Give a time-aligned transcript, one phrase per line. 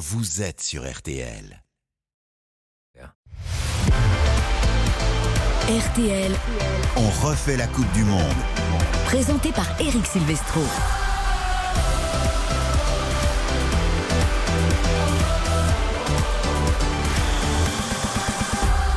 [0.00, 1.62] vous êtes sur RTL.
[5.68, 6.32] RTL,
[6.96, 8.22] On refait la Coupe du Monde.
[9.04, 10.62] présenté par Eric Silvestro.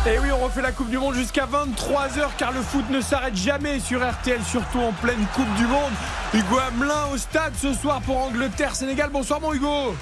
[0.08, 3.36] Et oui, on refait la Coupe du Monde jusqu'à 23h car le foot ne s'arrête
[3.36, 5.92] jamais sur RTL, surtout en pleine Coupe du Monde.
[6.34, 9.10] Hugo Hamelin au stade ce soir pour Angleterre-Sénégal.
[9.12, 9.96] Bonsoir mon Hugo.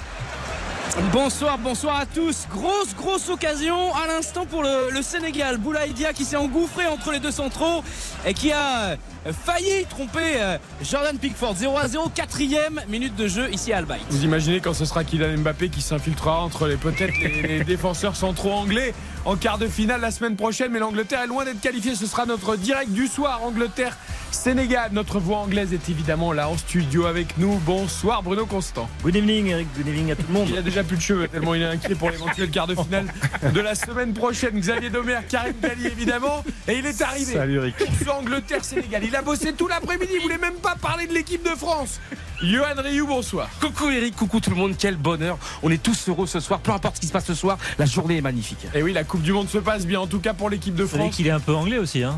[1.10, 2.46] Bonsoir, bonsoir à tous.
[2.50, 5.56] Grosse, grosse occasion à l'instant pour le, Sénégal.
[5.56, 7.82] Boulaïdia qui s'est engouffré entre les deux centraux
[8.26, 8.96] et qui a
[9.30, 11.54] failli tromper euh, Jordan Pickford.
[11.56, 14.00] 0 à 0, quatrième minute de jeu ici à Albaï.
[14.10, 18.16] Vous imaginez quand ce sera Kylian Mbappé qui s'infiltrera entre les peut-être les, les défenseurs
[18.16, 20.72] centraux anglais en quart de finale la semaine prochaine.
[20.72, 21.94] Mais l'Angleterre est loin d'être qualifiée.
[21.94, 23.40] Ce sera notre direct du soir.
[23.44, 23.96] Angleterre.
[24.32, 27.58] Sénégal, notre voix anglaise est évidemment là en studio avec nous.
[27.66, 28.88] Bonsoir Bruno Constant.
[29.04, 30.48] Good evening Eric, good evening à tout le monde.
[30.50, 33.12] Il a déjà plus de cheveux tellement il est inquiet pour l'éventuel quart de finale
[33.52, 34.58] de la semaine prochaine.
[34.58, 36.42] Xavier Domer, Karim Galli évidemment.
[36.66, 37.76] Et il est arrivé Salut Eric.
[37.76, 39.04] pour ce Angleterre-Sénégal.
[39.12, 42.00] Il a bossé tout l'après-midi, il voulait même pas parler de l'équipe de France.
[42.42, 43.46] Johan Rioux, bonsoir.
[43.60, 45.36] Coucou Eric, coucou tout le monde, quel bonheur.
[45.62, 47.84] On est tous heureux ce soir, peu importe ce qui se passe ce soir, la
[47.84, 48.66] journée est magnifique.
[48.74, 50.84] Et oui, la Coupe du Monde se passe bien, en tout cas pour l'équipe de
[50.84, 51.16] Vous savez France.
[51.16, 52.16] qu'il est un peu anglais aussi, hein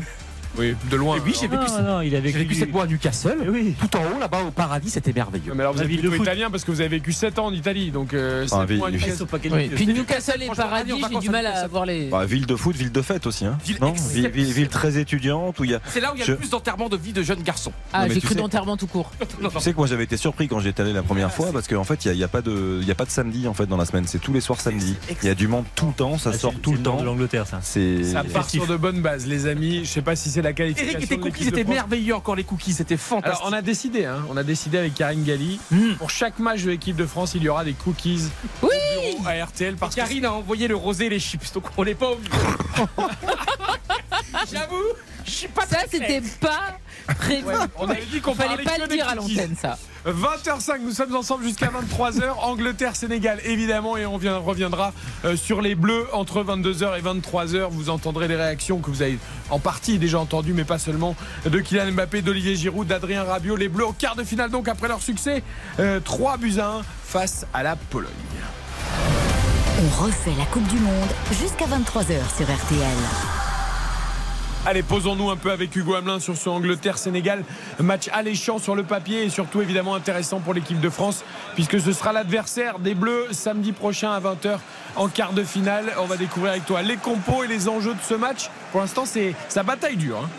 [0.57, 1.17] Oui, de loin.
[1.17, 3.37] Et oui, j'ai vécu, Non, non, il a j'ai vécu, vécu cette mois à Newcastle,
[3.45, 3.75] Eh oui.
[3.79, 5.53] tout en haut là-bas au paradis, c'était merveilleux.
[5.53, 7.47] Mais alors vous êtes ville de plutôt italien parce que vous avez vécu 7 ans
[7.47, 8.97] en Italie, donc euh, Ah, sept oui, mois à oui.
[8.97, 9.25] Newcastle.
[9.75, 12.07] Puis Newcastle et Paradis, j'ai du mal à voir les.
[12.09, 13.45] Bah, ville de foot, ville de fête aussi.
[13.45, 13.57] Hein.
[13.65, 15.79] Ville non ville, ville- ville très étudiante où il y a.
[15.87, 17.73] C'est là où il y a Je- le plus d'enterrements de vie de jeunes garçons.
[17.93, 19.11] Ah, j'ai cru d'enterrement tout court.
[19.55, 21.83] Tu sais que moi j'avais été surpris quand j'étais allé la première fois parce qu'en
[21.83, 23.47] fait il n'y a, il y a pas de il y a pas de samedi
[23.47, 25.65] en fait dans la semaine c'est tous les soirs samedi il y a du monde
[25.75, 27.59] tout le temps ça Ah, sort tout le temps de l'Angleterre, ça.
[27.61, 29.81] c'est Ça part sur de bonnes bases, les amis.
[29.85, 30.99] Je sais pas si c'est la qualification.
[30.99, 31.65] Eric cookies France.
[31.67, 33.39] merveilleux encore les cookies, c'était fantastique.
[33.41, 35.95] Alors on a décidé, hein, on a décidé avec Karine Galli, Mm.
[35.97, 38.21] pour chaque match de l'équipe de France, il y aura des cookies
[38.61, 38.69] Oui
[39.25, 41.95] à RTL parce que Karine a envoyé le rosé et les chips, donc on n'est
[41.95, 42.31] pas obligé.
[44.51, 44.83] J'avoue,
[45.25, 46.77] je suis pas Ça, c'était pas
[47.13, 47.45] prévu.
[47.77, 49.77] on avait dit qu'on Fallait pas le dire à l'antenne, ça.
[50.07, 52.23] 20h05, nous sommes ensemble jusqu'à 23h.
[52.43, 54.93] Angleterre, Sénégal, évidemment, et on vient- reviendra
[55.25, 57.67] euh, sur les Bleus entre 22h et 23h.
[57.71, 59.17] Vous entendrez les réactions que vous avez
[59.49, 63.55] en partie déjà entendues, mais pas seulement, de Kylian Mbappé, d'Olivier Giroud, d'Adrien Rabiot.
[63.55, 65.41] Les Bleus au quart de finale, donc après leur succès,
[65.79, 68.11] euh, 3 buts à 1 face à la Pologne.
[69.77, 72.97] On refait la Coupe du Monde jusqu'à 23h sur RTL.
[74.67, 77.43] Allez, posons-nous un peu avec Hugo Hamelin sur ce Angleterre-Sénégal.
[77.79, 81.93] Match alléchant sur le papier et surtout évidemment intéressant pour l'équipe de France puisque ce
[81.93, 84.57] sera l'adversaire des Bleus samedi prochain à 20h
[84.95, 85.93] en quart de finale.
[85.99, 88.49] On va découvrir avec toi les compos et les enjeux de ce match.
[88.71, 90.21] Pour l'instant, c'est sa bataille dure.
[90.23, 90.29] hein.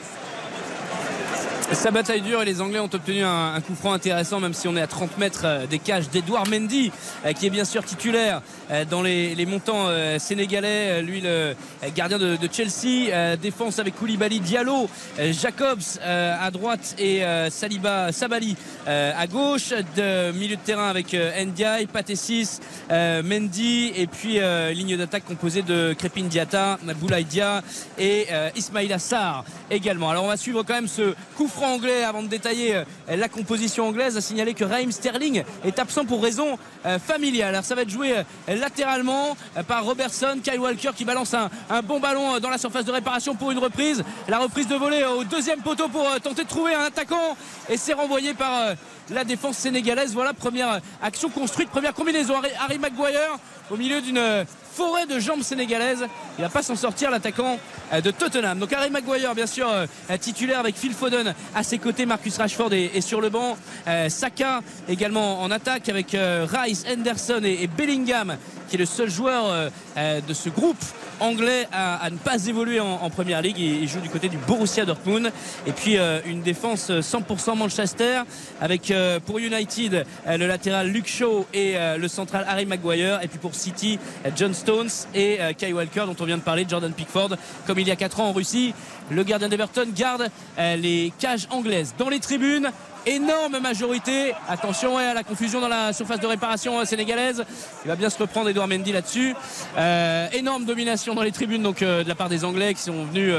[1.73, 4.77] Sa bataille dure et les Anglais ont obtenu un, coup franc intéressant, même si on
[4.77, 6.93] est à 30 mètres euh, des cages d'Edouard Mendy,
[7.25, 9.89] euh, qui est bien sûr titulaire euh, dans les, montants
[10.19, 11.03] sénégalais.
[11.03, 11.55] Lui, le
[11.95, 13.37] gardien de, Chelsea.
[13.37, 14.89] Défense avec Koulibaly, Diallo,
[15.31, 19.71] Jacobs à droite et Saliba, Sabali à gauche.
[19.97, 22.59] De milieu de terrain avec Ndiaye, Patessis,
[22.91, 24.41] Mendy et puis
[24.75, 27.63] ligne d'attaque composée de Crépin Diata, Boulaïdia
[27.99, 28.27] et
[28.57, 30.11] Ismaïla Sarr également.
[30.11, 32.85] Alors on va suivre quand même ce coup franc anglais avant de détailler euh,
[33.17, 34.17] la composition anglaise.
[34.17, 37.49] À signaler que Raheem Sterling est absent pour raison euh, familiale.
[37.49, 41.83] Alors ça va être joué euh, latéralement par Robertson, Kyle Walker qui balance un, un
[41.83, 44.05] bon ballon dans la surface de réparation pour une reprise.
[44.29, 47.37] La reprise de volée au deuxième poteau pour tenter de trouver un attaquant
[47.69, 48.75] et c'est renvoyé par
[49.11, 50.13] la défense sénégalaise.
[50.15, 52.35] Voilà première action construite, première combinaison.
[52.61, 53.39] Harry, Maguire
[53.71, 54.45] au milieu d'une
[54.77, 56.07] forêt de jambes sénégalaises.
[56.39, 57.59] Il va pas s'en sortir l'attaquant
[57.93, 58.59] euh, de Tottenham.
[58.59, 59.87] Donc Harry Maguire bien sûr euh,
[60.21, 62.05] titulaire avec Phil Foden à ses côtés.
[62.05, 63.57] Marcus Rashford est, sur le banc.
[63.87, 68.37] Euh, Saka également en attaque avec Rice, Henderson et, Bellingham
[68.69, 70.83] qui est le seul joueur de ce groupe
[71.21, 73.59] anglais à, ne pas évoluer en, première ligue.
[73.59, 75.31] Il, joue du côté du Borussia Dortmund.
[75.69, 78.23] Et puis une défense 100% Manchester
[78.61, 78.93] avec
[79.25, 83.21] pour United le latéral Luke Shaw et le central Harry Maguire.
[83.23, 84.01] Et puis pour City,
[84.35, 87.37] John Stones et euh, Kai Walker dont on vient de parler, Jordan Pickford.
[87.69, 88.75] Comme il y a 4 ans en Russie,
[89.13, 90.29] le gardien d'Everton garde
[90.59, 91.95] euh, les cages anglaises.
[91.97, 92.73] Dans les tribunes,
[93.07, 94.33] énorme majorité.
[94.49, 97.45] Attention ouais, à la confusion dans la surface de réparation euh, sénégalaise.
[97.85, 99.35] Il va bien se reprendre Edouard Mendy là-dessus.
[99.79, 103.05] Euh, énorme domination dans les tribunes donc euh, de la part des Anglais qui sont
[103.05, 103.33] venus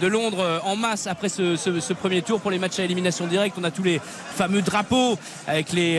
[0.00, 3.56] de Londres en masse après ce, premier tour pour les matchs à élimination directe.
[3.58, 5.96] On a tous les fameux drapeaux avec les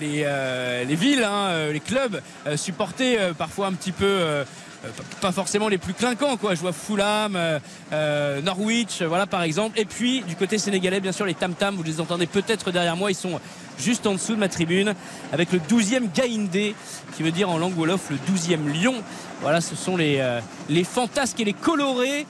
[0.00, 2.20] les, les villes, hein, les clubs
[2.56, 4.44] supportés parfois un petit peu.
[4.84, 4.88] Euh,
[5.20, 6.36] pas forcément les plus clinquants.
[6.36, 6.54] Quoi.
[6.54, 7.58] Je vois Fulham, euh,
[7.92, 9.78] euh, Norwich, voilà par exemple.
[9.78, 12.96] Et puis du côté sénégalais, bien sûr, les Tam Tam, vous les entendez peut-être derrière
[12.96, 13.40] moi, ils sont
[13.78, 14.94] juste en dessous de ma tribune
[15.32, 16.74] avec le 12e Gaïndé,
[17.16, 18.94] qui veut dire en langue wolof le 12e lion.
[19.42, 22.26] Voilà, ce sont les, euh, les fantasques et les colorés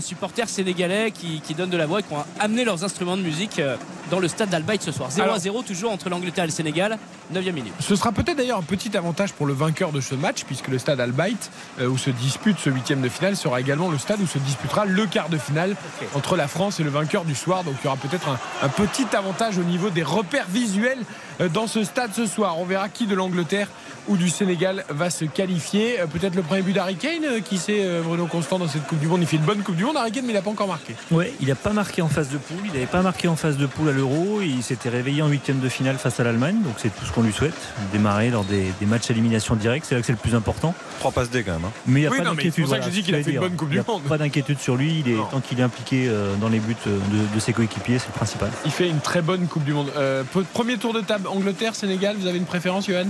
[0.00, 3.62] supporters sénégalais qui, donnent de la voix et qui ont amené leurs instruments de musique
[4.10, 5.10] dans le stade d'Albaït ce soir.
[5.10, 6.98] 0 Alors- à 0 toujours entre l'Angleterre et le Sénégal,
[7.32, 7.72] 9e minute.
[7.80, 10.78] Ce sera peut-être d'ailleurs un petit avantage pour le vainqueur de ce match, puisque le
[10.78, 14.26] stade Albaït, euh, où se dispute ce huitième de finale, sera également le stade où
[14.26, 15.76] se disputera le quart de finale
[16.14, 17.64] entre la France et le vainqueur du soir.
[17.64, 20.98] Donc il y aura peut-être un, un petit avantage au niveau des repères visuels
[21.40, 22.58] euh, dans ce stade ce soir.
[22.58, 23.68] On verra qui de l'Angleterre
[24.06, 26.00] ou du Sénégal va se qualifier.
[26.00, 28.98] Euh, Peut-être le premier but d'Harry Kane, euh, qui sait Bruno Constant dans cette Coupe
[29.00, 29.22] du Monde.
[29.22, 30.94] Il fait une bonne Coupe du Monde, Harry Kane, mais il n'a pas encore marqué.
[31.10, 32.58] Ouais, il n'a pas marqué en phase de poule.
[32.66, 34.40] Il n'avait pas marqué en phase de poule l'Euro.
[34.42, 36.56] Il s'était réveillé en huitième de finale face à l'Allemagne.
[36.64, 37.54] Donc c'est tout ce qu'on lui souhaite.
[37.92, 39.86] Démarrer lors des, des matchs à élimination directe.
[39.88, 40.74] C'est là que c'est le plus important.
[40.98, 41.64] Trois passes D quand même.
[41.64, 41.70] hein.
[41.86, 42.64] Mais il n'y a Oui, pas d'inquiétude.
[42.64, 43.84] pour ça que j'ai dit qu'il a ce fait une j'allais bonne Coupe dire.
[43.84, 44.08] du Il y a Monde.
[44.08, 45.02] Pas d'inquiétude sur lui.
[45.04, 45.24] Il est, Non.
[45.26, 48.12] tant qu'il est impliqué euh, dans les buts euh, de, de ses coéquipiers, c'est le
[48.14, 48.50] principal.
[48.64, 49.90] Il fait une très bonne Coupe du Monde.
[49.96, 53.04] Euh, premier tour de table, Angleterre, Sénégal, vous avez une préférence, Johan?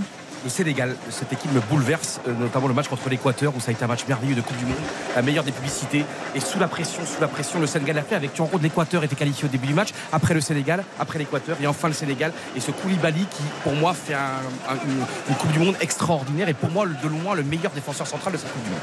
[0.44, 3.72] Le Sénégal, cette équipe me bouleverse, euh, notamment le match contre l'Équateur où ça a
[3.72, 4.74] été un match merveilleux de Coupe du Monde,
[5.16, 6.04] la meilleure des publicités.
[6.34, 9.02] Et sous la pression, sous la pression, le Sénégal l'a fait avec en gros l'Équateur
[9.04, 12.30] était qualifié au début du match, après le Sénégal, après l'Équateur et enfin le Sénégal.
[12.56, 14.18] Et ce Koulibaly qui, pour moi, fait un-
[14.70, 15.00] un- une,
[15.30, 18.38] une Coupe du Monde extraordinaire et pour moi, de loin, le meilleur défenseur central de
[18.38, 18.80] cette Coupe du Monde.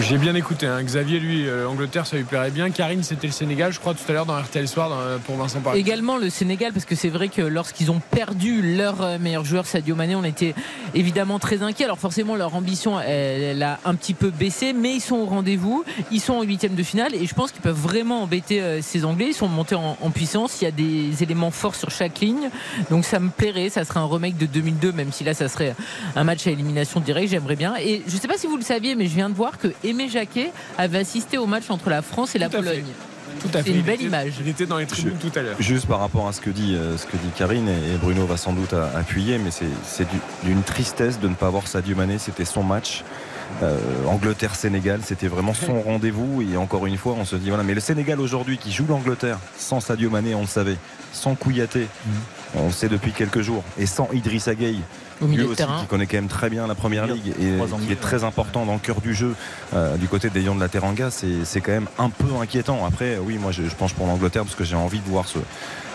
[0.00, 0.66] J'ai bien écouté.
[0.66, 0.82] hein.
[0.82, 2.70] Xavier, lui, euh, Angleterre, ça lui plairait bien.
[2.70, 5.36] Karine, c'était le Sénégal, je crois, tout à l'heure dans RTL Soir dans- euh, pour
[5.36, 5.78] Vincent Paris.
[5.78, 9.94] Également le Sénégal, parce que c'est vrai que lorsqu'ils ont perdu leur meilleur joueur, Sadio
[9.94, 10.54] Mané, on était
[10.94, 11.84] évidemment très inquiets.
[11.84, 15.26] Alors forcément, leur ambition, elle, elle a un petit peu baissé, mais ils sont au
[15.26, 15.84] rendez-vous.
[16.10, 19.04] Ils sont en huitième de finale et je pense qu'ils peuvent vraiment embêter euh, ces
[19.04, 19.26] Anglais.
[19.28, 20.60] Ils sont montés en, en puissance.
[20.60, 22.50] Il y a des éléments forts sur chaque ligne.
[22.90, 23.68] Donc ça me plairait.
[23.68, 25.74] Ça serait un remake de 2002, même si là, ça serait
[26.16, 27.30] un match à élimination directe.
[27.30, 27.74] J'aimerais bien.
[27.76, 29.68] Et je ne sais pas si vous le saviez, mais je viens de voir que
[29.82, 32.56] Aimé Jacquet avait assisté au match entre la France et la Tout.
[32.56, 32.84] Pologne.
[33.40, 33.64] Tout à fait.
[33.64, 34.32] C'est une Il belle était- image.
[34.40, 35.56] Il était dans les tribunes tout à l'heure.
[35.60, 38.26] Juste par rapport à ce que dit, euh, ce que dit Karine, et et Bruno
[38.26, 41.94] va sans doute appuyer, mais c'est- c'est du- d'une tristesse de ne pas voir Sadio
[41.96, 42.18] Mané.
[42.18, 43.04] C'était son match.
[43.62, 43.78] Euh,
[44.08, 46.42] Angleterre-Sénégal, c'était vraiment son rendez-vous.
[46.42, 49.38] Et encore une fois, on se dit voilà, mais le Sénégal aujourd'hui qui joue l'Angleterre
[49.58, 50.76] sans Sadio Mané, on le savait,
[51.12, 51.86] sans Kouyaté,
[52.56, 54.80] on le sait depuis quelques jours, et sans Idrissa Gueye,
[55.20, 55.80] Au lui de aussi terrain.
[55.80, 57.54] qui connaît quand même très bien la première ligue et
[57.86, 59.34] qui est très important dans le cœur du jeu
[59.74, 62.84] euh, du côté des Lions de la Teranga, c'est c'est quand même un peu inquiétant.
[62.86, 65.38] Après, oui, moi je, je penche pour l'Angleterre parce que j'ai envie de voir ce,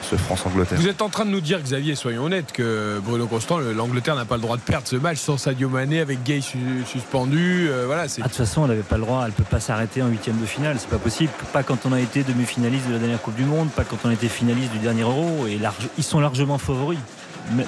[0.09, 0.79] ce France-Angleterre.
[0.79, 4.15] Vous êtes en train de nous dire, Xavier, soyons honnêtes, que Bruno Constant, le- l'Angleterre
[4.15, 7.67] n'a pas le droit de perdre ce match sans Sadio Mané avec Gay su- suspendu.
[7.69, 8.21] euh, voilà, c'est.
[8.21, 10.37] Ah, de toute façon, elle n'avait pas le droit, elle peut pas s'arrêter en huitième
[10.39, 11.31] de finale, c'est pas possible.
[11.53, 14.09] Pas quand on a été demi-finaliste de la dernière Coupe du Monde, pas quand on
[14.09, 15.45] a été finaliste du dernier Euro.
[15.47, 16.99] Et large- ils sont largement favoris,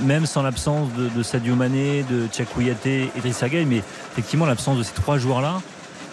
[0.02, 3.66] même sans l'absence de, de Sadio Mané, de Tchakouyaté et Drissa Gueye.
[3.66, 3.82] Mais
[4.12, 5.62] effectivement, l'absence de ces trois joueurs-là.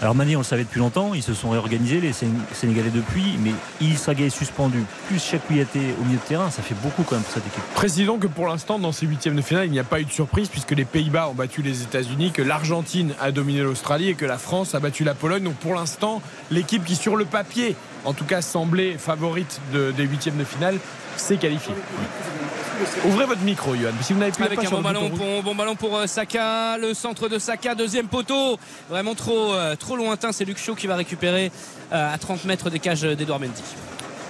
[0.01, 3.37] Alors Mané, on le savait depuis longtemps, ils se sont réorganisés, les Sén- Sénégalais depuis,
[3.43, 3.51] mais
[3.81, 7.35] Idrissa Gueye suspendu, plus Tchakouyaté au milieu de terrain, ça fait beaucoup quand même pour
[7.35, 7.61] cette équipe.
[7.75, 10.13] Précisons que pour l'instant, dans ces huitièmes de finale, il n'y a pas eu de
[10.13, 14.25] surprise puisque les Pays-Bas ont battu les États-Unis, que l'Argentine a dominé l'Australie et que
[14.25, 15.43] la France a battu la Pologne.
[15.43, 16.23] Donc pour l'instant,
[16.53, 17.75] l'équipe qui, sur le papier,
[18.05, 20.77] en tout cas, semblait favorite de- des huitièmes de finale,
[21.17, 21.75] s'est qualifiée.
[23.07, 23.93] Ouvrez votre micro, Johan.
[24.01, 26.79] Si vous n'avez plus Avec pas un bon ballon, pour, bon ballon pour euh, Saka,
[26.79, 28.59] le centre de Saka, deuxième poteau,
[28.89, 30.33] vraiment trop, euh, trop lointain.
[30.33, 31.51] C'est Luc Shaw qui va récupérer
[31.93, 33.63] euh, à 30 mètres des cages d'Edouard Mendy.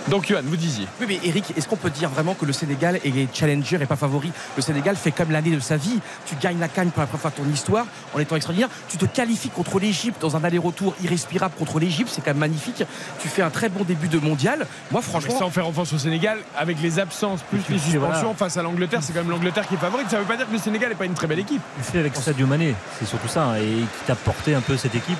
[0.08, 0.86] Donc, Johan, vous disiez.
[1.00, 3.96] Oui, mais Eric, est-ce qu'on peut dire vraiment que le Sénégal est challenger et pas
[3.96, 6.00] favori Le Sénégal fait comme l'année de sa vie.
[6.26, 8.70] Tu gagnes la canne pour la première fois de ton histoire en étant extraordinaire.
[8.88, 12.10] Tu te qualifies contre l'Égypte dans un aller-retour irrespirable contre l'Égypte.
[12.12, 12.84] C'est quand même magnifique.
[13.20, 14.66] Tu fais un très bon début de mondial.
[14.90, 15.38] Moi, Mais franchement.
[15.38, 18.34] sans faire offense au Sénégal, avec les absences plus les suspensions voilà.
[18.34, 20.08] face à l'Angleterre, c'est quand même l'Angleterre qui est favorite.
[20.08, 21.60] Ça ne veut pas dire que le Sénégal n'est pas une très belle équipe.
[21.76, 24.76] Tu fais avec Sadio Mané, c'est surtout ça, hein, et qui t'a porté un peu
[24.76, 25.18] cette équipe.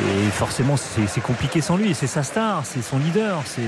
[0.00, 1.94] Et forcément, c'est compliqué sans lui.
[1.94, 3.42] C'est sa star, c'est son leader.
[3.44, 3.60] c'est-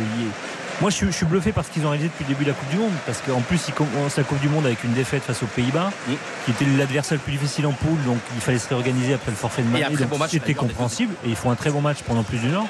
[0.80, 2.48] Moi, je suis, je suis bluffé par ce qu'ils ont réalisé depuis le début de
[2.50, 2.90] la Coupe du Monde.
[3.06, 5.92] Parce qu'en plus, ils commencent la Coupe du Monde avec une défaite face aux Pays-Bas,
[6.08, 6.16] Oui.
[6.44, 8.02] qui était l'adversaire le plus difficile en poule.
[8.04, 9.84] Donc, il fallait se réorganiser après le forfait de Mané.
[10.06, 11.14] bon match C'était compréhensible.
[11.24, 12.66] Et ils font un très bon match pendant plus d'une heure.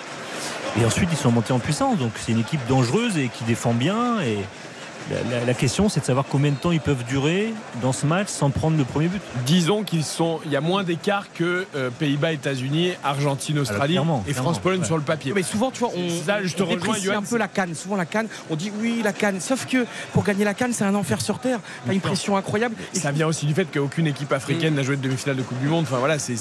[0.79, 1.97] Et ensuite, ils sont montés en puissance.
[1.99, 4.21] Donc, c'est une équipe dangereuse et qui défend bien.
[4.21, 4.39] Et
[5.11, 8.07] la, la- la question, c'est de savoir combien de temps ils peuvent durer dans ce
[8.07, 9.21] match sans prendre le premier but.
[9.47, 14.33] Disons qu'ils sont, il y a moins d'écart que euh, Pays-Bas, États-Unis, Argentine, Australie et
[14.33, 14.87] France-Pologne ouais.
[14.87, 15.33] sur le papier.
[15.35, 17.37] Mais souvent, tu vois, on, C'est ça, je te on rejoins, déprécie Johan, un peu
[17.37, 17.75] la canne.
[17.75, 19.41] Souvent, la canne, on dit oui, la canne.
[19.41, 21.61] Sauf que pour gagner la canne, c'est un enfer sur terre.
[21.87, 22.75] T'as une pression incroyable.
[22.95, 25.61] Et Ça vient aussi du fait qu'aucune équipe africaine n'a joué de demi-finale de Coupe
[25.61, 25.85] du Monde.
[25.87, 26.35] Enfin voilà, c'est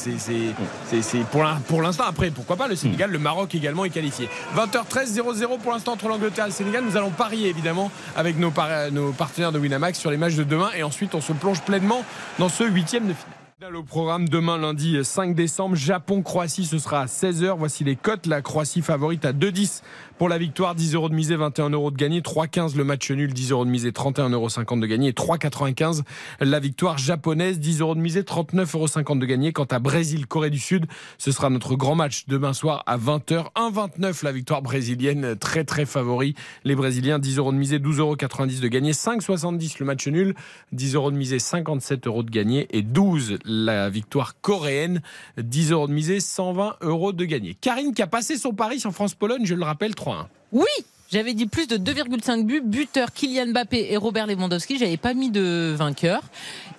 [1.32, 2.04] pour l'in- pour l'instant.
[2.08, 4.30] Après, pourquoi pas le Sénégal, le Maroc également est qualifié.
[4.56, 6.84] 20h13, 0-0 pour l'instant entre l'Angleterre et le Sénégal.
[6.84, 10.44] Nous allons parier évidemment avec nos, par- nos partenaires de Winamax sur les matchs de
[10.44, 12.04] demain et ensuite on se plonge pleinement
[12.40, 13.76] dans ce huitième de finale.
[13.78, 17.56] Au programme demain lundi 5 décembre, Japon-Croatie, ce sera à 16h.
[17.58, 18.26] Voici les cotes.
[18.26, 19.82] La Croatie favorite à 2,10
[20.24, 23.34] pour la victoire, 10 euros de misée, 21 euros de gagné, 3,15 le match nul,
[23.34, 26.04] 10 euros de misée, 31,50 euros de gagné et 3,95
[26.40, 29.52] la victoire japonaise, 10 euros de misée, 39,50 euros de gagné.
[29.52, 30.86] Quant à Brésil-Corée du Sud,
[31.18, 33.48] ce sera notre grand match demain soir à 20h.
[33.58, 36.36] 1,29 la victoire brésilienne, très très favori.
[36.64, 40.36] Les Brésiliens, 10 euros de misée, 12,90 euros de gagné, 5,70 le match nul,
[40.72, 45.02] 10 euros de misée, 57 euros de gagné et 12 la victoire coréenne.
[45.38, 47.58] 10 euros de misée, 120 euros de gagné.
[47.60, 50.26] Karine qui a passé son pari sur France-Pologne, je le rappelle, 3-1.
[50.52, 50.68] Oui
[51.14, 54.80] j'avais dit plus de 2,5 buts, buteur Kylian Mbappé et Robert Lewandowski.
[54.80, 56.22] J'avais pas mis de vainqueur.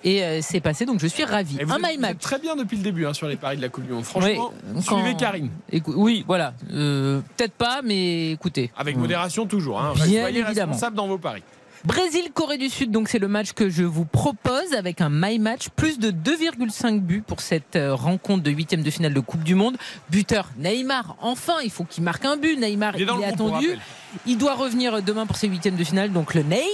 [0.02, 1.56] Et euh, c'est passé, donc je suis ravi.
[1.62, 2.18] Un my match.
[2.18, 4.02] Très bien depuis le début hein, sur les paris de la Coupe du Monde.
[4.02, 5.50] Franchement, suivez Karine.
[5.86, 6.52] oui, voilà.
[6.72, 8.72] Euh, peut-être pas, mais écoutez.
[8.76, 9.80] Avec modération toujours.
[9.80, 9.92] Hein.
[9.94, 10.72] Bien Soyez évidemment.
[10.72, 11.44] responsable dans vos paris.
[11.84, 15.68] Brésil-Corée du Sud, donc c'est le match que je vous propose avec un My Match,
[15.68, 19.54] plus de 2,5 buts pour cette euh, rencontre de huitième de finale de Coupe du
[19.54, 19.76] Monde.
[20.08, 22.58] Buteur Neymar, enfin, il faut qu'il marque un but.
[22.58, 23.76] Neymar, il est, attendu.
[24.26, 26.64] Il doit revenir demain pour ses huitièmes de finale, donc le Ney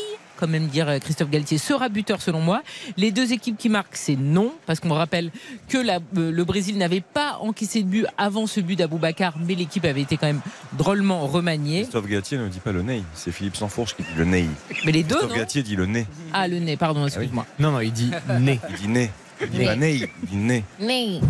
[0.41, 2.63] quand même dire euh, Christophe Galtier sera buteur selon moi.
[2.97, 5.31] Les deux équipes qui marquent, c'est non, parce qu'on rappelle
[5.69, 9.55] que la, euh, le Brésil n'avait pas encaissé de but avant ce but d'Aboubacar, mais
[9.55, 10.41] l'équipe avait été quand même
[10.73, 11.83] drôlement remaniée.
[11.83, 14.47] Christophe Galtier ne dit pas le nez, c'est Philippe Sansfourche qui dit le nez.
[14.85, 16.07] Mais les deux, Christophe Galtier dit le nez.
[16.33, 17.47] Ah, le nez, pardon, excuse-moi.
[17.59, 18.59] Non, non, il dit nez.
[18.71, 19.11] Il dit nez.
[19.41, 20.65] Pas nez, il nez.
[20.79, 21.21] Nez.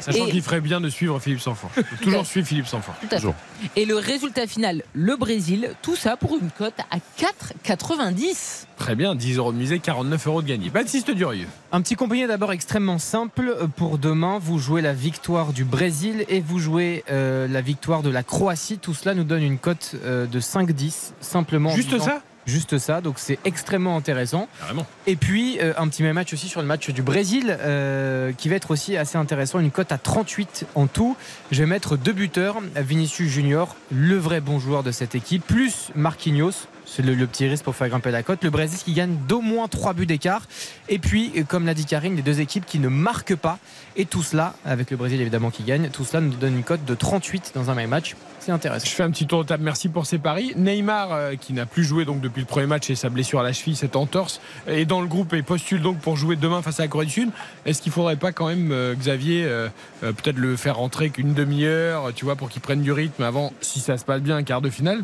[0.00, 1.70] Sachant qu'il ferait bien de suivre Philippe Sanfort.
[2.00, 2.94] Toujours suivre Philippe Sanfort.
[3.10, 3.34] Toujours.
[3.76, 8.66] Et le résultat final, le Brésil, tout ça pour une cote à 4,90.
[8.76, 10.70] Très bien, 10 euros de misée, 49 euros de gagné.
[10.70, 11.46] Baptiste Durieux.
[11.70, 14.38] Un petit combiné d'abord extrêmement simple pour demain.
[14.40, 18.78] Vous jouez la victoire du Brésil et vous jouez euh, la victoire de la Croatie.
[18.78, 21.70] Tout cela nous donne une cote euh, de 5-10 simplement.
[21.70, 22.22] en Juste disant- ça?
[22.46, 24.48] Juste ça, donc c'est extrêmement intéressant.
[24.60, 24.86] Carrément.
[25.06, 28.48] Et puis euh, un petit même match aussi sur le match du Brésil euh, qui
[28.48, 29.60] va être aussi assez intéressant.
[29.60, 31.16] Une cote à 38 en tout.
[31.52, 35.90] Je vais mettre deux buteurs Vinicius Junior, le vrai bon joueur de cette équipe, plus
[35.94, 36.66] Marquinhos.
[36.84, 38.42] C'est le, le petit risque pour faire grimper la cote.
[38.42, 40.46] Le Brésil qui gagne d'au moins 3 buts d'écart.
[40.88, 43.58] Et puis, euh, comme l'a dit Karine, les deux équipes qui ne marquent pas.
[43.96, 46.84] Et tout cela, avec le Brésil évidemment qui gagne, tout cela nous donne une cote
[46.84, 48.16] de 38 dans un même match.
[48.44, 48.86] C'est intéressant.
[48.86, 49.62] Je fais un petit tour de table.
[49.62, 50.52] Merci pour ces paris.
[50.56, 53.44] Neymar, euh, qui n'a plus joué donc depuis le premier match et sa blessure à
[53.44, 56.80] la cheville, cette entorse, est dans le groupe et postule donc pour jouer demain face
[56.80, 57.30] à la Corée du Sud.
[57.66, 59.68] Est-ce qu'il faudrait pas quand même, euh, Xavier, euh,
[60.02, 63.52] euh, peut-être le faire rentrer qu'une demi-heure, tu vois, pour qu'il prenne du rythme avant,
[63.60, 65.02] si ça se passe bien, un quart de finale?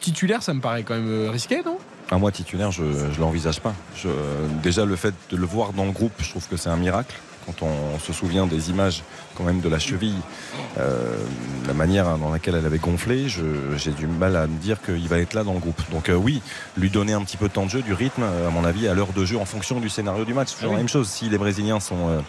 [0.00, 1.76] Titulaire, ça me paraît quand même risqué, non?
[2.10, 3.74] Un mois titulaire, je ne l'envisage pas.
[3.96, 4.08] Je-
[4.62, 7.14] déjà, le fait de le voir dans le groupe, je trouve que c'est un miracle.
[7.44, 9.02] Quand on, se souvient des images
[9.38, 10.18] quand même de la cheville,
[10.78, 11.16] euh,
[11.66, 15.18] la manière dans laquelle elle avait gonflé, j'ai du mal à me dire qu'il va
[15.18, 15.80] être là dans le groupe.
[15.92, 16.42] Donc euh, oui,
[16.76, 18.94] lui donner un petit peu de temps de jeu, du rythme, à mon avis, à
[18.94, 20.48] l'heure de jeu, en fonction du scénario du match.
[20.48, 20.76] C'est toujours Ah oui.
[20.76, 21.08] la même chose.
[21.08, 22.20] Si les Brésiliens sont, euh,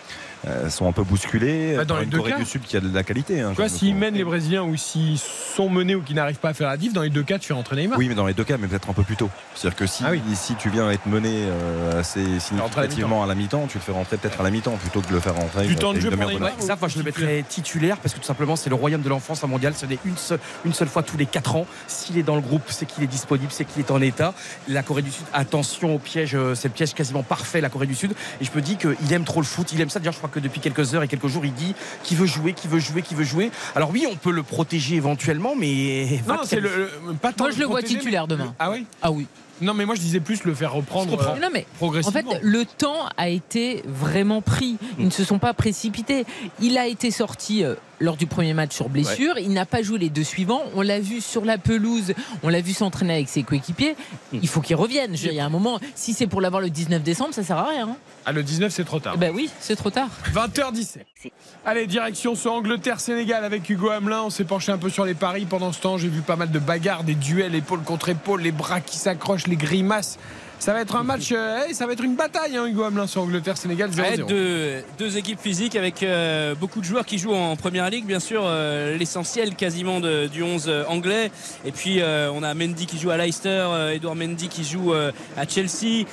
[0.69, 2.37] sont un peu bousculés, Bah, dans les une deux Corée cas.
[2.37, 3.41] du Sud qui a de la qualité.
[3.41, 6.49] hein, Tu vois, s'ils mènent les Brésiliens ou s'ils sont menés ou qu'ils n'arrivent pas
[6.49, 7.97] à faire la diff, dans les deux cas, tu fais rentrer Neymar.
[7.97, 9.29] Oui, mais dans les deux cas, mais peut-être un peu plus tôt.
[9.55, 10.21] C'est-à-dire que si, Ah oui.
[10.35, 14.17] si tu viens être mené euh, assez significativement à la mi-temps, tu le fais rentrer
[14.17, 15.67] peut-être à la mi-temps plutôt que de le faire rentrer.
[15.67, 16.51] Du euh, temps de une jeu pour Neymar.
[16.59, 19.43] ça, moi, je le mettrais titulaire parce que tout simplement, c'est le royaume de l'enfance
[19.43, 19.73] à mondial.
[19.75, 21.65] Ce n'est une seule, une seule fois tous les 4 ans.
[21.87, 24.33] S'il est dans le groupe, c'est qu'il est disponible, c'est qu'il est en état.
[24.67, 27.87] La Corée du Sud, attention au piège, euh, c'est le piège quasiment parfait, la Corée
[27.87, 28.13] du Sud.
[28.41, 29.99] Et je me dis qu'il aime trop le foot, il aime ça.
[29.99, 32.53] D'ailleurs, je crois que depuis quelques heures et quelques jours, il dit qu'il veut jouer,
[32.53, 33.51] qu'il veut jouer, qu'il veut jouer.
[33.75, 36.21] Alors oui, on peut le protéger éventuellement, mais.
[36.27, 36.69] Non, c'est le,
[37.07, 38.53] le- pas tant Moi, je le vois titulaire mais- demain.
[38.59, 39.27] Ah oui Ah oui.
[39.61, 42.31] Non, mais moi je disais plus le faire reprendre euh, Non, mais En progressivement.
[42.31, 44.77] fait, le temps a été vraiment pris.
[44.97, 46.25] Ils ne se sont pas précipités.
[46.61, 49.37] Il a été sorti euh, lors du premier match sur blessure.
[49.37, 50.63] Il n'a pas joué les deux suivants.
[50.75, 52.13] On l'a vu sur la pelouse.
[52.43, 53.95] On l'a vu s'entraîner avec ses coéquipiers.
[54.33, 55.15] Il faut qu'il revienne.
[55.15, 57.67] Il y a un moment, si c'est pour l'avoir le 19 décembre, ça sert à
[57.69, 57.87] rien.
[57.89, 57.97] hein.
[58.25, 59.17] Ah, le 19, c'est trop tard.
[59.17, 60.09] Ben oui, c'est trop tard.
[60.33, 60.99] 20h17.
[61.65, 64.21] Allez, direction sur Angleterre-Sénégal avec Hugo Hamelin.
[64.23, 65.45] On s'est penché un peu sur les paris.
[65.45, 68.51] Pendant ce temps, j'ai vu pas mal de bagarres, des duels épaule contre épaule, les
[68.51, 70.17] bras qui s'accrochent, les grimaces.
[70.59, 73.07] Ça va être un match, euh, hey, ça va être une bataille, hein, Hugo Hamelin
[73.07, 74.01] sur Angleterre-Sénégal 0-0.
[74.01, 78.05] Ouais, deux, deux équipes physiques avec euh, beaucoup de joueurs qui jouent en première ligue,
[78.05, 81.31] bien sûr, euh, l'essentiel quasiment de- du 11 euh, anglais.
[81.65, 86.05] Et puis on a Mendy qui joue à Leicester, Edouard Mendy qui joue à Chelsea,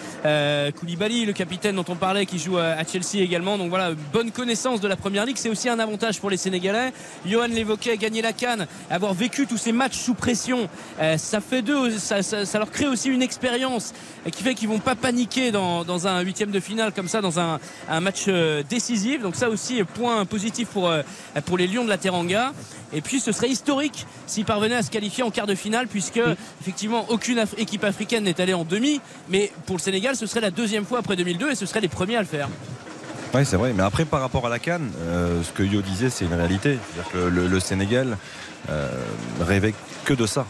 [0.79, 3.59] Koulibaly, le capitaine dont on parlait, qui joue à Chelsea également.
[3.59, 5.37] Donc voilà, bonne connaissance de la première ligue.
[5.39, 6.93] C'est aussi un avantage pour les Sénégalais.
[7.27, 10.69] Johan l'évoquait, gagner la canne, avoir vécu tous ces matchs sous pression,
[11.17, 13.93] ça fait d'eux, ça, ça- ça leur crée aussi une expérience
[14.27, 17.21] euh, qui fait qu'ils vont pas paniquer dans, dans un huitième de finale comme ça,
[17.21, 19.23] dans un, un match euh, décisif.
[19.23, 21.03] Donc ça aussi, point positif pour, euh,
[21.45, 22.53] pour les Lions de la Teranga.
[22.93, 26.21] Et puis ce serait historique s'ils parvenaient à se qualifier en quart de finale, puisque
[26.61, 29.01] effectivement aucune Af- équipe africaine n'est allée en demi.
[29.29, 31.89] Mais pour le Sénégal, ce serait la deuxième fois après 2002 et ce serait les
[31.89, 32.49] premiers à le faire.
[33.35, 33.73] Oui, c'est vrai.
[33.77, 36.79] Mais après, par rapport à la Cannes, euh, ce que Yo disait, c'est une réalité.
[36.95, 38.17] C'est-à-dire que le, le Sénégal
[38.71, 38.89] euh,
[39.41, 40.47] rêvait que de ça.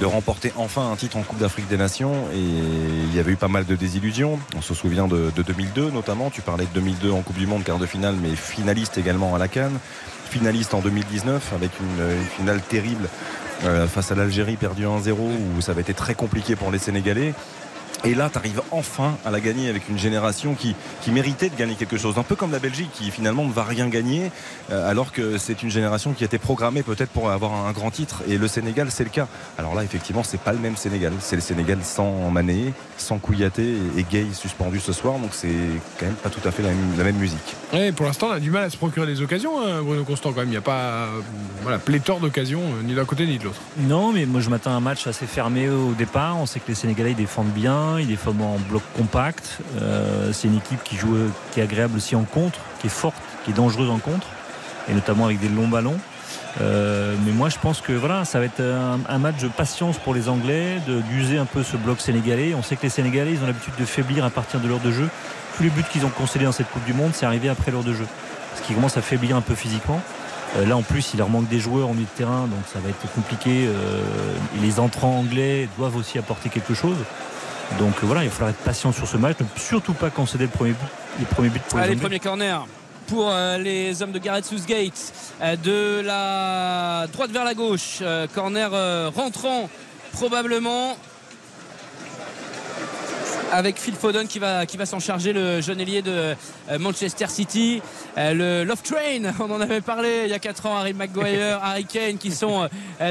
[0.00, 2.14] De remporter enfin un titre en Coupe d'Afrique des Nations.
[2.34, 4.38] Et il y avait eu pas mal de désillusions.
[4.56, 6.30] On se souvient de, de 2002 notamment.
[6.30, 9.38] Tu parlais de 2002 en Coupe du Monde, quart de finale, mais finaliste également à
[9.38, 9.78] la Cannes.
[10.30, 13.08] Finaliste en 2019 avec une, finale terrible
[13.64, 17.34] euh, face à l'Algérie perdue 1-0 où ça avait été très compliqué pour les Sénégalais.
[18.04, 21.56] Et là, tu arrives enfin à la gagner avec une génération qui, qui méritait de
[21.56, 22.18] gagner quelque chose.
[22.18, 24.30] Un peu comme la Belgique qui finalement ne va rien gagner,
[24.70, 27.72] euh, alors que c'est une génération qui a été programmée peut-être pour avoir un, un
[27.72, 28.22] grand titre.
[28.28, 29.28] Et le Sénégal, c'est le cas.
[29.58, 31.12] Alors là, effectivement, c'est pas le même Sénégal.
[31.20, 33.62] C'est le Sénégal sans Mané, sans Kouyaté
[33.96, 35.18] et, et Gay suspendu ce soir.
[35.18, 35.48] Donc c'est
[35.98, 37.56] quand même pas tout à fait la même, la même musique.
[37.96, 40.40] Pour l'instant, on a du mal à se procurer des occasions, hein, Bruno Constant, quand
[40.40, 40.48] même.
[40.48, 41.20] Il n'y a pas euh,
[41.62, 43.60] voilà, pléthore d'occasions, euh, ni d'un côté ni de l'autre.
[43.78, 46.36] Non, mais moi je m'attends à un match assez fermé au départ.
[46.38, 49.58] On sait que les Sénégalais ils défendent bien, ils défendent en bloc compact.
[49.80, 51.16] Euh, c'est une équipe qui joue,
[51.52, 54.26] qui est agréable aussi en contre, qui est forte, qui est dangereuse en contre,
[54.88, 55.98] et notamment avec des longs ballons.
[56.60, 60.14] Euh, mais moi je pense que voilà, ça va être un, match de patience pour
[60.14, 60.78] les Anglais,
[61.10, 62.54] d'user un peu ce bloc sénégalais.
[62.54, 64.92] On sait que les Sénégalais ils ont l'habitude de faiblir à partir de l'heure de
[64.92, 65.08] jeu.
[65.56, 67.84] Tous les buts qu'ils ont concédés dans cette Coupe du Monde, c'est arrivé après l'heure
[67.84, 68.06] de jeu.
[68.56, 70.00] Ce qui commence à faiblir un peu physiquement.
[70.56, 72.78] Euh, là en plus il leur manque des joueurs au milieu de terrain, donc ça
[72.80, 73.68] va être compliqué.
[74.60, 76.98] Les entrants anglais doivent aussi apporter quelque chose.
[77.78, 80.44] Donc euh, voilà, il va falloir être patient sur ce match, ne surtout pas concéder
[80.44, 80.88] le premier but,
[81.18, 82.02] les premiers buts pour les Allez, Anglais.
[82.02, 82.66] premier corner
[83.06, 88.02] pour euh, les hommes de Gareth Southgate euh, de la droite vers la gauche.
[88.34, 88.70] Corner
[89.14, 89.68] rentrant
[90.12, 90.96] probablement
[93.50, 96.34] avec Phil Foden qui va, qui va s'en charger, le jeune ailier de
[96.78, 97.82] Manchester City.
[98.16, 101.84] Le Love Train, on en avait parlé il y a 4 ans, Harry Maguire, Harry
[101.84, 102.66] Kane qui sont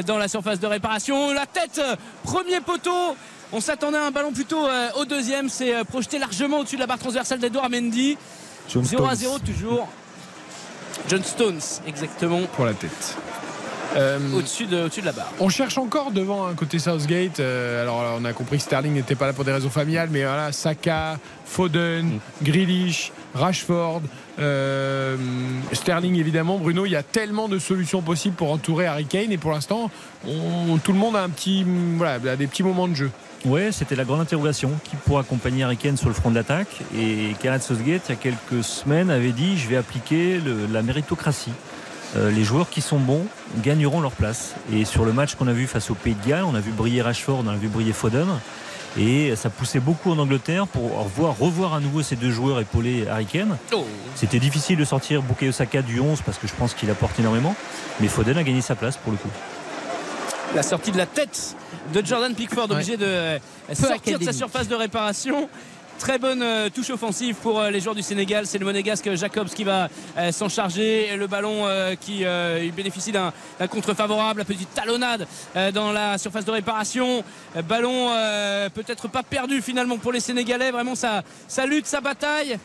[0.08, 1.32] dans la surface de réparation.
[1.32, 1.80] La tête,
[2.24, 3.16] premier poteau.
[3.54, 5.50] On s'attendait à un ballon plutôt euh, au deuxième.
[5.50, 8.18] C'est euh, projeté largement au-dessus de la barre transversale d'Edouard Mendy.
[8.70, 9.18] John 0 à Stones.
[9.18, 9.88] 0 toujours.
[11.08, 13.18] John Stones, exactement, Pour la tête.
[13.96, 15.32] Euh, au-dessus de, la barre.
[15.40, 17.40] On cherche encore devant un côté Southgate.
[17.40, 20.24] Euh, alors on a compris que Sterling n'était pas là pour des raisons familiales, mais
[20.24, 24.02] voilà, Saka, Foden, Grealish, Rashford,
[24.40, 25.18] euh,
[25.74, 26.58] Sterling évidemment.
[26.58, 29.92] Bruno, il y a tellement de solutions possibles pour entourer Harry Kane et pour l'instant,
[30.24, 31.66] tout le monde a un petit,
[31.98, 33.12] voilà, a des petits moments de jeu.
[33.46, 34.72] Ouais, c'était la grande interrogation.
[34.84, 38.14] Qui pourra accompagner Harry Kane sur le front de l'attaque Et Gareth Southgate, il y
[38.14, 41.52] a quelques semaines, avait dit je vais appliquer le- la méritocratie.
[42.18, 43.26] Euh, les joueurs qui sont bons
[43.64, 44.54] gagneront leur place.
[44.74, 46.72] Et sur le match qu'on a vu face au Pays de Galles, on a vu
[46.72, 48.28] briller Rashford, on a vu briller Foden.
[49.00, 53.08] Et ça poussait beaucoup en Angleterre pour revoir, revoir à nouveau ces deux joueurs épauler
[53.10, 53.58] Harry Kane.
[53.74, 57.18] Oh, C'était difficile de sortir Bukayo Saka du 11 parce que je pense qu'il apporte
[57.18, 57.56] énormément.
[58.02, 59.30] Mais Foden a gagné sa place pour le coup.
[60.56, 61.56] La sortie de la tête
[61.94, 63.40] de Jordan Pickford, obligé de euh,
[63.74, 65.50] sortir de sa surface de réparation.
[66.00, 68.48] Très bonne euh, touche offensive pour euh, les joueurs du Sénégal.
[68.48, 69.88] C'est le monégasque Jacobs qui va
[70.32, 71.10] s'en charger.
[71.10, 71.66] Et le ballon
[72.00, 74.40] qui il bénéficie d'un d'un contre favorable.
[74.40, 75.28] La petite talonnade
[75.74, 77.24] dans la surface de réparation.
[77.68, 78.10] Ballon
[78.74, 80.72] peut-être pas perdu finalement pour les Sénégalais.
[80.72, 82.58] Vraiment sa, sa lutte, sa bataille.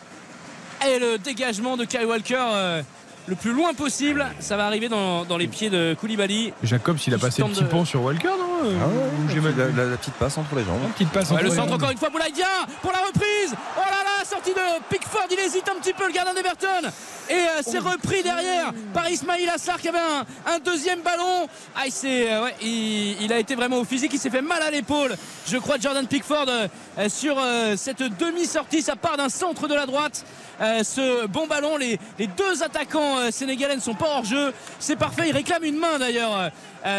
[0.86, 2.82] Et le dégagement de Kyle Walker
[3.26, 4.26] le plus loin possible.
[4.40, 6.52] Ça va arriver dans, dans les pieds de Koulibaly.
[6.62, 9.90] Jacobs, il a passé le petit de- pont sur Walker, non Ah ouais, la, la-
[9.90, 10.80] la petite passe entre les jambes.
[10.86, 11.76] Une petite passe Ouais, entre le les centre jambes.
[11.76, 12.46] encore une fois Boulaïdia
[12.82, 13.54] pour la reprise.
[13.76, 16.88] Oh là là sortie de Pickford il hésite un petit peu le gardien d'Everton.
[17.28, 21.48] Et euh, c'est repris derrière par Ismail Assar qui avait un, un deuxième ballon.
[21.74, 24.42] Ah, il, s'est, euh, ouais, il, il a été vraiment au physique il s'est fait
[24.42, 25.16] mal à l'épaule
[25.48, 28.82] je crois Jordan Pickford euh, sur euh, cette demi-sortie.
[28.82, 30.24] Ça part d'un centre de la droite.
[30.60, 34.52] Euh, ce bon ballon les, les deux attaquants euh, sénégalais ne sont pas hors jeu.
[34.78, 36.50] C'est parfait il réclame une main d'ailleurs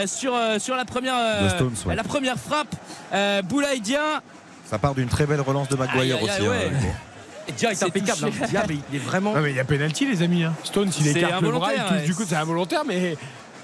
[0.06, 1.96] sur, euh, sur la première euh, De Stones, ouais.
[1.96, 2.76] la première frappe
[3.14, 4.22] euh, Boulaïdia
[4.70, 6.32] Ça part d'une très belle relance de Maguire aussi.
[6.32, 6.72] aïe, ouais.
[6.74, 6.88] hein.
[7.50, 8.20] Et Dia est C'est impeccable.
[8.20, 8.44] touché.
[8.44, 8.48] hein.
[8.50, 9.34] Dia, mais il est vraiment.
[9.34, 10.44] Non mais il y a penalty les amis.
[10.44, 10.54] hein.
[10.66, 12.04] Stones il écarte le bras, il involontaire, touche ouais.
[12.06, 13.16] du coup c'est involontaire mais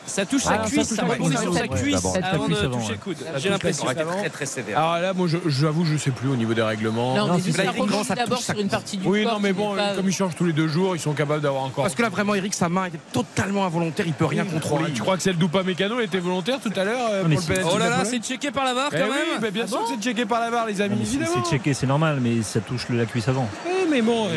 [0.05, 2.55] Ça touche Ah, sa ça cuisse, ça la rebondit cuisse, sur sa cuisse avant de
[2.55, 3.17] toucher le coude.
[3.37, 3.85] J'ai l'impression.
[3.85, 4.77] Très très sévère.
[4.79, 7.15] alors là moi je- j'avoue je sais plus au niveau des règlements.
[7.15, 7.63] Là, on Non, juste ça,
[8.03, 10.45] ça d'abord sur une partie du Oui corps non mais bon comme ils changent tous
[10.45, 11.83] les deux jours ils sont capables d'avoir encore.
[11.83, 14.05] Parce que là, vraiment, Eric, sa main était totalement involontaire.
[14.07, 14.91] Il peut rien Oui, contrôler.
[14.93, 17.77] Tu crois que celle d'Upamecano était volontaire tout à l'heure euh, mais pour le Oh
[17.77, 19.41] là là, c'est checké par la VAR Eh quand oui, même.
[19.41, 21.43] mais bien sûr que c'est checké par la barre les amis mais c'est- évidemment.
[21.45, 23.47] C'est checké, c'est normal, mais ça touche le- la cuisse avant.
[23.65, 24.27] Oui, mais bon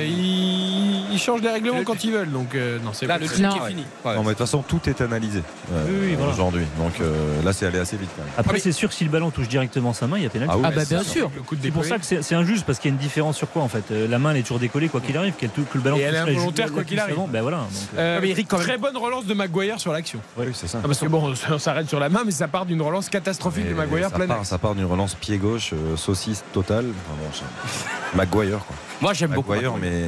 [1.13, 3.69] ils, changent les règlements quand ils veulent donc euh, non c'est Là, le check est
[3.69, 3.85] fini.
[4.05, 5.43] Non, mais de toute façon, tout est analysé
[5.73, 6.33] euh, Oui, oui, voilà.
[6.33, 6.65] aujourd'hui.
[6.79, 8.33] Donc euh, là, c'est allé assez vite quand même.
[8.39, 10.31] Après, mais- c'est sûr que si le ballon touche directement sa main, il y a
[10.31, 10.55] pénalty.
[10.57, 11.31] oui, Ah mais bah bien sûr.
[11.35, 13.37] le coup de C'est pour ça que c'est injuste parce qu'il y a une différence
[13.37, 13.85] sur quoi en fait?
[13.91, 15.97] Euh, La main elle est toujours décollée quoi qu'il arrive, qu'elle tou- que le ballon
[15.99, 17.17] Et elle est involontaire, quoi qu'il arrive.
[17.29, 17.59] Ben voilà.
[17.59, 17.67] donc,
[17.99, 18.67] Ah, mais Eric, quand même.
[18.67, 20.21] Très bonne relance de Maguire sur l'action.
[20.37, 20.79] Oui, c'est ça.
[20.83, 23.69] Ah, parce que bon, on s'arrête sur la main, mais ça part d'une relance catastrophique
[23.69, 26.87] de Maguire ça, part, ça part d'une relance pied gauche, saucisse totale.
[27.07, 28.77] Enfin, bon, ça- Maguire, quoi.
[29.01, 29.53] Moi, j'aime beaucoup.
[29.53, 30.05] Maguire, mais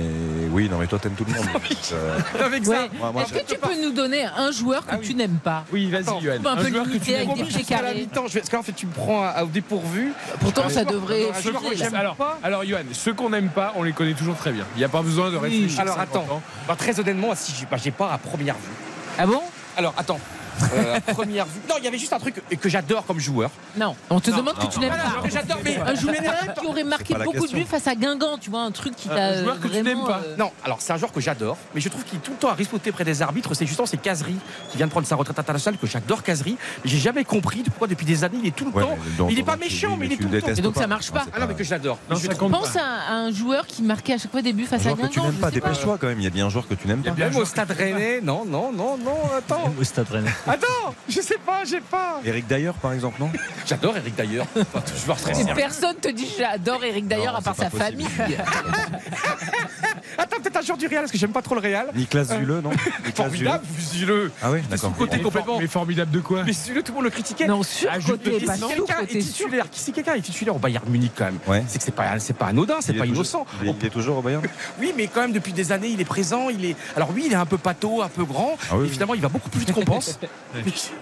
[0.50, 1.46] oui, non, mais toi, t'aimes tout le monde.
[1.92, 2.70] euh, Avec ça.
[2.72, 2.90] Ouais.
[2.98, 5.06] moi, moi, Est-ce que tu peux nous donner un joueur que Ah oui.
[5.06, 6.34] tu n'aimes pas Oui, vas-y, Attends, Johan.
[6.44, 7.94] un peu joueur que tu avec des pieds carrés.
[7.94, 10.12] vais- parce qu'en fait, tu me prends à- au dépourvu.
[10.40, 14.36] Pourtant, ça devrait un Alors, alors, Johan, ceux qu'on n'aime pas, on les connaît toujours
[14.36, 14.64] très bien.
[14.74, 15.80] Il n'y a pas besoin de réfléchir.
[15.80, 16.42] Alors 50 attends.
[16.66, 18.60] Bah, très honnêtement, si j'ai pas à première vue.
[19.18, 19.40] Ah bon?
[19.76, 20.18] Alors attends,
[20.74, 21.60] Euh, à première vue.
[21.68, 23.50] Non, il y avait juste un truc que j'adore comme joueur.
[23.76, 25.26] Non, on te Non, demande non, que tu n'aimes pas.
[25.26, 26.14] un j'adore, mais Un joueur
[26.60, 29.14] qui aurait marqué beaucoup de buts face à Guingamp, tu vois, un truc qui Un
[29.14, 30.20] t'a joueur que tu n'aimes pas.
[30.24, 32.36] euh, Non, alors c'est un joueur que j'adore, mais je trouve qu'il est tout le
[32.38, 33.54] temps à rispoter près des arbitres.
[33.54, 34.36] C'est justement c'est Kazri
[34.70, 36.22] qui vient de prendre sa retraite internationale que j'adore.
[36.28, 36.44] Mais
[36.84, 38.96] j'ai jamais compris pourquoi depuis des années il est tout le ouais, temps.
[39.16, 40.48] donc, il est pas méchant, mais il est tout le temps.
[40.48, 41.24] Et donc, ça marche pas.
[41.34, 41.98] Ah non, mais que je l'adore.
[42.10, 44.92] Je Pense à un joueur qui marquait à chaque fois des buts Un face à
[44.92, 45.08] Guingamp.
[45.08, 46.18] tu n'aimes pas, dépêche-toi quand même.
[46.20, 47.12] Il y a bien un joueur que tu n'aimes pas.
[47.12, 49.68] Même au stade rennais, non, non, non, non, attends.
[49.68, 50.30] Même au stade Rennais.
[50.48, 52.20] Attends, je sais pas, j'ai pas.
[52.24, 53.30] Eric D'ailleurs, par exemple, non?
[53.66, 54.46] J'adore Eric d'ailleurs.
[54.58, 55.54] Enfin, joueur très Et sérieux.
[55.54, 58.02] personne te dit j'adore Eric d'ailleurs Non, à part sa possible.
[58.02, 58.08] famille.
[60.18, 61.86] Attends, un joueur du Real, parce que j'aime pas trop le Real.
[61.94, 62.70] Nicolas Zuleux, non
[63.14, 64.30] Formidable, Zuleux.
[64.42, 64.92] Ah oui, d'accord.
[64.98, 65.52] Mais complètement.
[65.54, 67.46] for- Mais formidable de quoi Mais Zuleux, tout le monde le critiquait.
[67.46, 70.20] Non, sur Ah, côté, dis, pas si sur quelqu'un est côté, titulaire, si quelqu'un est
[70.20, 71.64] titulaire au Bayern Munich quand même, Ouais.
[71.68, 73.46] c'est que c'est pas, c'est pas anodin, c'est pas toujours- innocent.
[73.62, 74.42] Il est, il est toujours au Bayern
[74.80, 76.48] Oui, mais quand même depuis des années, il est présent.
[76.50, 76.76] Il est.
[76.96, 78.88] Alors oui, il est un peu pâteau, un peu grand, Ah oui, mais oui.
[78.90, 80.18] finalement, il va beaucoup plus vite qu'on pense.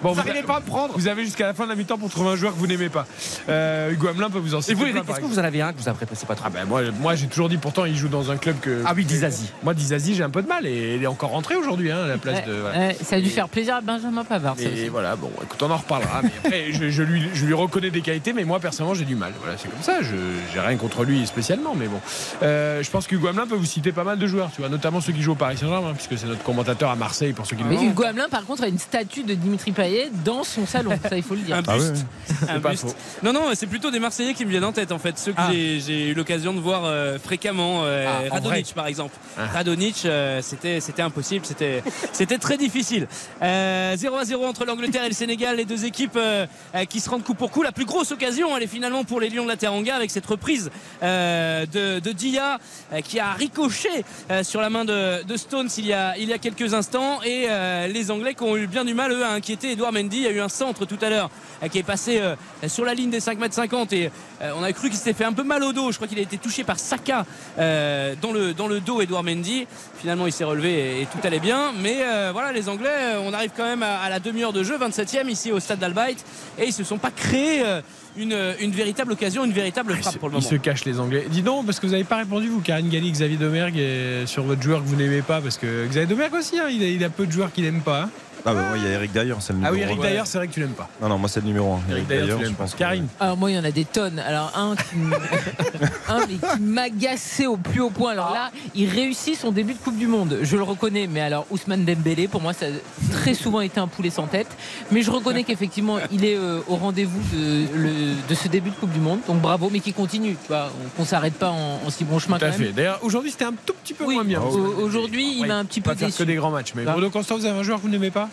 [0.02, 0.94] Bon, vous n'arrivez pas à me prendre.
[0.96, 2.88] Vous avez jusqu'à la fin de la mi-temps pour trouver un joueur que vous n'aimez
[2.88, 3.06] pas.
[3.48, 5.72] Euh, Hugo Hamelin peut vous en citer Et vous, est-ce que vous en avez un
[5.72, 6.46] que vous appréciez pas trop?
[6.48, 8.82] Ah ben moi, moi j'ai toujours dit pourtant il joue dans un club que.
[8.84, 9.45] Ah oui, Dizazi.
[9.62, 12.06] Moi Dizazi j'ai un peu de mal et il est encore rentré aujourd'hui hein, à
[12.08, 12.52] la place Ouais, de.
[12.60, 12.78] voilà.
[12.78, 14.56] ouais, ça a dû faire plaisir à Benjamin Pavard.
[14.60, 16.20] Et voilà, bon, écoute, on en reparlera.
[16.22, 19.16] Mais après, je, je lui, je lui reconnais des qualités, mais moi, personnellement, j'ai du
[19.16, 19.32] mal.
[19.42, 20.02] Voilà, c'est comme ça.
[20.02, 20.14] Je
[20.52, 22.00] j'ai rien contre lui spécialement, mais bon.
[22.42, 25.00] Euh, je pense qu'Hugo Hamelin peut vous citer pas mal de joueurs, tu vois, notamment
[25.00, 27.62] ceux qui jouent au Paris Saint-Germain, puisque c'est notre commentateur à Marseille, pour ceux qui
[27.62, 27.84] le Mais savent.
[27.86, 30.90] Hugo Hamelin, par contre, a une statue de Dimitri Payet dans son salon.
[31.08, 31.56] Ça, il faut le dire.
[31.56, 32.04] Un Ah buste.
[32.30, 32.82] oui, Un pas buste.
[32.88, 32.94] faux.
[33.22, 35.18] Non, non, c'est plutôt des Marseillais qui me viennent en tête en fait.
[35.18, 35.48] Ceux que Ah.
[35.52, 37.82] j'ai- j'ai eu l'occasion de voir euh, fréquemment.
[37.84, 38.40] euh, Ah,
[38.74, 39.14] par exemple.
[39.38, 39.46] Ah.
[39.46, 43.06] Radonic, euh, c'était impossible, c'était très difficile.
[43.42, 47.00] Euh, 0 à 0 entre l'Angleterre et le Sénégal, les deux équipes euh, euh, qui
[47.00, 47.62] se rendent coup pour coup.
[47.62, 50.26] La plus grosse occasion, elle est finalement pour les Lions de la Teranga avec cette
[50.26, 50.70] reprise
[51.02, 52.58] euh, de, Dia
[52.92, 53.88] euh, qui a ricoché
[54.30, 58.34] euh, sur la main de, Stones il y a, quelques instants et euh, les Anglais
[58.34, 60.16] qui ont eu bien du mal eux à inquiéter Edouard Mendy.
[60.18, 61.30] Il y a eu un centre tout à l'heure
[61.62, 62.34] euh, qui est passé euh,
[62.68, 64.10] sur la ligne des 5 mètres 50 et
[64.42, 65.90] euh, on a cru qu'il s'était fait un peu mal au dos.
[65.90, 67.26] Je crois qu'il a été touché par Saka
[67.58, 69.66] euh, dans, le, dans le dos Edouard Mendy.
[70.00, 71.72] Finalement il s'est relevé et, et tout allait bien.
[71.82, 74.62] Mais euh, voilà les Anglais, euh, on arrive quand même à, à la demi-heure de
[74.62, 76.24] jeu, 27e ici au stade d'Albaït
[76.58, 77.80] et ils se sont pas créés euh,
[78.16, 80.48] une, une véritable occasion, une véritable Ah, frappe se- pour le Ils moment.
[80.50, 81.26] se cachent les Anglais.
[81.28, 84.42] Dis donc, parce que vous n'avez pas répondu, vous, Karine Galli, Xavier Domergue, et sur
[84.44, 87.04] votre joueur que vous n'aimez pas, parce que Xavier Domergue aussi, hein, il, a, il
[87.04, 88.04] a peu de joueurs qu'il n'aime pas.
[88.04, 88.10] hein.
[88.48, 90.26] Ah bah ouais, il y a Eric D'ailleurs, c'est le Ah numéro oui, Eric d'ailleurs,
[90.26, 90.88] c'est vrai que tu l'aimes pas.
[91.02, 91.80] Non, non, moi c'est le numéro 1.
[91.90, 92.62] Eric d'ailleurs, tu je l'aimes pas.
[92.64, 92.72] pense.
[92.74, 93.08] que- Karine.
[93.18, 94.18] Alors moi il y en a des tonnes.
[94.20, 95.14] Alors un qui, m-
[96.08, 98.12] un, mais qui m'agaçait au plus haut point.
[98.12, 100.38] Alors là, il réussit son début de Coupe du Monde.
[100.42, 101.06] Je le reconnais.
[101.08, 104.46] Mais alors Ousmane Dembélé, pour moi, ça a très souvent été un poulet sans tête.
[104.92, 108.76] Mais je reconnais qu'effectivement, il est euh, au rendez-vous de, le- de ce début de
[108.76, 109.18] Coupe du Monde.
[109.26, 110.36] Donc bravo, mais qui continue.
[110.42, 112.68] Tu vois, on- qu'on s'arrête pas en, en si bon chemin Tout à quand même.
[112.68, 112.72] fait.
[112.72, 114.40] D'ailleurs, aujourd'hui, c'était un tout petit peu Oui, moins bien.
[114.40, 116.26] au- aujourd'hui, il m'a un petit pas peu faire que déçu.
[116.26, 116.72] des grands matchs.
[116.76, 116.92] Mais Ah.
[116.92, 118.28] Bruno Constant, vous avez un joueur que vous n'aimez pas?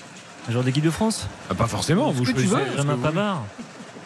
[0.47, 1.27] Un joueur d'équipe de France?
[1.49, 2.11] Ah, Pas forcément.
[2.11, 3.43] Vous que tu choisissez veux, vous- Pavard.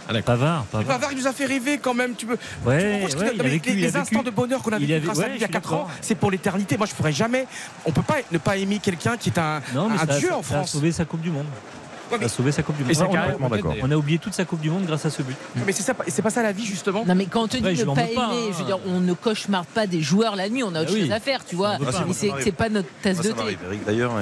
[0.09, 0.21] Ah.
[0.23, 0.87] Pavard, Pavard.
[0.87, 2.15] Pavard, il nous a fait rêver quand même.
[2.15, 2.37] Tu peux.
[2.65, 4.25] Ouais, tu il a- vécu, les, il a les instants vécu.
[4.31, 5.87] de bonheur qu'on a Il vécu à ouais, lui il y a suis 4 ans,
[6.01, 6.77] c'est pour l'éternité.
[6.77, 7.45] Moi, je pourrais jamais.
[7.85, 10.29] On peut pas ne pas aimer quelqu'un qui est un, Non, mais un ça, dieu
[10.29, 10.71] ça- en ça a France.
[10.71, 11.45] sauvé sa Coupe du Monde.
[12.11, 13.07] Ouais, a sauvé sa Coupe du Et Monde.
[13.39, 13.95] On a-.
[13.95, 15.35] On oublié toute sa Coupe du Monde grâce à ce but.
[15.65, 17.03] Mais c'est ça, c'est pas ça la vie justement.
[17.05, 18.49] Non mais quand on te dit je ne pas aimer, pas, hein.
[18.51, 20.95] je veux dire, on ne cauchemarde pas des joueurs la nuit, on a autre Ah
[20.95, 21.01] oui.
[21.01, 21.77] chose à faire, tu vois.
[21.79, 22.05] Moi, ça
[22.41, 23.57] c'est pas notre tasse de ça thé.
[23.85, 24.13] D'ailleurs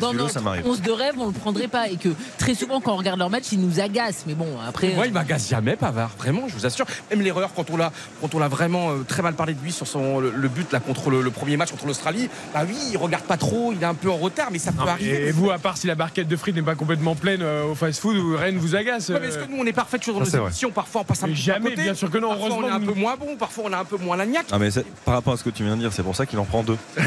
[0.00, 0.66] dans notre m'arrive.
[0.66, 3.30] 11 de rêve, on le prendrait pas et que très souvent quand on regarde leur
[3.30, 4.24] match, ils nous agacent.
[4.26, 4.94] Mais bon, après.
[4.94, 6.10] Moi, il m'agace jamais, Pavard.
[6.18, 6.86] Vraiment, je vous assure.
[7.10, 9.72] Même l'erreur quand on l'a, quand on l'a vraiment euh, très mal parlé de lui
[9.72, 12.28] sur son le, but là contre le, premier match contre l'Australie.
[12.54, 14.88] Bah oui, il regarde pas trop, il est un peu en retard, mais ça peut
[14.88, 15.28] arriver.
[15.28, 17.74] Et vous, à part si la barquette de frites n'est pas complètement pleine euh, au
[17.74, 19.08] fast-food, ou Rennes vous agace.
[19.10, 20.38] Ouais, mais est-ce que nous on est parfait sur nos vrai.
[20.38, 21.82] émissions Parfois on passe un Mais peu à jamais, côté.
[21.82, 23.78] bien sûr que non, Parfois on est heureusement un peu moins bon, parfois on a
[23.78, 24.46] un peu moins la niaque.
[24.50, 24.68] Ah mais
[25.04, 26.62] par rapport à ce que tu viens de dire, c'est pour ça qu'il en prend
[26.62, 26.76] deux.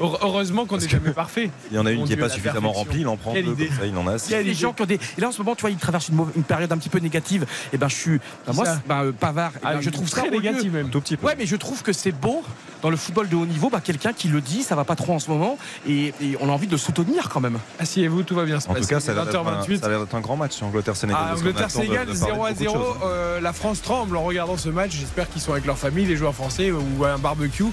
[0.00, 1.50] Heure- Heureusement qu'on n'est jamais parfait.
[1.70, 3.52] Il y en a une qui n'est pas suffisamment remplie, il en prend Quelle deux.
[3.52, 3.68] idée.
[3.68, 5.00] Ça, il en a Il y a des gens qui ont des.
[5.16, 6.88] Et là en ce moment, tu vois, il traverse une, mauvaise- une période un petit
[6.88, 7.46] peu négative.
[7.72, 8.20] Et ben je suis.
[8.46, 9.52] ben, moi, ben, euh, Pavard.
[9.56, 10.90] eh ben, Ah, je trouve ça très négatif même.
[10.90, 11.26] Tout petit peu.
[11.26, 12.42] Ouais, mais je trouve que c'est beau
[12.82, 15.12] dans le football de haut niveau, bah, quelqu'un qui le dit, ça va pas trop
[15.14, 17.58] en ce moment, et, et on a envie de le soutenir quand même.
[17.78, 18.82] Asseyez-vous, tout va bien se En passer.
[18.82, 19.80] tout cas, ça a l'air d'être un, 20h28.
[19.80, 21.22] ça a l'air d'être un grand match, Angleterre-Sénégal.
[21.30, 22.84] Ah, Angleterre-Sénégal, de parler 0 à de beaucoup de 0.
[22.84, 22.96] choses.
[23.04, 24.92] Euh, la France tremble en regardant ce match.
[24.92, 27.64] J'espère qu'ils sont avec leur famille, les joueurs français, ou à un barbecue.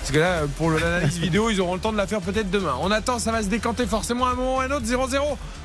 [0.00, 2.74] Parce que là, pour l'analyse vidéo, ils auront le temps de la faire peut-être demain.
[2.80, 4.86] On attend, ça va se décanter forcément à un moment ou à un autre.
[4.86, 5.18] 0-0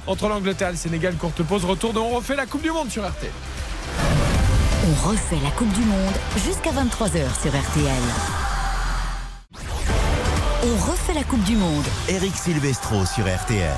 [0.08, 1.16] entre l'Angleterre et le Sénégal.
[1.16, 3.28] Courte pause, retour de On refait la Coupe du Monde sur RT.
[4.90, 8.02] On refait la Coupe du Monde jusqu'à 23h sur RTL.
[10.64, 11.86] On refait la Coupe du Monde.
[12.08, 13.72] Eric Silvestro sur RTL.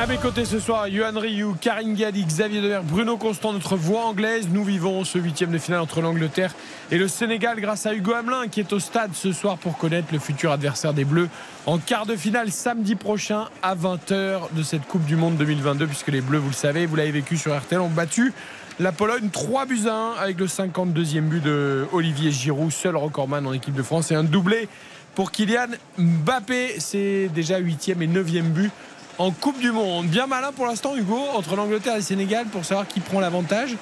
[0.00, 4.04] À mes côtés ce soir, Johan Rioux, Karine Galli, Xavier Dever, Bruno Constant, notre voix
[4.04, 4.46] anglaise.
[4.52, 6.54] Nous vivons ce huitième de finale entre l'Angleterre
[6.92, 10.12] et le Sénégal grâce à Hugo Hamelin qui est au stade ce soir pour connaître
[10.12, 11.28] le futur adversaire des Bleus
[11.66, 16.08] en quart de finale samedi prochain à 20h de cette Coupe du Monde 2022 puisque
[16.08, 18.32] les Bleus, vous le savez, vous l'avez vécu sur RTL, ont battu
[18.78, 23.44] la Pologne 3 buts à 1 avec le 52e but de Olivier Giroud, seul recordman
[23.46, 24.68] en équipe de France et un doublé
[25.14, 26.76] pour Kylian Mbappé.
[26.78, 28.70] C'est déjà 8e et 9e but
[29.18, 30.06] en Coupe du Monde.
[30.06, 33.76] Bien malin pour l'instant, Hugo, entre l'Angleterre et le Sénégal pour savoir qui prend l'avantage.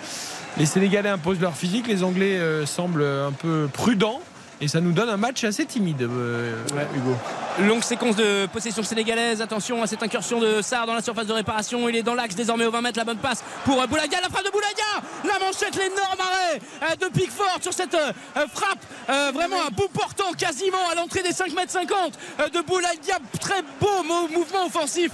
[0.58, 4.20] Les Sénégalais imposent leur physique, les Anglais euh, semblent un peu prudents.
[4.62, 6.54] Et ça nous donne un match assez timide, euh,
[6.94, 7.16] Hugo.
[7.58, 9.42] Longue séquence de possession sénégalaise.
[9.42, 11.88] Attention à cette incursion de Sarr dans la surface de réparation.
[11.88, 12.98] Il est dans l'axe désormais au 20 mètres.
[12.98, 14.20] La bonne passe pour Boulaga.
[14.22, 15.06] La frappe de Boulaga.
[15.24, 18.12] La manchette, l'énorme arrêt euh, de Pickford sur cette euh,
[18.54, 18.78] frappe.
[19.10, 22.18] Euh, vraiment un bout portant quasiment à l'entrée des 5 mètres 50
[22.54, 23.18] de Boulaga.
[23.40, 25.10] Très beau mouvement offensif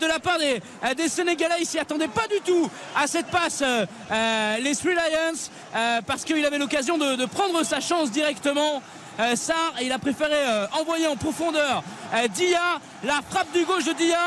[0.00, 0.62] de la part des,
[0.94, 1.56] des Sénégalais.
[1.60, 3.62] Ils s'y attendaient pas du tout à cette passe.
[4.62, 8.82] les Three Lions parce qu'il avait l'occasion de, de prendre sa chance directement.
[9.20, 11.82] Euh, Sarr et il a préféré euh, envoyer en profondeur.
[12.14, 14.18] Euh, Dia la frappe du gauche de Dia.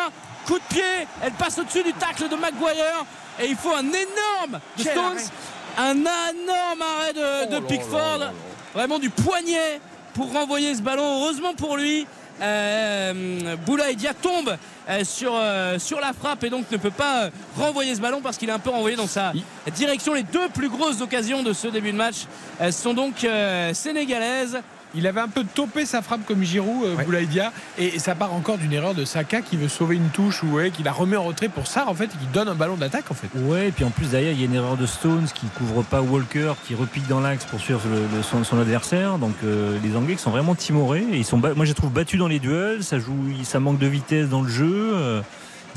[0.46, 0.84] Coup de pied
[1.22, 3.06] elle passe au-dessus du tacle de Maguire.
[3.40, 5.30] Et il faut un énorme Stones.
[5.78, 8.32] un énorme arrêt de, de Pickford.
[8.74, 9.80] vraiment du poignet
[10.14, 11.22] pour renvoyer ce ballon.
[11.22, 12.08] Heureusement pour lui
[12.42, 14.56] euh, Boula Dia tombe
[14.90, 18.22] euh, sur, euh, sur la frappe et donc ne peut pas euh, renvoyer ce ballon
[18.22, 19.34] parce qu'il est un peu renvoyé dans sa
[19.76, 20.14] direction.
[20.14, 22.26] Les deux plus grosses occasions de ce début de match
[22.62, 24.60] euh, sont donc euh, sénégalaises.
[24.98, 27.06] Il avait un peu topé sa frappe comme Giroud, euh, Ouais.
[27.06, 30.44] Boulaïdia, et, et ça part encore d'une erreur de Saka qui veut sauver une touche
[30.44, 32.56] ou ouais, qui la remet en retrait pour ça en fait, et qui donne un
[32.56, 33.28] ballon d'attaque en fait.
[33.36, 35.84] Ouais, et puis en plus derrière, il y a une erreur de Stones qui couvre
[35.84, 39.18] pas Walker, qui repique dans l'axe pour suivre le- le- son, son adversaire.
[39.20, 41.06] Donc euh, les Anglais qui sont vraiment timorés.
[41.12, 42.84] Et ils sont, moi, je les trouve battus dans les duels.
[42.84, 45.22] Ça joue, ça manque de vitesse dans le jeu.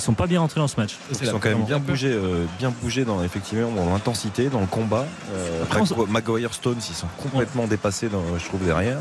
[0.00, 0.96] Ils sont pas bien rentrés dans ce match.
[1.20, 4.66] Ils sont quand même bien bougés, euh, bien bougés dans effectivement dans l'intensité, dans le
[4.66, 5.06] combat.
[5.34, 5.64] Euh,
[6.08, 8.98] Maguire Stones, ils sont complètement dépassés, dans, je trouve derrière.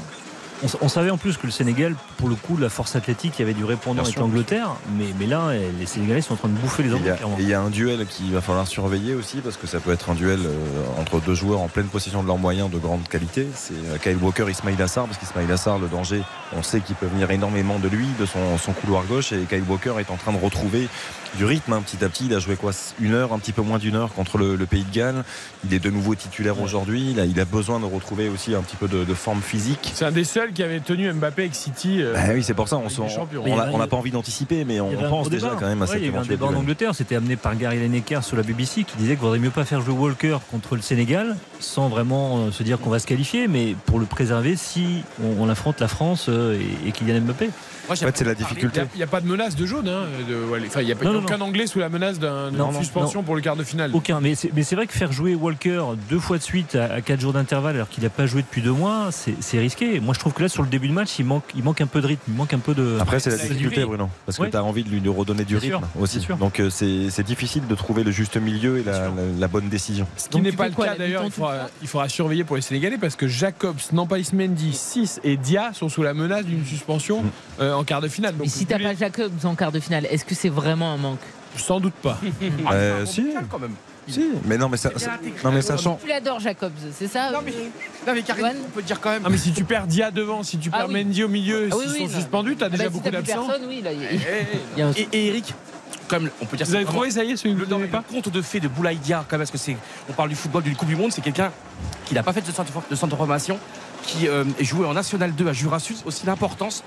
[0.81, 3.53] On, savait en plus que le Sénégal, pour le coup, la force athlétique, y avait
[3.53, 4.75] du répondant avec l'Angleterre.
[4.97, 7.15] Mais, mais là, les Sénégalais sont en train de bouffer les Et Anglais.
[7.37, 9.91] et il y a un duel qu'il va falloir surveiller aussi parce que ça peut
[9.91, 13.07] être un duel euh, entre deux joueurs en pleine possession de leurs moyens de grande
[13.07, 13.47] qualité.
[13.55, 16.21] C'est euh, Kyle Walker, Ismail Assar parce qu'Ismail Assar, le danger,
[16.55, 19.63] on sait qu'il peut venir énormément de lui, de son, son couloir gauche et Kyle
[19.67, 20.89] Walker est en train de retrouver
[21.37, 22.25] du rythme hein, petit à petit.
[22.25, 24.65] Il a joué quoi Une heure, un petit peu moins d'une heure contre le, le
[24.65, 25.23] Pays de Galles.
[25.65, 27.11] Il est de nouveau titulaire aujourd'hui.
[27.11, 29.91] Il a, il a besoin de retrouver aussi un petit peu de, de forme physique.
[29.93, 32.01] C'est un des seuls qui avait tenu Mbappé avec City.
[32.01, 32.77] euh, Bah oui, c'est pour ça.
[32.77, 36.05] On n'a pas envie d'anticiper, mais on, pense déjà quand même à Ouais, cette Il
[36.05, 36.53] y avait un débat en.
[36.55, 39.65] Angleterre, c'était amené par Gary Lineker sur la BBC qui disait qu'il vaudrait mieux pas
[39.65, 43.47] faire jouer Walker contre le Sénégal sans vraiment euh, se dire qu'on va se qualifier,
[43.47, 47.49] mais pour le préserver si on, on affronte la France euh, et, et Kylian Mbappé.
[47.89, 48.81] Moi, En fait, c'est la Il difficulté.
[48.95, 49.87] n'y a, pas de menace de jaune.
[49.87, 52.19] hein, de- ouais, enfin, il n'y a, pas- Non, non, aucun Anglais sous la menace
[52.19, 53.91] d'un- d'une suspension pour le quart de finale.
[53.93, 57.33] Aucun, mais c'est vrai que faire jouer Walker deux fois de suite à, 4 jours
[57.33, 59.99] d'intervalle alors qu'il n'a pas joué depuis deux mois, c'est risqué.
[59.99, 61.87] Moi je trouve que là sur le début de match, il manque, il manque un
[61.87, 62.97] peu de rythme, il manque un peu de.
[62.99, 63.83] Après, c'est la difficulté.
[63.85, 64.49] Bruno, parce que Ouais.
[64.51, 66.25] tu as envie de lui de redonner du rythme sûr, aussi.
[66.39, 70.05] Donc, euh, c'est difficile de trouver le juste milieu et la, la- la bonne décision.
[70.17, 73.15] Ce qui n'est pas le cas d'ailleurs, il faudra, il surveiller pour les Sénégalais parce
[73.15, 77.29] que Jacobs, Nampalys Mendy, 6 et Dia sont sous la menace d'une suspension Mm.
[77.61, 78.33] euh, en quart de finale.
[78.33, 80.97] Donc, Mais si t'as pas Jacobs en quart de finale, est-ce que c'est vraiment un
[80.97, 81.19] manque?
[81.55, 82.19] Sans doute pas.
[82.67, 83.25] Ah, Euh, si.
[83.49, 83.73] quand même.
[84.07, 85.99] Si, mais non, mais ça, ça- non, mais sachant.
[86.01, 87.51] Tu l'adores Jacobs, c'est ça Non mais,
[88.07, 89.21] non, mais Karine, Johan on peut dire quand même.
[89.23, 91.03] Ah, mais si tu perds Dia devant, si tu Ah perds oui.
[91.05, 92.19] Mendy au milieu, Ah oui, s'ils oui, sont non.
[92.19, 93.45] suspendus, tu as Ah déjà bah, si beaucoup t'as d'absents.
[93.47, 95.53] personne, oui, là, il y a- Eh, y a un- Et, et Eric,
[96.07, 98.03] comme on peut dire Vous avez trouvé, ça y est, celui que Le, non, pas
[98.09, 99.77] le compte de fait de Boulaïdia, quand même, parce que c'est,
[100.09, 101.51] on parle du football d'une Coupe du Monde, c'est quelqu'un
[102.05, 103.59] qui n'a pas fait de centre de, formation,
[104.01, 106.83] qui euh, est joué en National 2 à Jurassius, aussi l'importance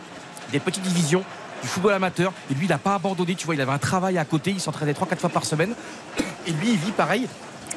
[0.53, 1.25] des petites divisions
[1.63, 2.33] du football amateur.
[2.51, 4.61] Et lui, il n'a pas abandonné, tu vois, il avait un travail à côté, il
[4.61, 5.75] s'entraînait 3-4 fois par semaine.
[6.47, 7.27] Et lui, il vit pareil.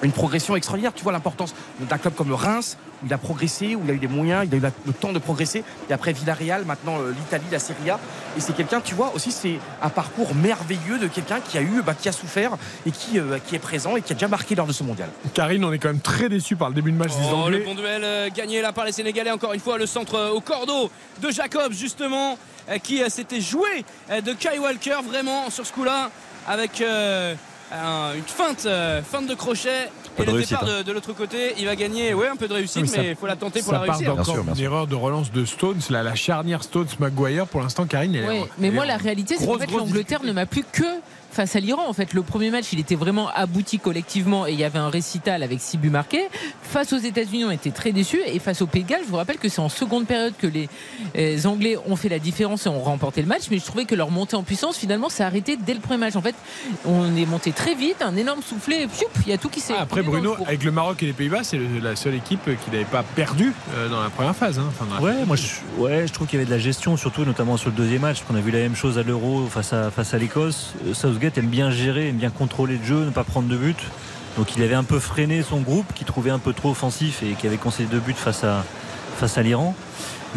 [0.04, 3.76] Une progression extraordinaire, tu vois l'importance d'un club comme le Reims, où il a progressé,
[3.76, 5.64] où il a eu des moyens, il a eu le temps de progresser.
[5.90, 8.00] Et après Villarreal, maintenant euh, l'Italie, la Serie A.
[8.38, 11.82] Et c'est quelqu'un, tu vois, aussi c'est un parcours merveilleux de quelqu'un qui a eu,
[11.86, 12.52] bah, qui a souffert
[12.86, 15.10] et qui, euh, qui est présent et qui a déjà marqué lors de ce mondial.
[15.34, 17.60] Karine, on est quand même très déçus par le début de match des Oh, le
[17.60, 19.32] bon duel euh, gagné là par les Sénégalais.
[19.32, 20.90] Encore une fois, le centre au cordeau
[21.22, 22.38] de Jacobs, justement,
[22.84, 26.10] qui s'était joué de Kai Walker, vraiment, sur ce coup-là,
[26.48, 27.36] avec euh,
[27.72, 29.90] une feinte, euh, feinte de crochet.
[30.18, 30.78] Et de le réussite, départ hein.
[30.78, 33.16] de, de l'autre côté, il va gagner ouais, un peu de réussite, Oui, mais il
[33.18, 34.00] faut la tenter pour la réussir.
[34.00, 37.48] Bien d'encore sûr, bien une erreur de relance de Stones, la, la charnière Stones-Maguire.
[37.48, 39.58] Pour l'instant, Karine, elle est Ouais, en- mais elle moi, est la réalité, c'est qu'en
[39.60, 40.84] fait, l'Angleterre ne m'a plus que
[41.36, 41.84] face à l'Iran.
[41.88, 44.90] En fait, le premier match, il était vraiment abouti collectivement et il y avait un
[44.90, 46.26] récital avec six buts marqués.
[46.64, 49.18] Face aux États-Unis, on était très déçus et face au Pays de Galles, je vous
[49.18, 50.70] rappelle que c'est en seconde période que les
[51.18, 53.44] euh, Anglais ont fait la différence et ont remporté le match.
[53.52, 56.16] Mais je trouvais que leur montée en puissance, finalement, s'est arrêtée dès le premier match.
[56.16, 56.36] En fait,
[56.86, 58.88] on est monté très vite, un énorme soufflet, et
[59.26, 59.74] il y a tout qui s'est.
[59.78, 62.72] Ah, après Bruno, le avec le Maroc et les Pays-Bas, c'est la seule équipe qui
[62.72, 64.58] n'avait pas perdu euh, dans la première phase.
[64.60, 64.66] hein.
[64.70, 65.48] Enfin, dans la- Ouais, moi je,
[65.82, 68.20] ouais, je trouve qu'il y avait de la gestion, surtout notamment sur le deuxième match,
[68.20, 70.74] parce qu'on a vu la même chose à l'Euro face à, face à l'Écosse.
[70.88, 70.94] Euh,
[71.38, 73.78] Aime bien gérer, aime bien contrôler le jeu, ne pas prendre de but.
[74.38, 77.34] Donc il avait un peu freiné son groupe, qui trouvait un peu trop offensif et
[77.34, 78.64] qui avait concédé deux buts face à,
[79.18, 79.74] face à l'Iran.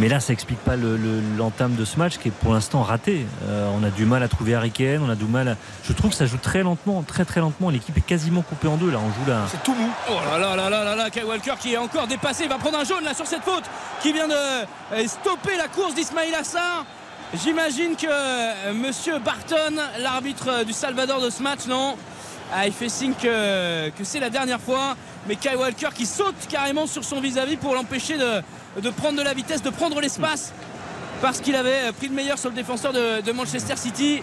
[0.01, 2.83] Mais là, ça explique pas le- le- l'entame de ce match qui est pour l'instant
[2.83, 3.27] raté.
[3.49, 4.73] Euh, on a du mal à trouver Harry
[5.05, 5.49] on a du mal.
[5.49, 5.57] À...
[5.83, 7.69] Je trouve que ça joue très lentement, très très lentement.
[7.71, 8.93] L'équipe est quasiment coupée en deux.
[8.93, 9.41] Là, on joue là.
[9.51, 9.91] C'est tout mou.
[10.09, 12.59] Oh là là là là là là, Kyle Walker qui est encore dépassé, il va
[12.59, 13.65] prendre un jaune là sur cette faute
[14.01, 16.85] qui vient de euh, stopper la course d'Ismail Assar.
[17.35, 21.95] J'imagine que euh, Monsieur Barton, l'arbitre euh, du Salvador de ce match, non?
[22.55, 24.97] Ah, il fait signe que, que c'est la dernière fois.
[25.27, 29.35] Mais Kyle Walker qui saute carrément sur son vis-à-vis pour l'empêcher de, prendre de la
[29.35, 30.55] vitesse, de prendre l'espace.
[31.21, 34.23] Parce qu'il avait pris le meilleur sur le défenseur de Manchester City.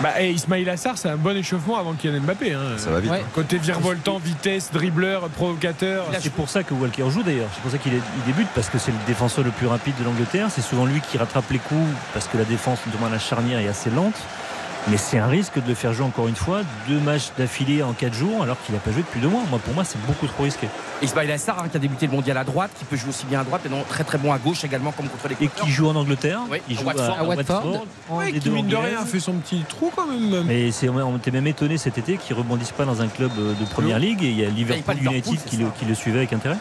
[0.00, 2.54] Bah, et Ismail Assar, c'est un bon échauffement avant Kylian Mbappé.
[2.54, 2.60] hein.
[2.76, 3.10] Ça va vite.
[3.10, 3.24] Ouais.
[3.34, 6.06] Côté virevoltant, vitesse, dribbleur, provocateur.
[6.20, 7.48] C'est pour ça que Walker joue d'ailleurs.
[7.54, 7.92] C'est pour ça qu'il
[8.26, 10.46] débute parce que c'est le défenseur le plus rapide de l'Angleterre.
[10.50, 11.80] C'est souvent lui qui rattrape les coups
[12.12, 14.14] parce que la défense, notamment la charnière, est assez lente.
[14.90, 17.92] Mais c'est un risque de le faire jouer encore une fois deux matchs d'affilée en
[17.92, 19.42] quatre jours alors qu'il n'a pas joué depuis deux mois.
[19.50, 20.66] Moi, pour moi, c'est beaucoup trop risqué.
[21.02, 23.40] Ismail Assar hein, qui a débuté le mondial à droite, qui peut jouer aussi bien
[23.40, 25.70] à droite, mais non très très bon à gauche également comme contre les Et qui
[25.70, 26.40] joue en Angleterre.
[26.50, 27.18] Oui, il à joue Watford.
[27.18, 27.86] À Watford.
[28.24, 30.44] des qui deux mine de rien fait son petit trou quand même.
[30.46, 33.52] Mais c'est, on était même étonné cet été qu'il rebondisse pas dans un club euh,
[33.52, 36.56] de première ligue et il y a Liverpool United qui le suivait avec intérêt.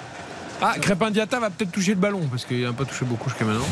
[0.60, 3.46] Ah, Crépin Diata va peut-être toucher le ballon parce qu'il n'a pas touché beaucoup jusqu'à
[3.46, 3.68] maintenant.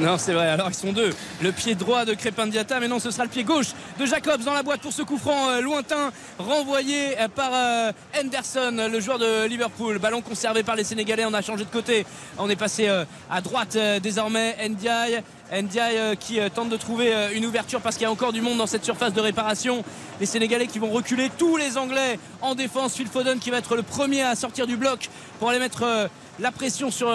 [0.00, 0.48] Non, c'est vrai.
[0.48, 1.12] Alors, ils sont deux.
[1.42, 4.42] Le pied droit de Crépin Diata, mais non, ce sera le pied gauche de Jacobs
[4.42, 9.00] dans la boîte pour ce coup franc euh, lointain, renvoyé euh, par euh, Henderson, le
[9.00, 9.98] joueur de Liverpool.
[9.98, 11.26] Ballon conservé par les Sénégalais.
[11.26, 12.06] On a changé de côté.
[12.38, 12.88] On est passé
[13.30, 14.56] à droite désormais.
[14.66, 15.22] Ndiaye.
[15.60, 18.32] Ndiaye euh, qui euh, tente de trouver euh, une ouverture parce qu'il y a encore
[18.32, 19.84] du monde dans cette surface de réparation.
[20.20, 22.94] Les Sénégalais qui vont reculer tous les Anglais en défense.
[22.94, 26.52] Phil Foden qui va être le premier à sortir du bloc pour aller mettre la
[26.52, 27.10] pression sur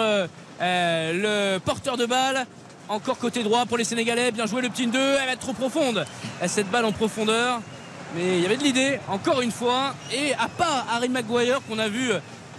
[0.60, 2.46] le porteur de balle.
[2.88, 4.30] Encore côté droit pour les Sénégalais.
[4.30, 4.98] Bien joué le petit 2.
[4.98, 6.04] Elle va être trop profonde.
[6.46, 7.60] Cette balle en profondeur.
[8.14, 9.94] Mais il y avait de l'idée, encore une fois.
[10.12, 12.10] Et à part Harry Maguire qu'on a vu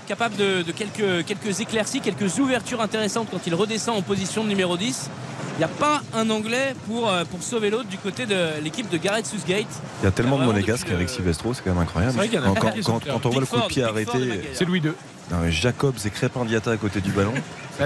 [0.07, 4.49] capable de, de quelques, quelques éclaircies, quelques ouvertures intéressantes quand il redescend en position de
[4.49, 5.09] numéro 10.
[5.59, 8.87] Il n'y a pas un Anglais pour, euh, pour sauver l'autre du côté de l'équipe
[8.89, 9.67] de Gareth Southgate.
[10.01, 12.13] Il y a tellement de monégasques depuis, avec euh, Silvestro, c'est quand même incroyable.
[12.15, 14.39] vrai qu'il y a Quand, on voit le coup de pied arrêté.
[14.53, 14.93] C'est Louis II.
[15.29, 17.33] non, mais Jacobs et Crépin Diata à côté du ballon.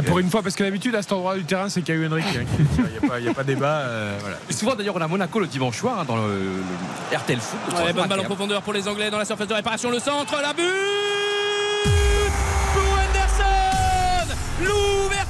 [0.06, 2.26] Pour une fois, parce que d'habitude, à cet endroit du terrain, c'est Caillou Henrique.
[2.38, 2.86] hein, qui le tire.
[2.90, 3.78] Il n'y a, pas- y a débat.
[3.80, 4.38] euh, voilà.
[4.48, 6.28] Et souvent d'ailleurs on a Monaco le dimanche soir hein, dans le,
[7.12, 7.60] le RTL Foot.
[7.84, 9.90] Ouais, bonne balle en profondeur pour les Anglais dans la surface de réparation.
[9.90, 10.64] Le centre, la but
[12.76, 14.36] pour Henderson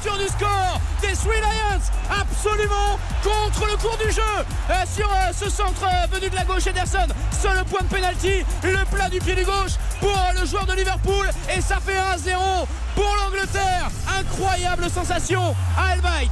[0.04, 1.80] Du score des Three Lions
[2.12, 4.22] absolument contre le cours du jeu.
[4.70, 8.44] Euh, sur euh, ce centre euh, venu de la gauche Henderson seul point de pénalty
[8.64, 12.36] le plat du pied du gauche pour le joueur de Liverpool et ça fait 1-0
[12.96, 13.90] pour l'Angleterre.
[14.20, 16.28] Incroyable sensation à Elbait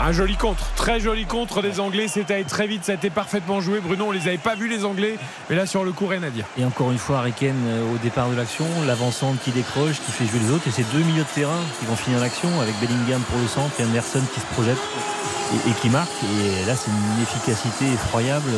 [0.00, 2.08] Un joli contre, très joli contre des Anglais.
[2.08, 3.80] C'était très vite, ça a été parfaitement joué.
[3.80, 5.16] Bruno, on les avait pas vus les Anglais,
[5.48, 6.44] mais là sur le coup, rien à dire.
[6.58, 10.26] Et encore une fois, Kane euh, au départ de l'action, l'avancante qui décroche, qui fait
[10.26, 13.22] jouer les autres, et c'est deux milieux de terrain qui vont finir l'action avec Bellingham
[13.22, 14.78] pour le centre et Anderson qui se projette
[15.52, 16.10] et, et qui marque.
[16.22, 18.50] Et là, c'est une efficacité effroyable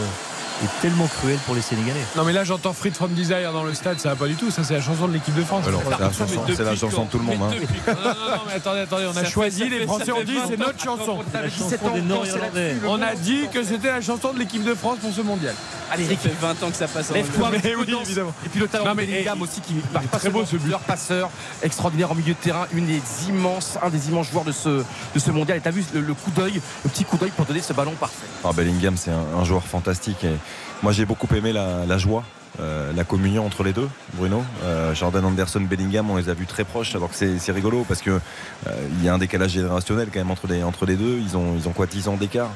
[0.64, 2.00] et tellement cruelle pour les Sénégalais.
[2.16, 4.50] Non, mais là j'entends Fried from Desire dans le stade, ça va pas du tout.
[4.50, 5.66] Ça, c'est la chanson de l'équipe de France.
[5.66, 7.38] Alors, c'est la chanson, Mais c'est la depuis chanson de tout le monde.
[7.42, 7.54] hein.
[7.86, 10.46] Non, non, non, mais attendez, attendez, on a Ça choisi, les Français fait dit 20
[10.48, 11.18] c'est notre chanson.
[11.34, 12.50] La 17 chanson ans, des quand Nord-Irlandais.
[12.54, 15.20] c'est là-dessus, On a dit que c'était la chanson de l'équipe de France pour ce
[15.20, 15.54] mondial.
[15.90, 18.32] Allez ça Eric, fait 20 ans que ça passe en lève-toi Mais oui, évidemment.
[18.44, 20.56] Et puis le talent Non, de mais, Bellingham aussi qui est pas très beau, ce
[20.56, 20.70] but.
[20.70, 21.30] leur passeur
[21.62, 24.68] extraordinaire en milieu de terrain, une des immenses, un des immenses joueurs de ce,
[25.14, 25.58] de ce mondial.
[25.58, 27.92] Et t'as vu le, le coup d'œil, le petit coup d'œil pour donner ce ballon
[28.00, 28.26] parfait.
[28.44, 30.24] Ah, Bellingham, c'est un, un joueur fantastique.
[30.24, 30.32] Et
[30.82, 32.24] moi, j'ai beaucoup aimé la, la joie,
[32.60, 34.42] euh, la communion entre les deux, Bruno.
[34.64, 38.02] Euh, Jordan Anderson, Bellingham, on les a vus très proches, alors que c'est rigolo parce
[38.02, 38.70] que euh,
[39.02, 41.18] y a un décalage générationnel quand même entre les, entre les deux.
[41.18, 42.50] Ils ont, ils ont quoi, 10 ans d'écart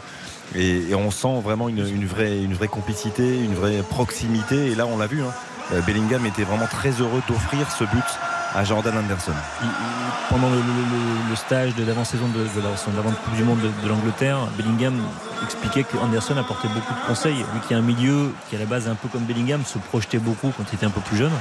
[0.54, 4.72] et, et on sent vraiment une, une vraie, une vraie complicité, une vraie proximité.
[4.72, 5.22] Et là, on l'a vu.
[5.22, 5.32] hein.
[5.72, 8.04] Euh, Bellingham était vraiment très heureux d'offrir ce but
[8.54, 9.32] à Jordan Anderson.
[9.62, 13.42] Il- il- pendant le, le- le- stage de l'avant-saison de, de la son avant-coupe du
[13.44, 15.00] monde de, de l'Angleterre, Bellingham
[15.44, 17.36] expliquait que Anderson apportait beaucoup de conseils.
[17.36, 19.78] Lui qui est un milieu qui à la base est un peu comme Bellingham, se
[19.78, 21.32] projetait beaucoup quand il était un peu plus jeune.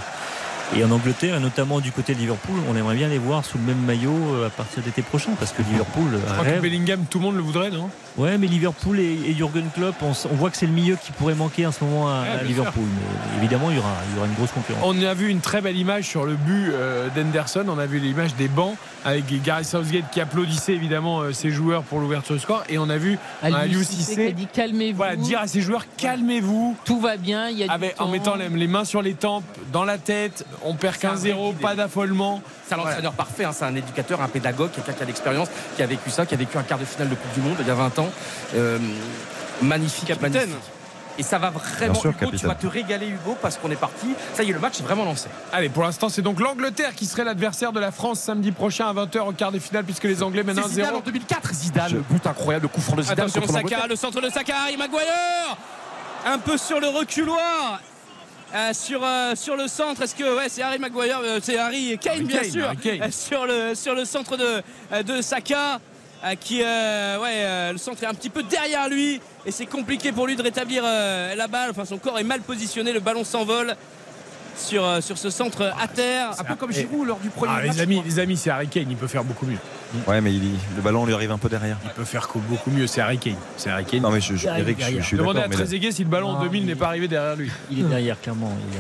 [0.76, 3.58] Et en Angleterre, et notamment du côté de Liverpool, on aimerait bien les voir sous
[3.58, 6.60] le même maillot euh, à partir d'été prochain, parce que Liverpool Je crois que.
[6.60, 7.90] Bellingham, tout le monde le voudrait, non?
[8.20, 11.36] Ouais, mais Liverpool et, et Jurgen Klopp, on, voit que c'est le milieu qui pourrait
[11.36, 12.84] manquer en ce moment à, Ouais, à bien Liverpool.
[12.84, 14.84] Mais évidemment, il y aura, il y aura une grosse concurrence.
[14.84, 17.64] On a vu une très belle image sur le but euh, d'Henderson.
[17.70, 21.84] On a vu l'image des bancs avec Gary Southgate qui applaudissait évidemment euh, ses joueurs
[21.84, 22.64] pour l'ouverture du score.
[22.68, 24.98] Et on a vu un Aliou Cissé qui a Cissé dit calmez-vous.
[24.98, 26.76] voilà, dire à ses joueurs calmez-vous.
[26.84, 29.14] Tout va bien, il y a du Avec, en mettant les, les mains sur les
[29.14, 31.62] tempes, dans la tête, on perd C'est un vrai 15-0, guide.
[31.62, 32.42] pas d'affolement.
[32.70, 35.82] C'est un entraîneur parfait, hein, c'est un éducateur, un pédagogue, quelqu'un qui a l'expérience, qui
[35.84, 37.68] a vécu ça, qui a vécu un quart de finale de Coupe du Monde il
[37.68, 38.10] y a 20 ans.
[38.56, 38.78] Euh,
[39.62, 40.32] magnifique, Capitaine.
[40.34, 40.56] magnifique.
[41.18, 43.76] Et ça va vraiment, Bien sûr, Hugo, tu vas te régaler, Hugo, parce qu'on est
[43.76, 44.08] parti.
[44.34, 45.28] Ça y est, le match est vraiment lancé.
[45.52, 48.94] Allez, pour l'instant, c'est donc l'Angleterre qui serait l'adversaire de la France samedi prochain à
[48.94, 51.04] 20h au quart des finales, puisque les Anglais mènent C'est Zidane en 1-0.
[51.08, 54.22] 2004, Zidane, Je- le but incroyable, le coup franc de Zidane Attention Saka, le centre
[54.22, 55.02] de Saka, Harry Maguire
[56.26, 57.82] Un peu sur le reculoir
[58.54, 61.98] euh, sur, euh, sur le centre, est-ce que ouais, c'est Harry Maguire, euh, c'est Harry
[62.00, 63.12] Kane bien Kane, sûr, Kane.
[63.12, 65.80] sur, le, sur le centre de, de Saka,
[66.42, 70.36] qui ouais, le centre est un petit peu derrière lui et c'est compliqué pour lui
[70.36, 71.70] de rétablir la balle.
[71.72, 73.76] Enfin, son corps est mal positionné, le ballon s'envole
[74.60, 76.32] sur, euh, sur ce centre à terre.
[76.40, 77.76] Un peu comme Giroud lors du premier Ah, match.
[77.76, 79.58] les amis, les amis, c'est Harry Kane, il peut faire beaucoup mieux.
[80.08, 81.78] Ouais, mais il- le ballon lui arrive un peu derrière.
[81.84, 83.36] Il peut faire beaucoup mieux, c'est Harry Kane.
[83.58, 84.02] C'est Harry Kane.
[84.02, 85.54] Non, mais je, je, Eric, je, je suis Demandez d'accord.
[85.54, 87.50] à Trezeguet si le ballon en Non, 2000 mais- n'est pas arrivé derrière lui.
[87.72, 88.52] Il est derrière, clairement.
[88.72, 88.80] Il est-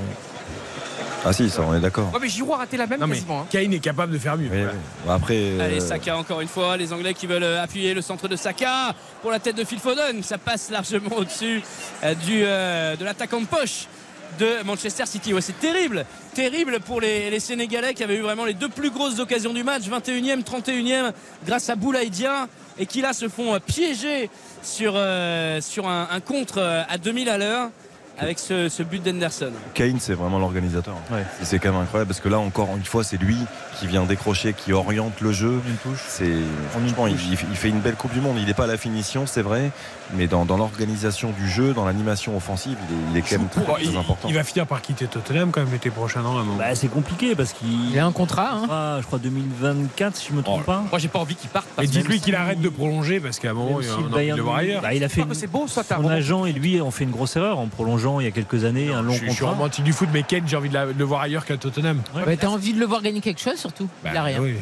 [1.26, 2.14] Ah, si, ça, on est d'accord.
[2.14, 3.42] Ouais, mais Giroud a raté la même Non quasiment.
[3.42, 3.46] hein.
[3.50, 4.48] Kane est capable de faire mieux.
[4.50, 4.78] Oui, oui.
[5.06, 8.02] Bon, Après, euh, Allez, Saka encore une fois, les Anglais qui veulent euh, appuyer le
[8.02, 10.24] centre de Saka pour la tête de Phil Foden.
[10.24, 11.62] Ça passe largement au-dessus
[12.06, 13.88] euh, du, euh, de l'attaquant de poche
[14.38, 15.34] de Manchester City.
[15.34, 19.20] Ouais, c'est terrible, terrible pour les, Sénégalais qui avaient eu vraiment les deux plus grosses
[19.20, 21.12] occasions du match, 21e, 31e,
[21.46, 24.30] grâce à Boulaïdia, et qui là se font euh, piéger
[24.62, 27.70] sur, euh, un contre euh, à 2000 à l'heure
[28.20, 29.52] avec ce, ce but d'Henderson.
[29.74, 30.96] Kane, c'est vraiment l'organisateur.
[31.12, 31.24] Ouais.
[31.44, 33.38] C'est quand même incroyable parce que là, encore une fois, c'est lui
[33.80, 35.60] qui vient décrocher, qui oriente le jeu.
[35.68, 36.04] Une touche.
[36.08, 38.38] C'est une franchement, il, fait une belle Coupe du Monde.
[38.40, 39.72] Il n'est pas à la finition, c'est vrai,
[40.16, 43.48] mais dans, dans l'organisation du jeu, dans l'animation offensive, il est, il est quand même
[43.50, 44.28] très, Bon, très il, important.
[44.28, 46.58] il va finir par quitter Tottenham quand même l'été prochain, non à un moment.
[46.58, 48.52] Bah, c'est compliqué parce qu'il Il a un contrat.
[48.54, 48.68] Hein.
[48.70, 50.84] Ah, je crois 2024 si je me trompe pas.
[50.90, 51.68] Moi, j'ai pas envie qu'il parte.
[51.82, 54.42] Et dites-lui qu'il arrête de prolonger parce qu'à un moment, Même il a envie de
[54.42, 54.82] voir ailleurs.
[54.82, 57.36] bah, il a fait c'est beau, ça, son agent et lui ont fait une grosse
[57.36, 59.55] erreur en prolongeant il y a quelques années un long je, suis- je suis contrat.
[59.55, 62.01] romantique du foot, mais Kane, j'ai envie de, la- de le voir ailleurs qu'à Tottenham.
[62.16, 64.39] Bah, T'as envie de le voir gagner quelque chose surtout Bah, Il a rien.
[64.39, 64.55] oui.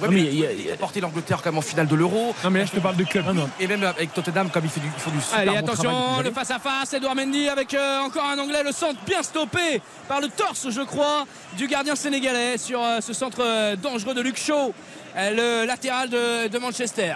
[0.00, 2.34] Ouais, Non, mais mais il a- il a porté l'Angleterre même en finale de l'Euro.
[2.42, 3.24] Non, mais là, je te parle de club.
[3.60, 5.90] Et même avec Tottenham, comme il fait du, il faut du super Allez, bon attention,
[5.90, 10.20] travail le face-à-face, Edouard Mendy avec euh, encore un Anglais, le centre bien stoppé par
[10.22, 11.26] le torse, je crois,
[11.58, 14.72] du gardien sénégalais sur euh, ce centre euh, dangereux de Luke Shaw,
[15.16, 17.12] euh, le latéral de, de Manchester.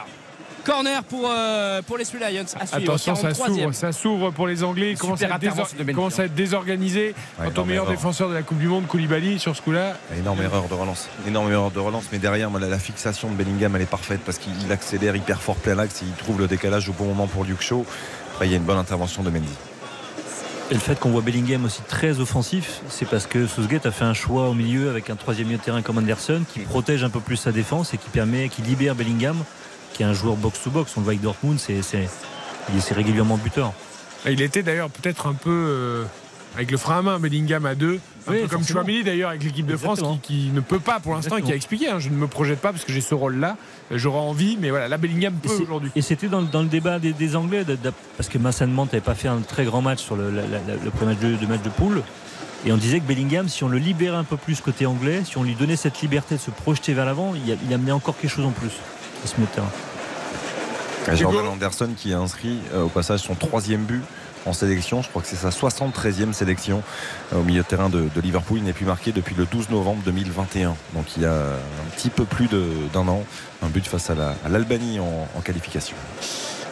[0.67, 2.45] Corner pour, euh, pour les Sweet Lions.
[2.61, 3.47] À suivre, Attention, ça 43e.
[3.55, 4.91] s'ouvre, ça s'ouvre pour les Anglais.
[4.93, 7.15] Ils commencent, à désor- commencent à être désorganisés.
[7.39, 9.63] Ouais, Quant au non, mais meilleur défenseur de la Coupe du Monde, Koulibaly, sur ce
[9.63, 11.09] coup-là, Énorme erreur de relance.
[11.27, 12.07] Énorme erreur de relance.
[12.11, 15.15] Mais derrière, moi, la, la fixation de Bellingham, elle est parfaite parce qu'il il accélère
[15.15, 16.03] hyper fort plein axe.
[16.03, 17.87] Il trouve le décalage au bon moment pour Luke Shaw.
[18.33, 19.47] Après, il y a une bonne intervention de Mendy.
[20.73, 24.05] Et le fait qu'on voit Bellingham aussi très offensif, c'est parce que Southgate a fait
[24.05, 27.09] un choix au milieu avec un troisième milieu de terrain comme Anderson qui protège un
[27.11, 29.37] peu plus sa défense et qui permet, qui libère Bellingham,
[29.95, 30.93] qui est un joueur box-to-box.
[30.97, 32.09] On le voit avec Dortmund, c'est, c'est,
[32.73, 33.73] il est c'est régulièrement buteur.
[34.29, 36.05] il était d'ailleurs peut-être un peu euh,
[36.57, 38.01] avec le frein à main, Bellingham à deux.
[38.29, 38.65] Un Oui, peu comme.
[38.65, 41.53] Chouameni d'ailleurs avec l'équipe de France qui, qui ne peut pas pour l'instant et qui
[41.53, 43.57] a expliqué hein, je ne me projette pas parce que j'ai ce rôle-là.
[43.93, 45.93] Euh, J'aurais envie, mais voilà, là Bellingham peut aujourd'hui.
[45.95, 48.67] Et c'était dans, le- dans le débat des, des Anglais, de- de- parce que Mason
[48.67, 51.21] Mount n'avait pas fait un très grand match sur le, la- la- le premier match
[51.23, 52.03] de, de match de poule.
[52.65, 55.39] Et on disait que Bellingham, si on le libérait un peu plus côté anglais, si
[55.39, 58.47] on lui donnait cette liberté de se projeter vers l'avant, il amenait encore quelque chose
[58.47, 58.73] en plus
[59.27, 61.17] à ce milieu de terrain.
[61.17, 64.03] Jordan Anderson qui a inscrit euh, au passage son troisième but
[64.45, 65.03] en sélection.
[65.03, 66.83] Je crois que c'est sa 73e sélection
[67.33, 68.59] euh, au milieu de terrain de, de Liverpool.
[68.59, 70.75] Il n'est plus marqué depuis le 12 novembre 2021.
[70.95, 73.23] Donc il y a un petit peu plus de- d'un an.
[73.63, 75.97] Un but face à la- à l'Albanie en, en qualification.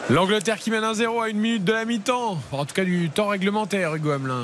[0.09, 2.37] L'Angleterre qui mène 1-0 à une minute de la mi-temps.
[2.51, 4.43] En tout cas du temps réglementaire, Hugo Hamelin.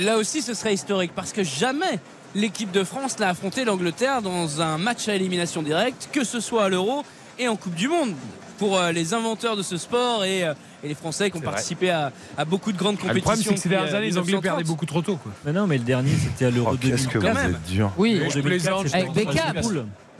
[0.00, 1.98] Là aussi, ce serait historique parce que jamais
[2.34, 6.64] l'équipe de France n'a affronté l'Angleterre dans un match à élimination directe, que ce soit
[6.64, 7.04] à l'Euro
[7.42, 8.12] et en Coupe du Monde.
[8.58, 11.90] Pour euh, les inventeurs de ce sport et, euh, et les Français qui ont participé
[11.90, 13.22] à, à beaucoup de grandes Ah, le compétitions.
[13.32, 14.42] problème, c'est que ces dernières euh, années, les Anglais 1930.
[14.42, 15.16] perdaient beaucoup trop tôt.
[15.16, 15.32] Quoi.
[15.44, 17.18] Mais non, mais le dernier, c'était à l'Euro Oh, Qu'est-ce que 2004.
[17.18, 17.54] vous quand même.
[17.56, 17.90] êtes dur.
[17.98, 19.56] Oui, Avec Beckham.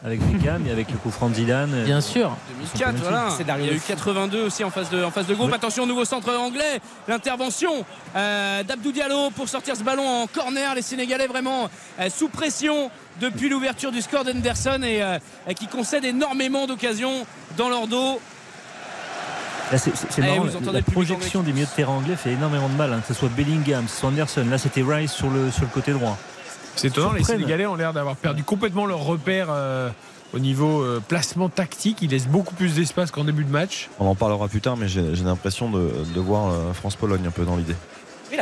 [0.04, 1.84] Avec Beckham et avec le coup franc de Zidane.
[1.84, 2.36] bien sûr.
[2.74, 3.28] 2004, voilà.
[3.36, 5.50] C'est Il y a eu 82 aussi en face de, en face de groupe.
[5.50, 5.54] Ouais.
[5.54, 6.80] Attention, nouveau centre anglais.
[7.06, 7.84] L'intervention
[8.16, 10.74] euh, d'Abdou Diallo pour sortir ce ballon en corner.
[10.74, 12.90] Les Sénégalais vraiment euh, sous pression
[13.20, 15.18] depuis l'ouverture du score d'Henderson et euh,
[15.54, 17.24] qui concèdent énormément d'occasions
[17.56, 18.20] dans leur dos.
[19.70, 22.92] Là, c'est, Allez, marrant, la- projection des milieux de terrain anglais fait énormément de mal,
[22.92, 24.44] hein, que ce soit Bellingham, que ce soit Anderson.
[24.50, 26.18] Là, c'était Rice sur le, sur le côté droit.
[26.76, 27.22] C'est étonnant, les.
[27.24, 29.90] Sénégalais ont l'air d'avoir perdu complètement leur repère euh,
[30.34, 31.98] au niveau euh, placement tactique.
[32.02, 33.88] Ils laissent beaucoup plus d'espace qu'en début de match.
[33.98, 37.44] On en parlera plus tard, mais j'ai l'impression de, de voir euh, France-Pologne un peu
[37.44, 37.76] dans l'idée.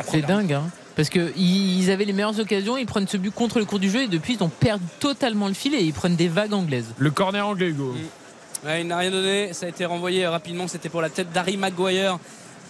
[0.09, 0.65] C'est dingue, hein.
[0.97, 4.03] Parce qu'ils avaient les meilleures occasions, ils prennent ce but contre le cours du jeu
[4.03, 6.87] et depuis ils ont perdu totalement le fil et ils prennent des vagues anglaises.
[6.99, 7.95] Le corner anglais, Hugo.
[8.65, 9.53] Ouais, il n'a rien donné.
[9.55, 10.69] Ça a été renvoyé rapidement.
[10.69, 12.19] C'était pour la tête d'Harry Maguire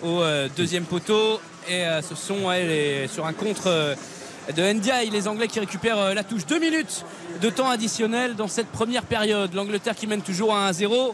[0.02, 1.40] au euh, deuxième poteau.
[1.68, 3.94] Et euh, ce sont ouais, les- sur un contre euh,
[4.52, 6.46] de Ndiaye, les Anglais qui récupèrent euh, la touche.
[6.46, 7.04] Deux minutes
[7.40, 9.54] de temps additionnel dans cette première période.
[9.54, 11.12] L'Angleterre qui mène toujours à 1-0.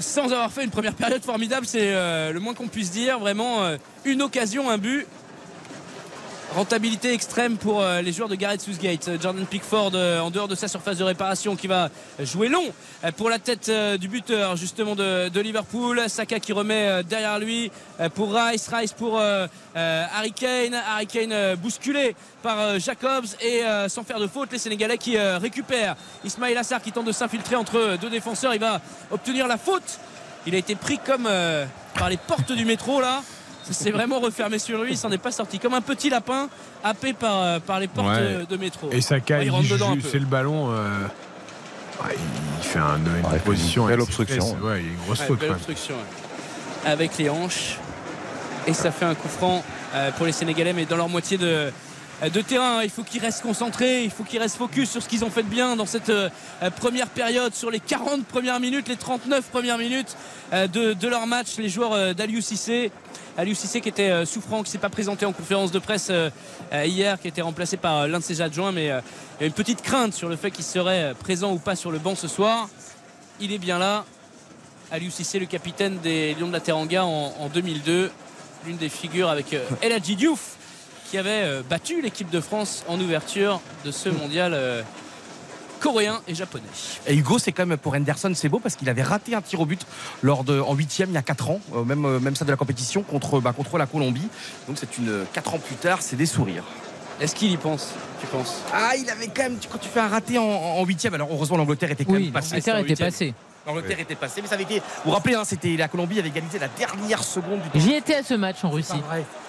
[0.00, 3.18] Sans avoir fait une première période formidable, c'est euh, le moins qu'on puisse dire.
[3.20, 5.06] Vraiment euh, une occasion, un but.
[6.52, 9.08] Rentabilité extrême pour euh, les joueurs de Gareth Southgate.
[9.08, 11.88] Euh, Jordan Pickford euh, en dehors de sa surface de réparation qui va
[12.20, 12.72] jouer long
[13.16, 16.02] pour la tête du buteur justement de, de Liverpool.
[16.08, 17.70] Saka qui remet derrière lui
[18.14, 18.68] pour Rice.
[18.72, 19.20] Rice pour
[19.74, 20.74] Harry Kane.
[20.74, 26.56] Harry Kane bousculé par Jacobs et sans faire de faute les Sénégalais qui récupèrent Ismail
[26.56, 28.54] Assar qui tente de s'infiltrer entre deux défenseurs.
[28.54, 28.80] Il va
[29.10, 29.98] obtenir la faute.
[30.46, 31.28] Il a été pris comme
[31.98, 33.22] par les portes du métro là.
[33.66, 35.58] Ça s'est vraiment refermé sur lui, il s'en est pas sorti.
[35.58, 36.48] Comme un petit lapin
[36.82, 38.14] happé par, euh, par les portes Ouais.
[38.18, 38.90] euh, de métro.
[38.92, 40.70] Et Saka, Ouais, il il, c'est le ballon.
[40.70, 41.06] euh,
[42.04, 42.14] ouais,
[42.58, 43.86] il fait un- une Ouais, il fait une position.
[43.86, 44.56] belle obstruction.
[44.62, 45.62] Ouais, il y a une grosse Ouais, faute belle quand même.
[45.64, 46.90] obstruction, ouais.
[46.90, 47.78] Avec les hanches.
[48.66, 49.62] Et ça fait un coup franc
[50.18, 51.70] pour les Sénégalais, mais dans leur moitié de,
[52.30, 52.82] de terrain.
[52.82, 55.42] Il faut qu'ils restent concentrés, il faut qu'ils restent focus sur ce qu'ils ont fait
[55.42, 56.12] de bien dans cette
[56.76, 60.16] première période, sur les 40 premières minutes, les 39 premières minutes
[60.52, 61.56] de, de leur match.
[61.58, 62.90] Les joueurs d'Aliou Cissé.
[63.36, 66.30] Aliou Cissé qui était euh, souffrant, qui s'est pas présenté en conférence de presse euh,
[66.72, 69.46] euh, hier, qui a été remplacé par l'un de ses adjoints, mais il y a
[69.46, 72.28] une petite crainte sur le fait qu'il serait présent ou pas sur le banc ce
[72.28, 72.68] soir.
[73.40, 74.04] Il est bien là.
[74.92, 78.12] Aliou Cissé, le capitaine des Lions de la Teranga en, en 2002,
[78.66, 84.08] l'une des figures avec El qui avait battu l'équipe de France en ouverture de ce
[84.08, 84.84] mondial
[85.84, 86.64] coréen et japonais.
[87.06, 89.60] Et Hugo, c'est quand même pour Henderson, c'est beau parce qu'il avait raté un tir
[89.60, 89.82] au but
[90.22, 92.50] lors de, en huitième il y a 4 ans, euh, même, euh, même ça de
[92.50, 94.26] la compétition contre, bah, contre la Colombie.
[94.66, 96.64] Donc c'est une 4 ans plus tard, c'est des sourires.
[97.20, 98.62] Est-ce qu'il y pense Tu penses?
[98.72, 101.90] Ah, il avait quand même, quand tu fais un raté en- huitième, alors heureusement l'Angleterre
[101.90, 102.54] était quand Oui, même passée.
[102.56, 103.34] l'Angleterre était passée.
[103.66, 104.78] L'Angleterre était passée, mais ça avait été.
[104.78, 108.16] Vous vous rappelez, hein, c'était la Colombie avait égalisé la dernière seconde du J'y étais
[108.16, 108.92] à ce match en Russie.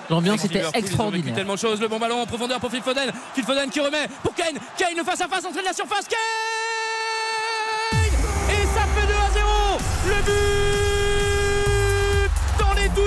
[0.09, 1.33] L'ambiance était extraordinaire.
[1.33, 1.81] tellement de choses.
[1.81, 3.11] Le bon ballon en profondeur pour Phil Foden.
[3.33, 4.57] Phil Foden qui remet pour Kane.
[4.77, 6.07] Kane le face à face, entrée de la surface.
[6.07, 6.64] Kane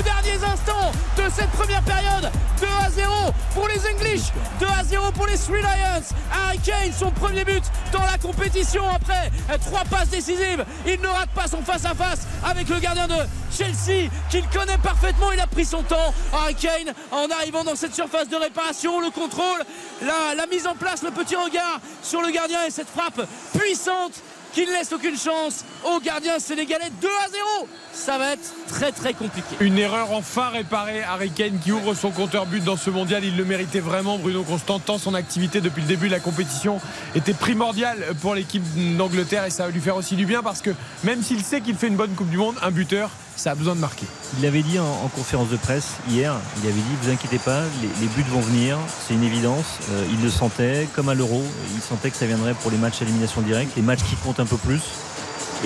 [0.02, 2.30] derniers instants de cette première période.
[2.60, 3.12] 2 à 0
[3.54, 4.32] pour les English.
[4.60, 6.14] 2 à 0 pour les Three Lions.
[6.32, 9.30] Harry Kane, son premier but dans la compétition après
[9.64, 10.64] trois passes décisives.
[10.86, 13.14] Il ne rate pas son face-à-face avec le gardien de
[13.50, 15.32] Chelsea qu'il connaît parfaitement.
[15.32, 16.14] Il a pris son temps.
[16.32, 19.62] Harry Kane en arrivant dans cette surface de réparation, le contrôle,
[20.02, 23.20] la mise en place, le petit regard sur le gardien et cette frappe
[23.58, 24.22] puissante
[24.58, 27.28] qui ne laisse aucune chance au gardien sénégalais 2 à
[27.60, 27.68] 0.
[27.92, 29.46] Ça va être très très compliqué.
[29.60, 31.04] Une erreur enfin réparée.
[31.04, 33.24] Harry Kane qui ouvre son compteur but dans ce mondial.
[33.24, 34.80] Il le méritait vraiment, Bruno Constant.
[34.80, 36.80] Tant son activité depuis le début de la compétition
[37.14, 38.64] était primordiale pour l'équipe
[38.96, 40.70] d'Angleterre et ça va lui faire aussi du bien parce que
[41.04, 43.74] même s'il sait qu'il fait une bonne Coupe du Monde, un buteur, ça a besoin
[43.76, 44.06] de marquer.
[44.36, 47.62] Il l'avait dit en, en conférence de presse hier, il avait dit vous inquiétez pas,
[47.80, 48.76] les, les buts vont venir,
[49.06, 49.64] c'est une évidence.
[49.92, 51.42] Euh, il le sentait, comme à l'Euro,
[51.74, 54.40] il sentait que ça viendrait pour les matchs à élimination directe, les matchs qui comptent
[54.40, 54.80] un peu plus.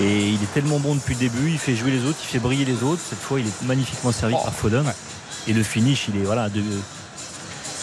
[0.01, 2.39] Et il est tellement bon depuis le début, il fait jouer les autres, il fait
[2.39, 3.03] briller les autres.
[3.09, 4.87] Cette fois, il est magnifiquement servi Oh, par Foden.
[4.87, 4.93] ouais.
[5.49, 6.63] Et le finish, il est voilà, de,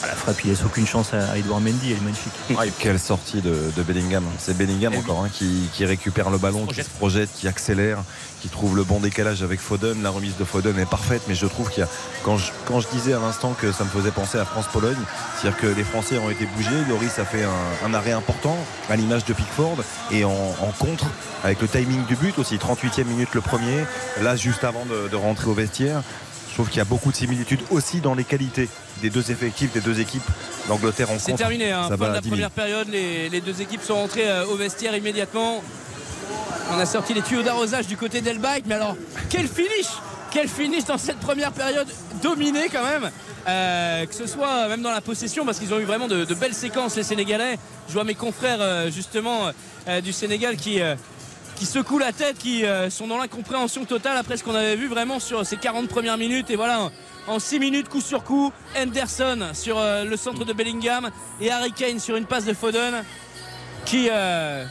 [0.04, 2.34] à la frappe, il laisse aucune chance à, Edouard Mendy, elle est magnifique.
[2.58, 4.24] Ah, et quelle sortie de, de Bellingham.
[4.38, 5.04] C'est Bellingham Eh oui.
[5.04, 8.00] encore hein, qui, qui récupère le ballon, qui se projette, qui accélère,
[8.42, 10.02] qui trouve le bon décalage avec Foden.
[10.02, 11.90] La remise de Foden est parfaite, mais je trouve qu'il y a.
[12.24, 14.98] Quand je, quand je disais à l'instant que ça me faisait penser à France-Pologne,
[15.40, 18.58] c'est-à-dire que les Français ont été bougés, Loris a fait un, un arrêt important
[18.90, 19.78] à l'image de Pickford
[20.12, 21.06] et en, en contre
[21.44, 22.56] avec le timing du but aussi.
[22.56, 23.84] 38e minute le premier,
[24.22, 26.02] là juste avant de, de rentrer au vestiaire.
[26.60, 28.68] Je trouve qu'il y a beaucoup de similitudes aussi dans les qualités
[29.02, 30.30] des deux effectifs, des deux équipes.
[30.68, 31.84] L'Angleterre en C'est terminé, hein.
[31.88, 32.32] fin de la 10 000.
[32.32, 32.90] première période.
[32.90, 35.64] Les, les deux équipes sont rentrées euh, au vestiaire immédiatement.
[36.74, 38.98] On a sorti les tuyaux d'arrosage du côté d'Elbike, mais alors
[39.30, 39.88] quel finish
[40.32, 41.88] Quel finish dans cette première période
[42.22, 43.10] dominée quand même
[43.48, 46.36] Euh, que ce soit même dans la possession parce qu'ils ont eu vraiment de, de
[46.36, 47.58] belles séquences les Sénégalais.
[47.88, 49.40] Je vois mes confrères euh, justement
[49.88, 50.96] euh, du Sénégal qui, euh,
[51.60, 54.88] qui secouent la tête, qui euh, sont dans l'incompréhension totale après ce qu'on avait vu
[54.88, 56.50] vraiment sur ces 40 premières minutes.
[56.50, 56.90] Et voilà,
[57.28, 61.10] en 6 minutes, coup sur coup, Henderson sur euh, le centre de Bellingham
[61.42, 63.04] et Harry Kane sur une passe de Foden
[63.84, 64.64] qui euh,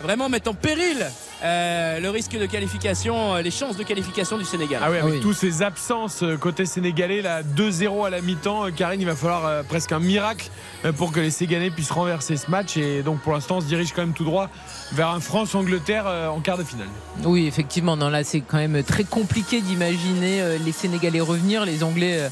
[0.00, 1.06] vraiment mettent en péril
[1.42, 4.80] euh, le risque de qualification, euh, les chances de qualification du Sénégal.
[4.84, 5.20] Ah oui, avec oui.
[5.20, 9.64] tous ces absences euh, côté sénégalais, là 2-0 à la mi-temps, Karine, il va falloir
[9.64, 10.50] presque un miracle
[10.96, 12.76] pour que les Sénégalais puissent renverser ce match.
[12.76, 14.48] Et donc pour l'instant, on se dirige quand même tout droit
[14.92, 16.88] vers un France-Angleterre en quart de finale.
[17.24, 17.96] Oui, effectivement.
[17.96, 21.64] Non, là, c'est quand même très compliqué d'imaginer les Sénégalais revenir.
[21.64, 22.28] Les Anglais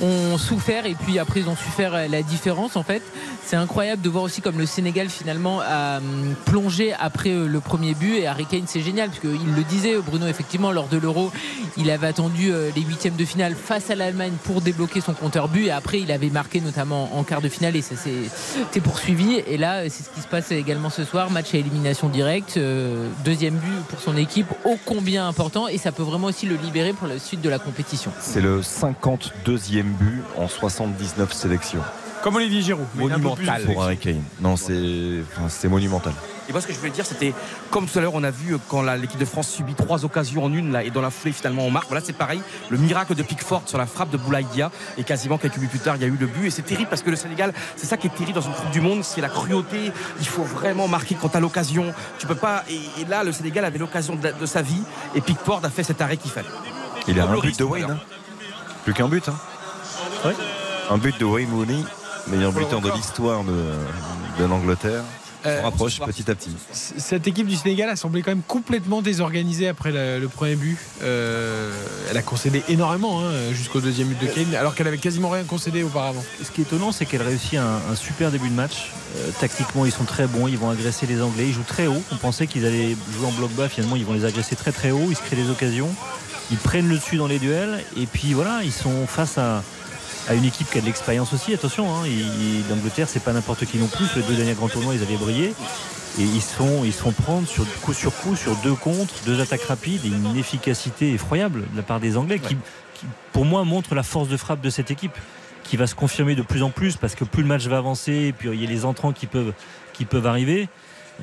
[0.00, 2.76] ont souffert et puis après, ils ont su faire la différence.
[2.76, 3.02] En fait,
[3.44, 7.94] c'est incroyable de voir aussi comme le Sénégal finalement a hum, plongé après le premier
[7.94, 8.14] but.
[8.14, 8.26] Et
[8.66, 11.30] C'est génial parce qu'il le disait, Bruno, effectivement, lors de l'Euro,
[11.76, 15.48] il avait attendu euh, les huitièmes de finale face à l'Allemagne pour débloquer son compteur
[15.48, 15.66] but.
[15.66, 19.42] Et après, il avait marqué notamment en quart de finale et ça s'est poursuivi.
[19.46, 21.30] Et là, c'est ce qui se passe également ce soir.
[21.30, 22.56] Match à élimination directe.
[22.56, 25.68] euh, deuxième but pour son équipe, ô combien important.
[25.68, 28.12] Et ça peut vraiment aussi le libérer pour la suite de la compétition.
[28.20, 31.80] C'est le 52e but en 79 sélections.
[32.22, 32.86] Comme Olivier Giroud.
[32.94, 33.62] Monumental.
[33.64, 34.22] Pour Harry Kane.
[34.40, 36.12] Non, c'est enfin, c'est monumental.
[36.48, 37.32] Et moi, ce que je voulais dire, c'était
[37.70, 40.44] comme tout à l'heure, on a vu euh, quand l'équipe de France subit trois occasions
[40.44, 41.86] en une là, et dans la foulée, finalement, on marque.
[41.86, 42.40] Voilà, c'est pareil.
[42.70, 44.72] Le miracle de Pickford sur la frappe de Boulaïdia.
[44.98, 46.46] Et quasiment quelques minutes plus tard, il y a eu le but.
[46.48, 48.70] Et c'est terrible parce que le Sénégal, c'est ça qui est terrible dans une Coupe
[48.72, 49.92] du Monde, c'est la cruauté.
[50.18, 51.94] Il faut vraiment marquer quand t'as l'occasion.
[52.18, 52.64] Tu peux pas.
[52.68, 54.82] Et, et là, le Sénégal avait l'occasion de, de sa vie.
[55.14, 56.48] Et Pickford a fait cet arrêt qu'il fallait.
[57.06, 57.90] Il a un but de à Wayne.
[57.92, 57.98] hein.
[58.84, 59.28] Plus qu'un but.
[59.28, 59.34] hein.
[60.24, 60.34] Ouais.
[60.90, 61.84] Un but de Wayne Rooney,
[62.30, 63.64] meilleur buteur de l'histoire de,
[64.38, 65.02] de l'Angleterre.
[65.46, 66.54] Euh, On rapproche petit à petit.
[66.70, 70.76] Cette équipe du Sénégal a semblé quand même complètement désorganisée après le, le premier but.
[71.02, 71.72] Euh,
[72.10, 75.44] elle a concédé énormément hein, jusqu'au deuxième but de Kane, alors qu'elle avait quasiment rien
[75.44, 76.22] concédé auparavant.
[76.42, 78.92] Ce qui est étonnant, c'est qu'elle réussit un, un super début de match.
[79.16, 81.46] Euh, tactiquement, ils sont très bons, ils vont agresser les Anglais.
[81.46, 82.02] Ils jouent très haut.
[82.12, 83.70] On pensait qu'ils allaient jouer en bloc bas.
[83.70, 85.06] Finalement, ils vont les agresser très très haut.
[85.08, 85.88] Ils se créent des occasions.
[86.50, 87.82] Ils prennent le dessus dans les duels.
[87.96, 89.62] Et puis voilà, ils sont face à,
[90.30, 91.52] à une équipe qui a de l'expérience aussi.
[91.52, 92.04] Attention, hein,
[92.70, 94.06] L'Angleterre, c'est pas n'importe qui non plus.
[94.14, 95.52] Les deux derniers grands tournois, ils avaient brillé.
[96.18, 99.64] Et ils se font, font prendre sur coup sur coup, sur deux contres, deux attaques
[99.64, 102.56] rapides et une efficacité effroyable de la part des Anglais qui,
[103.32, 105.16] pour moi, montre la force de frappe de cette équipe
[105.64, 108.12] qui va se confirmer de plus en plus parce que plus le match va avancer,
[108.12, 110.68] et puis il y a les entrants qui peuvent arriver.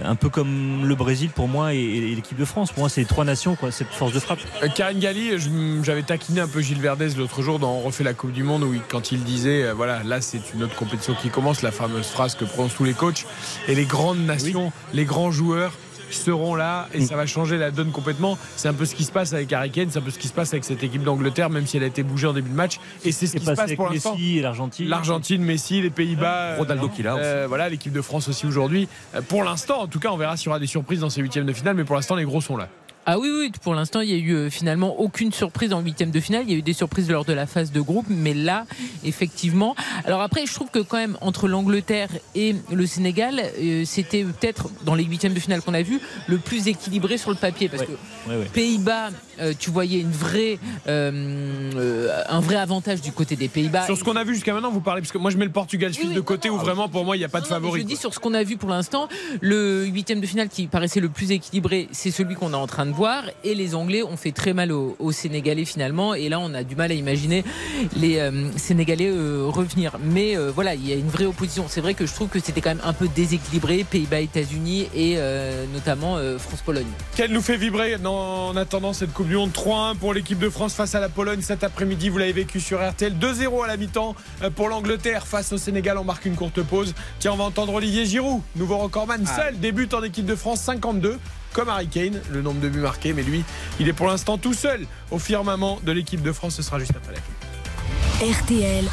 [0.03, 2.71] Un peu comme le Brésil pour moi et, et l'équipe de France.
[2.71, 4.39] Pour moi, c'est les trois nations, quoi, cette force de frappe.
[4.61, 5.31] Euh, Karine Galli,
[5.83, 8.63] j'avais taquiné un peu Gilles Verdez l'autre jour dans On refait la Coupe du Monde
[8.63, 11.71] où il- quand il disait euh, voilà là c'est une autre compétition qui commence, la
[11.71, 13.25] fameuse phrase que prononcent tous les coachs
[13.67, 15.73] et les grandes nations, les grands joueurs
[16.11, 18.37] seront là et ça va changer la donne complètement.
[18.55, 20.27] C'est un peu ce qui se passe avec Harry Kane, c'est un peu ce qui
[20.27, 22.55] se passe avec cette équipe d'Angleterre même si elle a été bougée en début de
[22.55, 24.13] match et c'est ce qui se passe avec pour l'instant.
[24.13, 24.87] Messi et l'Argentine.
[24.87, 28.87] L'Argentine, Messi, les Pays-Bas, euh, Ronaldo qui euh, voilà l'équipe de France aussi aujourd'hui.
[29.15, 31.21] Euh, Pour l'instant, en tout cas, on verra s'il y aura des surprises dans ces
[31.21, 32.69] huitièmes de finale, mais pour l'instant, les gros sont là.
[33.09, 36.11] Ah oui, oui, pour l'instant, il y a eu euh, finalement aucune surprise en huitième
[36.11, 36.43] de finale.
[36.45, 38.65] Il y a eu des surprises lors de la phase de groupe, mais là,
[39.05, 39.77] effectivement.
[40.03, 44.69] Alors après, je trouve que quand même, entre l'Angleterre et le Sénégal, euh, c'était peut-être
[44.83, 47.69] dans les huitièmes de finale qu'on a vu le plus équilibré sur le papier.
[47.69, 47.87] Parce Ouais.
[47.87, 48.49] que Ouais, ouais.
[48.53, 53.85] Pays-Bas, euh, tu voyais une vraie, euh, euh, un vrai avantage du côté des Pays-Bas.
[53.85, 55.51] Sur ce qu'on a vu jusqu'à maintenant, vous parlez, parce que moi je mets le
[55.51, 57.39] Portugal suisse Oui, oui, de côté non, où vraiment pour moi il n'y a pas
[57.39, 57.81] de Non, favori.
[57.81, 59.07] Je dis sur ce qu'on a vu pour l'instant,
[59.41, 62.85] le huitième de finale qui paraissait le plus équilibré, c'est celui qu'on est en train
[62.85, 63.23] de voir.
[63.43, 66.13] Et les Anglais ont fait très mal aux, aux Sénégalais finalement.
[66.13, 67.43] Et là, on a du mal à imaginer
[67.95, 68.19] les
[68.55, 69.97] Sénégalais revenir.
[70.03, 71.65] Mais voilà, il y a une vraie opposition.
[71.67, 75.17] C'est vrai que je trouve que c'était quand même un peu déséquilibré, Pays-Bas, États-Unis et
[75.73, 76.87] notamment France-Pologne.
[77.15, 80.95] Quelle nous fait vibrer en attendant cette Coupe Monde 3-1 pour l'équipe de France face
[80.95, 82.09] à la Pologne cet après-midi.
[82.09, 85.97] Vous l'avez vécu sur RTL 2-0 à la mi-temps euh, pour l'Angleterre face au Sénégal.
[85.97, 86.93] On marque une courte pause.
[87.19, 89.35] Tiens, on va entendre Olivier Giroud, nouveau recordman, Ah.
[89.35, 91.19] seul débute en équipe de France 52.
[91.53, 93.43] Comme Harry Kane, le nombre de buts marqués, mais lui,
[93.79, 96.55] il est pour l'instant tout seul au firmament de l'équipe de France.
[96.55, 98.35] Ce sera juste après la pub.
[98.43, 98.85] RTL.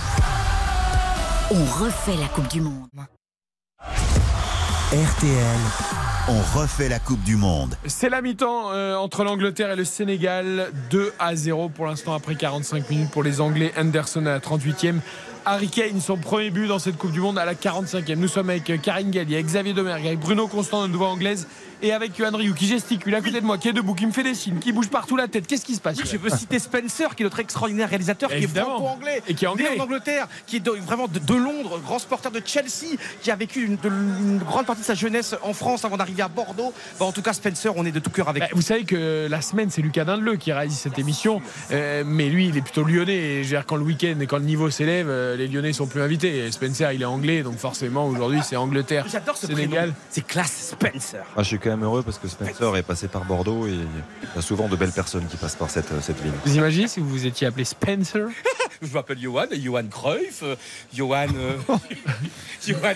[1.51, 2.89] On refait la Coupe du Monde.
[4.93, 5.61] RTL,
[6.29, 7.77] on refait la Coupe du Monde.
[7.87, 10.71] C'est la mi-temps euh, entre l'Angleterre et le Sénégal.
[10.91, 13.73] 2 à 0 pour l'instant après 45 minutes pour les Anglais.
[13.77, 15.01] Anderson à la 38e.
[15.45, 18.15] Harry Kane, son premier but dans cette Coupe du Monde à la 45e.
[18.17, 21.47] Nous sommes avec euh, Karine Galli, avec Xavier Domergue, avec Bruno Constant de Nouveau Anglaise
[21.85, 24.13] et avec Yohan Ryu qui gesticule à côté de moi, qui est debout, qui me
[24.13, 25.47] fait des signes, qui bouge partout la tête.
[25.47, 28.67] Qu'est-ce qui se passe Je veux citer Spencer, qui est notre extraordinaire réalisateur, qui Évidemment.
[28.77, 29.69] est franco-anglais, Et qui est anglais.
[29.75, 33.31] né en Angleterre, qui est de- vraiment de, de Londres, grand supporter de Chelsea, qui
[33.31, 36.29] a vécu une, de- une grande partie de sa jeunesse en France avant d'arriver à
[36.29, 36.73] Bordeaux.
[36.99, 39.27] Bah, en tout cas, Spencer, on est de tout cœur avec Bah, vous savez que
[39.31, 41.43] la semaine, c'est Lucas Dindeleu qui réalise cette émission.
[41.71, 43.15] Euh, mais lui, il est plutôt lyonnais.
[43.15, 45.73] Et je veux dire, quand le week-end et quand le niveau s'élève, euh, les lyonnais
[45.73, 46.39] sont plus invités.
[46.47, 47.43] Et Spencer, il est anglais.
[47.43, 49.07] Donc forcément, aujourd'hui, c'est Angleterre.
[49.11, 49.91] J'adore ce Sénégal.
[49.91, 49.95] prénom.
[50.11, 51.25] C'est classe Spencer.
[51.37, 54.37] Ah, je suis quand même heureux parce que Spencer est passé par Bordeaux et il
[54.37, 56.33] y a souvent de belles personnes qui passent par cette, cette ville.
[56.45, 58.27] Vous imaginez si vous vous étiez appelé Spencer
[58.83, 60.57] Je m'appelle Johan, Johan Cruyff, euh,
[60.93, 61.57] Johan, euh,
[62.67, 62.95] Johan,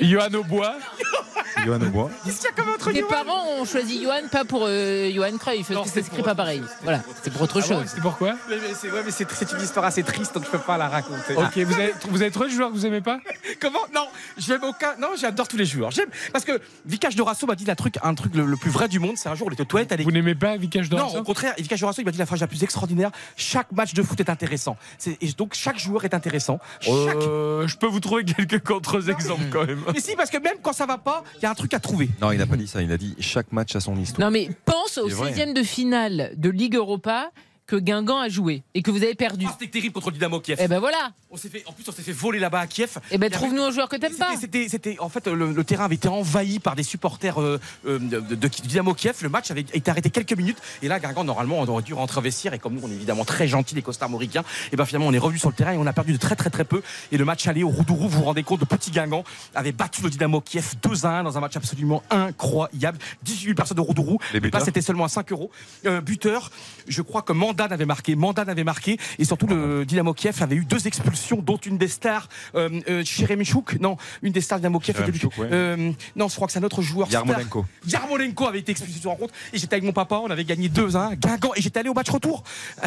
[0.00, 0.74] Johan Aubois
[1.66, 2.10] Johan Aubois.
[2.24, 5.10] Qu'est-ce qu'il y a comme autre Tes Johan parents ont choisi Johan, pas pour euh,
[5.12, 6.62] Johan Cruyff, Non, parce que c'est ça s'écrit pour- pas pareil.
[6.82, 7.90] Voilà, c'est pour autre Ah bon, chose.
[7.94, 10.50] C'est pourquoi Mais, mais c'est ouais, mais c'est c'est une histoire assez triste, donc je
[10.50, 11.36] peux pas la raconter.
[11.36, 13.20] Ok, vous avez, vous avez trouvé le joueur que vous aimez pas
[13.60, 13.80] Comment?
[13.94, 14.06] Non,
[14.38, 14.96] j'aime aucun.
[14.98, 15.90] Non, j'adore tous les joueurs.
[15.90, 18.88] J'aime parce que Vikash Dorasso m'a dit un truc, un truc le, le plus vrai
[18.88, 19.16] du monde.
[19.16, 21.54] C'est un jour, il était aux toilettes Vous n'aimez pas Vikash Non, Dorasso au contraire,
[21.58, 23.10] Vikash Dorasso, il m'a dit la phrase la plus extraordinaire.
[23.36, 24.76] Chaque match de foot est intéressant.
[24.98, 26.58] C'est- Et donc chaque joueur est intéressant.
[26.80, 26.94] Chaque.
[27.16, 29.80] Euh, je peux vous trouver quelques contre-exemples quand même.
[29.92, 31.80] Mais si, parce que même quand ça va pas, il y a un truc à
[31.80, 32.08] trouver.
[32.20, 32.82] Non, il n'a pas dit ça.
[32.82, 34.28] Il a dit chaque match a son histoire.
[34.28, 35.08] Non mais pense au.
[35.08, 37.30] 16e de finale de Ligue Europa
[37.66, 39.46] que Guingamp a joué et que vous avez perdu.
[39.48, 40.58] Ah, C'était terrible contre le Dynamo Kiev.
[40.60, 41.12] Eh ben voilà.
[41.30, 42.98] On s'est fait, en plus, on s'est fait voler là-bas à Kiev.
[43.10, 44.36] Eh ben trouve-nous un joueur que t'aimes pas.
[44.38, 47.98] C'était, c'était, en fait, le, le terrain avait été envahi par des supporters euh, euh,
[47.98, 49.16] de, de- de Dynamo Kiev.
[49.22, 50.58] Le match avait été arrêté quelques minutes.
[50.82, 52.52] Et là, Guingamp, normalement, on aurait dû rentrer vestiaire.
[52.52, 55.18] Et comme nous, on est évidemment très gentils, les costarmoricains, et ben finalement, on est
[55.18, 56.82] revenu sur le terrain et on a perdu de très, très, très peu.
[57.12, 60.02] Et le match aller au Roudourou, vous vous rendez compte, le petit Guingamp avait battu
[60.02, 62.98] le Dynamo Kiev 2-1 dans un match absolument incroyable.
[63.22, 64.18] 18 000 personnes au Roudourou.
[64.34, 65.50] Les Mais c'était seulement à 5 euros.
[65.86, 66.50] Euh, buteur,
[66.88, 68.16] je crois que Mandan avait marqué.
[68.16, 68.98] Mandan avait marqué.
[69.18, 73.04] Et surtout, le Dynamo Kiev avait eu deux expulsions, dont une des stars, euh, euh,
[73.04, 73.78] Cheremichuk.
[73.80, 74.96] Non, une des stars Dynamo Kiev.
[74.96, 75.48] Cheremichuk, ouais.
[75.52, 77.08] Euh, non, je crois que c'est un autre joueur.
[77.08, 77.26] star.
[77.26, 77.64] Yarmolenko.
[77.86, 79.34] Yarmolenko avait été expulsé sur la rencontre.
[79.52, 81.16] Et j'étais avec mon papa, on avait gagné 2-1.
[81.16, 81.52] Guingamp.
[81.56, 82.42] Et j'étais allé au match retour.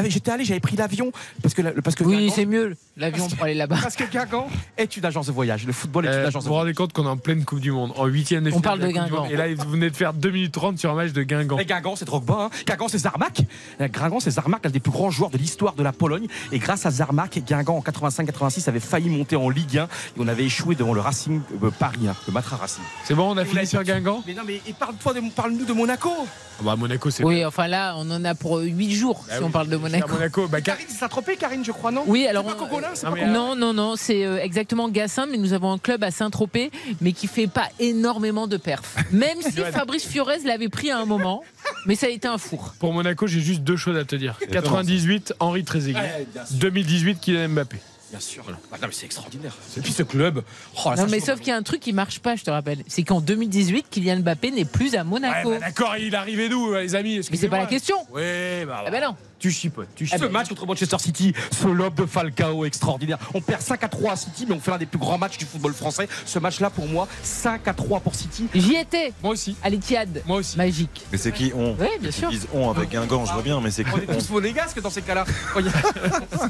[0.07, 1.11] J'étais allé, j'avais pris l'avion.
[1.41, 3.78] Parce que, parce que Oui, c'est mieux l'avion pour aller là-bas.
[3.82, 4.47] parce que Guingamp
[4.78, 5.66] est une agence de voyage.
[5.66, 6.61] Le football est une Euh, agence vous de vous voyage.
[6.66, 8.88] rendez compte qu'on est en pleine Coupe du Monde, en huitième de On parle de
[8.88, 9.22] Guingamp.
[9.24, 9.32] Monde.
[9.32, 11.59] Et là, vous venez de faire 2 minutes 30 sur un match de Guingamp.
[11.59, 12.45] Et Guingamp, c'est Drogba.
[12.45, 12.49] Hein.
[12.66, 13.41] Guingamp, c'est Zarmak.
[13.82, 16.27] Euh, Guingamp, c'est Zarmak, l'un des plus grands joueurs de l'histoire de la Pologne.
[16.51, 19.83] Et grâce à Zarmak, Guingamp, en 85-86, avait failli monter en Ligue 1.
[19.83, 19.87] Et
[20.19, 22.83] on avait échoué devant le Racing euh, Paris, hein, le Matra Racing.
[23.03, 25.65] C'est bon, on a Et fini sur Guingamp Mais non, mais et parle-toi de, parle-nous
[25.65, 26.09] de Monaco.
[26.57, 27.23] Ah Bah, Monaco, c'est.
[27.23, 29.75] Oui, enfin là, on en a pour 8 jours Bah si oui, on parle de
[29.77, 30.07] Monaco.
[30.13, 30.47] Monaco.
[30.47, 33.05] Bah, Car- Karine, c'est Saint-Tropez, Karine, je crois, non Oui, alors C'est pas on- c'est
[33.07, 33.25] non, pas.
[33.25, 37.11] Non, non, non, c'est euh, exactement Gassin, mais nous avons un club à Saint-Tropez, mais
[37.11, 38.95] qui fait pas énormément de perfs.
[39.11, 39.51] Même si.
[39.51, 41.43] Fabrice Fiorez l'avait pris à un moment,
[41.85, 42.73] mais ça a été un four.
[42.79, 44.37] Pour Monaco, j'ai juste deux choses à te dire.
[44.51, 45.99] 98, Henri Trezeguet.
[45.99, 46.55] Ouais, bien sûr.
[46.57, 47.77] 2018, Kylian Mbappé.
[48.11, 48.43] Bien sûr.
[48.45, 49.53] Bah, non, mais c'est extraordinaire.
[49.77, 50.43] Et puis ce club.
[50.85, 52.51] Oh, là, Non, mais sauf qu'il y a un truc qui marche pas, je te
[52.51, 52.83] rappelle.
[52.87, 55.49] C'est qu'en 2018, Kylian Mbappé n'est plus à Ouais, Monaco.
[55.51, 57.19] bah, d'accord, il arrivait d'où, les amis?
[57.31, 57.97] Mais c'est pas la question.
[58.13, 58.83] Oui, bah.
[58.85, 59.15] Ah ben non.
[59.45, 60.31] Tu chipotes, tu Ce chipotes.
[60.31, 63.19] match contre Manchester City, ce lob de Falcao extraordinaire.
[63.35, 65.37] On perd 5 à 3 à City, mais on fait l'un des plus grands matchs
[65.37, 66.07] du football français.
[66.25, 68.47] Ce match-là, pour moi, 5 à 3 pour City.
[68.55, 69.55] J'y étais, Moi aussi.
[69.61, 70.23] à l'Etihad.
[70.25, 70.57] Moi aussi.
[70.57, 71.05] Magique.
[71.11, 72.29] Mais c'est qui on Oui, bien sûr.
[72.31, 74.81] Ils disent on avec Guingamp, je vois bien, mais c'est qui On est tous monégasques
[74.81, 75.25] dans ces cas-là.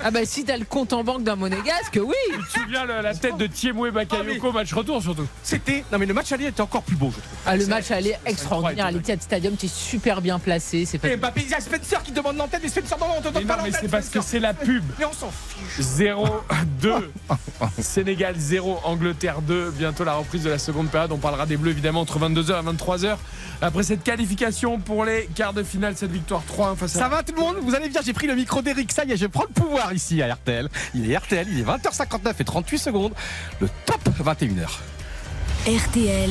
[0.02, 2.14] Ah bah si t'as le compte en banque d'un monégasque, oui.
[2.32, 5.84] Tu te souviens la, la tête de Thiemoué Bakayoko, match retour surtout C'était.
[5.92, 7.38] Non, mais le match aller était encore plus beau, je trouve.
[7.46, 10.86] Ah, le match allait extraordinaire à l'Etihad Stadium, t'es super bien placé.
[10.86, 11.18] C'est Et fait.
[11.18, 13.72] Mbappé, il y a Spencer qui demande l'antenne, mais On te Mais donne non, mais
[13.72, 14.84] c'est parce que c'est la pub.
[15.00, 15.86] Mais on s'en fiche.
[15.86, 17.10] 0-2.
[17.82, 19.72] Sénégal 0, Angleterre 2.
[19.72, 21.12] Bientôt la reprise de la seconde période.
[21.12, 23.18] On parlera des Bleus évidemment entre 22h et 23h.
[23.62, 27.00] Après cette qualification pour les quarts de finale, cette victoire 3 face à.
[27.00, 27.58] Ça va tout le monde?
[27.62, 29.94] Vous allez bien, j'ai pris le micro d'Eric, ça y est, je prends le pouvoir
[29.94, 30.70] ici à RTL.
[30.94, 33.14] Il est RTL, il est 20h59 et 38 secondes.
[33.62, 34.68] Le top 21h.
[35.68, 36.30] RTL,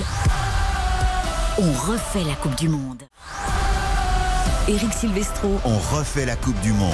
[1.58, 3.02] on refait la Coupe du Monde.
[4.66, 6.90] Eric Silvestro, On refait la Coupe du Monde.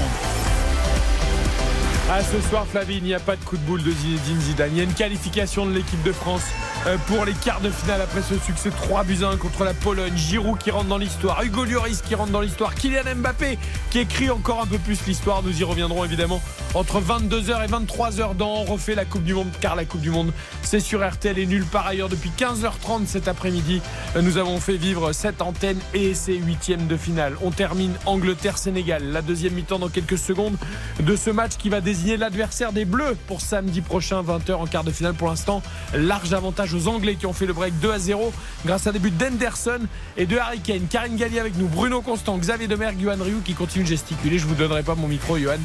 [2.13, 4.71] Ah, ce soir, Flavie, il n'y a pas de coup de boule de Zinedine Zidane.
[4.73, 6.43] Il y a une qualification de l'équipe de France
[6.89, 9.75] euh, pour les quarts de finale après ce succès 3 buts à 1 contre la
[9.75, 10.17] Pologne.
[10.17, 11.41] Giroud qui rentre dans l'histoire.
[11.45, 12.75] Hugo Lloris qui rentre dans l'histoire.
[12.75, 13.59] Kylian Mbappé
[13.91, 15.45] qui écrit encore un peu plus l'histoire.
[15.45, 16.43] Nous y reviendrons évidemment
[16.75, 20.33] entre 22h et 23h dans refait la Coupe du Monde car la Coupe du Monde
[20.63, 23.83] c'est sur RTL et nulle part ailleurs depuis 15h30 cet après-midi.
[24.17, 27.37] Euh, Nous avons fait vivre cette antenne et ces huitièmes de finale.
[27.41, 29.05] On termine Angleterre-Sénégal.
[29.13, 30.57] La deuxième mi-temps dans quelques secondes
[30.99, 34.85] de ce match qui va désigner l'adversaire des Bleus pour samedi prochain 20h en quart
[34.85, 35.15] de finale.
[35.15, 35.63] Pour l'instant,
[35.95, 38.33] large avantage aux Anglais qui ont fait le break 2 à 0
[38.65, 39.81] grâce à des buts d'Henderson
[40.17, 40.87] et de Harry Kane.
[40.89, 44.39] Karine Galli avec nous, Bruno Constant, Xavier Demergue, Johan Rioux qui continue de gesticuler.
[44.39, 45.59] Je vous donnerai pas mon micro, Johan.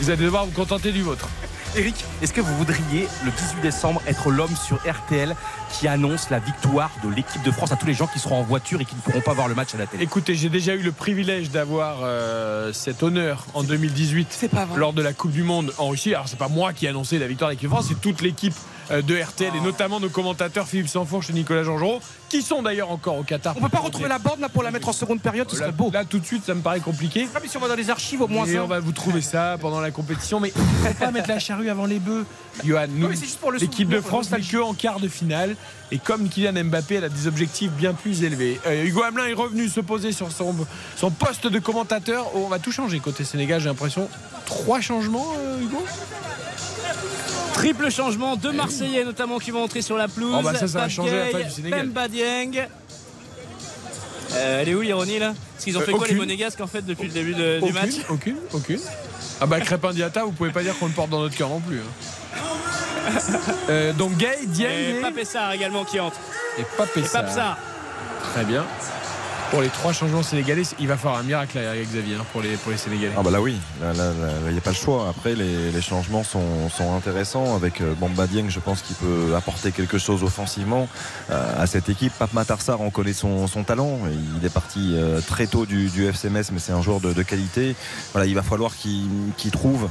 [0.00, 1.28] Vous allez devoir vous contenter du vôtre.
[1.76, 5.36] Eric, est-ce que vous voudriez le 18 décembre être l'homme sur RTL
[5.72, 8.42] qui annonce la victoire de l'équipe de France à tous les gens qui seront en
[8.42, 10.02] voiture et qui ne pourront pas voir le match à la télé?
[10.02, 14.78] Écoutez, j'ai déjà eu le privilège d'avoir euh, cet honneur en 2018 C'est pas vrai.
[14.80, 16.12] lors de la Coupe du Monde en Russie.
[16.12, 18.20] Alors c'est pas moi qui ai annoncé la victoire de l'équipe de France, c'est toute
[18.20, 18.54] l'équipe
[18.90, 22.00] euh, de RTL et notamment nos commentateurs Philippe Sanfourche et Nicolas Jean-Jean
[22.30, 23.54] qui sont d'ailleurs encore au Qatar.
[23.56, 25.72] On peut pas retrouver la bande là pour la mettre en seconde période, ce serait
[25.72, 25.90] beau.
[25.90, 27.28] là, tout de suite ça me paraît compliqué.
[27.34, 29.20] Ah, mais si on va dans les archives au moins Et on va vous trouver
[29.20, 32.24] ça pendant la compétition, mais il faut pas mettre la charrue avant les bœufs.
[32.64, 32.86] Johan,
[33.58, 35.56] l'équipe de France n'est que en quart de finale.
[35.92, 38.60] Et comme Kylian Mbappé, elle a des objectifs bien plus élevés.
[38.66, 40.54] Euh, Hugo Hamelin est revenu se poser sur son,
[40.96, 42.30] son poste de commentateur.
[42.34, 44.08] Oh, on va tout changer côté Sénégal, j'ai l'impression.
[44.46, 45.84] Trois changements, euh, Hugo?
[47.54, 50.34] Triple changement, deux Marseillais notamment qui vont entrer sur la pelouse.
[50.38, 51.86] Oh bah ça, ça Pape changer la face du Sénégal.
[51.86, 52.68] Bemba Dieng.
[54.32, 55.34] Euh, elle est où l'ironie là?
[55.54, 57.64] Parce qu'ils ont Euh, fait quoi les monégasques en fait depuis le début de- du
[57.64, 57.90] aucune, match?
[58.08, 58.80] aucune, aucune.
[59.40, 61.60] Ah bah Crépin Diata, vous pouvez pas dire qu'on le porte dans notre cœur non
[61.60, 61.80] plus.
[61.80, 63.10] hein.
[63.68, 66.16] Euh, donc Gay, Dieng Et et, Papessar également qui entre.
[66.58, 67.20] et Papessa.
[67.22, 68.24] Et.
[68.32, 68.64] Très bien.
[69.50, 72.56] Pour les trois changements sénégalais, il va falloir un miracle avec Xavier hein, pour, les,
[72.56, 73.14] pour les Sénégalais.
[73.18, 73.92] Ah bah là oui, là
[74.46, 75.08] il n'y a pas le choix.
[75.10, 79.34] Après les, les changements sont, sont intéressants avec euh, Bamba Dieng, je pense qu'il peut
[79.36, 80.86] apporter quelque chose offensivement
[81.30, 82.12] euh, à cette équipe.
[82.16, 83.98] Pape Matarsar, on connaît son, son talent.
[84.38, 87.22] Il est parti euh, très tôt du, du FCMS, mais c'est un joueur de, de
[87.24, 87.74] qualité.
[88.12, 89.88] Voilà, il va falloir qu'il qu'il trouve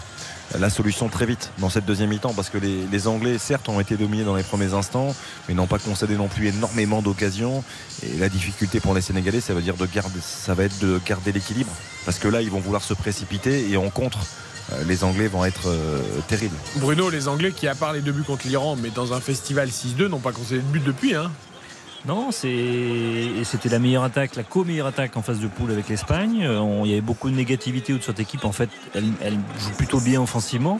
[0.58, 3.98] la solution très vite dans cette deuxième mi-temps parce que les, Anglais certes ont été
[3.98, 5.16] dominés dans les premiers instants
[5.48, 7.64] mais n'ont pas concédé non plus énormément d'occasions
[8.04, 11.00] et la difficulté pour les Sénégalais ça veut dire de garder ça va être de
[11.06, 11.72] garder l'équilibre
[12.06, 14.20] parce que là ils vont vouloir se précipiter et en contre
[14.74, 18.12] euh, les Anglais vont être euh, terribles Bruno, les Anglais qui, à part les deux
[18.12, 21.16] buts contre l'Iran, mais dans un festival 6-2, n'ont pas concédé de but depuis.
[21.16, 21.32] Hein.
[22.08, 26.44] Non, c'était la meilleure attaque, la co-meilleure attaque en phase de poule avec l'Espagne.
[26.44, 28.46] Euh, Il y avait beaucoup de négativité autour de cette équipe.
[28.46, 30.80] En fait, elle, joue plutôt bien offensivement.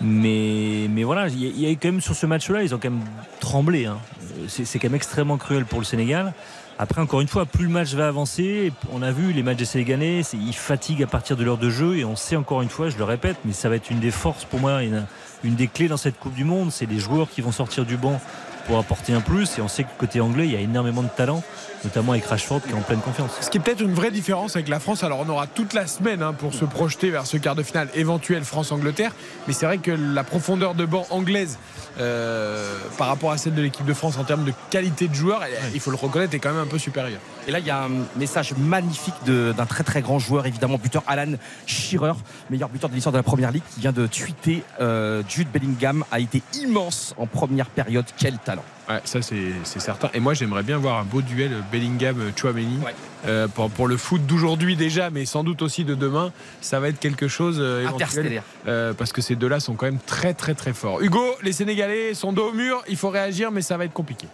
[0.00, 3.04] Mais, voilà, il y, a, quand même sur ce match-là, ils ont quand même
[3.40, 3.86] tremblé.
[3.86, 3.98] hein.
[4.38, 6.32] Euh, C'est quand même extrêmement cruel pour le Sénégal.
[6.78, 9.64] Après, encore une fois, plus le match va avancer, on a vu les matchs des
[9.64, 12.88] Sénégalais, ils fatiguent à partir de l'heure de jeu et on sait encore une fois,
[12.88, 15.88] je le répète, mais ça va être une des forces pour moi, une des clés
[15.88, 18.20] dans cette Coupe du Monde, c'est les joueurs qui vont sortir du banc
[18.68, 19.58] pour apporter un plus.
[19.58, 21.42] Et on sait que côté anglais, il y a énormément de talent,
[21.84, 23.30] notamment avec Rashford qui est en pleine confiance.
[23.40, 25.04] Ce qui est peut-être une vraie différence avec la France.
[25.04, 27.88] Alors on aura toute la semaine hein, pour se projeter vers ce quart de finale
[27.94, 29.12] éventuel France-Angleterre.
[29.46, 31.58] Mais c'est vrai que la profondeur de banc anglaise
[32.00, 35.42] euh, par rapport à celle de l'équipe de France en termes de qualité de joueur,
[35.42, 37.20] elle- il faut le reconnaître, est quand même un peu supérieure.
[37.48, 41.02] Et là, il y a un message magnifique d'un très très grand joueur, évidemment, buteur
[41.08, 41.32] Alan
[41.66, 42.12] Shearer,
[42.50, 46.04] meilleur buteur de l'histoire de la première ligue, qui vient de tweeter euh, Jude Bellingham
[46.12, 48.04] a été immense en première période.
[48.16, 48.64] Quel talent!
[48.88, 50.08] Ouais, ça c'est c'est certain.
[50.14, 52.78] Et moi j'aimerais bien voir un beau duel Bellingham-Chouameni.
[52.84, 52.94] Ouais.
[53.26, 56.88] Euh, pour, pour le foot d'aujourd'hui déjà, mais sans doute aussi de demain, ça va
[56.88, 60.54] être quelque chose euh, éventuel, euh, parce que ces deux-là sont quand même très très
[60.54, 61.02] très forts.
[61.02, 64.28] Hugo, les Sénégalais sont dos au mur, il faut réagir, mais ça va être compliqué.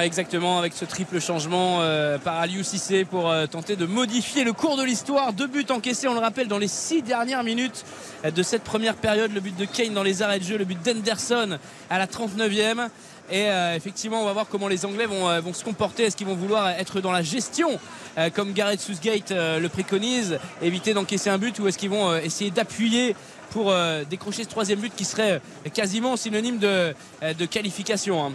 [0.00, 4.52] Exactement, avec ce triple changement euh, par Aliou Cissé pour euh, tenter de modifier le
[4.52, 5.32] cours de l'histoire.
[5.32, 7.84] Deux buts encaissés, on le rappelle, dans les six dernières minutes
[8.24, 9.32] de cette première période.
[9.32, 11.58] Le but de Kane dans les arrêts de jeu, le but d'Henderson
[11.90, 12.88] à la 39e.
[13.30, 16.04] Et euh, effectivement, on va voir comment les Anglais vont, euh, vont se comporter.
[16.04, 17.78] Est-ce qu'ils vont vouloir être dans la gestion,
[18.18, 22.14] euh, comme Gareth Southgate euh, le préconise, éviter d'encaisser un but, ou est-ce qu'ils vont
[22.16, 23.16] essayer d'appuyer
[23.50, 23.72] pour
[24.10, 25.40] décrocher ce troisième but qui serait
[25.72, 28.32] quasiment synonyme de, de qualification hein.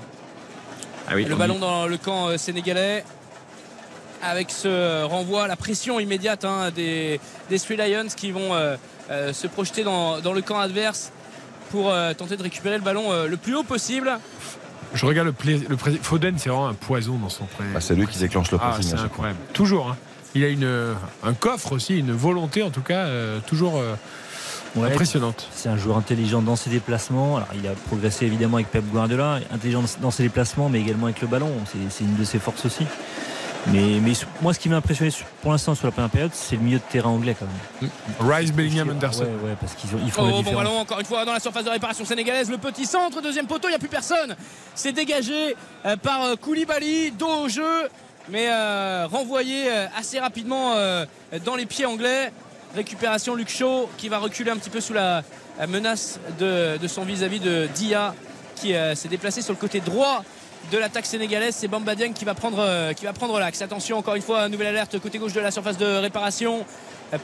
[1.10, 3.04] Ah oui, le ballon dans le camp sénégalais
[4.22, 7.20] avec ce renvoi, la pression immédiate hein, des,
[7.50, 8.76] des Three Lions qui vont euh,
[9.10, 11.12] euh, se projeter dans, dans le camp adverse
[11.72, 14.20] pour euh, tenter de récupérer le ballon le plus haut possible.
[14.94, 17.64] Je regarde le, play- le pré- Foden, c'est vraiment un poison dans son pré.
[17.74, 19.06] Bah, c'est lui qui déclenche le Ah, pressing c'est fois.
[19.06, 19.40] incroyable.
[19.54, 19.90] Toujours.
[19.90, 19.98] hein.
[20.36, 23.96] Il a une, euh, un coffre aussi, une volonté en tout cas, euh, toujours euh,
[24.76, 25.48] Ouais, impressionnante.
[25.52, 27.38] C'est un joueur intelligent dans ses déplacements.
[27.38, 31.22] Alors, il a progressé évidemment avec Pep Guardiola, intelligent dans ses déplacements, mais également avec
[31.22, 31.50] le ballon.
[31.90, 32.86] C'est une de ses forces aussi.
[33.68, 36.62] Mais, mais moi, ce qui m'a impressionné pour l'instant sur la première période, c'est le
[36.62, 37.92] milieu de terrain anglais quand même.
[38.32, 39.24] Rice, Bellingham, Anderson.
[39.44, 41.34] Ouais, ouais, parce qu'ils ont- ils font Oh, la bon ballon encore une fois dans
[41.34, 42.50] la surface de réparation sénégalaise.
[42.50, 44.36] Le petit centre, deuxième poteau, il n'y a plus personne.
[44.76, 45.56] C'est dégagé
[45.86, 47.90] euh, par euh, Koulibaly, dos au jeu,
[48.30, 51.06] mais euh, renvoyé assez rapidement euh,
[51.46, 52.32] dans les pieds anglais.
[52.76, 55.24] Récupération Luc Shaw qui va reculer un petit peu sous la,
[55.60, 58.14] la menace de, de son vis-à-vis de Dia
[58.56, 60.24] qui euh, s'est déplacé sur le côté droit
[60.72, 61.56] de l'attaque sénégalaise.
[61.58, 63.62] C'est Bamba Dieng qui va prendre, euh, qui va prendre l'axe.
[63.62, 66.66] Attention, encore une fois, nouvelle alerte côté gauche de la surface de réparation.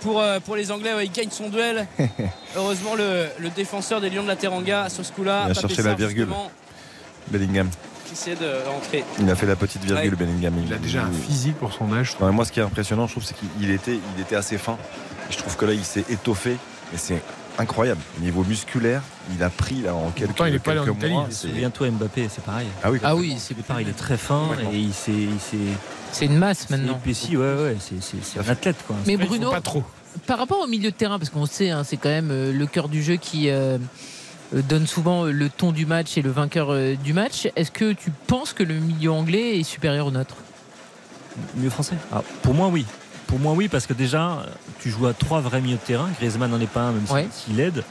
[0.02, 1.88] Pour, euh, pour les Anglais, ouais, il gagne son duel.
[2.56, 5.84] Heureusement, le, le défenseur des Lions de la Teranga sur ce coup-là, Il a cherché
[5.84, 6.28] la virgule.
[7.28, 7.70] Bellingham.
[8.08, 9.04] qui essaie de rentrer.
[9.20, 10.16] Il a fait la petite virgule, Ouais.
[10.26, 10.54] Bellingham.
[10.66, 12.16] Il a déjà un physique pour son âge.
[12.20, 14.78] moi, ce qui est impressionnant, je trouve, c'est qu'il était, il était assez fin.
[15.30, 16.52] Je trouve que là, il s'est étoffé.
[16.94, 17.22] Et c'est
[17.58, 18.02] incroyable.
[18.18, 19.02] Au niveau musculaire,
[19.36, 21.28] il a pris là en quelques, Pourtant, il est pas allé en quelques Italie, mois.
[21.30, 22.68] c'est- Souviens-toi Mbappé, c'est pareil.
[22.84, 25.58] Ah oui, Ah oui, c'est départ, il est très fin et il s'est, il s'est,
[26.12, 26.98] c'est une masse maintenant.
[27.04, 27.38] épaissi.
[27.38, 28.96] Ouais, ouais, c'est, c'est- c'est un athlète quoi.
[29.06, 29.84] Mais Bruno, pas trop.
[30.28, 32.66] par rapport au milieu de terrain, parce qu'on sait, hein, c'est quand même euh, le
[32.68, 33.78] cœur du jeu qui euh,
[34.54, 37.48] euh, donne souvent le ton du match et le vainqueur du match.
[37.56, 40.36] Est-ce que tu penses que le milieu anglais est supérieur au nôtre?
[41.58, 41.96] Mieux français?
[42.14, 42.86] Ah, Pour moi, oui.
[43.28, 44.46] Pour moi, oui, parce que déjà,
[44.80, 46.10] tu joues à trois vrais milieux de terrain.
[46.20, 47.28] Griezmann n'en est pas un, même Ouais.
[47.32, 47.84] s'il aide.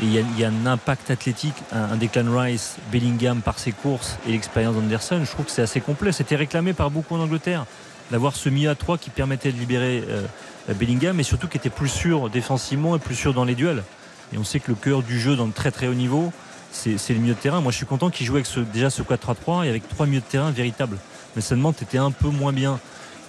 [0.00, 3.40] Et il y, a, il y a un impact athlétique, un, un Declan Rice, Bellingham
[3.42, 5.20] par ses courses et l'expérience d'Anderson.
[5.24, 6.10] Je trouve que c'est assez complet.
[6.10, 7.64] C'était réclamé par beaucoup en Angleterre
[8.10, 10.26] d'avoir ce milieu à trois qui permettait de libérer euh,
[10.74, 13.84] Bellingham, mais surtout qui était plus sûr défensivement et plus sûr dans les duels.
[14.32, 16.32] Et on sait que le cœur du jeu dans le très très haut niveau,
[16.72, 17.60] c'est c'est le milieu de terrain.
[17.60, 20.20] Moi, je suis content qu'il joue avec ce, déjà ce 4-3-3 et avec trois milieux
[20.20, 20.98] de terrain véritables.
[21.36, 22.80] Mais seulement, tu étais un peu moins bien.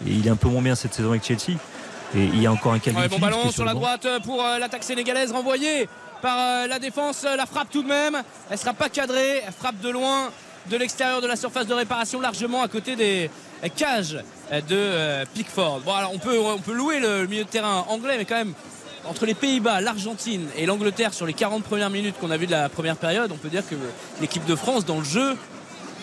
[0.05, 1.57] Et il est un peu moins bien cette saison avec Chelsea.
[2.15, 3.79] Et il y a encore un Calvin Ouais, bon ballon sur la banc.
[3.79, 5.89] droite pour euh, l'attaque sénégalaise renvoyée
[6.21, 7.23] par euh, la défense.
[7.25, 8.21] Euh, La frappe tout de même.
[8.49, 9.41] Elle sera pas cadrée.
[9.45, 10.29] Elle frappe de loin
[10.69, 13.29] de l'extérieur de la surface de réparation largement à côté des
[13.63, 14.17] euh, cages
[14.51, 15.81] euh, de euh, Pickford.
[15.85, 18.53] Bon alors on peut, on peut louer le milieu de terrain anglais mais quand même
[19.07, 22.51] entre les Pays-Bas, l'Argentine et l'Angleterre sur les 40 premières minutes qu'on a vu de
[22.51, 23.75] la première période, on peut dire que
[24.19, 25.37] l'équipe de France dans le jeu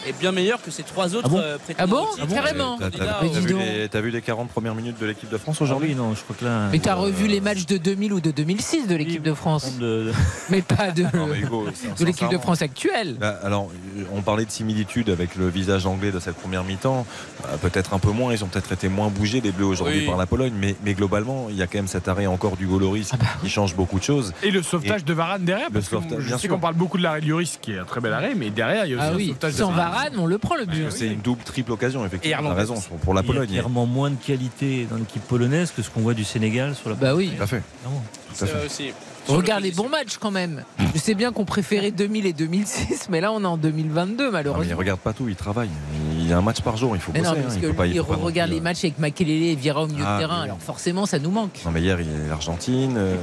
[0.07, 2.35] est bien meilleure que ces trois autres Ah bon euh, Ah prétendants bon.
[2.35, 2.79] Carrément.
[2.79, 5.65] T'as- dis vu, les- t'as vu les 40 premières minutes de l'équipe de France Ah
[5.65, 6.69] aujourd'hui oui, non, je crois que là.
[6.73, 10.13] Mais t'as revu les matchs de 2000 ou de 2006 de l'équipe de France, de-
[10.51, 11.67] mais pas de, Non, mais Hugo,
[11.99, 13.17] de l'équipe de France actuelle.
[13.21, 17.07] Là, alors, euh, on parlait de similitude avec le visage anglais de cette première mi-temps.
[17.47, 20.07] Euh, peut-être un peu moins, ils ont peut-être été moins bougés, les Bleus, aujourd'hui Oui.
[20.07, 20.53] par la Pologne.
[20.57, 23.27] Mais, mais globalement, il y a quand même cet arrêt encore du Goloris Ah bah
[23.43, 24.33] qui change beaucoup de choses.
[24.43, 26.51] Et le sauvetage de Varane derrière, Le parce que sauvetage, je bien sais sûr.
[26.55, 28.85] qu'on parle beaucoup de l'arrêt de Lloris, qui est un très bel arrêt, mais derrière,
[28.87, 30.65] il y a aussi Ah un oui, sauvetage de sans Varane, on le prend le
[30.65, 30.91] but.
[30.91, 32.37] C'est une double, triple occasion, effectivement.
[32.37, 32.61] As Hernandez.
[32.61, 32.75] raison,
[33.05, 33.49] pour la il y a Pologne.
[33.49, 36.97] clairement moins de qualité dans l'équipe polonaise que ce qu'on voit du Sénégal sur la
[36.97, 37.33] Bah oui.
[37.37, 37.63] Tout à fait.
[37.83, 38.03] Clairement.
[38.37, 38.95] Tout à fait.
[39.29, 39.35] Euh.
[39.37, 40.65] Regarde les bons matchs quand même.
[40.95, 44.17] Je sais bien qu'on préférait 2000 et 2006, mais là on est en 2022 Non,
[44.17, 44.77] mais il malheureusement.
[44.77, 45.71] regarde pas tout, il travaille.
[46.19, 47.31] Il y a un match par jour, il faut Mais bosser.
[47.33, 49.55] non, hein, parce il que pas- il il faut regarde les matchs avec Makelele et
[49.57, 50.39] Vieira au milieu Ah, de terrain.
[50.39, 50.45] oui.
[50.45, 51.61] Alors forcément, ça nous manque.
[51.65, 53.17] Non, mais hier, il y a l'Argentine, euh,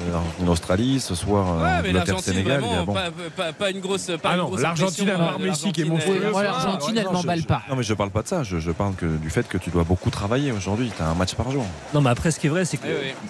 [0.45, 2.59] l'Australie, ce soir, euh, Ouais, mais Angleterre, l'Argentine, Sénégal.
[2.61, 2.93] vraiment, bon.
[2.93, 4.05] pas, pas- pas une grosse.
[4.07, 6.27] Pas Ah une non, grosse l'Argentine impression, à part euh, Messi qui est l'Argentine monstrueux.
[6.29, 7.61] est- Moi, l'Argentine, elle Non, m'emballe je- pas.
[7.69, 8.43] Non, mais je parle pas de ça.
[8.43, 10.91] Je, je parle que du fait que tu dois beaucoup travailler aujourd'hui.
[10.95, 11.65] Tu as un match par jour.
[11.93, 12.87] Non, mais après, ce qui est vrai, c'est que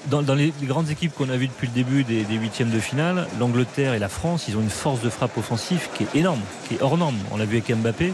[0.07, 3.26] dans, les, grandes équipes qu'on a vues depuis le début des, des huitièmes de finale,
[3.39, 6.76] l'Angleterre et la France, ils ont une force de frappe offensive qui est énorme, qui
[6.76, 7.16] est hors norme.
[7.32, 8.12] On l'a vu avec Mbappé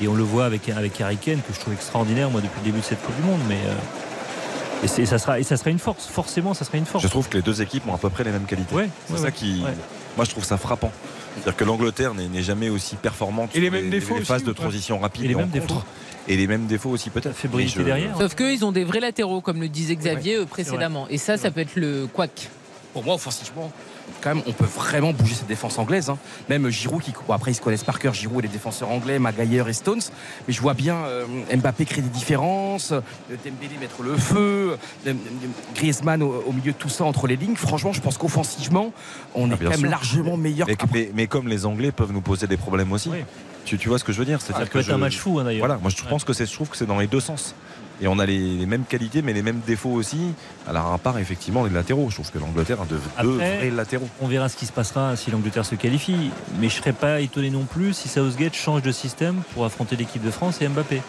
[0.00, 2.64] et on le voit avec, avec Harry Kane, que je trouve extraordinaire, moi, depuis le
[2.64, 3.38] début de cette Coupe du Monde.
[3.48, 6.06] Mais, euh, et, ça sera, et ça sera une force.
[6.06, 7.04] Forcément, ça sera une force.
[7.04, 8.74] Je trouve que les deux équipes ont à peu près les mêmes qualités.
[8.74, 9.32] Ouais, C'est ouais, ça ouais.
[9.32, 9.62] qui.
[9.64, 9.70] Ouais.
[10.16, 10.90] Moi, je trouve ça frappant.
[11.36, 14.44] C'est-à-dire que l'Angleterre n'est jamais aussi performante Et les sur mêmes défauts les aussi, phases
[14.44, 15.82] de transition rapide Et les en mêmes défauts.
[16.26, 17.34] Et les mêmes défauts aussi peut-être.
[17.36, 18.16] fébrilité je- derrière.
[18.18, 21.06] Sauf qu'eux, ils ont des vrais latéraux, comme le disait Xavier euh, précédemment.
[21.10, 22.48] Et ça, ça peut être le quack.
[22.94, 23.72] Pour moi, offensivement,
[24.22, 26.08] quand même, on peut vraiment bouger cette défense anglaise.
[26.10, 26.16] hein.
[26.48, 29.18] Même Giroud, qui, bon, après ils se connaissent par cœur, Giroud et les défenseurs anglais,
[29.18, 30.00] Maguire et Stones.
[30.46, 31.26] Mais je vois bien euh,
[31.56, 33.00] Mbappé créer des différences, euh,
[33.44, 34.78] Dembélé mettre le feu,
[35.08, 35.12] euh,
[35.74, 37.56] Griezmann au, au milieu de tout ça entre les lignes.
[37.56, 38.92] Franchement, je pense qu'offensivement,
[39.34, 39.90] on Ah, est quand même sûr.
[39.90, 40.68] largement meilleur.
[40.68, 43.08] Mais, mais- mais comme les Anglais peuvent nous poser des problèmes aussi.
[43.08, 43.24] Oui.
[43.64, 44.40] Tu, tu vois ce que je veux dire?
[44.40, 45.66] Ça C'est-à-dire peut être je- un match fou, hein, d'ailleurs.
[45.66, 46.08] Voilà, moi je Ouais.
[46.08, 47.56] pense que c'est, je trouve que c'est dans les deux sens.
[48.00, 50.32] Et on a les, les mêmes qualités, mais les mêmes défauts aussi.
[50.68, 54.08] Alors à part effectivement les latéraux, je trouve que l'Angleterre a de, deux vrais latéraux.
[54.20, 56.30] On verra ce qui se passera si l'Angleterre se qualifie.
[56.60, 60.22] Mais je serais pas étonné non plus si Southgate change de système pour affronter l'équipe
[60.24, 61.02] de France et Mbappé.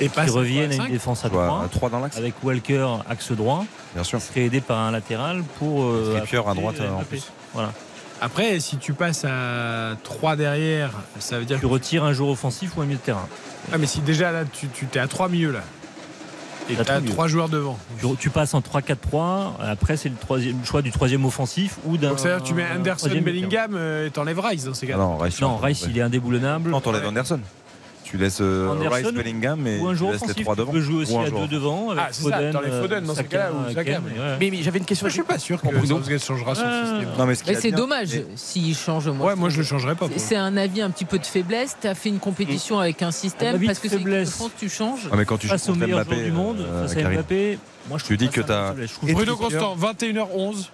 [0.00, 2.34] Et Qui reviennent à une défense à Tu vois, 3 à trois dans l'axe, avec
[2.44, 3.64] Walker axe droit,
[3.94, 4.20] bien sûr.
[4.20, 5.82] qui serait aidé par un latéral pour.
[5.82, 7.32] euh, Trippier à droite euh, en plus.
[7.52, 7.72] Voilà.
[8.20, 12.76] Après, si tu passes à 3 derrière, ça veut dire Tu retires un joueur offensif
[12.76, 13.26] ou un milieu de terrain.
[13.72, 15.62] Ah, mais si déjà là, tu, tu t'es à 3 milieux là.
[16.70, 17.12] Et T'as t'as trois milieux.
[17.12, 17.78] 3 joueurs devant.
[18.00, 19.52] Tu, tu passes en 3-4-3.
[19.60, 22.10] Après, c'est le, troisième, le choix du troisième offensif ou d'un.
[22.10, 23.08] Donc ça veut dire que tu mets Anderson.
[23.22, 24.96] Bellingham euh, et t'enlèves Rice dans ces Ah cas.
[24.98, 26.70] non, Rice, Non, Rice, il est indéboulonnable.
[26.70, 27.40] Non, t'enlèves Anderson.
[28.10, 30.60] Tu laisses euh, Anderson Rice, Bellingham, mais ou un tu joueur laisses les trois Tu
[30.60, 30.72] devant.
[30.72, 32.82] peux jouer aussi Ou un à deux devant avec Ah, c'est ça, Foden, t'enlèves euh,
[32.82, 33.50] Foden dans ces Saka, cas-là,
[33.98, 34.36] ouais.
[34.40, 35.06] Mais, mais j'avais une question.
[35.08, 36.00] Je suis pas sûr que Bruno.
[36.18, 36.84] Changera son Ah.
[36.84, 37.08] système.
[37.18, 39.08] Non, mais ce c'est dommage et- s'il change.
[39.08, 40.06] Moi, Ouais, moi je le changerais pas.
[40.16, 41.76] C'est un avis un petit peu de faiblesse.
[41.80, 43.98] Tu as fait une compétition avec un système parce que c'est.
[44.24, 45.08] France, tu changes.
[45.12, 45.46] Ah, mais quand tu
[45.78, 48.40] meilleur Mbappé, joueur du monde, euh, face à Karim, Mbappé, moi je Tu dis que
[48.94, 49.36] trouve Et Bruno.
[49.36, 50.70] Constant, 21h11.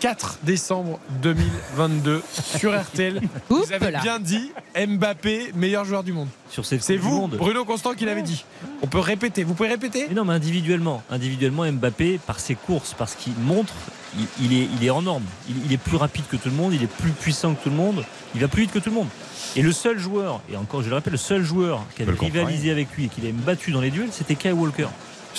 [0.00, 3.20] 4 décembre 2022 sur RTL.
[3.48, 6.28] Vous avez bien dit Mbappé, meilleur joueur du monde.
[6.50, 7.36] sur cette C'est vous, monde.
[7.36, 8.44] Bruno Constant, qui l'avait dit.
[8.82, 9.42] On peut répéter.
[9.42, 10.06] Vous pouvez répéter?
[10.08, 13.74] Mais non, mais individuellement, individuellement, Mbappé, par ses courses, parce qu'il montre,
[14.16, 15.24] il, il est, il est en norme.
[15.48, 17.70] Il, il est plus rapide que tout le monde, il est plus puissant que tout
[17.70, 18.04] le monde,
[18.36, 19.08] il va plus vite que tout le monde.
[19.56, 22.70] Et le seul joueur, et encore je le rappelle, le seul joueur qui avait rivalisé
[22.70, 24.86] avec lui et qui l'avait battu dans les duels, c'était Kyle Walker.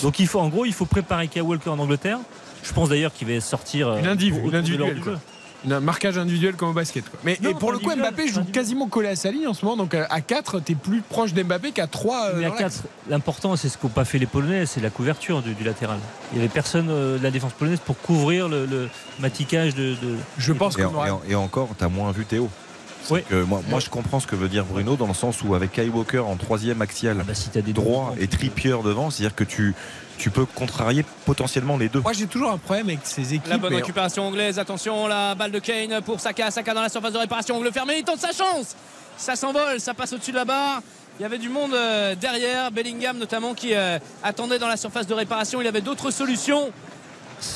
[0.01, 2.19] Donc il faut, en gros, il faut préparer Kyle Walker en Angleterre.
[2.63, 5.19] Je pense d'ailleurs qu'il va sortir euh, Une indiv, individuelle, quoi.
[5.69, 7.03] Un marquage individuel comme au basket.
[7.09, 7.19] quoi.
[7.25, 8.51] Mais Non, et pour le coup, Mbappé joue individuel.
[8.51, 9.75] quasiment collé à sa ligne en ce moment.
[9.75, 12.35] Donc euh, à 4, t'es plus proche d'Mbappé qu'à 3.
[12.37, 15.53] Mais à 4, l'important, c'est ce qu'ont pas fait les Polonais, c'est la couverture du,
[15.55, 15.97] du latéral.
[16.31, 18.87] Il y avait personne euh, de la défense polonaise pour couvrir le, le
[19.19, 21.09] matikage de, de- Je pense Et, qu'on aura.
[21.27, 22.49] et- et encore, tu as moins vu Théo.
[23.09, 23.21] Oui.
[23.29, 25.71] que moi, moi, je comprends ce que veut dire Bruno dans le sens où avec
[25.71, 29.35] Kyle Walker en troisième axial Ah bah, si t'as des droit et Trippier devant, c'est-à-dire
[29.35, 29.73] que tu,
[30.19, 32.01] tu peux contrarier potentiellement les deux.
[32.01, 33.47] Moi, j'ai toujours un problème avec ces équipes.
[33.47, 37.13] La bonne récupération anglaise, attention, la balle de Kane pour Saka, Saka dans la surface
[37.13, 38.75] de réparation, on le ferme, il tente sa chance.
[39.17, 40.81] Ça s'envole, ça passe au-dessus de la barre.
[41.19, 45.07] Il y avait du monde euh, derrière, Bellingham notamment qui euh, attendait dans la surface
[45.07, 45.61] de réparation.
[45.61, 46.71] Il avait d'autres solutions.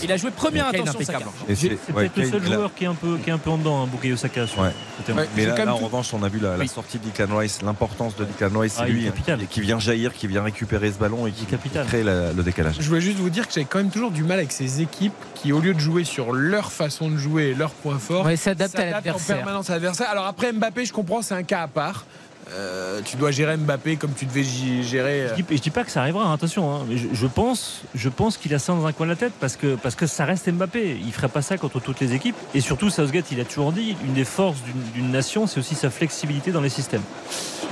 [0.03, 1.25] Il a joué première Kane intention impeccable.
[1.47, 3.37] C'est c'est c'est ouais, peut-être le seul joueur qui est un peu, qui est un
[3.37, 4.47] peu en dedans, hein, Bukayo Saka.
[4.47, 4.69] Sur Ouais.
[4.97, 5.19] ce côté.
[5.19, 5.27] Ouais.
[5.35, 8.59] Mais là, en revanche, on a vu la, sortie de Declan Rice, l'importance de Declan
[8.59, 9.39] Rice, Ah, c'est lui capital.
[9.39, 12.75] qui, qui vient jaillir, qui vient récupérer ce ballon et qui, crée la- le décalage.
[12.79, 15.13] Je voulais juste vous dire que j'avais quand même toujours du mal avec ces équipes
[15.35, 18.35] qui, au lieu de jouer sur leur façon de jouer et leurs points forts, Ouais,
[18.35, 20.09] s'adapte à s'adaptent en permanence à l'adversaire.
[20.09, 22.05] Alors après Mbappé, je comprends, c'est un cas à part.
[22.51, 25.21] Euh, tu dois gérer Mbappé comme tu devais gérer.
[25.21, 26.73] euh, Je dis, je dis pas que ça arrivera, hein, attention.
[26.75, 29.15] hein, mais je, je pense, je pense qu'il a ça dans un coin de la
[29.17, 30.97] tête parce que, parce que ça reste Mbappé.
[31.05, 32.35] Il ferait pas ça contre toutes les équipes.
[32.53, 34.57] Et surtout, Southgate, il a toujours dit, une des forces
[34.95, 37.03] d'une- nation, c'est aussi sa flexibilité dans les systèmes.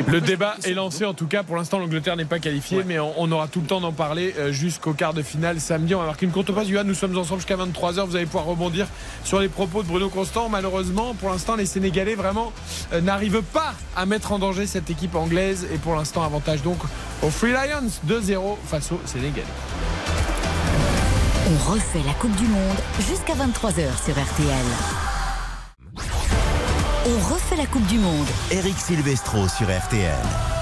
[0.07, 1.43] Le débat est lancé en tout cas.
[1.43, 4.34] Pour l'instant, l'Angleterre n'est pas qualifiée, mais on, on aura tout le temps d'en parler
[4.39, 5.93] euh, jusqu'au quart de finale samedi.
[5.93, 6.67] On va marquer une courte pause.
[6.67, 8.05] Johan, nous sommes ensemble jusqu'à 23h.
[8.07, 8.88] Vous allez pouvoir rebondir
[9.24, 10.49] sur les propos de Bruno Constant.
[10.49, 12.51] Malheureusement, pour l'instant, les Sénégalais vraiment
[12.93, 15.68] euh, n'arrivent pas à mettre en danger cette équipe anglaise.
[15.74, 16.78] Et pour l'instant, avantage donc
[17.22, 19.45] aux Free Lions 2-0 face aux Sénégalais.
[21.47, 22.78] On refait la Coupe du Monde
[23.09, 24.66] jusqu'à 23h sur RTL.
[27.05, 28.28] On refait la Coupe du Monde.
[28.51, 30.61] Eric Silvestro sur RTL.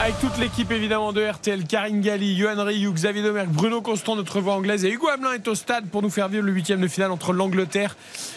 [0.00, 4.40] Avec toute l'équipe évidemment de RTL, Karine Galli, Johan Rioux, Xavier Domergue, Bruno Constant, notre
[4.40, 6.88] voix anglaise et Hugo Hamelin est au stade pour nous faire vivre le huitième de
[6.88, 7.96] finale entre l'Angleterre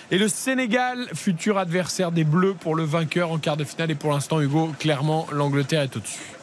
[0.10, 3.92] et le Sénégal, futur adversaire des Bleus pour le vainqueur en quart de finale.
[3.92, 6.41] Et pour l'instant, Hugo, clairement, l'Angleterre est au-dessus.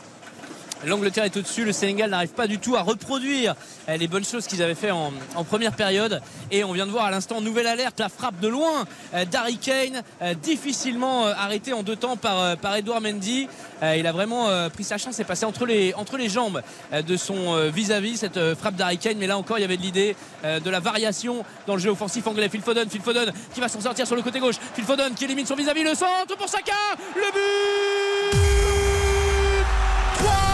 [0.86, 3.56] L'Angleterre est au-dessus, le Sénégal n'arrive pas du tout à reproduire
[3.88, 5.12] euh, les bonnes choses qu'ils avaient fait en,
[5.44, 6.20] première période.
[6.50, 9.56] Et on vient de voir à l'instant, nouvelle alerte, la frappe de loin euh, d'Harry
[9.56, 13.48] Kane, euh, difficilement euh, arrêté en deux temps par, euh, par Edouard Mendy.
[13.80, 16.62] Il a vraiment euh, pris sa chance et passé entre les, entre les jambes
[16.92, 19.18] de son vis-à-vis, cette frappe d'Harry Kane.
[19.18, 22.26] Mais là encore, il y avait de l'idée de la variation dans le jeu offensif
[22.26, 22.48] anglais.
[22.48, 24.56] Phil Foden, Phil Foden qui va s'en sortir sur le côté gauche.
[24.74, 26.72] Phil Foden qui élimine son vis-à-vis, le centre pour Saka,
[27.14, 28.48] le but
[30.18, 30.47] 3-0 pour l'Angleterre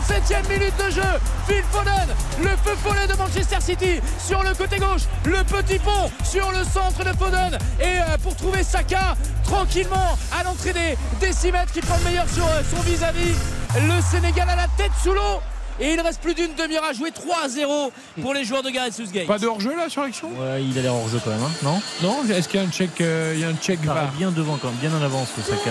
[0.00, 1.02] 57e minute de jeu.
[1.46, 2.08] Phil Foden
[2.42, 5.02] le feu follet de Manchester City sur le côté gauche.
[5.24, 7.58] Le petit pont sur le centre de Foden.
[7.80, 12.04] Et euh, pour trouver Saka tranquillement à l'entrée des, des 6 mètres qui prend le
[12.04, 13.34] meilleur sur euh, son vis-à-vis
[13.76, 15.40] le Sénégal a la tête sous l'eau.
[15.78, 17.10] Et il reste plus d'une demi-heure à jouer.
[17.10, 17.90] 3-0
[18.20, 19.26] pour les joueurs de Gareth Southgate.
[19.26, 20.28] Pas de hors-jeu là sur l'action?
[20.38, 21.80] Ouais, il a l'air hors jeu quand même, hein, non?
[22.02, 24.30] Non Est-ce qu'il y a un check, euh, il y a un check Il bien
[24.30, 25.70] devant quand même, bien en avance le Saka.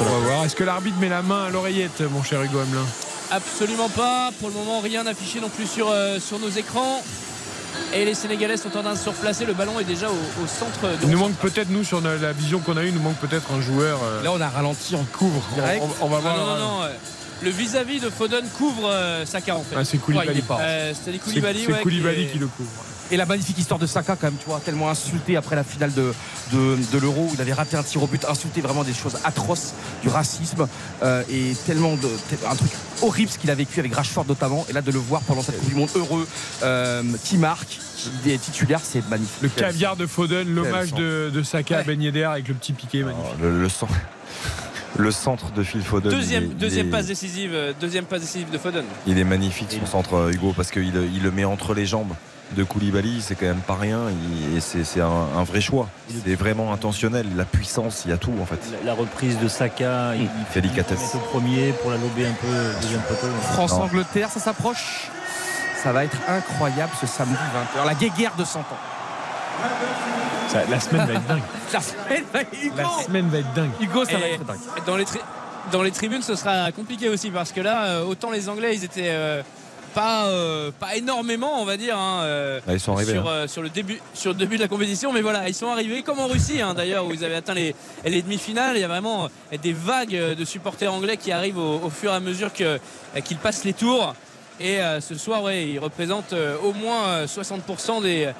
[0.00, 0.44] On va voir.
[0.46, 2.86] Est-ce que l'arbitre met la main à l'oreillette, mon cher Hugo Hamelin?
[3.32, 4.30] Absolument pas.
[4.40, 7.02] Pour le moment, rien affiché non plus sur, euh, sur nos écrans.
[7.94, 9.46] Et les Sénégalais sont en train de se replacer.
[9.46, 10.82] Le ballon est déjà au, au centre.
[10.98, 13.00] de Il nous manque peut-être, nous, sur la la vision qu'on a eue, il nous
[13.02, 15.42] manque peut-être un joueur euh, Là, on a ralenti en couvre.
[15.54, 15.82] direct.
[16.00, 16.36] On, on va Ah voir.
[16.36, 16.82] non, non, non.
[16.82, 16.88] euh,
[17.42, 19.76] Le vis-à-vis de Foden couvre euh, Saka en fait.
[19.76, 20.28] Ah, c'est Koulibaly.
[20.28, 20.58] Ouais, il est pas.
[20.60, 22.70] Euh, C'est-à-dire C'est Koulibaly, ouais, Koulibaly qui le couvre.
[23.12, 25.92] Et la magnifique histoire de Saka, quand même, tu vois, tellement insulté après la finale
[25.92, 26.14] de,
[26.50, 29.18] de, de l'Euro, où il avait raté un tir au but, insulté vraiment des choses
[29.22, 30.66] atroces, du racisme,
[31.02, 32.08] euh, et tellement de.
[32.48, 32.70] Un truc
[33.02, 35.58] horrible ce qu'il a vécu avec Rashford notamment, et là de le voir pendant cette
[35.58, 36.26] Coupe du Monde heureux,
[36.62, 37.78] euh, qui marque,
[38.24, 39.42] des titulaires, c'est magnifique.
[39.42, 41.82] Le caviar de Foden, l'hommage de, de Saka à.
[41.82, 43.26] Ben Yedder avec le petit piqué magnifique.
[43.34, 43.92] Oh, le, le centre,
[44.96, 46.10] le centre de Phil Foden.
[46.12, 48.84] Deuxième, il est- il deuxième est- passe décisive, euh, deuxième passe décisive de Foden.
[49.06, 50.84] Il est magnifique son centre euh, Hugo parce qu'il
[51.14, 52.12] il le met entre les jambes
[52.56, 55.88] de Koulibaly, c'est quand même pas rien il- et c'est un, un vrai choix.
[56.26, 58.60] C'est vraiment intentionnel, la puissance, il y a tout en fait.
[58.80, 61.00] La, la reprise de Saka, il fait Délicatesse.
[61.00, 63.26] mettre au premier pour la lober un peu au deuxième poteau.
[63.52, 65.08] France-Angleterre, ça s'approche.
[65.82, 67.86] Ça va être incroyable ce samedi 20h.
[67.86, 68.64] La guéguerre de 100 ans.
[70.52, 71.42] Ça- la semaine va être dingue.
[71.72, 73.70] La semaine va être- Hugo, La semaine va être dingue.
[73.80, 74.58] Hugo, ça va être dingue.
[74.86, 75.20] dans les, tri-
[75.72, 78.84] dans les tribunes, ce sera compliqué aussi parce que là, euh, autant les Anglais, ils
[78.84, 79.42] étaient euh,
[79.94, 83.12] pas, euh, pas énormément, on va dire, hein, euh, ils sont arrivés.
[83.12, 83.32] sur, hein.
[83.32, 85.12] euh, sur le début, sur le début de la compétition.
[85.12, 87.74] Mais voilà, ils sont arrivés comme en Russie hein, d'ailleurs, où ils avaient atteint les,
[88.04, 88.76] les demi-finales.
[88.76, 89.28] Il y a vraiment
[89.62, 92.78] des vagues de supporters anglais qui arrivent au, au fur et à mesure que-
[93.24, 94.14] qu'ils passent les tours.
[94.60, 98.32] Et euh, ce soir, ouais, ils représentent euh, au moins euh, 60% des, euh,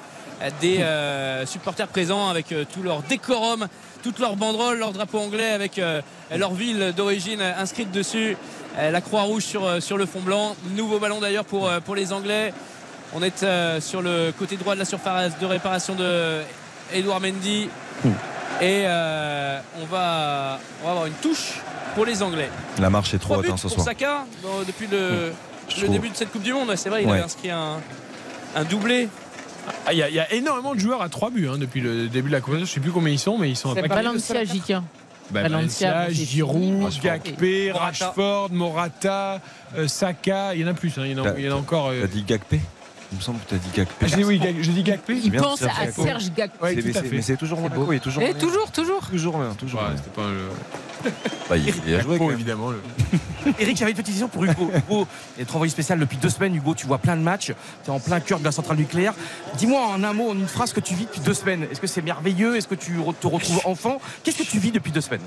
[0.61, 3.67] des euh, supporters présents avec euh, tout leur décorum,
[4.03, 6.01] toutes leurs banderoles, leur drapeau anglais avec euh,
[6.35, 8.35] leur ville d'origine inscrite dessus,
[8.77, 10.55] la croix rouge sur, sur le fond blanc.
[10.75, 12.53] Nouveau ballon d'ailleurs pour, pour les Anglais.
[13.13, 13.45] On est
[13.79, 16.41] sur le côté droit de la surface de réparation de
[16.91, 17.69] Edouard Mendy.
[18.61, 21.59] Et euh, on, va, on va avoir une touche
[21.95, 22.49] pour les Anglais.
[22.79, 23.85] La marche est trop haute hein, ce pour soir.
[23.85, 25.31] Saka dans- depuis le,
[25.69, 26.73] Je le début de cette Coupe du Monde.
[26.75, 27.13] C'est vrai, il Ouais.
[27.13, 27.79] avait inscrit un,
[28.55, 29.09] un doublé.
[29.85, 31.81] Ah, Il y, a- il y a énormément de joueurs à 3 buts hein, depuis
[31.81, 32.65] le début de la compétition.
[32.67, 34.35] Je sais plus combien ils sont, mais ils sont à Valencia,
[34.65, 34.83] tiens.
[35.31, 36.89] Bah, Valencia, Giroud.
[37.01, 37.71] Gakpé.
[37.71, 39.39] Rashford, Morata,
[39.77, 40.53] euh, Saka.
[40.53, 40.97] Il y en a plus.
[40.97, 41.87] hein, Il y en a, il y en a encore.
[41.89, 42.59] euh, T'as dit Gakpé?
[43.13, 44.07] Il me semble que t'as dit Gakpé.
[44.11, 45.15] Ah, oui, Gak- j'ai dit Gakpé.
[45.23, 45.91] Il pense Serge à.
[45.91, 46.65] Serge Gakpo.
[46.65, 47.15] Ouais, mais à c'est- fait.
[47.15, 49.07] mais c'est toujours Monaco, il est toujours Et toujours, toujours.
[49.07, 49.97] Toujours bien, toujours Ouais, bien.
[49.97, 51.11] c'était pas un-
[51.49, 52.31] Bah, il, il a joué même.
[52.31, 52.71] évidemment.
[52.71, 52.81] le-
[53.59, 54.71] Eric, j'avais une petite question pour Hugo.
[54.75, 55.07] Hugo,
[55.39, 57.51] être envoyé spécial depuis deux semaines, Hugo, tu vois plein de matchs,
[57.83, 59.13] tu es en plein cœur de la centrale nucléaire.
[59.57, 61.67] Dis-moi en un mot, en une phrase, que tu vis depuis deux semaines.
[61.71, 62.55] Est-ce que c'est merveilleux?
[62.55, 64.01] Est-ce que tu te retrouves enfant?
[64.23, 65.21] Qu'est-ce que tu vis depuis deux semaines?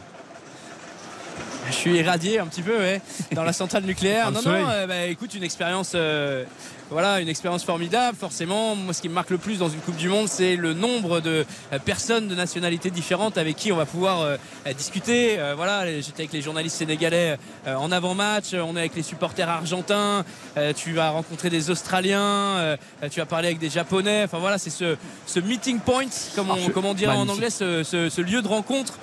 [1.69, 3.01] Je suis irradié un petit peu, ouais,
[3.33, 4.31] dans la centrale nucléaire.
[4.31, 6.45] Non, non, euh, bah, écoute, une expérience, euh,
[6.91, 8.17] voilà, une expérience formidable.
[8.19, 10.73] Forcément, moi, ce qui me marque le plus dans une Coupe du Monde, c'est le
[10.73, 14.37] nombre de euh, personnes de nationalités différentes avec qui on va pouvoir euh,
[14.77, 15.39] discuter.
[15.39, 19.49] Euh, voilà, j'étais avec les journalistes sénégalais euh, en avant-match, on est avec les supporters
[19.49, 20.25] argentins.
[20.77, 22.77] tu vas rencontrer des Australiens,
[23.11, 24.23] tu vas parler avec des Japonais.
[24.25, 24.97] Enfin voilà, c'est ce,
[25.27, 26.05] ce meeting point,
[26.35, 28.99] comme on, comme on dirait en anglais, ce, ce- ce lieu de rencontre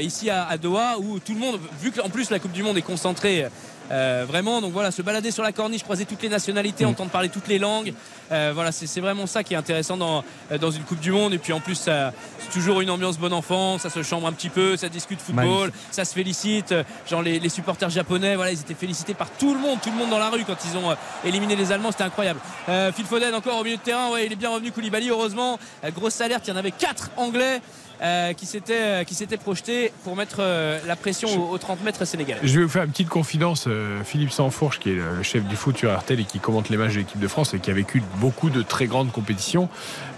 [0.00, 2.78] ici à, à Doha où tout le monde, vu qu'en plus la Coupe du Monde
[2.78, 3.46] est concentrée
[3.90, 6.88] euh, vraiment, donc voilà, se balader sur la corniche, croiser toutes les nationalités, Mm.
[6.88, 7.92] entendre parler toutes les langues.
[8.30, 11.32] Euh, voilà, c'est vraiment ça qui est intéressant dans, euh, dans une Coupe du Monde.
[11.32, 12.10] Et puis en plus, c'est
[12.52, 16.04] toujours une ambiance bon enfant, ça se chambre un petit peu, ça discute football, ça
[16.04, 16.72] se félicite.
[16.72, 19.90] Euh, Genre les, les supporters japonais, voilà, ils étaient félicités par tout le monde, tout
[19.90, 20.94] le monde dans la rue quand ils ont
[21.24, 22.40] éliminé les Allemands, c'était incroyable.
[22.68, 25.58] Euh, Phil Foden encore au milieu de terrain, ouais, il est bien revenu Koulibaly, heureusement.
[25.94, 27.60] Grosse alerte, il y en avait quatre Anglais.
[28.00, 32.04] Euh, qui euh, qui s'étaient projetés pour mettre euh, la pression aux, aux 30 mètres
[32.04, 32.40] sénégalais.
[32.44, 33.68] Je vais vous faire une petite confidence.
[34.04, 36.94] Philippe Sansfourche, qui est le chef du foot sur RTL et qui commente les matchs
[36.94, 39.68] de l'équipe de France et qui a vécu beaucoup de très grandes compétitions,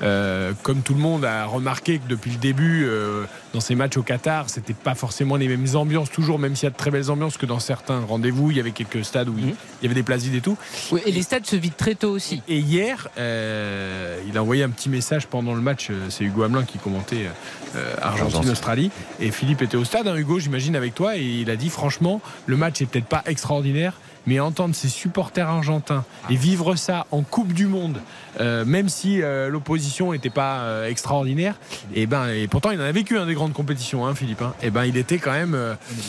[0.00, 2.88] comme tout le monde a remarqué que depuis le début,
[3.52, 6.66] dans ces matchs au Qatar, c'était pas forcément les mêmes ambiances, toujours, même s'il y
[6.68, 9.34] a de très belles ambiances que dans certains rendez-vous, il y avait quelques stades où
[9.38, 9.54] il- Mhm.
[9.80, 10.56] il y avait des places vides et tout.
[10.92, 12.42] Oui, et les stades se vident très tôt aussi.
[12.48, 15.88] Et hier, euh, il a envoyé un petit message pendant le match.
[15.90, 17.26] euh, C'est Hugo Hamelin qui commentait
[17.76, 18.90] euh, Argentine-Australie.
[19.20, 21.16] Et Philippe était au stade, hein, Hugo, j'imagine, avec toi.
[21.16, 23.94] Et il a dit franchement, le match est peut-être pas extraordinaire.
[24.26, 28.00] Mais entendre ses supporters argentins et vivre ça en Coupe du Monde,
[28.38, 31.54] euh, même si euh, l'opposition n'était pas euh, extraordinaire,
[31.94, 34.42] et ben et pourtant il en a vécu hein, des grandes compétitions, hein, Philippe.
[34.42, 34.52] hein.
[34.62, 36.02] et ben il était quand même euh, Les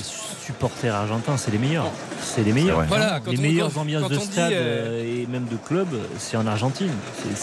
[0.46, 1.90] supporters argentins, c'est les meilleurs.
[2.22, 2.84] C'est les meilleurs.
[2.84, 6.36] Voilà, quand les on- meilleures quand- ambiances quand de stade et même de club, c'est
[6.38, 6.92] en Argentine.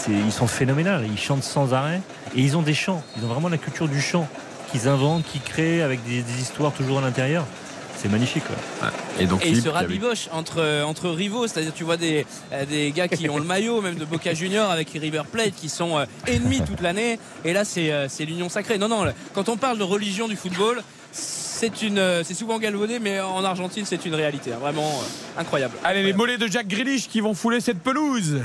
[0.07, 1.05] Ils sont phénoménales.
[1.11, 2.01] Ils chantent sans arrêt
[2.35, 3.03] et ils ont des chants.
[3.17, 4.27] Ils ont vraiment la culture du chant
[4.71, 7.45] qu'ils inventent, qu'ils créent avec des, des histoires toujours à l'intérieur.
[8.01, 8.43] C'est magnifique.
[8.45, 8.89] quoi.
[9.19, 12.25] et donc Et il se qui avait- rabiboche entre, entre rivaux, c'est-à-dire tu vois des,
[12.53, 15.67] euh, des gars qui ont le maillot, même de Boca Junior avec River Plate, qui
[15.67, 17.19] sont euh, ennemis toute l'année.
[17.43, 18.77] Et là, c'est euh, c'est l'union sacrée.
[18.77, 19.03] Non, non,
[19.33, 20.81] quand on parle de religion du football,
[21.11, 24.53] c'est une, c'est souvent galvaudé, mais en Argentine, c'est une réalité.
[24.53, 25.73] hein, vraiment euh, incroyable.
[25.83, 28.41] Allez, les mollets de Jack Grealish qui vont fouler cette pelouse.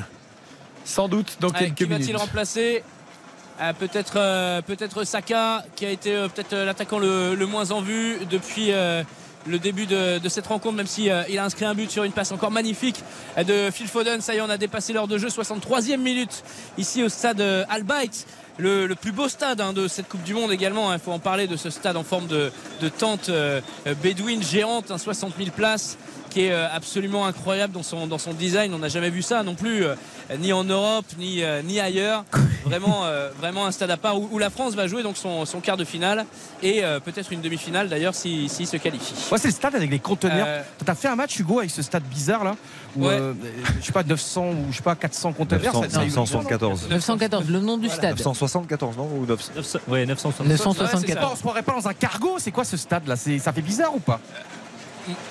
[0.84, 2.00] Sans doute dans Allez, quelques qui minutes.
[2.00, 2.82] va-t-il remplacer?
[3.60, 7.70] Euh, peut-être euh, peut-être Saka qui a été euh, peut-être euh, l'attaquant le, le moins
[7.70, 9.04] en vue depuis euh,
[9.46, 12.32] le début de, cette rencontre même si euh, a inscrit un but sur une passe
[12.32, 13.02] encore magnifique
[13.36, 16.42] de Phil Foden ça y est on a dépassé l'heure de jeu 63e minute
[16.78, 18.26] ici au stade euh, Al Bayt
[18.58, 20.92] le, le plus beau stade hein, de cette Coupe du Monde également.
[20.92, 22.52] Il faut en parler de ce stade en forme de,
[22.98, 25.98] tente euh, euh, bédouine géante, hein, 60 000 places,
[26.30, 28.74] qui est absolument incroyable dans son, design.
[28.74, 29.84] On n'a jamais vu ça non plus,
[30.38, 32.24] ni en Europe, ni, euh, ni ailleurs.
[32.64, 35.44] Vraiment, euh, vraiment un stade à part où, où la France va jouer donc son,
[35.44, 36.24] son quart de finale
[36.62, 39.12] et euh, peut-être une demi-finale d'ailleurs s'il si, se qualifie.
[39.30, 40.46] Ouais, c'est le stade avec les conteneurs.
[40.48, 42.56] Euh, T'as fait un match, Hugo, avec ce stade bizarre là
[42.96, 43.12] où, Ouais.
[43.20, 43.34] euh,
[43.82, 45.62] Je sais pas, 900 ou je sais pas, 400 conteneurs.
[45.74, 46.88] 900, ça- ça a eu- 974.
[46.88, 48.12] 914, le nom du stade.
[48.16, 50.46] 974, non Ou 900 900 Ouais, 960.
[50.48, 51.32] 974.
[51.32, 53.16] On se croirait pas dans un cargo, c'est quoi ce stade là?
[53.16, 54.20] C'est- Ça fait bizarre ou pas?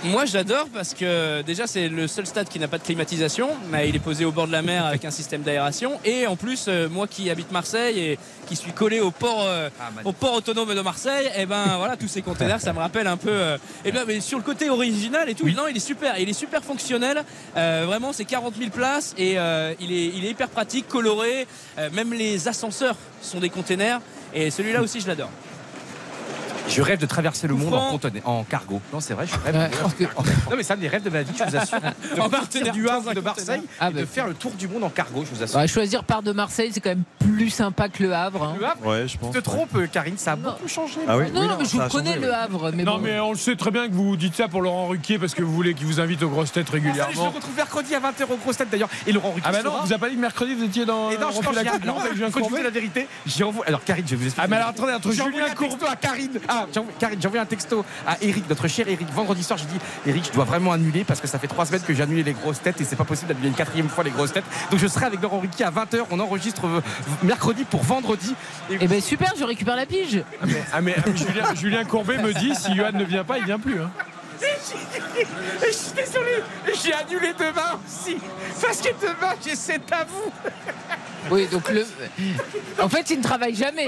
[0.03, 3.89] Moi j'adore parce que déjà c'est le seul stade qui n'a pas de climatisation, mais
[3.89, 5.99] il est posé au bord de la mer avec un système d'aération.
[6.05, 9.69] Et en plus euh, moi qui habite Marseille et qui suis collé au port euh,
[10.05, 13.17] au port autonome de Marseille, et ben voilà tous ces containers ça me rappelle un
[13.17, 16.19] peu euh, et bien mais sur le côté original et tout, non il est super,
[16.19, 17.23] il est super fonctionnel,
[17.55, 21.47] Euh, vraiment c'est 40 000 places et euh, il est il est hyper pratique, coloré,
[21.91, 23.99] même les ascenseurs sont des containers
[24.33, 25.29] et celui-là aussi je l'adore.
[26.67, 28.81] Je rêve de traverser le monde en, en cargo.
[28.93, 29.55] Non, c'est vrai, je rêve.
[29.55, 30.03] Ouais, que-
[30.49, 31.77] Non, mais ça, des rêves de ma vie, je vous assure.
[32.15, 33.21] De En partir du Havre de.
[33.21, 34.01] Marseille Ah, et bah.
[34.01, 35.59] de faire le tour du monde en cargo, je vous assure.
[35.59, 38.43] Bah, choisir part de Marseille, c'est quand même plus sympa que le Havre.
[38.43, 38.55] hein.
[38.59, 39.33] Le Havre, Ouais, je tu pense.
[39.33, 40.51] te trompes, euh, Karine, ça a Non.
[40.51, 40.99] beaucoup changé.
[41.07, 42.33] Ah oui, Non, oui, non, mais je vous connais changé, le.
[42.33, 42.71] Havre.
[42.73, 43.01] Mais Non, bon.
[43.03, 45.43] mais on le sait très bien que vous dites ça pour Laurent Ruquier parce que
[45.43, 47.29] vous voulez qu'il vous invite aux grosses têtes Ah, salut, je le régulièrement.
[47.31, 48.89] retrouve mercredi à 20h au Gros Stade d'ailleurs.
[49.05, 51.11] Et Laurent Ruquier Ah bah non, vous avez pas dit que mercredi vous étiez dans
[51.11, 51.49] Et non, on je
[52.63, 53.07] la vérité.
[53.67, 54.45] Alors Karine, je vais vous expliquer.
[54.45, 56.39] Ah mais alors attendez, entre Julien texto à Karine.
[56.55, 59.09] Ah, j'ai envoyé- Karine, j'ai envoyé un texto à Eric, notre cher Eric.
[59.11, 61.81] Vendredi soir, j'ai dit Eric, je dois vraiment annuler parce que ça fait trois semaines
[61.81, 64.11] que j'ai annulé les grosses têtes et c'est pas possible d'annuler une quatrième fois les
[64.11, 64.45] grosses têtes.
[64.71, 66.05] Donc je serai avec Laurent Ruquier à 20h.
[66.11, 66.81] On enregistre euh,
[67.23, 68.35] mercredi pour vendredi.
[68.69, 70.21] Et Eh ben super, je récupère la pige.
[70.41, 73.45] Ah mais ah, mais Julien, Julien Courbet me dit si Johan ne vient pas, il
[73.45, 73.81] vient plus.
[73.81, 73.89] hein.
[74.41, 76.43] Et je suis désolé,
[76.83, 78.17] j'ai annulé demain aussi.
[78.61, 80.31] Parce que demain, j'ai 7 à vous.
[81.31, 81.85] Oui, donc le.
[82.81, 83.87] En fait, il ne travaille jamais.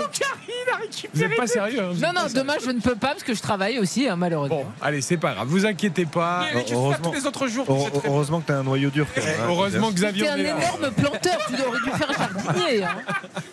[1.13, 2.33] Vous n'êtes pas sérieux hein, vous Non, êtes non, pas sérieux.
[2.35, 4.63] dommage, je ne peux pas parce que je travaille aussi, hein, malheureusement.
[4.63, 5.47] Bon, allez, c'est pas grave.
[5.47, 6.45] Vous inquiétez pas.
[6.53, 7.09] Mais tu fais ça heureusement.
[7.09, 7.65] tous les autres jours.
[7.65, 8.09] tu sais Heure- très bien.
[8.11, 9.07] Heureusement que tu as un noyau dur.
[9.13, 9.45] quand même, hein.
[9.47, 10.57] Heureusement que Xavier T'es un est là.
[10.57, 12.83] énorme planteur, tu aurais dû faire jardinier.
[12.83, 12.89] hein.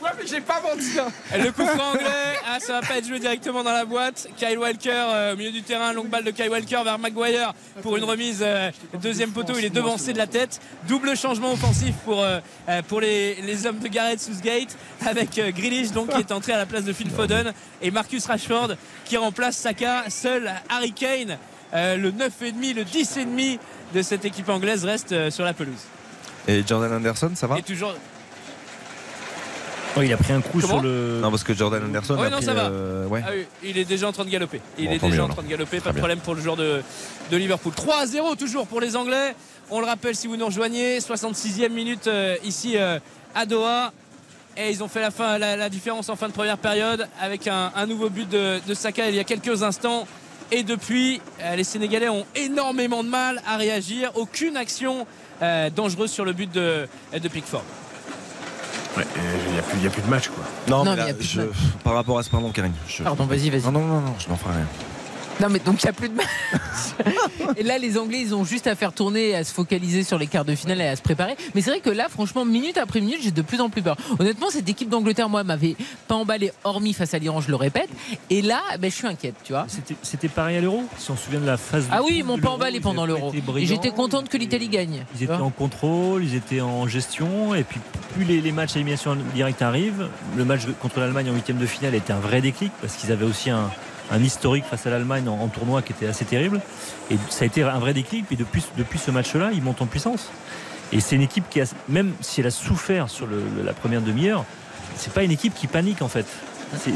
[0.03, 0.99] Ouais, mais j'ai pas menti.
[0.99, 1.39] hein.
[1.39, 4.29] Le coup franc anglais, ah, ça va pas être joué directement dans la boîte.
[4.37, 7.53] Kyle Walker euh, au milieu du terrain, longue balle de Kyle Walker vers Maguire
[7.83, 9.55] pour une remise euh, deuxième poteau.
[9.59, 10.61] Il est devancé de la tête.
[10.89, 12.39] Double changement offensif pour, euh,
[12.69, 14.77] euh, pour les, les hommes de Gareth Southgate
[15.07, 18.25] avec euh, Grealish donc qui est entré à la place de Phil Foden et Marcus
[18.27, 18.73] Rashford
[19.05, 20.05] qui remplace Saka.
[20.09, 21.39] Seul Harry Kane,
[21.75, 23.59] euh, le 9,5, le 10,5
[23.95, 25.75] de cette équipe anglaise reste euh, sur la pelouse.
[26.49, 27.59] Et Jordan Anderson, ça va?
[27.59, 27.95] Et toujours.
[29.95, 30.75] Oh, il a pris un coup Comment?
[30.75, 31.19] sur le.
[31.21, 32.71] Non, parce que Jordan Anderson Ouais, a non, pris, ça va.
[32.71, 33.21] euh, ouais.
[33.27, 34.59] Ah oui, il est déjà en train de galoper.
[34.79, 36.01] Il Bon, est déjà mieux, en train de galoper, pas de bien.
[36.01, 36.83] problème pour le joueur de,
[37.31, 37.75] de Liverpool.
[37.77, 39.35] 3 à 0 toujours pour les Anglais.
[39.71, 42.99] On le rappelle si vous nous rejoignez, 66e minute euh, ici euh,
[43.35, 43.93] à Doha.
[44.57, 47.49] Et ils ont fait la, fin, la, la différence en fin de première période avec
[47.49, 50.07] un, un nouveau but de, de Saka il y a quelques instants.
[50.51, 54.11] Et depuis, euh, les Sénégalais ont énormément de mal à réagir.
[54.15, 55.07] Aucune action
[55.41, 56.87] euh, dangereuse sur le but de,
[57.19, 57.63] de Pickford.
[58.99, 59.07] Ouais,
[59.49, 60.45] Il n'y a, plus- il y a plus de match, quoi.
[60.69, 61.57] Non, Non, mais mais là, y a plus de je- match.
[61.83, 62.75] par rapport à ce pardon, Karine.
[62.87, 63.63] je- Pardon, vas-y, vas-y.
[63.63, 64.67] Non, non, non, non, je n'en ferai rien.
[65.41, 66.27] Non, mais donc il n'y a plus de match.
[67.57, 70.19] et là, les Anglais, ils ont juste à faire tourner, et à se focaliser sur
[70.19, 71.37] les quarts de finale et à se préparer.
[71.55, 73.97] Mais c'est vrai que là, franchement, minute après minute, j'ai de plus en plus peur.
[74.19, 75.77] Honnêtement, cette équipe d'Angleterre, moi, m'avait
[76.09, 77.89] pas emballé, hormis face à l'Iran, je le répète.
[78.31, 79.67] Et là, ben, je suis inquiète, tu vois.
[80.03, 81.87] C'était- pareil à l'euro, si on se souvient de la phase.
[81.87, 83.33] de Ah oui, ils m'ont pas emballé pendant l'Euro.
[83.57, 85.05] Et j'étais contente que l'Italie gagne.
[85.17, 87.81] Ils étaient en contrôle, ils étaient en gestion, et puis
[88.15, 91.67] plus les, les matchs à élimination directe arrivent, le match contre l'Allemagne en huitième de
[91.67, 93.71] finale était un vrai déclic parce qu'ils avaient aussi un,
[94.13, 96.61] un historique face à l'Allemagne en, en tournoi qui était assez terrible.
[97.11, 98.27] Et ça a été un vrai déclic.
[98.27, 100.31] Puis depuis, depuis ce match-là, ils montent en puissance.
[100.93, 104.03] Et c'est une équipe qui a, même si elle a souffert sur le- la première
[104.03, 104.45] demi-heure,
[104.97, 106.27] c'est pas une équipe qui panique en fait.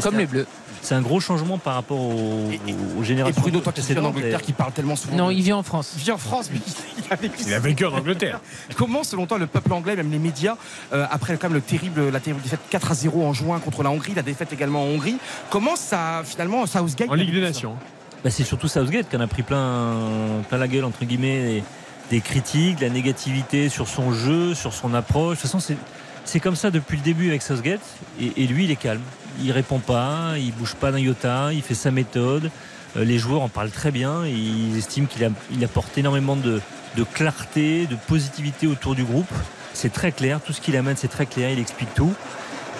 [0.03, 0.47] Comme les Bleus.
[0.87, 2.61] C'est un gros changement par rapport aux, Et-
[2.97, 4.05] aux Et générations Bruno, toi qui es en.
[4.05, 5.17] Angleterre, qui parle tellement souvent.
[5.17, 5.95] Non, de- il vit en France.
[5.97, 8.39] Il vit en France, mais il a vécu Il a vécu en Angleterre.
[8.77, 10.55] Comment, selon toi, le peuple anglais, même les médias,
[10.93, 13.83] euh, après quand même le terrible, la terrible défaite 4 à 0 en juin contre
[13.83, 15.17] la Hongrie, la défaite également en Hongrie,
[15.51, 17.75] comment ça, finalement, Southgate En Ligue des Nations.
[18.23, 19.93] Bah, c'est surtout Southgate qui en a pris plein,
[20.49, 21.63] plein la gueule entre guillemets des,
[22.11, 25.39] des critiques, de la négativité sur son jeu, sur son approche.
[25.39, 25.77] De toute façon, c'est,
[26.25, 27.81] c'est comme ça depuis le début avec Southgate.
[28.21, 29.01] Et, et lui, il est calme.
[29.43, 32.51] Il répond pas, il bouge pas d'un iota, il fait sa méthode.
[32.97, 34.27] Euh, les joueurs en parlent très bien.
[34.27, 36.61] Ils estiment qu'il apporte énormément de,
[37.13, 39.31] clarté, de positivité autour du groupe.
[39.75, 40.41] C'est très clair.
[40.41, 41.51] Tout ce qu'il amène, c'est très clair.
[41.51, 42.15] Il explique tout.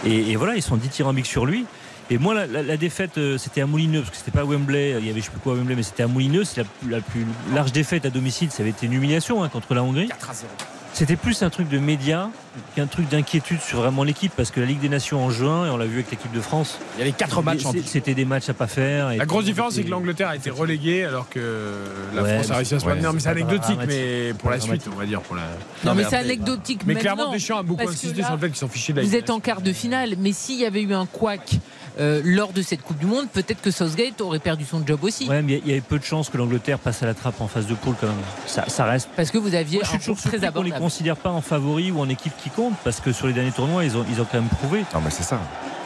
[0.05, 1.67] Et, voilà, ils sont dithyrambiques sur lui.
[2.09, 5.07] Et moi, la, défaite, euh, c'était à Moulineux, parce que c'était pas à Wembley, il
[5.07, 6.45] y avait je sais plus quoi à Wembley, mais c'était à Moulineux.
[6.45, 9.83] C'est la, plus large défaite à domicile, ça avait été une humiliation hein, contre la
[9.83, 10.07] Hongrie.
[10.07, 10.49] 4 à 0.
[10.97, 12.29] C'était plus un truc de médias
[12.75, 15.69] qu'un truc d'inquiétude sur vraiment l'équipe, parce que la Ligue des Nations en juin, et
[15.69, 18.25] on l'a vu avec l'équipe de France, Il y avait 4 matchs en c'était des
[18.25, 19.11] matchs à pas faire.
[19.11, 21.75] et La grosse différence, c'est que l'Angleterre a été reléguée alors que
[22.15, 23.11] la Ouais, France a réussi à se c'est- maintenir.
[23.11, 25.21] ouais, mais c'est anecdotique, mais pour la suite, on va dire.
[25.21, 25.43] Pour la...
[25.43, 25.49] Non,
[25.91, 26.81] Non, mais, mais c'est anecdotique.
[26.87, 29.15] Mais clairement, Deschamps a beaucoup insisté sur le fait qu'ils s'en fichaient de la Vous
[29.17, 31.59] êtes en quart de finale, mais s'il y avait eu un couac
[31.99, 35.29] euh, lors de cette Coupe du Monde, peut-être que Southgate aurait perdu son job aussi.
[35.29, 37.49] Ouais, mais il y avait peu de chances que l'Angleterre passe à la trappe en
[37.49, 38.17] phase de poule quand même.
[38.47, 39.09] Ça, ça reste.
[39.17, 40.83] Parce que vous aviez Moi, je suis toujours très surpris qu'on les abordable.
[40.83, 43.85] considère pas en favori ou en équipe qui compte, parce que sur les derniers tournois,
[43.85, 44.85] ils ont, ils ont quand même prouvé.
[44.95, 45.41] Non, mais c'est ça.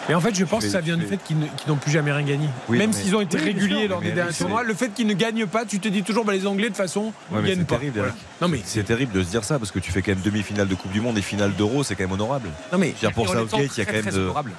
[0.09, 1.77] Mais en fait, je pense Je que ça vais- vient du fait qu'ils ne- n'ont
[1.77, 2.49] plus jamais rien gagné.
[2.69, 5.07] Oui, Même s'ils ont été Oui, réguliers sûr, lors des derniers tournois, le fait qu'ils
[5.07, 7.37] ne gagnent pas, tu te dis toujours, bah, les Anglais, de toute façon, Ouais, ils
[7.43, 7.77] mais gagnent c'est pas.
[7.77, 8.15] terrible, Voilà.
[8.41, 10.67] Non, mais, C'est terrible de se dire ça parce que tu fais quand même demi-finale
[10.67, 12.49] de Coupe du Monde et finale d'Euro, c'est quand même honorable.
[12.73, 14.19] non, mais, Je veux dire, pour Southgate, il y a quand même très de.
[14.21, 14.53] honorable.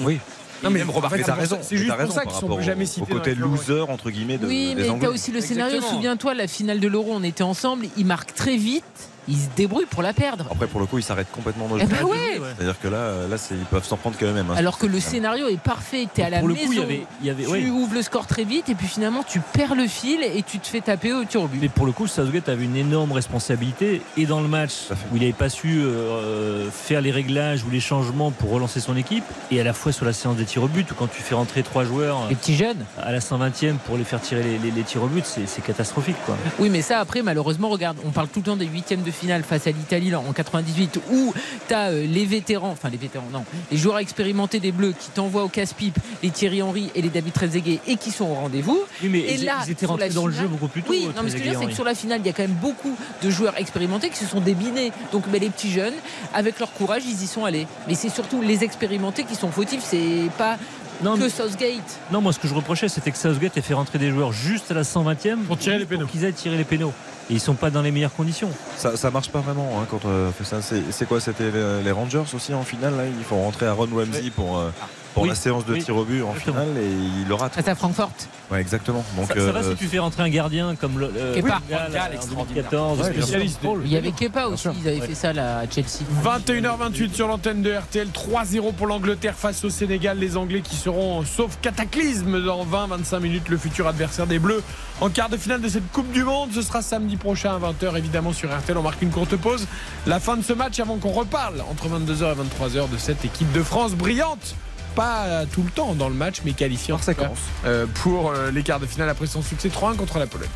[0.00, 0.18] Oui,
[0.62, 1.56] non, mais même en remarqué, fait, raison.
[1.56, 3.12] pour ça- C'est juste pour ça par qu'ils sont plus jamais au- cités.
[3.12, 5.80] Au côté loser, entre guillemets, de, Oui, mais t'as aussi le scénario.
[5.82, 7.86] Souviens-toi, la finale de l'Euro, on était ensemble.
[7.96, 8.84] Ils marquent très vite.
[9.28, 10.46] Ils se débrouillent pour la perdre.
[10.50, 12.04] Après, pour le coup, ils s'arrêtent complètement dans le Eh ben jeu.
[12.04, 12.40] ouais.
[12.56, 14.50] C'est-à-dire que là, là ils peuvent s'en prendre quand même.
[14.50, 14.54] hein.
[14.56, 16.06] Alors que le scénario est parfait.
[16.12, 16.66] T'es à la Pour le maison.
[16.66, 17.68] coup, il y avait, il y avait tu ouais.
[17.70, 20.66] ouvres le score très vite et puis finalement tu perds le fil et tu te
[20.68, 21.58] fais taper au tir au but.
[21.60, 24.72] Mais pour le coup, Southgate avait une énorme responsabilité et dans le match
[25.12, 28.96] où il n'avait pas su euh, faire les réglages ou les changements pour relancer son
[28.96, 31.20] équipe et à la fois sur la séance des tirs au but où quand tu
[31.22, 32.84] fais rentrer trois joueurs Les petits jeunes.
[33.02, 35.62] à la 120e pour les faire tirer les, les- les tirs au but, c'est c'est
[35.62, 36.16] catastrophique.
[36.26, 36.36] Quoi.
[36.58, 39.42] Oui, mais ça, après, malheureusement, regarde, on parle tout le temps des huitièmes de finale
[39.42, 41.34] face à l'Italie en 98, où
[41.68, 45.44] tu as les vétérans, enfin les vétérans, non, les joueurs expérimentés des Bleus qui t'envoient
[45.44, 48.80] au casse-pipe, les Thierry Henry et les David Trezeguet, et qui sont au rendez-vous.
[49.02, 50.90] Oui, mais Et ils, là, ils étaient rentrés dans le jeu beaucoup plus tôt.
[50.90, 52.26] Oui, euh, non, mais ce que je veux dire, c'est que sur la finale, il
[52.26, 54.92] y a quand même beaucoup de joueurs expérimentés qui se sont débinés.
[55.12, 55.94] Donc, mais les petits jeunes,
[56.34, 57.66] avec leur courage, ils y sont allés.
[57.88, 59.82] Mais c'est surtout les expérimentés qui sont fautifs.
[59.84, 60.56] C'est pas
[61.02, 61.98] Non, que Southgate.
[62.10, 64.70] Non, moi ce que je reprochais, c'était que Southgate ait fait rentrer des joueurs juste
[64.70, 66.06] à la 120e Pour tirer les pénaux.
[66.06, 66.92] qu'ils aient tiré les pénaux.
[67.28, 68.50] Ils sont pas dans les meilleures conditions.
[68.76, 70.60] Ça, ça marche pas vraiment hein, quand on ça.
[70.62, 71.50] C'est quoi C'était
[71.82, 73.04] les, Rangers aussi en finale là?
[73.06, 74.70] Il faut rentrer à Ron Ramsey pour, euh,
[75.16, 75.30] pour Oui.
[75.30, 75.82] la séance de Oui.
[75.82, 76.60] tir au but en Exactement.
[76.60, 76.90] finale et
[77.22, 77.52] il le rate.
[77.54, 78.10] C'est à Francfort.
[78.50, 79.02] Ouais, exactement.
[79.16, 81.10] Donc, ça, ça va euh, si tu fais rentrer un gardien comme le.
[81.16, 81.48] euh, Kepa.
[81.48, 82.64] Van Gaal, Van Gaal, en extraordinaire.
[82.70, 83.60] 2014, Ouais, bien spécialiste.
[83.86, 86.04] Il y avait Kepa aussi, ils avaient fait ça là, à Chelsea.
[86.22, 90.18] 21h28 sur l'antenne de RTL, 3-0 pour l'Angleterre face au Sénégal.
[90.18, 94.62] Les Anglais qui seront, sauf cataclysme, dans 20-25 minutes, le futur adversaire des Bleus
[95.00, 96.50] en quart de finale de cette Coupe du Monde.
[96.52, 98.76] Ce sera samedi prochain à 20h, évidemment, sur RTL.
[98.76, 99.66] On marque une courte pause.
[100.06, 103.50] La fin de ce match avant qu'on reparle entre 22h et 23h de cette équipe
[103.52, 104.54] de France brillante.
[104.96, 107.38] Pas tout le temps dans le match, mais qualifiée en séquence.
[107.66, 110.48] euh, pour euh, les quarts de finale après son succès 3-1 contre la Pologne.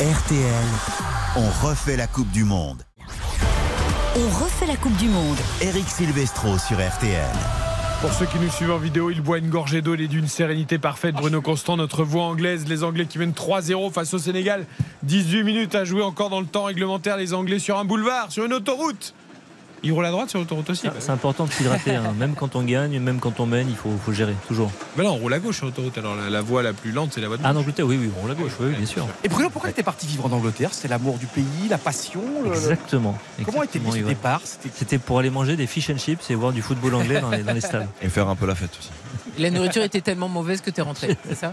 [0.00, 0.64] RTL,
[1.36, 2.82] on refait la Coupe du Monde.
[4.16, 5.36] On refait la Coupe du Monde.
[5.60, 7.24] Eric Silvestro sur RTL.
[8.02, 10.28] Pour ceux qui nous suivent en vidéo, il boit une gorgée d'eau, il est d'une
[10.28, 11.14] sérénité parfaite.
[11.14, 14.66] Bruno Constant, notre voix anglaise, les Anglais qui mènent 3-0 face au Sénégal.
[15.02, 18.44] 18 minutes à jouer encore dans le temps réglementaire, les Anglais sur un boulevard, sur
[18.44, 19.14] une autoroute.
[19.82, 20.88] Ils roulent à droite sur l'autoroute aussi.
[20.98, 21.94] C'est important de s'hydrater.
[21.94, 22.14] hein.
[22.18, 24.70] Même quand on gagne, même quand on mène, il faut, faut gérer, toujours.
[24.96, 25.96] Ben là, on roule à gauche sur l'autoroute.
[25.98, 27.62] Alors la, la voie la plus lente, c'est la voie de Ah, en gauche.
[27.62, 29.06] Angleterre, oui, oui, on la gauche, oui, oui, bien sûr.
[29.22, 30.70] Et Bruno, pourquoi tu étais parti vivre en Angleterre?
[30.72, 33.16] C'était l'amour du pays, la passion le- Exactement.
[33.44, 34.40] Comment était le départ?
[34.44, 37.30] C'était C'était pour aller manger des fish and chips et voir du football anglais dans
[37.30, 37.86] les, dans les stades.
[38.02, 38.90] et faire un peu la fête aussi.
[39.38, 41.52] La nourriture était tellement mauvaise que t'es rentré, c'est ça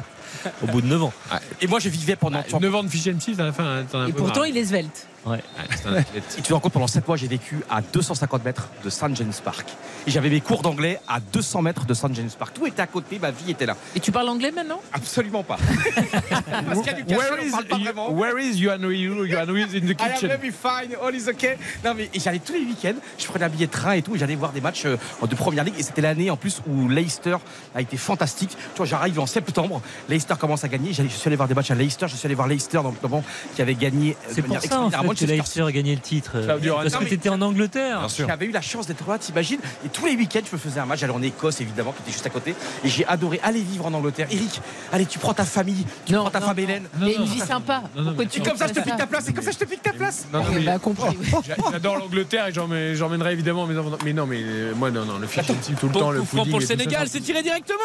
[0.64, 1.14] Au bout de 9 ans.
[1.61, 2.40] Et moi, je vivais pendant.
[2.52, 4.14] Ah, 9 ans de fish and chips, à la fin, hein, t'en as un Et
[4.14, 4.48] pourtant, marre.
[4.48, 5.07] il est svelte.
[5.26, 5.38] Ouais.
[5.38, 5.41] Ouais,
[5.73, 6.23] c'est un athlète.
[6.38, 9.15] Et tu te rends compte, pendant 7 mois, j'ai vécu à 250 mètres de St.
[9.15, 9.65] James Park.
[10.06, 12.14] Et j'avais mes cours d'anglais à 200 mètres de St.
[12.14, 12.53] James Park.
[12.56, 13.77] Tout était à côté, ma vie était là.
[13.95, 14.81] Et tu parles anglais maintenant?
[14.91, 15.57] Absolument pas.
[16.68, 18.11] Parce qu'il y a du cachet, Where on is, parle pas you- vraiment.
[18.11, 20.27] where is Johan Ryu Johan Ryu is in the I am kitchen?
[20.30, 21.57] very fine, all is okay.
[21.85, 24.15] Non mais et j'allais tous les week-ends, je prenais un billet de train et tout,
[24.15, 25.76] et j'allais voir des matchs euh, de première ligue.
[25.77, 27.38] Et c'était l'année en plus où Leicester
[27.75, 28.51] a été fantastique.
[28.51, 30.93] Tu vois, j'arrive en septembre, Leicester commence à gagner.
[30.93, 33.23] J'allais- Je suis allé voir des matchs à Leicester, je suis allé voir Leicester notamment
[33.55, 34.15] qui avait gagné.
[34.25, 36.31] euh, de C'est pour manière ça en fait que Manchester Leicester a gagné le titre.
[36.45, 37.99] Parce que tu étais en Angleterre.
[37.99, 38.27] Bien sûr.
[38.27, 40.85] J'avais eu la chance d'être là, t'imagines Et tous les week-ends, je me faisais un
[40.85, 40.99] match.
[40.99, 42.55] J'allais en Écosse, évidemment, qui était juste à côté.
[42.84, 44.27] Et j'ai adoré aller vivre en Angleterre.
[44.31, 44.61] Eric,
[44.91, 46.84] allez, tu prends ta famille, tu Non, prends ta non, femme Hélène.
[47.01, 47.84] Il y a une vie sympa.
[48.31, 49.27] Tu comme ça, je te pique ta place.
[49.30, 50.25] Et comme ça, je te pique ta place.
[50.34, 51.17] Non, non, mais- compris.
[51.47, 53.97] J'a- J'adore l'Angleterre et j'emmènerai évidemment mes enfants.
[54.03, 55.45] Mais non, mais euh, moi, non, non, le chips
[55.80, 57.78] tout le temps, le pudding pour le Sénégal, c'est tiré directement.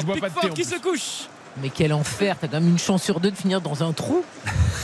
[0.00, 1.28] Je pas de thé, Pickford en qui se couche.
[1.62, 4.24] Mais quel enfer, t'as quand même une chance sur deux de finir dans un trou.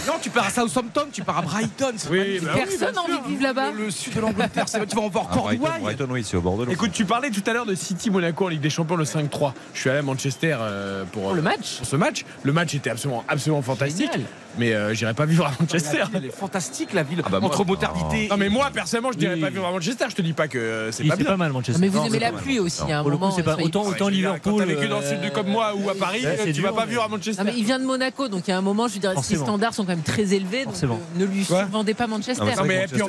[0.07, 1.93] Non, tu pars à Southampton, tu pars à Brighton.
[2.09, 3.73] Oui, bah Personne n'a envie de vivre là-bas.
[3.73, 5.83] le, le sud de l'Angleterre, c'est- tu vas en voir Ah, Brighton, Cornouailles.
[5.83, 6.73] Brighton, oui, c'est au bord de l'eau.
[6.73, 9.53] Écoute, tu parlais tout à l'heure de City Monaco en Ligue des Champions le 5-3.
[9.75, 11.79] Je suis allé à Manchester euh, pour, Pour le match.
[11.79, 12.25] pour ce match.
[12.45, 14.13] Le match était absolument, absolument fantastique.
[14.13, 14.29] Génial.
[14.59, 15.99] Mais euh, j'irai pas vivre à Manchester.
[15.99, 17.23] La ville, elle est fantastique, la ville.
[17.25, 18.29] Ah bah moi, Entre modernité.
[18.29, 19.41] Non mais moi personnellement je dirais Oui.
[19.41, 20.07] pas vivre à Manchester.
[20.11, 21.31] Je te dis pas que euh, c'est Oui, pas C'est bien.
[21.33, 21.81] pas mal Manchester.
[21.81, 22.83] Mais vous Non, aimez la pluie aussi.
[22.91, 23.35] Un Pour le coup, moment.
[23.37, 24.55] c'est pas soyez- autant, Ouais, autant dire, Quand Liverpool.
[24.59, 26.91] t'as vécu dans le sud euh, comme moi ou à Paris, tu vas pas mais-
[26.91, 27.43] vivre à Manchester.
[27.45, 29.13] Non, mais il vient de Monaco, donc il y a un moment, je veux dire,
[29.23, 30.65] ses standards sont quand même très élevés.
[30.65, 32.45] Donc euh, ne lui survendez pas Manchester.
[32.45, 33.03] Non, mais Non puis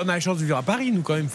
[0.00, 1.28] on, a la chance de vivre à Paris nous quand même.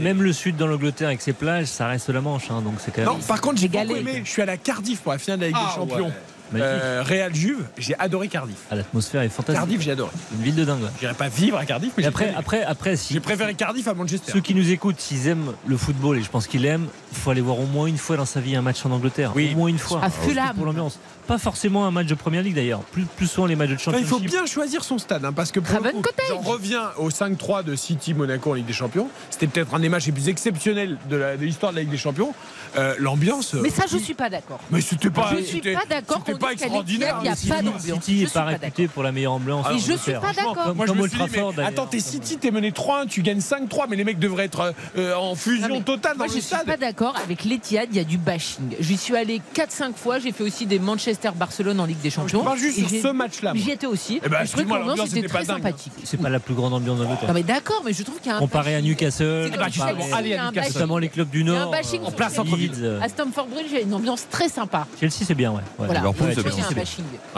[0.00, 2.50] Même le sud de l'Angleterre avec ses plages, ça reste la Manche.
[2.50, 4.22] hein, donc c'est quand Non, par contre, j'ai aimé.
[4.24, 6.12] Je suis à Cardiff pour la finale de la Ligue Ah, des Champions.
[6.60, 8.56] Euh, Real Juve, j'ai adoré Cardiff.
[8.70, 9.54] Ah, L'atmosphère est fantastique.
[9.58, 10.10] Cardiff, j'ai adoré.
[10.36, 10.82] Une ville de dingue.
[11.00, 13.94] J'irai pas vivre à Cardiff, mais après, préféré- après, après, si j'ai préféré Cardiff à
[13.94, 14.32] Manchester.
[14.32, 17.30] ceux qui nous écoutent, s'ils aiment le football, et je pense qu'ils l'aiment, il faut
[17.30, 19.32] aller voir au moins une fois dans sa vie un match en Angleterre.
[19.34, 19.52] Oui.
[19.54, 20.02] Au moins une fois.
[20.04, 20.54] À Fulham.
[20.56, 20.98] Pour l'ambiance.
[21.26, 22.80] Pas forcément un match de première ligue d'ailleurs.
[22.80, 24.06] Plus, plus souvent les matchs de Enfin, championship.
[24.06, 27.10] il faut bien choisir son stade, hein, parce que pour le coup, j'en reviens au
[27.10, 29.08] 5-3 de City Monaco en Ligue des Champions.
[29.30, 31.90] C'était peut-être un des matchs les plus exceptionnels de la- de l'histoire de, la Ligue
[31.92, 32.34] des Champions.
[32.76, 33.54] Euh, L'ambiance.
[33.54, 34.58] Mais ça, je suis pas d'accord.
[34.70, 35.30] Mais c'était pas.
[35.36, 37.18] Je suis c'était- pas d'accord C'était qu'on pas extraordinaire.
[37.22, 37.82] il y a pas d'ambiance.
[37.82, 39.66] City Je est suis pas réputé pour la meilleure ambiance.
[39.72, 40.74] Et je suis pas d'accord.
[40.74, 43.86] Moi, je Comme me suis dit, attends, t'es City, t'es mené 3-1, tu gagnes 5-3,
[43.88, 46.64] mais les mecs devraient être euh, en fusion totale dans Moi, le je suis stade.
[46.66, 47.14] pas d'accord.
[47.22, 48.74] Avec l'Etihad, il y a du bashing.
[48.80, 50.18] J'y suis allé 4-5 fois.
[50.18, 50.78] J'ai fait aussi des
[51.22, 52.42] Manchester-Barcelone en Ligue des Je Champions.
[52.44, 53.52] parle juste sur ce match-là.
[53.54, 54.20] J'y étais aussi.
[54.24, 55.56] Eh ben, je trouvais que l'ambiance était très dingue.
[55.58, 55.92] sympathique.
[56.04, 57.28] C'est pas la plus grande ambiance d'Angleterre.
[57.28, 58.80] Non mais d'accord, mais je trouve qu'il y a un Comparé à.
[58.82, 59.50] Newcastle,
[60.74, 61.72] notamment les clubs du Nord,
[62.30, 62.70] centre-ville.
[62.72, 64.86] Leeds, euh, À Stamford Bridge, il y a une ambiance très sympa.
[64.98, 65.62] Chelsea c'est bien, ouais.
[65.78, 65.94] Voilà.
[65.94, 66.84] Liverpool, Je c'est trouve bien.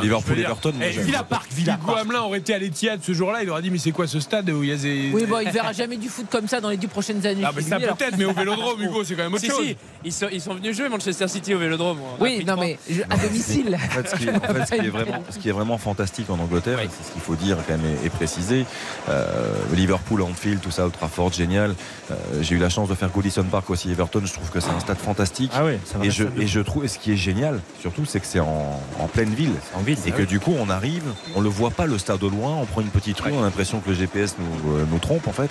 [0.02, 0.72] Liverpool, Je Everton.
[0.82, 0.90] eh.
[1.00, 3.78] Villa Park, Villa Hugo Hamelin aurait été à l'Etihad ce jour-là, il aurait dit mais
[3.78, 5.10] c'est quoi ce stade où il y a des.
[5.12, 7.42] Oui, bon, il verra jamais du foot comme ça dans les 10 prochaines années.
[7.44, 9.66] Ah, mais chez ça peut-être, mais au Vélodrome, Hugo, c'est quand même autre chose.
[10.04, 11.98] ils sont, venus jouer Manchester City au Vélodrome.
[12.20, 13.63] Oui, non mais je- à domicile.
[13.72, 16.28] En fait, ce qui, en fait, ce qui est vraiment, ce qui est vraiment fantastique
[16.30, 18.66] en Angleterre, et c'est ce qu'il faut dire quand même et, et préciser,
[19.08, 19.24] euh,
[19.72, 21.74] Liverpool, Anfield, tout ça, Old Trafford, génial.
[22.10, 24.22] Euh, J'ai eu la chance de faire Goodison Park aussi, Everton.
[24.24, 25.52] Je trouve que c'est un stade fantastique.
[25.54, 28.20] Ah ouais, ça va Et je, et trouve, et ce qui est génial, surtout, c'est
[28.20, 29.54] que c'est en, en pleine ville.
[29.74, 29.98] en ville.
[30.06, 31.04] Et que du coup, on arrive,
[31.34, 33.44] on le voit pas le stade au loin, on prend une petite rue, on a
[33.44, 35.50] l'impression que le GPS nous, euh, nous trompe en fait.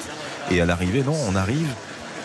[0.52, 1.68] Et à l'arrivée, non, on arrive.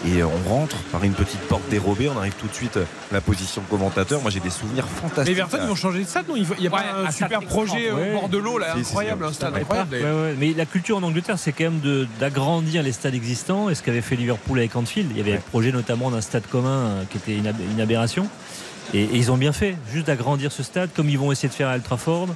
[0.07, 2.09] Et on rentre par une petite porte dérobée.
[2.09, 4.23] On arrive tout de suite à la position de commentateur.
[4.23, 5.37] Moi, j'ai des souvenirs Mais fantastiques.
[5.37, 7.07] Everton, ils vont changer de stade, non Il faut- il y a Ouais, pas un
[7.07, 8.11] un stade super projet Ouais.
[8.15, 9.95] au bord de l'eau, là, Si, incroyable, un stade stade incroyable.
[9.97, 10.23] Ouais, d'ailleurs.
[10.23, 13.69] ouais, Mais la culture en Angleterre, c'est quand même de- d'agrandir les stades existants.
[13.71, 16.47] Et ce qu'avait fait Liverpool avec Anfield, il y avait le projet notamment d'un stade
[16.47, 18.29] commun euh, qui était une, ab- une aberration.
[18.95, 21.55] Et, et ils ont bien fait, juste d'agrandir ce stade, comme ils vont essayer de
[21.55, 22.29] faire à Old Trafford.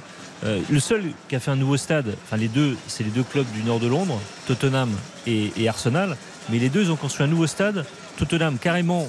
[0.45, 3.23] Euh, le seul qui a fait un nouveau stade, enfin les deux, c'est les deux
[3.23, 4.89] clubs du nord de Londres, Tottenham
[5.25, 6.17] et, et Arsenal.
[6.49, 7.85] Mais les deux ont construit un nouveau stade.
[8.17, 9.07] Tottenham carrément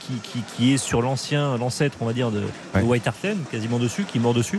[0.00, 2.42] qui, qui- qui est sur l'ancien, l'ancêtre, on va dire, de.
[2.82, 4.58] White Hart Lane, quasiment dessus, qui est mort dessus.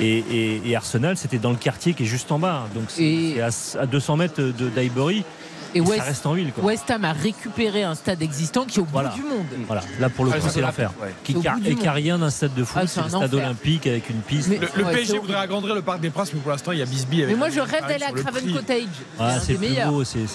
[0.00, 2.66] Et, et- et Arsenal, c'était dans le quartier qui est juste en bas.
[2.74, 3.48] Donc c'est Et- à,
[3.78, 5.24] à 200 mètres de d'Highbury.
[5.76, 6.52] Et West, ça reste en ville.
[6.52, 6.64] Quoi.
[6.64, 9.10] West Ham a récupéré un stade existant qui est au Voilà.
[9.10, 9.44] bout du monde.
[9.66, 10.90] Voilà, là pour le Ah, coup, c'est l'enfer.
[11.02, 11.14] ouais.
[11.24, 13.34] Qui car- et qui a rien d'un stade de foot, Ah, c'est un stade enfer.
[13.46, 14.48] olympique avec une piste.
[14.48, 16.78] Mais- Le, le Ouais, PSG voudrait agrandir le parc des Princes, mais pour l'instant, il
[16.78, 17.22] y a Bisbee.
[17.24, 18.52] avec Mais moi, je rêve d'aller à Craven.
[18.52, 18.82] Cottage.
[19.18, 20.26] Ah, c'est plus beau, c'est.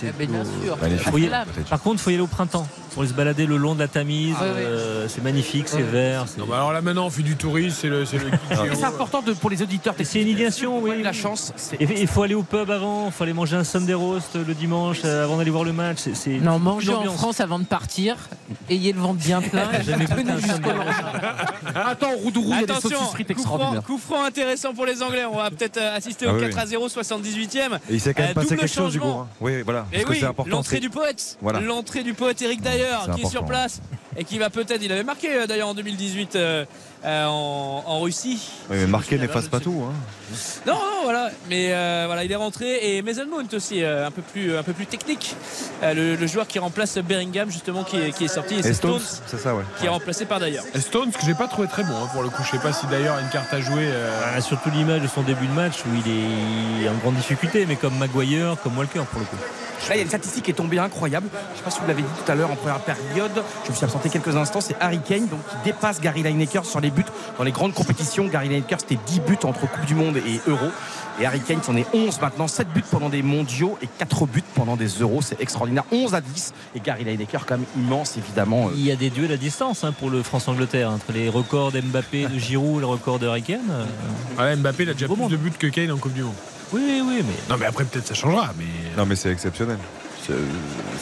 [1.69, 3.87] Par contre, il faut y aller au printemps pour se balader le long de la
[3.87, 4.35] Tamise.
[4.39, 4.55] Ah, ouais, ouais.
[4.59, 5.83] euh, c'est magnifique, c'est Ouais.
[5.83, 6.25] vert.
[6.37, 8.05] Non, bah alors là, maintenant, on fait du tourisme, c'est le,
[8.85, 9.95] important de- pour les auditeurs.
[10.03, 10.27] C'est une
[10.87, 11.03] avez oui.
[11.03, 11.53] la chance.
[11.79, 14.99] il faut aller au pub avant, il faut aller manger un Sunday roast le dimanche
[15.05, 15.97] euh, avant d'aller voir le match.
[15.99, 17.03] C'est- c'est Non, mangez en.
[17.11, 18.17] France avant de partir.
[18.69, 19.69] Ayez le ventre bien plein.
[21.75, 23.83] Attends, Roudourou, il y a des Attention, saucisses frites coup franc, extraordinaires.
[23.83, 25.25] coup franc intéressant pour les Anglais.
[25.25, 27.75] On va peut-être euh, assister Ah au oui, 4 à 0, 78e.
[27.89, 29.05] Et il s'est quand même Euh, passé double quelque chose du coup.
[29.05, 29.21] changement.
[29.23, 29.27] hein.
[29.39, 29.85] Oui, voilà.
[29.91, 30.51] Et Parce que oui, c'est important.
[30.57, 31.59] l'entrée c'est- du poète, Voilà.
[31.61, 33.81] l'entrée du poète Eric Dyer qui est sur place
[34.17, 36.35] et qui va peut-être, il avait marqué euh, d'ailleurs en 2018
[37.05, 38.49] euh, en, en Russie.
[38.69, 39.83] Oui, mais souviens n'efface pas tout.
[39.87, 39.93] hein.
[40.65, 41.29] Non, non, voilà.
[41.49, 44.63] Mais euh, voilà, il est rentré et Mason Mount aussi, euh, un peu plus, un
[44.63, 45.35] peu plus technique.
[45.83, 48.55] Euh, le, le joueur qui remplace Bellingham justement, qui est, qui est sorti.
[48.55, 49.63] Et Et c'est Stones, Stones c'est ça, ouais.
[49.79, 50.63] qui est remplacé par d'ailleurs.
[50.79, 52.43] Stones, que j'ai pas trouvé très bon hein, pour le coup.
[52.45, 53.85] Je sais pas si d'ailleurs une carte à jouer.
[53.87, 57.65] euh, Ah, surtout l'image de son début de match où il est en grande difficulté,
[57.65, 59.35] mais comme Maguire, comme Walker pour le coup.
[59.89, 61.27] Là, il y a une statistique qui est tombée incroyable.
[61.33, 63.31] Je ne sais pas si vous l'avez dit tout à l'heure en première période.
[63.65, 64.61] Je me suis absenté quelques instants.
[64.61, 67.05] C'est Harry Kane donc, qui dépasse Gary Lineker sur les buts
[67.37, 68.27] dans les grandes compétitions.
[68.27, 70.67] Gary Lineker, c'était 10 buts entre Coupe du Monde et Euro.
[71.19, 72.47] Et Harry Kane, c'en est 11 maintenant.
[72.47, 75.21] 7 buts pendant des mondiaux et 4 buts pendant des euros.
[75.21, 75.83] C'est extraordinaire.
[75.91, 76.53] 11 à 10.
[76.75, 78.67] Et Gary Lineker, quand même immense, évidemment.
[78.67, 81.71] Euh, Il y a des duels à distance hein, pour le France-Angleterre entre les records
[81.71, 83.59] d'Mbappé, de Giroud et le record de Harry Kane.
[83.69, 83.85] Euh,
[84.43, 85.31] ouais, Mbappé, il a déjà plus monde.
[85.31, 86.33] de buts que Kane en Coupe du Monde.
[86.73, 88.51] Oui, oui, mais Non, mais après, peut-être ça changera.
[88.57, 88.65] Mais
[88.97, 89.77] Non, mais c'est exceptionnel.
[90.25, 90.33] C'est-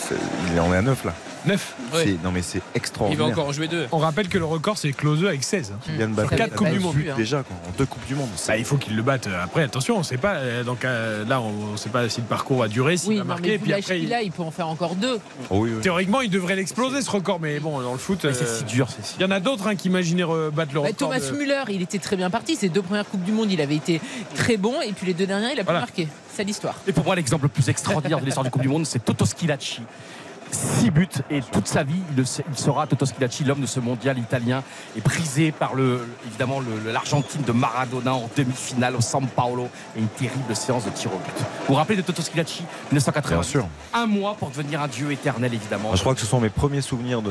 [0.02, 0.16] c'est-
[0.54, 1.14] Il en est à 9 là.
[1.46, 1.76] 9.
[1.94, 2.04] Ouais.
[2.04, 3.26] C'est- Non, mais c'est Il va extraordinaire.
[3.28, 3.88] encore en jouer deux.
[3.92, 5.72] On rappelle que le record, c'est Klose avec 16.
[5.74, 5.80] hein.
[5.86, 6.12] Kylian Mmh.
[6.14, 6.96] Mbappé, Ça quatre il a Coupes pas du Monde.
[6.96, 7.14] vu hein.
[7.18, 8.30] déjà quoi, en deux coupes du monde.
[8.48, 9.28] Bah, il faut qu'il le batte.
[9.44, 10.36] Après, attention, on sait pas.
[10.36, 13.16] euh, Donc euh, là, on ne sait pas si le parcours va durer, s'il Oui,
[13.18, 13.52] va non, marquer.
[13.52, 15.20] mais Puis après, qu'il il- a, il peut en faire encore deux.
[15.50, 15.82] Oh oui, oui.
[15.82, 17.40] théoriquement, il devrait l'exploser ce record.
[17.40, 18.88] Mais bon, dans le foot, c'est euh, si dur.
[18.90, 20.96] c'est si il y en a d'autres hein, qui imaginaient battre le Bah, record.
[21.10, 22.56] Thomas de- Müller, il était très bien parti.
[22.56, 24.02] Ses deux premières Coupes du Monde, il avait été
[24.36, 24.82] très bon.
[24.82, 25.80] Et puis les deux dernières, il a pu Voilà.
[25.82, 26.08] marquer.
[26.36, 26.76] C'est l'histoire.
[26.88, 29.26] Et pour moi, l'exemple le plus extraordinaire de l'histoire du Coupe du Monde, c'est Toto
[29.26, 29.82] Schilacci.
[30.52, 32.26] 6 buts et toute sa vie, il,
[32.58, 34.64] sera Toto Schilacci, l'homme de ce mondial italien,
[34.98, 40.08] est brisé par le, évidemment l'Argentine de Maradona en demi-finale au San Paolo et une
[40.08, 41.34] terrible séance de tir au but.
[41.38, 43.68] Vous vous rappelez de Toto Schilacci Bien 1980 sûr.
[43.94, 45.90] Un mois pour devenir un dieu éternel, évidemment.
[45.90, 47.30] Moi, je crois que ce sont mes premiers souvenirs de,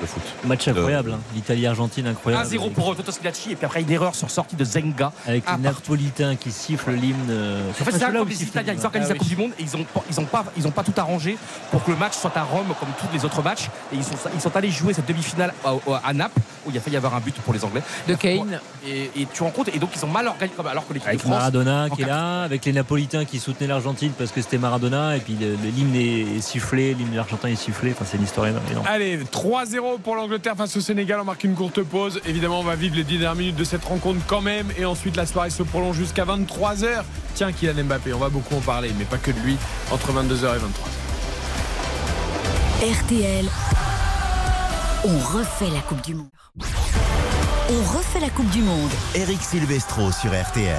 [0.00, 0.22] de foot.
[0.44, 1.12] match incroyable.
[1.12, 1.20] hein.
[1.34, 2.46] L'Italie-Argentine incroyable.
[2.48, 5.12] 1-0 pour Toto Schilacci et puis après une erreur sur sortie de Zenga.
[5.26, 7.16] Avec Ah, les Napolitains qui sifflent l'hymne.
[7.30, 9.52] euh, En fait, c'est là où les Italiens, ils organisent Ah la Coupe du Monde
[9.58, 11.36] et ils ont, pas- ils ont pas, ils ont pas tout arrangé
[11.70, 13.66] pour que le match soit à Rome comme tous les autres matchs.
[13.92, 15.72] Et ils sont, ils sont allés jouer cette demi-finale à,
[16.04, 17.82] à Naples où il a failli y avoir un but pour les Anglais.
[18.06, 18.60] De Kane.
[18.86, 21.06] Et, et tu rends compte, et donc ils ont mal organisé, comme- alors que l'équipe
[21.06, 21.32] de Avec France.
[21.32, 25.20] Maradona qui est là, avec les Napolitains qui soutenaient l'Argentine parce que c'était Maradona, et
[25.20, 27.92] puis l'hymne est, est sifflé, l'hymne argentin est sifflé.
[27.92, 28.64] Enfin, c'est une histoire énorme.
[28.86, 31.18] Allez, 3-0 pour l'Angleterre face au Sénégal.
[31.20, 32.20] On marque une courte pause.
[32.26, 34.66] Évidemment, on va vivre les 10 dernières minutes de cette rencontre quand même.
[34.78, 36.86] Et ensuite, la soirée se prolonge jusqu'à 23h.
[37.34, 39.56] Tiens, Kylian Mbappé, on va beaucoup en parler, mais pas que de lui,
[39.90, 41.09] entre 22h et 23h.
[42.80, 43.44] RTL.
[45.04, 46.30] On refait la Coupe du Monde.
[47.68, 48.88] On refait la Coupe du Monde.
[49.14, 50.78] Eric Silvestro sur RTL.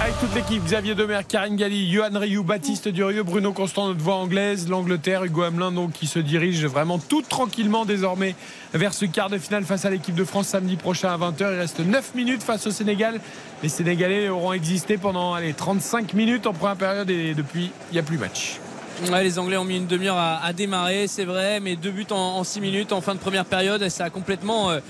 [0.00, 4.14] Avec toute l'équipe, Xavier Demer, Karine Galli, Johan Rioux, Baptiste Durieux, Bruno Constant, notre voix
[4.14, 8.36] anglaise, l'Angleterre, Hugo Hamelin, donc qui se dirige vraiment tout tranquillement désormais
[8.72, 11.54] vers ce quart de finale face à l'équipe de France samedi prochain à 20h.
[11.54, 13.20] Il reste 9 minutes face au Sénégal.
[13.64, 17.98] Les Sénégalais auront existé pendant allez, 35 minutes en première période et depuis, il n'y
[17.98, 18.60] a plus match.
[19.08, 22.44] Ouais, les Anglais ont mis une demi-heure à, démarrer, c'est vrai, mais deux buts en,
[22.44, 23.80] 6 minutes en fin de première période.
[23.82, 24.80] Et ça a complètement euh,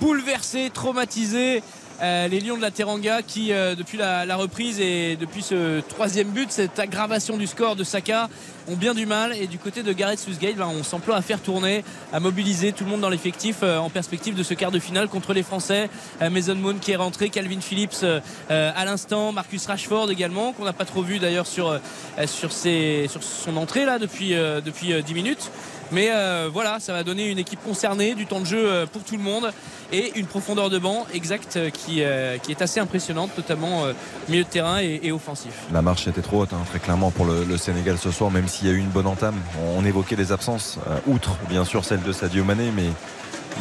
[0.00, 1.62] bouleversé, traumatisé
[2.00, 6.28] euh, les Lions de la Teranga qui, euh, depuis la, reprise et depuis ce troisième
[6.28, 8.28] but, cette aggravation du score de Saka,
[8.68, 9.34] ont bien du mal.
[9.34, 12.84] Et du côté de Gareth Southgate, ben, on s'emploie à faire tourner, à mobiliser tout
[12.84, 15.90] le monde dans l'effectif euh, en perspective de ce quart de finale contre les Français.
[16.20, 18.04] Mason Mount qui est rentré, Calvin Phillips
[18.48, 21.80] à l'instant, Marcus Rashford également, qu'on n'a pas trop vu d'ailleurs sur,
[22.26, 25.50] son entrée là depuis, depuis euh, 10 minutes.
[25.92, 29.02] Mais euh, voilà, ça va donner une équipe concernée, du temps de jeu euh, pour
[29.02, 29.52] tout le monde
[29.90, 33.84] et une profondeur de banc exacte euh, qui, est assez impressionnante, notamment
[34.28, 35.52] milieu de terrain et, offensif.
[35.72, 38.68] La marche était trop haute, hein, très clairement, pour le, Sénégal ce soir, même s'il
[38.68, 39.34] y a eu une bonne entame.
[39.76, 42.84] On, évoquait les absences, outre bien sûr celle de Sadio Mané, mais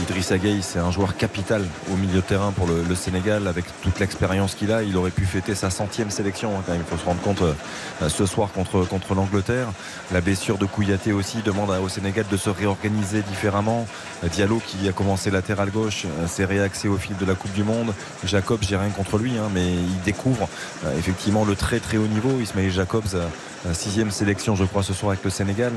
[0.02, 4.00] Idrissa Gueye, c'est un joueur capital au milieu de terrain pour le, Sénégal avec toute
[4.00, 4.84] l'expérience qu'il a.
[4.84, 6.82] Il aurait pu fêter sa centième sélection hein, quand même.
[6.86, 9.68] Il faut se rendre compte euh, ce soir contre, contre l'Angleterre.
[10.12, 13.88] La blessure de Kouyaté aussi demande au Sénégal de se réorganiser différemment.
[14.32, 17.64] Diallo qui a commencé latéral gauche euh, s'est réaxé au fil de la Coupe du
[17.64, 17.94] Monde.
[18.24, 20.48] Jacob, j'ai rien contre lui, hein, mais il découvre
[20.86, 22.40] euh, effectivement le très très haut niveau.
[22.40, 23.18] Ismail Jacobs,
[23.74, 25.74] sixième sélection je crois ce soir avec le Sénégal.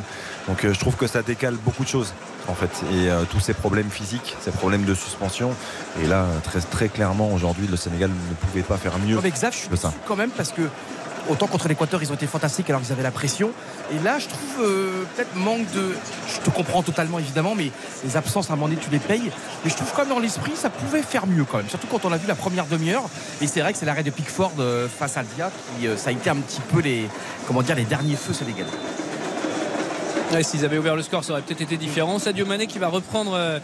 [0.47, 2.13] Donc je trouve que ça décale beaucoup de choses
[2.49, 2.71] en fait.
[2.93, 5.55] Et euh, tous ces problèmes physiques, ces problèmes de suspension.
[6.03, 9.19] Et là, très, très clairement, aujourd'hui, le Sénégal ne pouvait pas faire mieux.
[9.19, 9.93] Avec Zaf, je suis ça.
[10.07, 10.63] quand même parce que
[11.29, 13.51] autant contre l'Équateur, ils ont été fantastiques alors qu'ils avaient la pression.
[13.93, 15.95] Et là, je trouve euh, peut-être manque de.
[16.29, 17.71] Je te comprends totalement évidemment, mais
[18.05, 19.31] les absences à un moment donné, tu les payes.
[19.65, 21.69] Mais je trouve quand même dans l'esprit, ça pouvait faire mieux quand même.
[21.69, 23.05] Surtout quand on a vu la première demi-heure.
[23.41, 26.13] Et c'est vrai que c'est l'arrêt de Pickford euh, face à Dia qui, ça a
[26.13, 27.09] été un petit peu les,
[27.47, 28.71] comment dire, les derniers feux sénégalais.
[30.43, 32.19] S'ils avaient ouvert le score, ça aurait peut-être été différent.
[32.19, 33.59] Sadio Mané qui va reprendre, euh,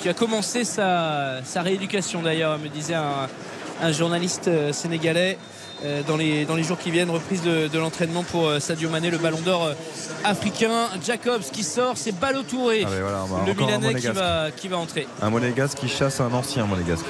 [0.00, 5.38] qui a commencé sa, rééducation d'ailleurs, me disait un, journaliste euh, sénégalais.
[5.84, 9.18] Euh, dans les, dans les jours qui viennent, reprise de, l'entraînement pour Sadio Mané, le
[9.18, 9.70] ballon d'or
[10.22, 10.88] africain.
[11.04, 15.06] Jacobs qui sort, c'est Balotouré, ah le Milanais qui va, qui va entrer.
[15.20, 17.06] Un monégasque qui chasse un ancien monégasque.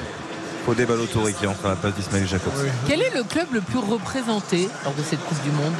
[0.64, 2.52] Fodé Balotouré qui entre à la place d'Ismaël Jacobs.
[2.88, 5.74] Quel est le club le plus représenté lors de cette Coupe du Monde?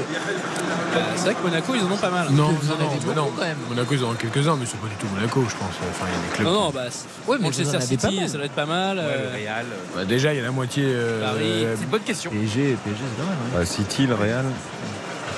[0.94, 2.27] Bah, C'est vrai que Monaco, ils en ont pas mal.
[2.31, 3.32] Non, non, non,
[3.69, 5.74] Monaco, ils en ont quelques-uns, mais c'est pas du tout Monaco, je pense.
[5.90, 6.47] Enfin, il y a des clubs.
[6.47, 6.82] Non, non, bah,
[7.27, 8.98] ouais, mais Manchester City, ça doit être pas mal.
[8.98, 9.31] Euh.
[9.32, 9.66] le Real.
[9.97, 10.85] Bah, déjà, il y a la moitié.
[10.86, 12.31] Euh, Paris, c'est une bonne question.
[12.31, 13.39] PSG, PSG c'est pas mal.
[13.40, 13.59] Hein.
[13.59, 14.44] Bah, City, le Real.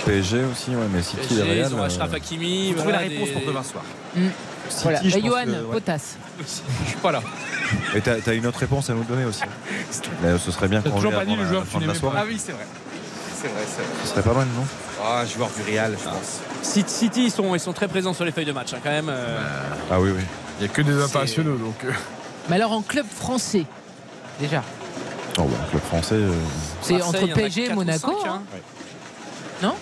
[0.04, 1.70] PSG aussi, ouais, mais City, PSG, le Real.
[1.70, 2.72] Ils ont Achraf euh, Hakimi.
[2.72, 3.84] Vous la réponse pour demain soir.
[4.16, 4.26] Mm.
[4.82, 5.00] Voilà.
[5.00, 6.16] City, Johan, Potas.
[6.38, 6.44] Je
[6.88, 7.22] suis pas là.
[7.94, 9.42] Et t'as as une autre réponse à nous donner aussi.
[10.22, 11.84] Mais ce serait bien qu'on toujours pas dit le joueur que tu
[12.16, 12.66] Ah oui, c'est vrai.
[13.34, 13.90] C'est vrai, c'est vrai.
[14.02, 14.64] Ce serait pas mal, non?
[15.04, 16.40] Ah, joueur du Real, je pense.
[16.62, 19.08] City, ils sont, ils sont très présents sur les feuilles de match, hein, quand même.
[19.10, 19.38] Euh.
[19.90, 20.22] Ah oui, oui.
[20.58, 21.84] Il n'y a que des internationaux, donc.
[21.84, 21.92] Euh.
[22.48, 23.64] Mais alors en club français,
[24.40, 24.62] déjà
[25.38, 26.14] Oh, bah, club français.
[26.14, 26.32] Euh.
[26.80, 28.16] C'est entre PSG et Monaco.
[28.26, 28.42] hein.
[29.62, 29.74] Non?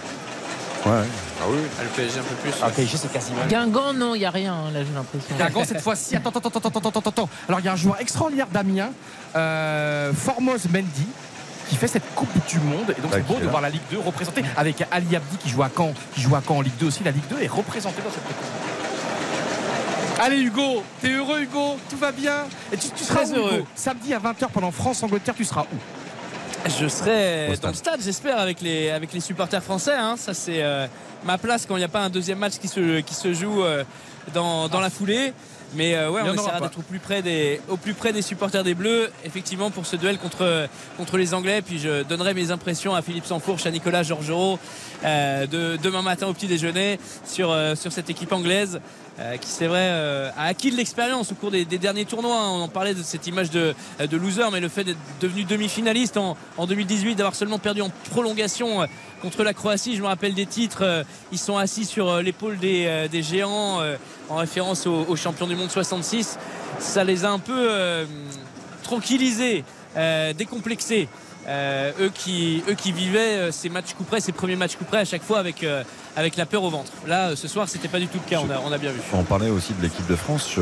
[0.87, 0.93] Ouais.
[1.41, 1.59] Ah oui.
[1.79, 2.53] Ah, le PSG un peu plus.
[2.63, 3.39] Ah, PSG, c'est quasiment.
[3.49, 5.35] Guingamp, non, il n'y a rien, là, j'ai l'impression.
[5.37, 6.17] Guingamp, cette fois-ci.
[6.17, 7.29] Attends, attends, attends, attends, attends, attends.
[7.49, 8.91] Alors, il y a un joueur extraordinaire d'Amiens,
[9.35, 11.07] euh, Formose Mendy
[11.69, 12.95] qui fait cette Coupe du Monde.
[12.97, 15.63] Et donc, c'est beau de voir la Ligue 2 représentée avec Ali Abdi qui joue
[15.63, 17.03] à Caen, qui joue à Caen en Ligue 2 aussi.
[17.05, 18.37] La Ligue 2 est représentée dans cette Coupe.
[20.21, 21.77] Allez Hugo, t'es heureux Hugo?
[21.91, 22.45] Tout va bien?
[22.73, 23.65] Et tu, seras heureux.
[23.75, 25.77] Samedi à 20h pendant France-Angleterre, tu seras où?
[26.67, 29.95] Je serai dans le stade, j'espère, avec les, avec les supporters français.
[29.95, 30.17] Hein.
[30.17, 30.87] Ça, c'est euh,
[31.25, 33.63] ma place quand il n'y a pas un deuxième match qui se, qui se joue
[33.63, 33.85] euh,
[34.33, 35.33] dans, dans la foulée.
[35.75, 38.65] Mais euh, ouais, on essaiera d'être au plus près des, au plus près des supporters
[38.65, 41.63] des Bleus, effectivement, pour ce duel contre, contre les Anglais.
[41.63, 44.59] Puis je donnerai mes impressions à Philippe Sanfourche, à Nicolas Georgerot
[45.03, 48.81] de demain matin au petit déjeuner sur, sur cette équipe anglaise.
[49.21, 52.49] Euh, qui c'est vrai euh, a acquis de l'expérience au cours des, derniers tournois.
[52.51, 56.17] On en parlait de cette image de, de loser, mais le fait d'être devenu demi-finaliste
[56.17, 56.37] en,
[56.67, 58.87] 2018, d'avoir seulement perdu en prolongation euh,
[59.23, 63.81] contre la Croatie, je me rappelle des titres, ils sont assis sur l'épaule des, géants
[64.29, 66.39] en référence aux, champions du monde 66.
[66.79, 67.69] Ça les a un peu
[68.83, 69.65] tranquillisés,
[70.37, 71.09] décomplexés.
[71.47, 75.05] Euh, eux, qui, eux qui vivaient euh, ces matchs coup ces premiers matchs coup à
[75.05, 75.85] chaque fois avec, euh,
[76.17, 76.91] avec la peur au ventre.
[77.07, 79.01] Là, ce soir, c'était pas du tout le cas, on a, bien vu.
[79.13, 80.57] On parlait aussi de l'équipe de France.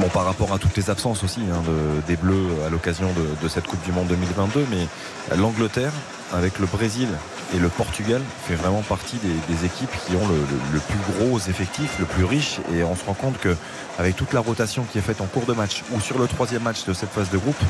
[0.00, 1.62] Bon, par rapport à toutes les absences aussi hein,
[2.06, 3.08] des Bleus à l'occasion
[3.42, 5.92] de, cette Coupe du Monde 2022, mais l'Angleterre
[6.32, 7.08] avec le Brésil
[7.54, 12.04] et le Portugal fait vraiment partie des, équipes qui ont le, plus gros effectif, le
[12.04, 13.56] plus riche, et on se rend compte que
[13.98, 16.62] avec toute la rotation qui est faite en cours de match ou sur le troisième
[16.62, 17.60] match de cette phase de groupe,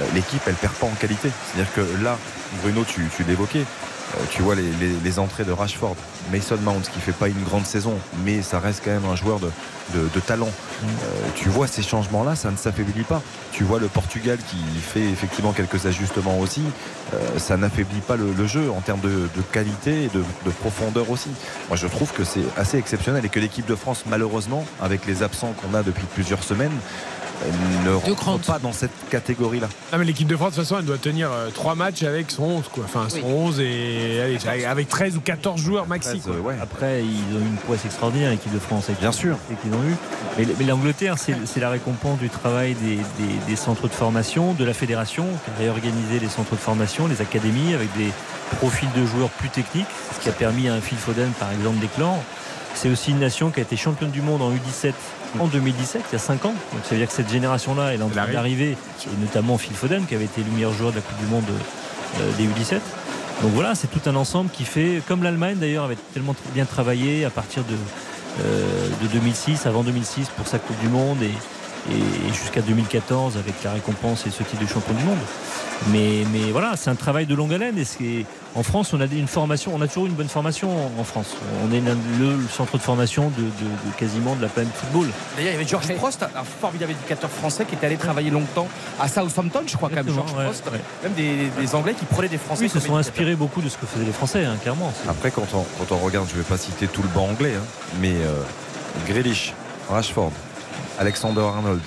[0.00, 1.30] euh, l'équipe elle perd pas en qualité.
[1.46, 2.18] C'est-à-dire que là,
[2.62, 3.64] Bruno, tu, l'évoquais,
[4.30, 5.96] tu vois les, entrées de Rashford,
[6.30, 7.94] Mason Mount qui fait pas une grande saison,
[8.24, 10.46] mais ça reste quand même un joueur de, talent.
[10.46, 10.86] Mm.
[10.86, 13.22] Euh, tu vois ces changements-là, ça ne s'affaiblit pas.
[13.52, 16.62] Tu vois le Portugal qui fait effectivement quelques ajustements aussi,
[17.36, 21.28] ça n'affaiblit pas le, jeu en termes de, qualité et de, de, profondeur aussi.
[21.68, 25.22] Moi je trouve que c'est assez exceptionnel et que l'équipe de France, malheureusement, avec les
[25.22, 26.72] absents qu'on a depuis plusieurs semaines,
[27.84, 29.68] ne rentre pas dans cette catégorie-là.
[29.92, 32.02] Ah, mais l'équipe de France, de toute façon, elle doit tenir euh, trois 3 matchs
[32.02, 32.84] avec son 11, quoi.
[32.84, 34.20] Enfin, son 11 et
[34.66, 36.20] avec 13 ou 14 joueurs maxi.
[36.60, 38.84] Après, ils ont eu une prouesse extraordinaire, l'équipe de France.
[38.88, 39.36] Avec Bien sûr.
[39.62, 39.94] qu'ils ont eu.
[40.38, 45.50] Mais, l'Angleterre, c'est la récompense du travail des, centres de formation, de la fédération, qui
[45.50, 48.10] a réorganisé les centres de formation, les académies, avec des
[48.58, 51.78] profils de joueurs plus techniques, ce qui a permis à un Phil Foden, par exemple,
[51.78, 52.22] d'éclan.
[52.74, 54.92] C'est aussi une nation qui a été championne du monde en U17
[55.38, 56.54] en 2017, il y a 5 ans.
[56.72, 58.34] Donc ça veut dire que cette génération-là, elle est en train arrive.
[58.34, 58.76] d'arriver.
[59.06, 61.44] Et notamment Phil Foden, qui avait été le meilleur joueur de la Coupe du Monde
[62.20, 62.80] euh, des U17.
[63.42, 67.24] Donc voilà, c'est tout un ensemble qui fait, comme l'Allemagne d'ailleurs avait tellement bien travaillé
[67.24, 67.74] à partir de,
[68.44, 71.32] euh, de 2006, avant 2006 pour sa Coupe du Monde et,
[71.90, 75.18] et- et jusqu'à 2014 avec la récompense et ce titre de champion du monde.
[75.88, 79.06] Mais, mais voilà, c'est un travail de longue haleine et c'est- en France, on a
[79.06, 80.68] une formation, on a toujours une bonne formation
[81.00, 81.34] en, France.
[81.66, 83.46] On est le, centre de formation de, de-
[83.90, 85.08] de quasiment de la planète football.
[85.36, 88.68] D'ailleurs, il y avait George Prost, un formidable éducateur français qui était allé travailler longtemps
[89.00, 90.64] à Southampton, je crois, quand même, Exactement, George ouais, Prost.
[90.72, 90.80] ouais.
[91.02, 92.64] Même des, des Anglais qui prenaient des Français.
[92.64, 94.92] Oui, ils se sont inspirés beaucoup de ce que faisaient les Français, hein, clairement.
[95.02, 97.24] C'est- Après, quand on, quand on regarde, je ne vais pas citer tout le banc
[97.28, 97.64] anglais, hein,
[98.00, 98.34] mais euh,
[99.08, 99.54] Grealish,
[99.90, 100.30] Rashford,
[101.02, 101.80] Alexander Arnold,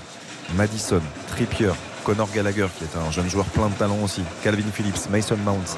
[0.58, 1.72] Madison, Trippier,
[2.04, 5.78] Conor Gallagher, qui est un jeune joueur plein de talent aussi, Calvin Phillips, Mason Mount.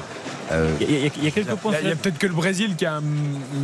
[0.50, 1.80] euh, Il y, a- il y a- il y a quelques Il points y a,
[1.80, 2.00] il y a faibles.
[2.00, 3.02] peut-être que le Brésil qui a un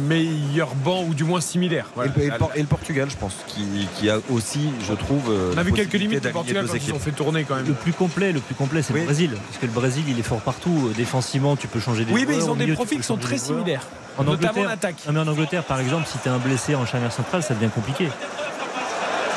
[0.07, 1.87] meilleur banc ou du moins similaire.
[1.87, 2.13] et, Voilà.
[2.17, 3.65] le- et le, Por- et le Portugal, je pense, qui,
[3.97, 5.29] qui a aussi, je trouve.
[5.29, 7.63] euh, On a vu quelques limites du Portugal quand ils ont fait tourner quand Le
[7.65, 7.75] même.
[7.75, 9.01] plus complet, le plus complet, c'est Oui.
[9.01, 9.31] le Brésil.
[9.35, 10.89] Parce que le Brésil, il est fort partout.
[10.91, 12.47] Euh, Défensivement, tu peux changer des Oui, mais joueurs.
[12.47, 13.83] ils ont des milieu, profils qui sont très similaires.
[14.17, 14.97] En notamment en Angleterre, attaque.
[15.09, 17.55] Non, mais en Angleterre, par exemple, si tu es un blessé en charnière centrale, ça
[17.55, 18.09] devient compliqué.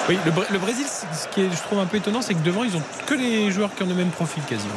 [0.10, 2.44] Oui, le, Br- le Brésil, ce qui est, je trouve un peu étonnant, c'est que
[2.44, 4.74] devant, ils ont que les joueurs qui ont le même profil quasiment.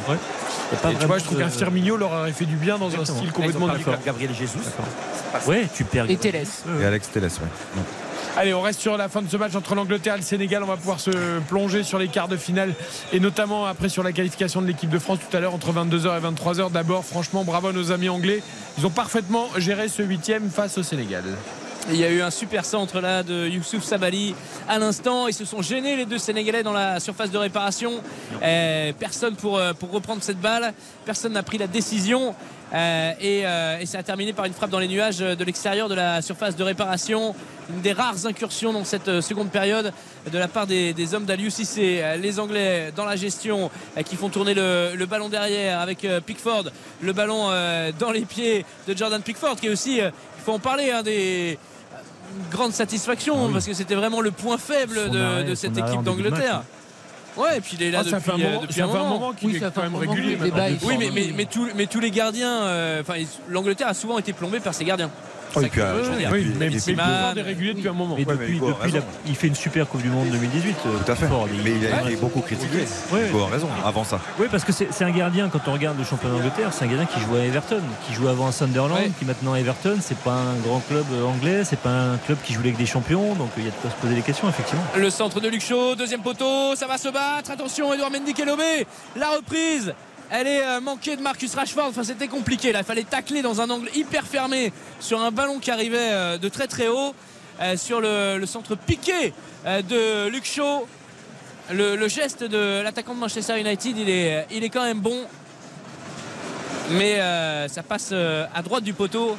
[0.81, 2.87] Pas Et tu vois, je trouve de- qu'un Firmino leur aurait fait du bien dans
[2.87, 3.97] un style ont complètement différent.
[4.05, 4.59] Gabriel Jesus.
[5.47, 6.09] Ouais, tu perds.
[6.09, 6.63] Et Télès.
[6.81, 7.81] Et Alex Telles, ouais.
[8.37, 10.63] Allez, on reste sur la fin de ce match entre l'Angleterre et le Sénégal.
[10.63, 11.11] On va pouvoir se
[11.49, 12.73] plonger sur les quarts de finale
[13.11, 16.17] et notamment après sur la qualification de l'équipe de France tout à l'heure entre 22h
[16.17, 16.71] et 23h.
[16.71, 18.41] D'abord, franchement, bravo à nos amis anglais.
[18.77, 21.23] Ils ont parfaitement géré ce huitième face au Sénégal.
[21.89, 24.35] Il y a eu un super centre là de Youssouf Sabali
[24.69, 25.27] à l'instant.
[25.27, 28.01] Ils se sont gênés les deux Sénégalais dans la surface de réparation.
[28.43, 30.73] Euh, personne pour, euh, pour reprendre cette balle.
[31.05, 32.35] Personne n'a pris la décision.
[32.73, 35.95] Et, euh, et ça a terminé par une frappe dans les nuages de l'extérieur de
[35.95, 37.35] la surface de réparation.
[37.69, 39.91] Une des rares incursions dans cette euh, seconde période
[40.31, 42.01] de la part des, hommes d'Aliou Cissé.
[42.21, 43.71] Les Anglais dans la gestion
[44.05, 46.65] qui font tourner le, ballon derrière avec Pickford.
[47.01, 47.49] Le ballon
[47.97, 50.11] dans les pieds de Jordan Pickford qui est aussi, il
[50.45, 51.57] faut en parler, des
[52.51, 53.53] grande satisfaction Ah oui.
[53.53, 56.63] parce que c'était vraiment le point faible Son de, arrêt- de son cette équipe d'Angleterre.
[57.37, 58.87] Ouais, et puis il est là Ah, depuis, ça fait un moment, depuis ça un
[58.89, 59.19] fait un moment.
[59.19, 60.35] moment qu'il Oui, est quand même régulier.
[60.35, 61.33] débat Oui, mais, mais, fort.
[61.37, 63.13] mais tous, mais tous les gardiens, euh, enfin,
[63.47, 65.09] l'Angleterre a souvent été plombée par ses gardiens.
[65.55, 66.29] Oh, puis, euh, dire.
[66.31, 68.15] Oui, mais, est régulier depuis un moment.
[68.17, 69.05] Mais Ouais, mais depuis, Hugo a depuis la- raison.
[69.27, 70.75] il fait une super Coupe du Monde 2018.
[70.85, 71.27] euh, Tout à fait.
[71.27, 71.47] Ford.
[71.63, 72.11] Mais il a Ouais.
[72.13, 72.85] été beaucoup critiqué.
[73.13, 74.19] Hugo a raison, avant ça.
[74.39, 77.05] Oui, parce que c'est un gardien, quand on regarde le championnat d'Angleterre, c'est un gardien
[77.05, 79.97] qui joue à Everton, qui joue avant à Sunderland, qui maintenant à Everton.
[80.01, 82.85] C'est pas un grand club euh, anglais, c'est pas un club qui joue avec des
[82.85, 84.83] champions, donc il y a de quoi se poser des questions, effectivement.
[84.97, 87.51] Le centre de Luc Shaw, deuxième poteau, ça va se battre.
[87.51, 88.85] Attention, Edouard Mendy qui est lobé.
[89.15, 89.93] La reprise.
[90.33, 91.87] Elle est euh, manquée de Marcus Rashford.
[91.89, 92.71] Enfin, c'était compliqué.
[92.71, 94.71] Là, il fallait tacler dans un angle hyper fermé
[95.01, 97.13] sur un ballon qui arrivait euh, de très très haut
[97.61, 99.33] euh, sur le, le centre piqué
[99.65, 100.87] de Luc Shaw.
[101.71, 105.17] Le, le geste de l'attaquant de Manchester United, il est, il est quand même bon.
[106.91, 109.37] Mais euh, ça passe à droite du poteau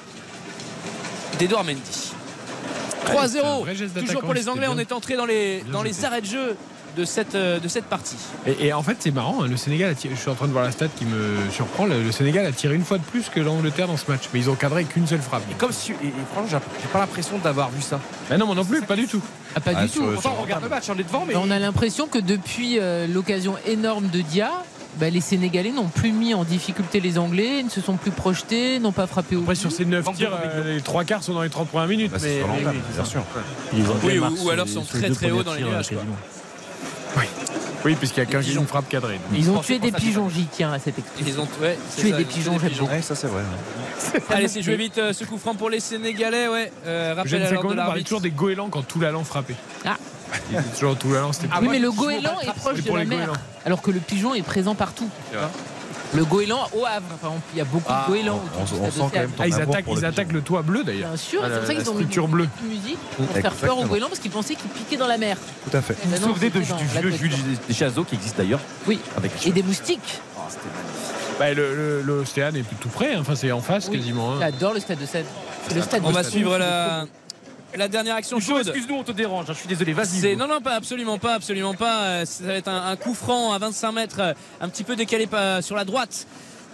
[1.38, 1.80] d'Edouard Mendy.
[3.06, 3.60] c'est un 3-0.
[3.62, 6.56] vrai geste Toujours pour les Anglais, on est entré dans les, dans arrêts de jeu
[6.96, 8.16] de cette, euh, de cette partie.
[8.46, 9.42] Et, et en fait, c'est marrant.
[9.42, 11.50] hein, le Sénégal, a tiré- je suis en train de voir la stat qui me
[11.50, 11.86] surprend.
[11.86, 14.40] Le, le Sénégal a tiré une fois de plus que l'Angleterre dans ce match, mais
[14.40, 15.42] ils ont cadré qu'une seule frappe.
[15.50, 18.00] Et comme si, et, et franchement, j'ai pas l'impression d'avoir vu ça.
[18.30, 19.22] Mais non, moi non plus, pas du tout.
[19.54, 20.12] Ah, pas Ah, du sur- tout.
[20.12, 21.34] Pourtant, on regarde le match, on est devant, mais.
[21.36, 24.50] On a l'impression que depuis euh, l'occasion énorme de Dia,
[24.98, 28.78] bah, les Sénégalais n'ont plus mis en difficulté les Anglais, ne se sont plus projetés,
[28.78, 29.60] n'ont pas frappé au Après, but.
[29.60, 31.88] sur ces 9 Manque de tirs, euh, les trois quarts sont dans les 30 premières
[31.88, 32.10] minutes.
[32.12, 33.22] Bah, c'est mais, mais oui, bien sûr.
[34.04, 35.88] Oui, ou- alors sont très, très haut premiers dans les nuages,
[37.14, 37.30] quasiment.
[37.84, 39.14] oui, puisqu'il n'y a qu'un une frappe cadrée.
[39.14, 39.38] donc.
[39.38, 41.26] Ils ont tué des pigeons, j'y tiens à cette expression.
[41.34, 43.42] Ils ont ouais, ça, des tué pigeons, j'aime Ouais, ça c'est vrai.
[44.30, 46.48] Allez, c'est joué vite euh, ce coup franc pour les Sénégalais.
[46.48, 46.72] Ouais.
[46.86, 48.08] Euh, Je rappel ne sais alors comment de on parlait l'arbitre.
[48.08, 49.56] toujours des goélands quand Toulalan frappait.
[49.84, 49.96] Ah.
[50.50, 53.04] Il était toujours Toulalan, c'était oui, pas mais le goéland est proche de pour la
[53.04, 53.32] les mer,
[53.66, 55.08] alors que le pigeon est présent partout.
[56.14, 58.66] Le goéland au Havre, par exemple, il y a beaucoup Ah, de goélands on- on
[58.66, 59.30] stade sent de quand même.
[59.38, 61.08] Ah, ils attaquent, ils le attaquent le toit bleu d'ailleurs.
[61.08, 62.48] Bien sûr, Ah, c'est pour ça qu'ils ont mis bleue.
[62.62, 63.86] de musique pour faire peur aux Exactement.
[63.86, 65.36] goélands parce qu'ils pensaient qu'ils piquaient dans la mer.
[65.70, 65.96] Tout à fait.
[66.04, 67.10] Vous vous souvenez de- du vieux.
[67.12, 67.32] Jules
[67.68, 70.20] Deschazot qui existe d'ailleurs Oui, avec et des moustiques.
[70.36, 71.38] Oh, c'était magnifique.
[71.38, 73.18] Bah, le, le, le Stéane est tout près, hein.
[73.22, 73.96] enfin c'est en face Oui.
[73.98, 74.32] quasiment.
[74.34, 74.36] hein.
[74.40, 75.06] J'adore le stade de.
[75.06, 75.24] C'est
[75.74, 77.06] le stade On de va suivre la,
[77.76, 78.68] la dernière action Hugo, chaude.
[78.68, 80.36] Excuse-nous, on te dérange, hein, je suis désolé, vas-y.
[80.36, 82.02] Non, non, pas absolument pas, absolument pas.
[82.02, 84.96] Euh, Ça va être un, un coup franc à 25 mètres, euh, un petit peu
[84.96, 86.26] décalé par- sur la droite,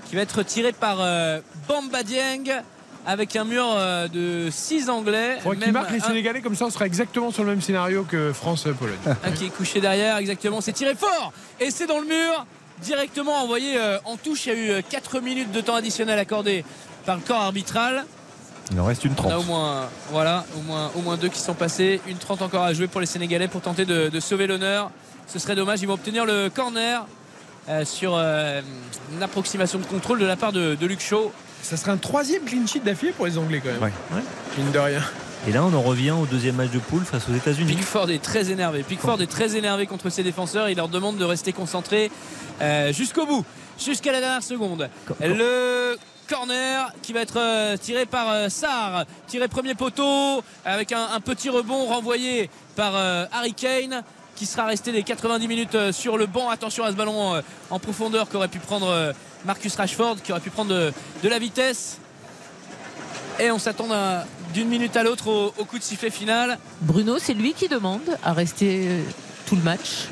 [0.08, 2.62] qui va être tiré par euh, Bamba Dieng
[3.06, 5.38] avec un mur euh, de 6 Anglais.
[5.58, 8.32] Même marquent les un- Sénégalais comme ça, on sera exactement sur le même scénario que
[8.32, 8.96] France-Pologne.
[9.24, 10.60] Un qui est couché derrière, exactement.
[10.60, 12.46] C'est tiré fort et c'est dans le mur.
[12.82, 14.46] Directement envoyé euh, en touche.
[14.46, 16.64] Il y a eu 4 minutes de temps additionnel accordé
[17.06, 18.04] par le corps arbitral.
[18.72, 19.46] Il en reste une On a au 30.
[19.46, 22.00] moins, voilà, au moins, au moins deux qui sont passés.
[22.06, 24.90] Une 30 encore à jouer pour les Sénégalais pour tenter de, de sauver l'honneur.
[25.26, 25.80] Ce serait dommage.
[25.82, 27.06] Ils vont obtenir le corner
[27.68, 28.60] euh, sur euh,
[29.14, 31.32] une approximation de contrôle de la part de, de Luc Shaw.
[31.62, 33.82] Ça serait un troisième clean sheet d'affilée pour les Anglais quand même.
[33.82, 33.92] Ouais.
[34.16, 34.22] Ouais.
[34.58, 35.02] Mine de rien.
[35.46, 37.72] Et là, on en revient au deuxième match de poule face aux États-Unis.
[37.72, 38.82] Pickford est très énervé.
[38.82, 40.68] Pickford est très énervé contre ses défenseurs.
[40.68, 42.10] Il leur demande de rester concentrés
[42.60, 43.44] euh, jusqu'au bout,
[43.78, 44.88] jusqu'à la dernière seconde.
[45.06, 45.96] Quand- Le
[46.28, 51.48] corner qui va être euh, tiré par euh, Sarr, tiré premier poteau avec un, petit
[51.48, 54.02] rebond renvoyé par euh, Harry Kane
[54.36, 56.48] qui sera resté les 90 minutes sur le banc.
[56.48, 59.12] Attention à ce ballon en profondeur qu'aurait pu prendre
[59.44, 61.98] Marcus Rashford, qui aurait pu prendre de, la vitesse.
[63.40, 63.88] Et on s'attend
[64.55, 66.56] d'une minute à l'autre au, coup de sifflet final.
[66.82, 69.00] Bruno, c'est lui qui demande à rester
[69.44, 70.06] tout le match.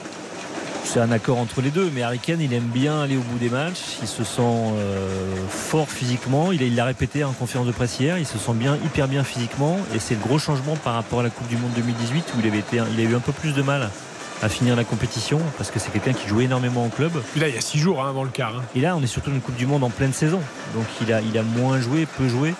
[0.88, 3.38] C'est un accord entre les deux, mais Harry Kane, il aime bien aller au bout
[3.38, 3.98] des matchs.
[4.02, 6.52] Il se sent euh, fort physiquement.
[6.52, 8.16] Il l'a répété en conférence de presse hier.
[8.18, 9.76] Il se sent bien, hyper bien physiquement.
[9.94, 12.46] Et c'est le gros changement par rapport à la Coupe du Monde 2018 où il
[12.46, 13.90] avait été, il a eu un peu plus de mal
[14.42, 17.12] à finir la compétition parce que c'est quelqu'un qui jouait énormément en club.
[17.32, 18.54] Puis là, il y a six jours hein, avant le quart.
[18.56, 18.62] hein.
[18.74, 20.40] Et là, on est surtout dans une Coupe du Monde en pleine saison.
[20.74, 22.54] Donc il a, il a moins joué, peu joué.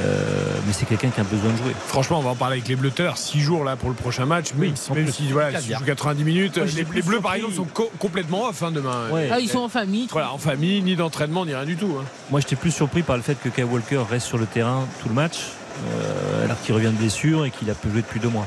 [0.00, 1.72] Euh, mais c'est quelqu'un qui a besoin de jouer.
[1.86, 3.16] Franchement, on va en parler avec les l'heure.
[3.16, 4.48] 6 jours là pour le prochain match.
[4.58, 5.12] Oui, même si, même plus.
[5.12, 5.78] si, voilà, Quatre si bières.
[5.80, 9.08] joue 90 minutes, Moi, les, Bleus par exemple sont co- complètement off hein, demain.
[9.10, 9.28] Ouais.
[9.32, 10.08] Ah, ils sont en famille.
[10.10, 11.96] Voilà, en famille, ni d'entraînement, ni rien du tout.
[12.00, 12.04] hein.
[12.30, 15.08] Moi, j'étais plus surpris par le fait que Kyle Walker reste sur le terrain tout
[15.08, 15.38] le match,
[15.86, 18.46] euh, alors qu'il revient de blessure et qu'il a peu joué depuis deux mois.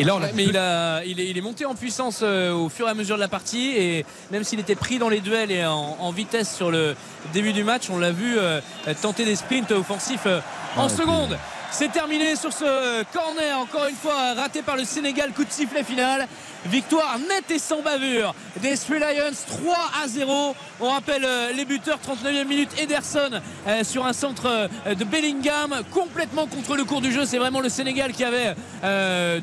[0.00, 2.52] Et là, on a mais il, a, il, est, il est monté en puissance euh,
[2.52, 5.18] au fur et à mesure de la partie et même s'il était pris dans les
[5.18, 6.94] duels et en, en vitesse sur le
[7.32, 8.60] début du match, on l'a vu euh,
[9.02, 10.38] tenter des sprints offensifs euh,
[10.78, 11.38] en puis- seconde.
[11.70, 15.84] C'est terminé sur ce corner, encore une fois raté par le Sénégal, coup de sifflet
[15.84, 16.26] final.
[16.66, 20.54] Victoire nette et sans bavure des Three Lions 3 à 0.
[20.80, 23.30] On rappelle euh, les buteurs 39e minute Ederson
[23.66, 27.24] euh, sur un centre euh, de Bellingham complètement contre le cours du jeu.
[27.24, 28.54] C'est vraiment le Sénégal qui avait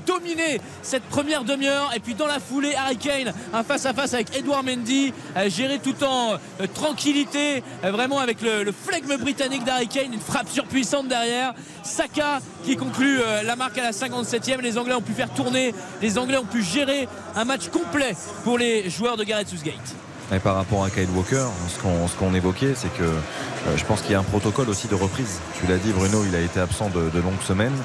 [0.06, 1.92] dominé cette première demi-heure.
[1.96, 5.14] Et puis dans la foulée, Harry Kane, un face-à-face avec Edouard Mendy,
[5.48, 6.38] géré tout en
[6.74, 11.54] tranquillité, vraiment avec le, le flegme britannique d'Harry Kane, une frappe surpuissante derrière.
[11.84, 14.60] Saka qui conclut euh, la marque à la 57e.
[14.62, 18.58] Les Anglais ont pu faire tourner, les Anglais ont pu gérer un match complet pour
[18.58, 19.96] les joueurs de Gareth Southgate.
[20.34, 24.14] Et par rapport à Kyle Walker, ce qu'on évoquait, c'est que euh, je pense qu'il
[24.14, 25.40] y a un protocole aussi de reprise.
[25.60, 27.78] Tu l'as dit, Bruno, il a été absent de, longues semaines.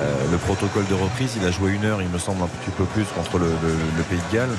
[0.00, 2.72] Euh, le protocole de reprise, il a joué une heure, il me semble, un petit
[2.76, 3.46] peu plus contre le,
[4.10, 4.56] Pays de Galles.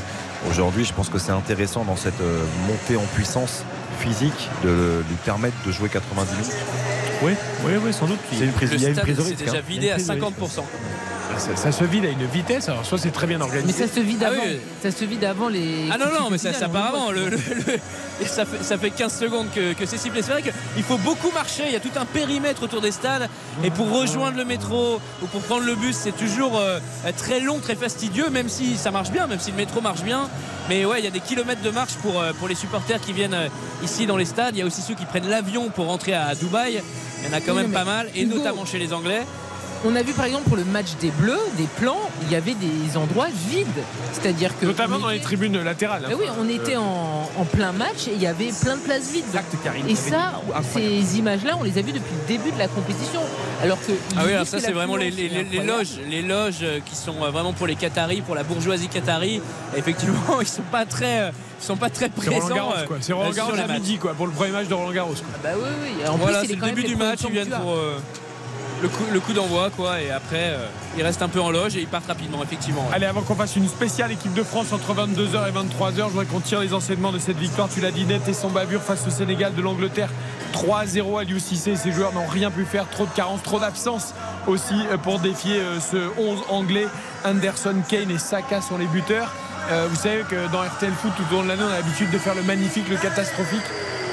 [0.50, 2.22] Aujourd'hui, je pense que c'est intéressant dans cette
[2.68, 3.64] montée en puissance
[4.00, 6.95] physique de lui permettre de jouer 90 minutes.
[7.24, 7.34] Oui,
[7.66, 8.20] oui, oui, sans doute.
[8.40, 9.62] Une prise, Le stade s'est déjà hein.
[9.68, 10.64] vidé à Il y a une prise de 50%.
[11.36, 12.70] Ah, Ça, ça se vide à une vitesse.
[12.70, 13.68] Alors, soit c'est très bien organisé.
[13.80, 14.42] Mais ça se vide Ah avant.
[14.46, 14.58] oui.
[14.82, 15.90] Ça se vide avant les.
[15.92, 17.12] Ah non, non, mais ça, ça part avant.
[17.12, 17.80] Le- le- le-
[18.22, 20.22] et ça, fait, ça fait 15 secondes que, que c'est sifflé.
[20.22, 21.64] C'est vrai qu'il faut beaucoup marcher.
[21.68, 23.28] Il y a tout un périmètre autour des stades.
[23.64, 26.80] Et pour rejoindre le métro ou pour prendre le bus, c'est toujours euh,
[27.18, 30.30] très long, très fastidieux, même si ça marche bien, même si le métro marche bien.
[30.70, 33.12] Mais ouais, il y a des kilomètres de marche pour, euh, pour les supporters qui
[33.12, 33.50] viennent euh,
[33.84, 34.56] ici dans les stades.
[34.56, 36.82] Il y a aussi ceux qui prennent l'avion pour rentrer à Dubaï.
[37.22, 39.22] Il y en a quand Oui, même pas mal, et Hugo- notamment chez les Anglais.
[39.84, 42.56] On a vu par exemple pour le match des Bleus, des plans, il y avait
[42.56, 43.68] des endroits vides.
[44.14, 44.66] C'est-à-dire que.
[44.66, 46.04] Notamment dans les tribunes latérales.
[46.06, 46.10] hein.
[46.12, 49.12] Ah oui, on était en, en plein match et il y avait plein de places
[49.12, 49.26] vides.
[49.28, 49.88] Exact, Karine.
[49.88, 50.42] Et ça,
[50.74, 53.22] ces images-là, on les a vues depuis le début de la compétition.
[53.62, 53.92] Alors que.
[54.18, 57.54] Ah oui, alors ça c'est vraiment les, loges, les loges euh, qui sont euh, vraiment
[57.54, 59.42] pour les Qataris, pour la bourgeoisie qatari.
[59.78, 61.32] Effectivement, ils sont pas très, euh,
[61.62, 62.56] ils sont pas très C'est Roland présents.
[62.56, 62.98] Garros, euh, quoi.
[63.02, 65.14] C'est euh, Roland Garros à midi, quoi, pour le premier match de Roland Garros.
[65.14, 65.24] quoi.
[65.44, 65.70] Bah oui,
[66.00, 66.08] oui.
[66.08, 67.20] En Voilà, c'est est le début du match.
[67.28, 67.98] Ils viennent pour euh,
[68.82, 70.02] le coup, d'envoi, quoi.
[70.02, 72.88] Et après, euh, ils restent un peu en loge et ils partent rapidement, effectivement.
[72.94, 76.26] Allez, avant qu'on fasse une spéciale équipe de France entre 22h et 23h, je voudrais
[76.26, 77.70] qu'on tire les enseignements de cette victoire.
[77.70, 80.10] Tu l'as dit net et sans bavure face au Sénégal de l'Angleterre.
[80.54, 81.78] 3-0 à l'UCC.
[81.78, 82.90] Ces joueurs n'ont rien pu faire.
[82.90, 84.14] Trop de carences, trop d'absence
[84.48, 86.88] aussi euh, pour défier euh, ce 11 anglais.
[87.26, 89.34] Anderson, Kane et Saka sont les buteurs.
[89.72, 92.12] Euh, vous savez que dans RTL Foot, tout au long de l'année, on a l'habitude
[92.12, 93.64] de faire le magnifique, le catastrophique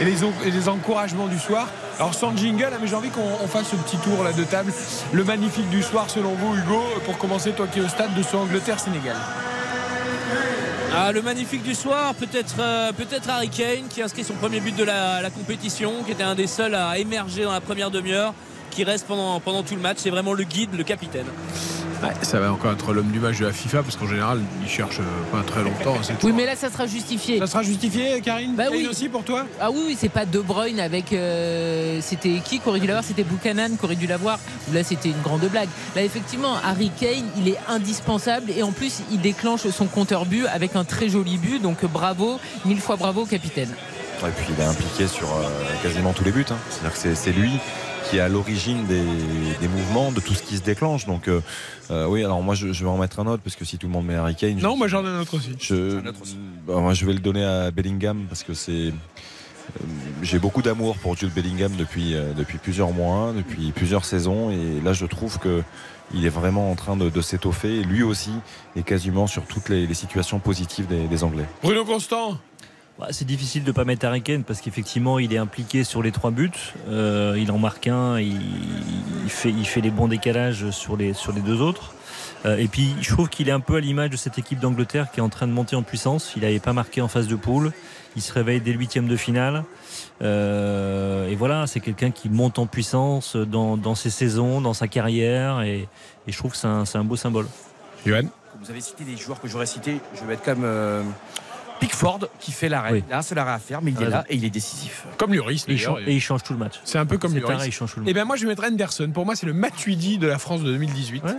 [0.01, 1.69] et les encouragements du soir.
[1.99, 4.45] Alors sans jingle, hein, mais j'ai envie qu'on on fasse ce petit tour là de
[4.45, 4.73] table.
[5.13, 8.23] Le magnifique du soir selon vous, Hugo, pour commencer, toi qui es au stade de
[8.23, 9.17] ce Angleterre-Sénégal.
[10.95, 14.77] Ah, le magnifique du soir, peut-être euh, peut-être Harry Kane qui inscrit son premier but
[14.77, 18.35] de la, compétition, qui était un des seuls à émerger dans la première demi-heure,
[18.71, 19.99] qui reste pendant tout le match.
[20.01, 21.27] C'est vraiment le guide, le capitaine.
[22.23, 24.99] Ça va encore être l'homme du match de la FIFA parce qu'en général, il cherche
[25.01, 25.03] euh,
[25.37, 25.95] pas très longtemps.
[26.01, 27.39] Oui, toujours- mais là, ça sera justifié.
[27.39, 28.55] Ça sera justifié, Karine?
[28.57, 28.87] Bah oui.
[28.91, 29.45] aussi pour toi?
[29.61, 31.13] Ah oui, oui, c'est pas De Bruyne avec.
[31.13, 33.05] euh, c'était qui qui aurait dû l'avoir?
[33.05, 34.39] C'était Buchanan qui aurait dû l'avoir.
[34.73, 35.69] Là, c'était une grande blague.
[35.97, 40.47] Là, effectivement, Harry Kane, il est indispensable et en plus, il déclenche son compteur but
[40.47, 41.61] avec un très joli but.
[41.61, 43.71] Donc, bravo, mille fois bravo, capitaine.
[44.25, 45.43] Et puis il est impliqué sur euh,
[45.83, 46.45] quasiment tous les buts.
[46.51, 46.55] hein.
[46.71, 47.51] C'est-à-dire que c'est lui
[48.13, 49.01] qui est à l'origine des,
[49.63, 51.07] des mouvements, de tout ce qui se déclenche.
[51.07, 51.41] Donc euh,
[51.91, 53.87] euh, oui, alors moi je, je vais en mettre un autre parce que si tout
[53.87, 55.53] le monde met Harry Kane, je- Non, moi j'en ai un autre aussi.
[55.59, 55.99] je,
[56.67, 58.71] bah, moi, je vais le donner à Bellingham parce que c'est.
[58.73, 58.93] euh,
[60.23, 64.51] J'ai beaucoup d'amour pour Jude Bellingham depuis, euh, depuis plusieurs mois, depuis plusieurs saisons.
[64.51, 65.63] Et là, je trouve que
[66.15, 67.77] il est vraiment en train de, de s'étoffer.
[67.81, 68.33] Et lui aussi
[68.77, 71.47] est quasiment sur toutes les, les situations positives des, des Anglais.
[71.63, 72.37] Bruno Constant
[73.11, 76.13] c'est difficile de ne pas mettre Harry Kane parce qu'effectivement il est impliqué sur les
[76.13, 76.51] trois buts.
[76.89, 78.41] Euh, il en marque un, il,
[79.25, 81.95] il fait, il fait les bons décalages sur les, sur les deux autres.
[82.45, 85.11] Euh, et puis je trouve qu'il est un peu à l'image de cette équipe d'Angleterre
[85.11, 86.33] qui est en train de monter en puissance.
[86.37, 87.73] Il n'avait pas marqué en phase de poule.
[88.15, 89.65] Il se réveille dès le huitième de finale.
[90.21, 94.87] Euh, et voilà, c'est quelqu'un qui monte en puissance dans, dans ses saisons, dans sa
[94.87, 95.63] carrière.
[95.63, 95.89] Et,
[96.27, 97.47] et je trouve que c'est un, beau symbole.
[98.05, 98.25] Johan?
[98.61, 99.99] Vous avez cité des joueurs que j'aurais cités.
[100.15, 101.03] Je vais être comme euh,
[101.83, 102.93] Pickford qui fait l'arrêt.
[102.93, 103.05] Oui.
[103.09, 105.05] Il a un seul arrêt à faire, mais il est là et il est décisif.
[105.19, 106.81] Comme Lloris, Et il, change, et il change tout le match.
[106.85, 107.57] C'est un peu comme Lloris.
[107.57, 109.11] arrêt, il change tout le Eh bien moi je vais mettre Anderson.
[109.13, 111.25] Pour moi c'est le Matuidi de la France de 2018.
[111.25, 111.31] Ouais.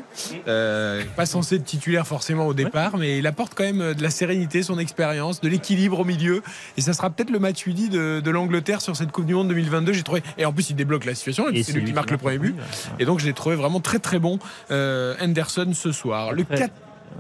[0.50, 4.04] Euh, pas censé être titulaire forcément au départ, mais il apporte quand même euh, de
[4.04, 6.44] la sérénité, son expérience, de l'équilibre au milieu.
[6.76, 9.94] Et ça sera peut-être le Matuidi de, de l'Angleterre sur cette Coupe du Monde 2022.
[9.94, 10.24] J'ai trouvé.
[10.38, 11.50] Et en plus il débloque la situation.
[11.50, 12.56] Et, c'est lui qui marque le premier but.
[13.00, 14.40] Et donc je l'ai trouvé vraiment très très bon
[14.72, 16.34] euh, Anderson ce soir.
[16.34, 16.74] Le Après, 4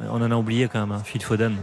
[0.09, 1.55] On en a oublié quand même, hein, Phil Foden.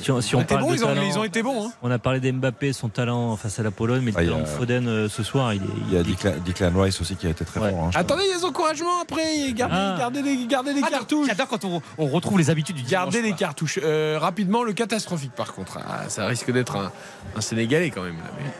[0.00, 1.66] Si on, si on t'es parle bon, de ils, ont, talent, ils ont été bons.
[1.68, 1.72] hein.
[1.82, 4.28] on a parlé d'Mbappé, son talent face à la Pologne, mais le Ah, il y
[4.28, 5.66] a- talent de Foden euh, ce soir, il est.
[5.88, 7.70] Il y a Declan, Rice aussi qui a été très Ouais.
[7.70, 7.84] fort.
[7.84, 9.52] hein, Attendez les encouragements après.
[9.52, 9.96] Gardez, Ah.
[9.98, 11.28] gardez les, gardez les Ah, cartouches.
[11.28, 13.38] J'adore quand on, on retrouve les habitudes du Gardez dimanche les soir.
[13.38, 13.78] cartouches.
[13.82, 15.78] Euh, rapidement, le catastrophique par contre.
[15.86, 16.92] Ah, ça risque d'être un,
[17.36, 18.16] un Sénégalais quand même.
[18.16, 18.50] Là, mais-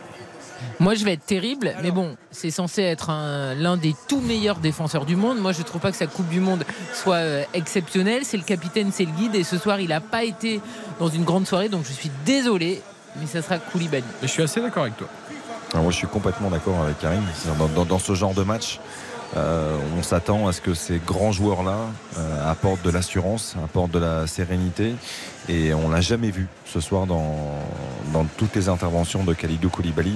[0.79, 4.57] Moi, je vais être terrible, mais bon, c'est censé être un- l'un des tout meilleurs
[4.57, 5.39] défenseurs du monde.
[5.39, 8.21] Moi, je trouve pas que sa Coupe du Monde soit euh, exceptionnelle.
[8.25, 10.59] C'est le capitaine, c'est le guide, et ce soir, il n'a pas été
[10.99, 12.81] dans une grande soirée, donc je suis désolé,
[13.19, 14.03] mais ça sera Koulibaly.
[14.21, 15.07] mais je suis assez d'accord avec toi.
[15.71, 17.23] Alors moi, je suis complètement d'accord avec Karim.
[17.57, 18.79] Dans, dans- dans ce genre de match,
[19.35, 21.77] euh, on s'attend à ce que ces grands joueurs-là
[22.19, 24.93] euh, apportent de l'assurance, apportent de la sérénité.
[25.49, 27.35] Et on l'a jamais vu ce soir dans,
[28.13, 30.15] dans toutes les interventions de Khalidou Koulibaly.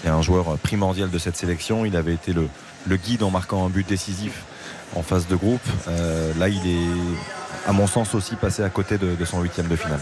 [0.00, 1.84] Qui est un joueur primordial de cette sélection.
[1.84, 2.48] Il avait été le,
[2.86, 4.42] le guide en marquant un but décisif
[4.96, 5.60] en phase de groupe.
[5.88, 9.68] Euh, là, il est, à mon sens, aussi passé à côté de, de son huitième
[9.68, 10.00] de finale.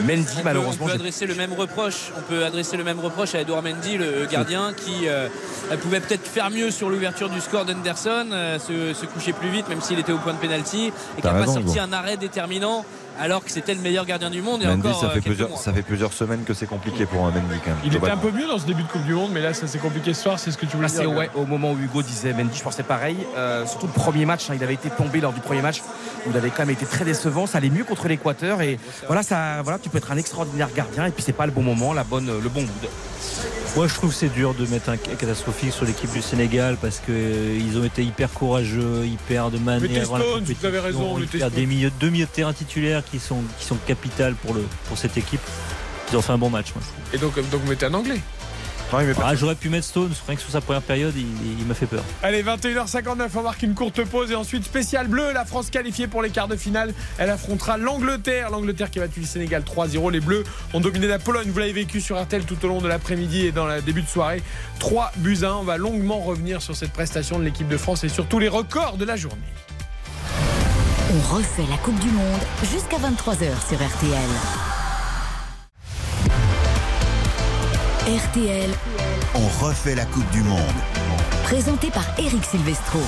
[0.00, 2.12] Mendy, On peut- malheureusement, on peut j'ai- adresser le même reproche.
[2.16, 5.28] On peut adresser le même reproche à Edouard Mendy, le gardien, qui euh,
[5.82, 9.68] pouvait peut-être faire mieux sur l'ouverture du score d'Henderson, euh, se, se coucher plus vite,
[9.68, 12.84] même s'il était au point de pénalty, et qui n'a pas sorti un arrêt déterminant.
[13.20, 15.26] Alors que c'était le meilleur gardien du monde et Mendy, encore ça, euh, fait quelques
[15.26, 15.58] plusieurs, mois.
[15.58, 17.78] ça fait plusieurs semaines que c'est compliqué pour un Mendy quand même.
[17.84, 19.66] Il était un peu mieux dans ce début de Coupe du Monde, mais là, ça
[19.66, 20.38] s'est compliqué ce soir.
[20.38, 21.12] C'est ce que tu voulais Là, c'est dire.
[21.16, 23.16] ouais, au moment où Hugo disait Mendy, je pensais pareil.
[23.36, 25.80] Euh, surtout le premier match, hein, il avait été tombé lors du premier match.
[26.26, 27.46] où Il avait quand même été très décevant.
[27.46, 31.06] Ça allait mieux contre l'Équateur et voilà, ça, voilà, tu peux être un extraordinaire gardien
[31.06, 32.90] et puis c'est pas le bon moment, la bonne, le bon mood.
[33.78, 36.98] Moi, je trouve que c'est dur de mettre un catastrophique sur l'équipe du Sénégal parce
[36.98, 40.04] qu'ils ont été hyper courageux, hyper de manière.
[40.04, 41.60] Vous avez raison, mettez Il y a Stones.
[41.60, 44.98] des milieux, deux milieux de terrain titulaires qui sont, qui sont capitales pour, le, pour
[44.98, 45.40] cette équipe.
[46.10, 47.14] Ils ont fait un bon match, moi, je trouve.
[47.14, 48.18] Et donc, donc vous mettez un anglais.
[48.92, 51.12] Non, il met pas- Ah, J'aurais pu mettre Stones, rien que sur sa première période,
[51.14, 51.26] il,
[51.60, 52.02] il m'a fait peur.
[52.22, 55.32] Allez, 21h59, on marque une courte pause et ensuite spécial bleu.
[55.34, 56.94] La France qualifiée pour les quarts de finale.
[57.18, 58.48] Elle affrontera l'Angleterre.
[58.50, 60.10] L'Angleterre qui a battu le Sénégal 3-0.
[60.10, 60.42] Les Bleus
[60.72, 61.50] ont dominé la Pologne.
[61.50, 64.08] Vous l'avez vécu sur RTL tout au long de l'après-midi et dans le début de
[64.08, 64.42] soirée.
[64.78, 65.52] 3 buts à 1.
[65.56, 68.48] On va longuement revenir sur cette prestation de l'équipe de France et sur tous les
[68.48, 69.36] records de la journée.
[71.14, 72.40] On refait la Coupe du Monde
[72.72, 74.77] jusqu'à 23h sur RTL.
[78.08, 78.70] RTL,
[79.34, 80.58] On refait la Coupe du Monde.
[81.44, 83.00] présenté par Eric Silvestro.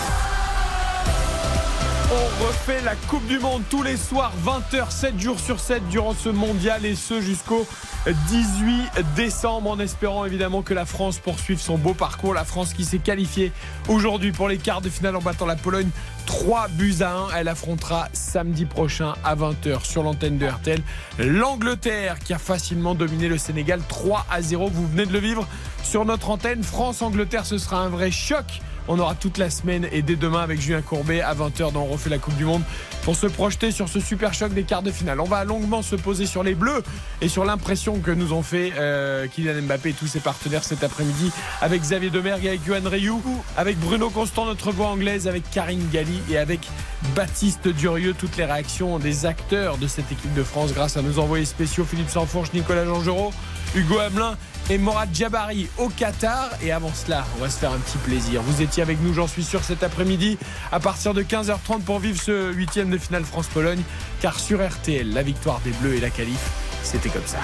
[2.13, 6.13] On refait la Coupe du Monde tous les soirs, 20h, 7 jours sur 7 durant
[6.13, 7.65] ce mondial et ce jusqu'au
[8.05, 12.35] 18 décembre en espérant évidemment que la France poursuive son beau parcours.
[12.35, 13.53] La France qui s'est qualifiée
[13.87, 15.91] aujourd'hui pour les quarts de finale en battant la Pologne
[16.27, 17.29] 3 buts à 1.
[17.37, 20.83] Elle affrontera samedi prochain à 20h sur l'antenne de RTL
[21.21, 24.69] l'Angleterre qui a facilement dominé le Sénégal 3 à 0.
[24.69, 25.47] Vous venez de le vivre
[25.85, 26.65] sur notre antenne.
[26.65, 28.47] France-Angleterre, ce sera un vrai choc.
[28.93, 31.87] On aura toute la semaine et dès demain avec Julien Courbet à 20h dans On
[31.87, 32.65] refait la Coupe du Monde
[33.05, 35.21] pour se projeter sur ce super choc des quarts de finale.
[35.21, 36.83] On va longuement se poser sur les Bleus
[37.21, 40.83] et sur l'impression que nous ont fait euh, Kylian Mbappé et tous ses partenaires cet
[40.83, 41.31] après-midi
[41.61, 43.23] avec Xavier Demergue, avec Johan Rioux,
[43.57, 46.69] avec Bruno Constant, notre voix anglaise, avec Karine Galli et avec
[47.15, 48.17] Baptiste Durieux.
[48.19, 51.85] Toutes les réactions des acteurs de cette équipe de France grâce à nos envoyés spéciaux
[51.85, 53.31] Philippe Sanfourche, Nicolas Jean-Geraud,
[53.75, 54.37] Hugo Hamelin
[54.69, 56.51] et Morad Jabari au Qatar.
[56.63, 58.43] Et avant cela, on va se faire un petit plaisir.
[58.43, 60.39] Vous étiez avec nous, j'en suis sûr, cet après-midi
[60.73, 63.83] à partir de 15h30 pour vivre ce huitième de finale France-Pologne.
[64.21, 66.41] Car sur RTL, la victoire des Bleus et la qualif,
[66.83, 67.39] c'était comme ça.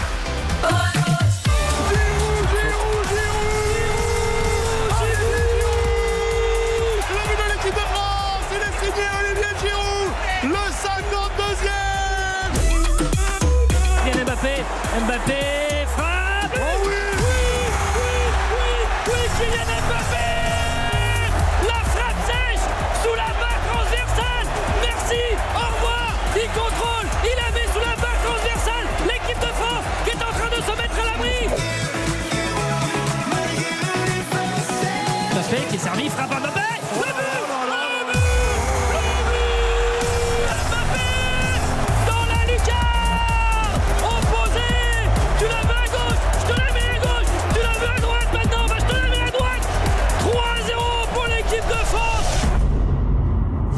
[14.95, 15.86] Le Mbappé
[19.69, 19.75] La
[21.93, 22.65] frappe sèche
[23.03, 24.47] sous la barre transversale.
[24.81, 25.23] Merci,
[25.55, 26.11] au revoir.
[26.37, 28.87] Il contrôle, il la met sous la barre transversale.
[29.07, 31.39] L'équipe de France qui est en train de se mettre à l'abri.
[35.33, 36.66] Mbappé qui est servi, frappe à Mbappé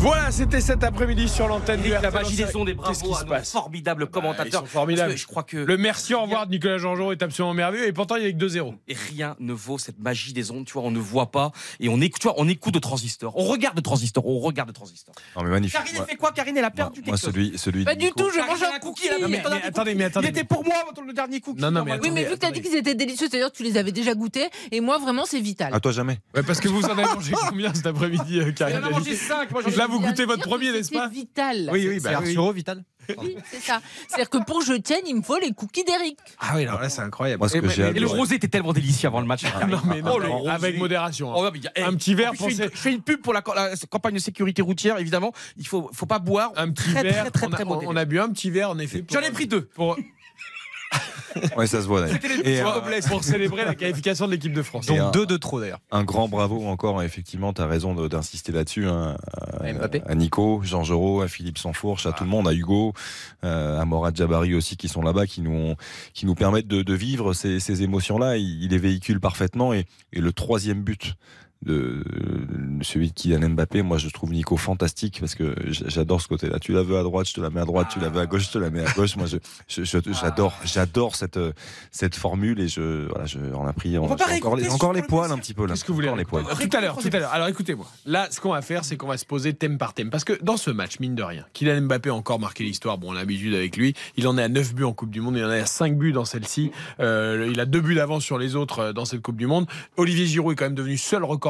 [0.00, 3.15] Voilà, c'était cet après-midi sur l'antenne du la magie des ondes et Qu'est-ce bravo qui
[3.15, 4.47] se à nos passe formidables commentateurs.
[4.47, 5.16] ils sont formidables.
[5.16, 8.15] Je crois que Le merci au revoir de Nicolas Jean-Jean est absolument merveilleux et pourtant
[8.15, 8.74] il y a que 2-0.
[8.86, 10.65] et rien ne vaut cette magie des ondes.
[10.65, 11.51] Tu vois, on ne voit pas
[11.81, 13.36] et on écoute, tu vois, on écoute de transistors.
[13.36, 14.24] On regarde de transistors.
[14.27, 15.15] On regarde de transistors.
[15.36, 15.77] Non, mais magnifique.
[15.77, 17.20] Karine, elle fait quoi Karine, elle a perdu quelque chose.
[17.32, 19.09] celui, celui Pas du tout, je mange un cookie.
[19.09, 20.28] attendez, mais attendez.
[20.28, 20.74] Il était pour moi
[21.05, 21.60] le dernier cookie.
[21.60, 23.65] Non, non, mais Oui, mais vu que t'as dit qu'ils étaient délicieux, c'est-à-dire que tu
[23.65, 24.48] les avais déjà goûtés.
[24.70, 25.74] Et moi, vraiment, c'est vital.
[25.74, 26.19] À toi jamais.
[26.36, 29.16] Ouais, parce que vous en avez mangé combien cet après-midi, euh, Karine en a mangé
[29.16, 29.51] 5.
[29.51, 31.09] Moi, j'en ai- Là, vous goûtez votre premier, n'est-ce pas?
[31.09, 31.68] vital.
[31.72, 32.36] Oui, oui, bah oui.
[32.55, 32.84] Vital
[33.18, 33.80] Oui, c'est ça.
[34.06, 36.18] C'est-à-dire que pour je tienne, il me faut les cookies d'Eric.
[36.40, 37.38] Ah oui, alors là, c'est incroyable.
[37.40, 39.26] Moi, ce Et- que mais- j'ai mais- Et le rosé était tellement délicieux avant le
[39.26, 39.42] match.
[39.68, 40.50] Non, mais non, Oh, le mais rosé.
[40.50, 41.32] avec modération.
[41.32, 41.36] hein.
[41.38, 43.32] Oh, mais Un petit verre plus, pour je fais, une, je fais une pub pour
[43.32, 45.32] la, la campagne de sécurité routière, évidemment.
[45.56, 46.52] Il faut, faut pas boire.
[46.56, 47.22] Un petit très, verre.
[47.24, 47.86] Très, très, on, très a, modéré.
[47.92, 49.02] on a bu un petit verre, en effet.
[49.10, 49.62] J'en ai pris deux.
[49.74, 49.96] Pour,
[51.56, 52.01] Ouais, ça se voit.
[52.01, 52.19] d'ailleurs.
[52.44, 54.90] Et pour- un, pour célébrer la qualification de l'équipe de France.
[54.90, 55.78] Un- Donc deux de trop d'ailleurs.
[55.93, 58.86] un grand bravo encore, effectivement, tu as raison d'insister là-dessus.
[58.89, 59.16] hein,
[59.60, 60.02] à, Mbappé.
[60.06, 62.93] à Nico, Jean Giraud, à Philippe Sansfourche, à tout le monde, à Hugo,
[63.44, 65.77] euh, à Morad Jabari aussi qui sont là-bas, qui nous, ont-
[66.15, 68.36] qui nous permettent de, de vivre ces, ces émotions-là.
[68.36, 69.73] Il, il les véhicule parfaitement.
[69.74, 71.15] Et, et le troisième but
[71.64, 72.05] de
[72.82, 76.59] celui de Kylian Mbappé, moi je trouve Nico fantastique parce que j'adore ce côté-là.
[76.59, 78.26] Tu la veux à droite, je te la mets à droite, tu la veux à
[78.26, 79.16] gauche, je te la mets à gauche.
[79.16, 79.36] Moi je,
[79.68, 81.39] je- je- j'adore, j'adore cette
[81.90, 85.39] cette formule et je voilà, je on a pris on, encore les, encore poils un
[85.39, 85.74] petit peu là.
[85.74, 86.44] Qu'est-ce que vous voulez les poils.
[86.44, 87.32] Tout à l'heure, tout à l'heure.
[87.32, 87.86] Alors écoutez-moi.
[88.06, 90.10] Là, ce qu'on va faire, c'est qu'on va se poser thème par thème.
[90.10, 92.98] Parce que dans ce match, mine de rien, Kylian Mbappé a encore marqué l'histoire.
[92.98, 93.94] Bon, on a l'habitude avec lui.
[94.16, 95.36] Il en est à 9 buts en Coupe du Monde.
[95.36, 96.70] Il en est à 5 buts dans celle-ci.
[97.01, 99.66] Euh, il a deux buts d'avance sur les autres euh, dans cette Coupe du Monde.
[99.97, 101.47] Olivier Giroud est quand même devenu seul recordman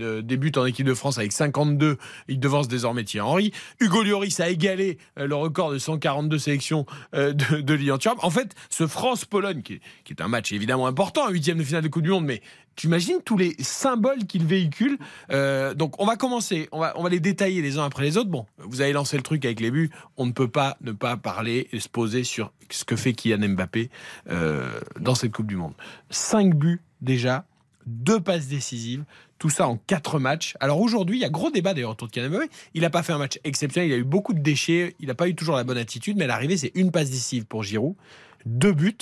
[0.00, 1.96] euh, des buts en équipe de France avec 52.
[2.28, 3.52] Il devance désormais Thierry Henry.
[3.80, 8.18] Hugo Lloris a égalé euh, le record de 142 sélections euh, de, de Thuram.
[8.22, 9.74] En fait, ce France-Pologne, qui,
[10.10, 12.42] est- un match évidemment important, huitième de finale de Coupe du Monde, mais
[12.76, 14.98] tu imagines tous les symboles qu'il véhicule.
[15.30, 18.16] Euh, donc on va commencer, on va, on va les détailler les uns après les
[18.16, 18.30] autres.
[18.30, 21.16] Bon, vous avez lancé le truc avec les buts, on ne peut pas ne pas
[21.16, 23.90] parler et se poser sur ce que fait Kylian Mbappé
[24.30, 24.68] euh,
[24.98, 25.74] dans cette Coupe du Monde.
[26.10, 27.44] Cinq buts déjà,
[27.86, 29.04] deux passes décisives,
[29.40, 30.54] tout ça en quatre matchs.
[30.60, 32.48] Alors aujourd'hui, il y a gros débat d'ailleurs autour de Mbappé.
[32.74, 35.14] Il n'a pas fait un match exceptionnel, il a eu beaucoup de déchets, il n'a
[35.14, 37.96] pas eu toujours la bonne attitude, mais l'arrivée, c'est une passe décisive pour Giroud,
[38.44, 38.98] deux buts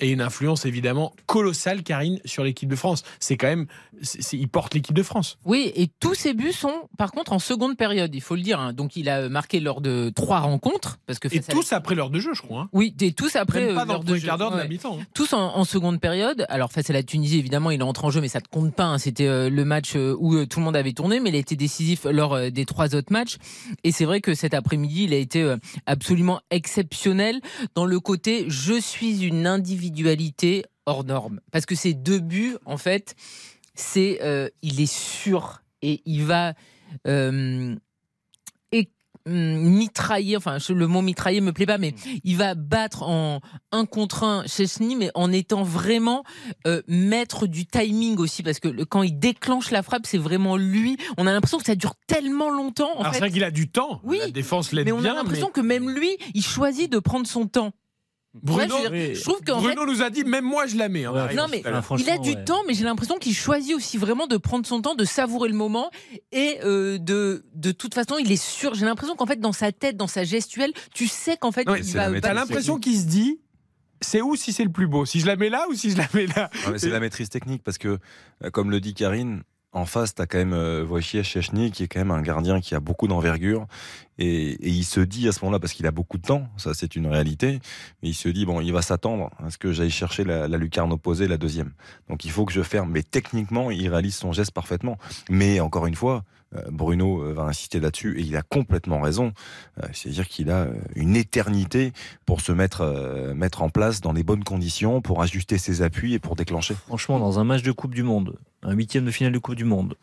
[0.00, 3.02] et une influence évidemment colossale, Karine, sur l'équipe de France.
[3.20, 3.66] C'est quand même,
[4.32, 5.38] il porte l'équipe de France.
[5.44, 8.60] Oui, et tous ces buts sont par contre en seconde période, il faut le dire.
[8.60, 8.72] hein.
[8.72, 10.98] Donc il a marqué lors de trois rencontres.
[11.06, 12.62] Parce que Et à- tous après l'heure de jeu, je crois.
[12.62, 12.68] hein.
[12.72, 14.26] Oui, et tous après euh, dans l'heure le de jeu.
[14.26, 14.98] quart d'heure de la mi-temps.
[15.00, 15.04] hein.
[15.14, 16.44] tous en, en seconde période.
[16.48, 18.74] Alors face à la Tunisie, évidemment, il est entré en jeu, mais ça ne compte
[18.74, 18.84] pas.
[18.84, 18.98] hein.
[18.98, 21.38] C'était euh, le match euh, où euh, tout le monde avait tourné, mais il a
[21.38, 23.36] été décisif lors des trois autres matchs.
[23.84, 25.54] Et c'est vrai que cet après-midi, il a été
[25.86, 27.40] absolument exceptionnel
[27.74, 29.46] dans le côté je suis une
[29.88, 31.40] individualité hors norme.
[31.52, 33.14] Parce que ces deux buts, en fait,
[33.74, 36.54] c'est euh, il est sûr et il va
[37.06, 37.74] euh,
[38.72, 38.88] et
[39.26, 43.40] hum, mitrailler, enfin le mot mitrailler me plaît pas, mais il va battre en
[43.72, 46.22] un contre un Chesney, mais en étant vraiment
[46.66, 50.56] euh, maître du timing aussi, parce que le- quand il déclenche la frappe, c'est vraiment
[50.56, 50.96] lui.
[51.18, 52.90] On a l'impression que ça dure tellement longtemps.
[52.96, 54.00] En Alors c'est vrai qu'il a du temps.
[54.04, 55.12] Oui, la défense l'aide mais on bien.
[55.12, 57.72] a l'impression que même lui, il choisit de prendre son temps.
[58.42, 60.66] Bruno, Ouais, je, veux dire, je trouve qu'en fait, Bruno nous a dit, même moi
[60.66, 61.04] je la mets.
[61.04, 61.62] hein, Ouais, non mais.
[61.64, 62.44] Ah, il a du ouais.
[62.44, 65.54] temps, mais j'ai l'impression qu'il choisit aussi vraiment de prendre son temps, de savourer le
[65.54, 65.90] moment
[66.32, 68.74] et euh, de de toute façon il est sûr.
[68.74, 71.92] J'ai l'impression qu'en fait dans sa tête, dans sa gestuelle, tu sais qu'en fait il
[71.94, 72.20] va.
[72.20, 73.40] T'as l'impression qu'il se dit,
[74.00, 75.06] c'est où si c'est le plus beau?
[75.06, 76.50] Si je la mets là ou si je la mets là?
[76.68, 77.98] Ouais, c'est la maîtrise technique parce que,
[78.42, 79.44] euh, comme le dit Karine,
[79.74, 82.74] en face, tu as quand même euh, Wojciech qui est quand même un gardien qui
[82.74, 83.66] a beaucoup d'envergure.
[84.18, 86.94] Et, il se dit à ce moment-là, parce qu'il a beaucoup de temps, ça c'est
[86.94, 87.58] une réalité,
[88.02, 90.56] mais il se dit, bon, il va s'attendre à ce que j'aille chercher la, la
[90.56, 91.72] lucarne opposée, la deuxième.
[92.08, 92.90] Donc il faut que je ferme.
[92.92, 94.96] Mais techniquement, il réalise son geste parfaitement.
[95.28, 96.24] Mais encore une fois,
[96.56, 99.32] euh, Bruno euh, va insister là-dessus et il a complètement raison.
[99.82, 101.92] Euh, C'est-à-dire qu'il a une éternité
[102.26, 102.84] pour se mettre,
[103.34, 106.74] mettre en place dans les bonnes conditions, pour ajuster ses appuis et pour déclencher.
[106.86, 109.64] Franchement, dans un match de Coupe du Monde, un huitième de finale de Coupe du
[109.64, 109.94] Monde,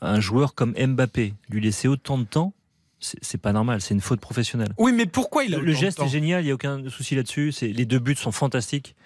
[0.00, 2.52] un joueur comme Mbappé, lui laisser autant de temps,
[2.98, 4.72] c'est pas normal, c'est une faute professionnelle.
[4.78, 7.14] Oui, mais pourquoi il a Le, le geste est génial, il n'y a aucun souci
[7.14, 7.52] là-dessus.
[7.60, 8.96] Les deux buts sont fantastiques.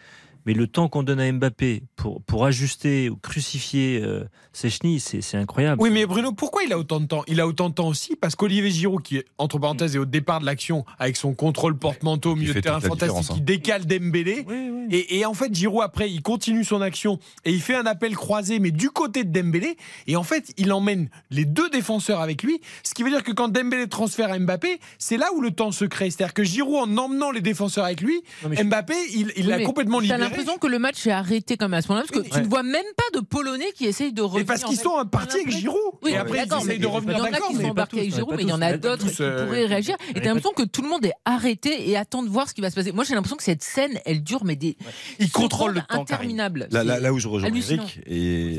[0.47, 5.01] Mais le temps qu'on donne à Mbappé pour, pour ajuster ou crucifier euh, ses chenilles,
[5.01, 5.81] c'est c'est incroyable.
[5.83, 7.23] Oui, mais Bruno, pourquoi il a autant de temps?
[7.29, 10.05] Il a autant de temps aussi parce qu'Olivier Giroud, qui est entre parenthèses est au
[10.07, 13.35] départ de l'action avec son contrôle porte-manteau au milieu de terrain fantastique, hein.
[13.35, 14.45] qui décale Dembélé.
[14.49, 14.87] Oui, oui.
[14.91, 18.15] Et, et en fait, Giroud après, il continue son action et il fait un appel
[18.17, 19.77] croisé, mais du côté de Dembélé.
[20.07, 22.61] Et en fait, il emmène les deux défenseurs avec lui.
[22.83, 25.71] Ce qui veut dire que quand Dembélé transfère à Mbappé, c'est là où le temps
[25.73, 26.11] se crée.
[26.11, 30.01] C'est-à-dire que Giroud, en emmenant les défenseurs avec lui, Non, Mbappé, il Oui, l'a complètement
[30.01, 30.30] libéré.
[30.31, 32.63] L'impression que le match est arrêté comme à ce moment-là, parce que tu ne vois
[32.63, 34.43] même pas de Polonais qui essayent de revenir.
[34.43, 35.79] Et parce qu'ils sont un parti T'as avec Giroud.
[36.03, 37.49] Oui, et après, ils d'accord, essayent mais de revenir Il y en a d'accord.
[37.49, 39.67] qui mais sont embarqués avec Giroud, mais il y en a d'autres qui euh, pourraient
[39.67, 39.97] réagir.
[40.11, 42.61] Et t'as l'impression que tout le monde est arrêté et attend de voir ce qui
[42.61, 42.93] va se passer.
[42.93, 44.77] Moi, j'ai l'impression que cette scène, elle dure, mais des.
[45.19, 46.41] Il contrôle le temps, Karine.
[46.41, 46.69] interminables.
[46.71, 47.51] Là, où je rejoins.
[47.51, 48.59] Eric, et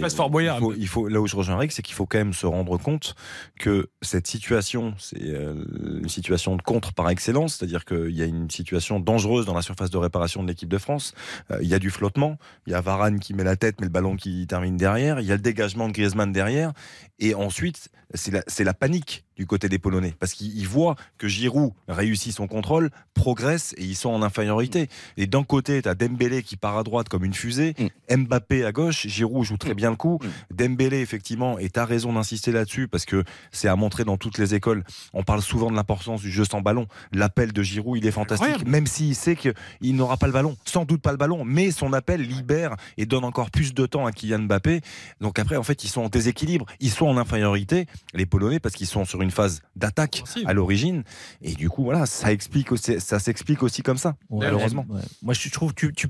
[0.77, 3.15] il faut, là où je rejoins Eric, c'est qu'il faut quand même se rendre compte
[3.59, 5.55] que cette situation, c'est euh,
[6.01, 9.61] une situation de contre par excellence, c'est-à-dire qu'il y a une situation dangereuse dans la
[9.61, 11.13] surface de réparation de l'équipe de France.
[11.61, 13.91] Il y a du flottement, il y a Varane qui met la tête, mais le
[13.91, 16.73] ballon qui termine derrière, il y a le dégagement de Griezmann derrière,
[17.21, 21.71] et ensuite c'est la, panique du côté des Polonais, parce qu'ils ils voient que Giroud
[21.87, 24.89] réussit son contrôle, progresse et ils sont en infériorité.
[25.17, 27.75] Et d'un côté, tu as Dembélé qui part à droite comme une fusée,
[28.09, 30.19] Mbappé à gauche, Giroud joue très bien le coup,
[30.53, 34.37] Dembélé effectivement, et tu as raison d'insister là-dessus, parce que c'est à montrer dans toutes
[34.37, 34.83] les écoles.
[35.13, 36.87] On parle souvent de l'importance du jeu sans ballon.
[37.11, 38.69] L'appel de Giroud, il est fantastique, Incroyable.
[38.69, 41.93] même s'il sait qu'il n'aura pas le ballon, sans doute pas le ballon, mais son
[41.93, 44.81] appel libère et donne encore plus de temps à Kylian Mbappé.
[45.21, 48.75] Donc après, en fait, ils sont en déséquilibre, ils sont en infériorité, les Polonais, parce
[48.75, 51.03] qu'ils sont sur une phase d'attaque à l'origine.
[51.41, 54.85] Et du coup, voilà, ça explique aussi, ça s'explique aussi comme ça, Ouais, malheureusement.
[54.89, 55.01] ouais.
[55.21, 56.07] Moi, je trouve que tu, tu,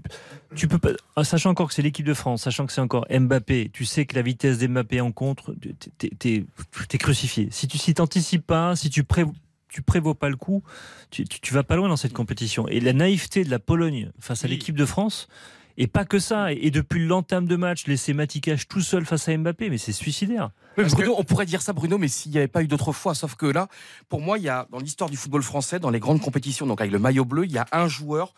[0.55, 0.89] tu peux pas.
[1.15, 4.05] en Sachant encore que c'est l'équipe de France, sachant que c'est encore Mbappé, tu sais
[4.05, 5.55] que la vitesse d'Mbappé en contre,
[5.97, 6.45] t'es-
[6.97, 7.47] crucifié.
[7.51, 9.23] Si tu si t'anticipes pas, si tu pré
[9.69, 10.63] tu prévois pas le coup,
[11.11, 12.67] tu, tu, tu vas pas loin dans cette compétition.
[12.67, 14.55] Et la naïveté de la Pologne face à Oui.
[14.55, 15.29] l'équipe de France,
[15.77, 16.51] et pas que ça.
[16.51, 19.93] Et, et depuis l'entame de match, laisser Matikach tout seul face à Mbappé, mais c'est
[19.93, 20.49] suicidaire.
[20.77, 20.85] Oui,
[21.17, 23.13] on pourrait dire ça, Bruno, mais s'il n'y avait pas eu d'autres fois.
[23.13, 23.67] Sauf que là,
[24.09, 26.79] pour moi, il y a dans l'histoire du football français, dans les grandes compétitions, donc
[26.81, 28.33] avec le maillot bleu, il y a un joueur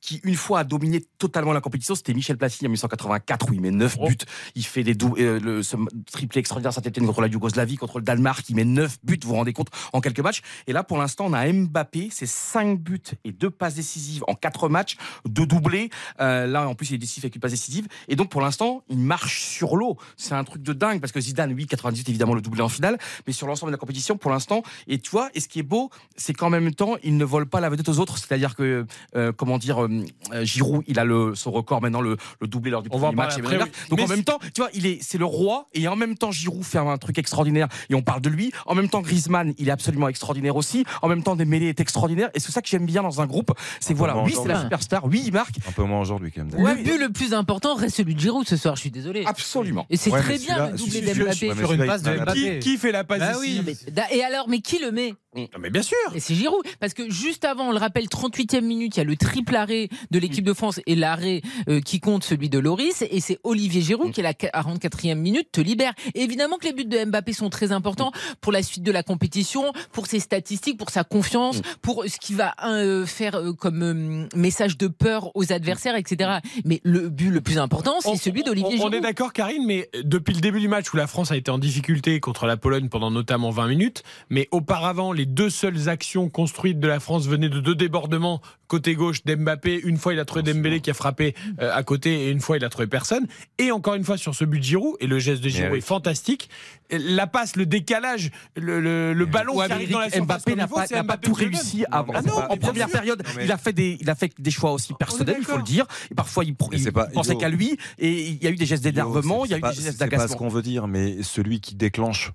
[0.00, 1.94] qui, une fois, a dominé totalement la compétition.
[1.94, 4.06] C'était Michel Platini en 1984, où il met 9 Oh.
[4.08, 4.16] buts.
[4.54, 5.76] Il fait des dou- euh, le, ce
[6.12, 8.44] triplé extraordinaire Saint-Etienne contre la Yougoslavie, contre le Danemark.
[8.48, 10.42] Il met 9 buts, vous vous rendez compte, en quelques matchs.
[10.66, 14.34] Et là, pour l'instant, on a Mbappé, c'est 5 buts et 2 passes décisives en
[14.34, 15.90] 4 matchs, 2 doublés.
[16.20, 17.88] Euh, là, en plus, il est décisif avec une passe décisive.
[18.08, 19.96] Et donc, pour l'instant, il marche sur l'eau.
[20.16, 22.98] C'est un truc de dingue parce que Zidane, oui, 98, évidemment, le doublé en finale,
[23.26, 25.62] mais sur l'ensemble de la compétition, pour l'instant, et tu vois, et ce qui est
[25.62, 28.18] beau, c'est qu'en même temps, il ne vole pas la vedette aux autres.
[28.18, 28.86] C'est-à-dire que,
[29.16, 32.70] euh, comment dire, euh, euh, Giroud, il a le, son record maintenant, le, le doublé
[32.70, 33.38] lors du On premier match.
[33.38, 33.70] après, oui.
[33.90, 36.16] Donc, Mais en même temps, tu vois, il est, c'est le roi, et en même
[36.16, 38.52] temps, Giroud fait un truc extraordinaire, et on parle de lui.
[38.66, 40.84] En même temps, Griezmann, il est absolument extraordinaire aussi.
[41.02, 42.30] En même temps, Dembélé est extraordinaire.
[42.34, 45.04] Et c'est ça que j'aime bien dans un groupe, c'est voilà, oui, c'est la superstar,
[45.04, 46.52] oui, il marque, Un peu moins aujourd'hui quand même.
[46.56, 48.90] Le Ouais, mais- but le plus important reste celui de Giroud ce soir, je suis
[48.90, 49.24] désolé.
[49.26, 49.86] absolument.
[49.90, 51.52] Et c'est Ouais, très bien le doublé d'Mbappé.
[51.66, 52.58] Sur une passe de Mbappé.
[52.58, 53.76] Qui, qui fait la passe Bah décisive oui.
[53.94, 55.96] Mais- Et alors, mais qui le met Non, mais bien sûr.
[56.14, 56.64] Et c'est Giroud.
[56.80, 59.88] Parce que juste avant, on le rappelle, 38e minute, il y a le triple arrêt
[60.10, 63.02] de l'équipe de France et l'arrêt euh, qui compte, celui de Loris.
[63.10, 65.92] Et c'est Olivier Giroud qui, à la 44e minute, te libère.
[66.14, 69.02] Et évidemment que les buts de Mbappé sont très importants pour la suite de la
[69.02, 73.82] compétition, pour ses statistiques, pour sa confiance, pour ce qu'il va euh, faire euh, comme
[73.82, 76.38] euh, message de peur aux adversaires, etc.
[76.64, 78.92] Mais le but le plus important, c'est celui d'Olivier Giroud.
[78.94, 81.50] On est d'accord, Karine, mais depuis le début du match où la France a été
[81.50, 86.28] en difficulté contre la Pologne pendant notamment 20 minutes, mais auparavant, les deux seules actions
[86.28, 89.80] construites de la France venaient de deux débordements côté gauche d'Mbappé.
[89.84, 92.56] Une fois, il a trouvé Dembélé qui a frappé euh, à côté, et une fois,
[92.56, 93.26] il a trouvé personne.
[93.58, 95.78] Et encore une fois, sur ce but de Giroud, et le geste de Giroud oui.
[95.78, 96.48] est fantastique.
[96.90, 100.54] La passe, le décalage, le, le- le ballon Ouais, qui arrive dans la surface Mbappé
[100.94, 102.12] n'a pas, tout réussi avant.
[102.14, 104.50] Ah non, en première période, Non, mais- il a fait des, il a fait des
[104.50, 105.86] choix aussi personnels, il faut le dire.
[106.10, 108.84] Et parfois, il, il pas- pensait qu'à lui, et il y a eu des gestes
[108.84, 110.36] d'énervement, il y a eu des gestes C'est pas ce d'agacement.
[110.36, 112.32] qu'on veut dire, mais celui qui déclenche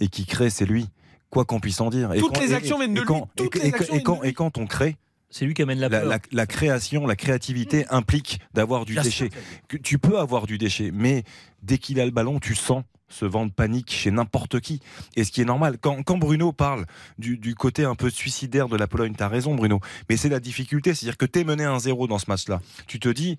[0.00, 0.86] et qui crée, c'est lui.
[1.30, 2.12] Quoi qu'on puisse en dire.
[2.12, 3.04] Et Toutes quand- les actions viennent de lui.
[3.04, 4.96] et- quand- on crée,
[5.30, 9.28] C'est lui qui amène la la, la- la création, la créativité implique d'avoir du déchet.
[9.68, 11.22] Que tu peux avoir du déchet, mais
[11.62, 14.80] dès qu'il a le ballon, tu sens ce vent de panique chez n'importe qui.
[15.16, 16.86] Et ce qui est normal, quand, Bruno parle
[17.18, 20.40] du, côté un peu suicidaire de la Pologne, tu as raison Bruno, mais c'est la
[20.40, 22.60] difficulté, c'est-à-dire que tu es mené 1-0 dans ce match-là.
[22.86, 23.38] Tu te dis,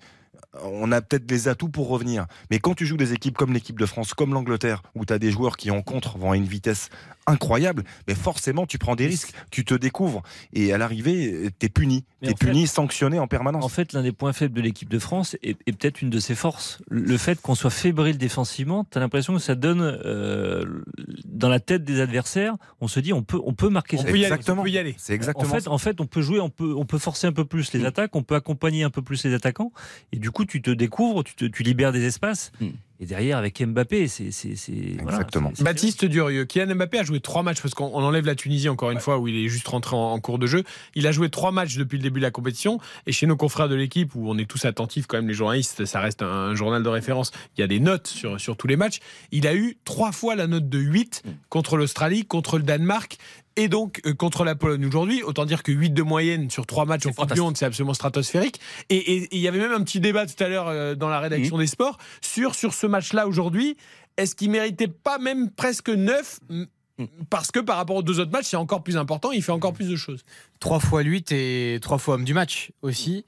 [0.62, 2.26] on a peut-être les atouts pour revenir.
[2.50, 5.18] Mais quand tu joues des équipes comme l'équipe de France, comme l'Angleterre, où tu as
[5.18, 6.90] des joueurs qui en contre vont à une vitesse
[7.26, 10.22] incroyable, mais forcément tu prends des risques, tu te découvres.
[10.52, 12.04] Et à l'arrivée, tu es puni.
[12.22, 13.64] Tu es en fait- puni, sanctionné en permanence.
[13.64, 16.18] En fait, l'un des points faibles de l'équipe de France est, est peut-être une de
[16.18, 16.80] ses forces.
[16.88, 20.82] Le fait qu'on soit fébrile défensivement, tu as l'impression que ça donne euh,
[21.24, 23.96] dans la tête des adversaires, on se dit on peut, on peut marquer.
[23.98, 24.08] On ça.
[24.08, 24.34] peut y aller.
[24.34, 24.62] Exactement.
[24.62, 24.94] On peut y aller.
[24.98, 25.70] C'est En exactement fait, ça.
[25.70, 28.14] en fait, on peut jouer, on peut, on peut forcer un peu plus les attaques,
[28.16, 29.72] on peut accompagner un peu plus les attaquants,
[30.12, 32.52] et du coup, tu te découvres, tu, te, tu libères des espaces.
[32.60, 32.68] Mm.
[33.02, 35.52] Et derrière, avec Mbappé, c'est, c'est, c'est- voilà, Exactement.
[35.60, 38.90] Baptiste Durieux, Kylian Mbappé a joué trois matchs parce qu'on on enlève la Tunisie encore
[38.90, 40.64] une fois où il est juste rentré en, en cours de jeu.
[40.94, 43.70] Il a joué trois matchs depuis le début de la compétition et chez nos confrères
[43.70, 46.54] de l'équipe où on est tous attentifs quand même les journalistes, ça reste un, un
[46.54, 47.30] journal de référence.
[47.56, 48.98] Il y a des notes sur, sur tous les matchs.
[49.32, 53.16] Il a eu trois fois la note de 8 contre l'Australie, contre le Danemark
[53.60, 55.22] et donc euh, contre la Pologne aujourd'hui.
[55.22, 57.40] Autant dire que 8 de moyenne sur trois matchs en Coupe du.
[57.40, 58.58] Monde, c'est absolument stratosphérique.
[58.88, 61.58] Et, il y avait même un petit débat tout à l'heure euh, dans la rédaction
[61.58, 63.76] des sports sur, sur ce match-là aujourd'hui.
[64.16, 66.40] Est-ce qu'il méritait pas même presque 9
[67.30, 69.72] parce que par rapport aux deux autres matchs, c'est encore plus important, il fait encore
[69.72, 70.22] plus de choses.
[70.60, 73.24] 3 fois 8 et 3 fois homme du match aussi.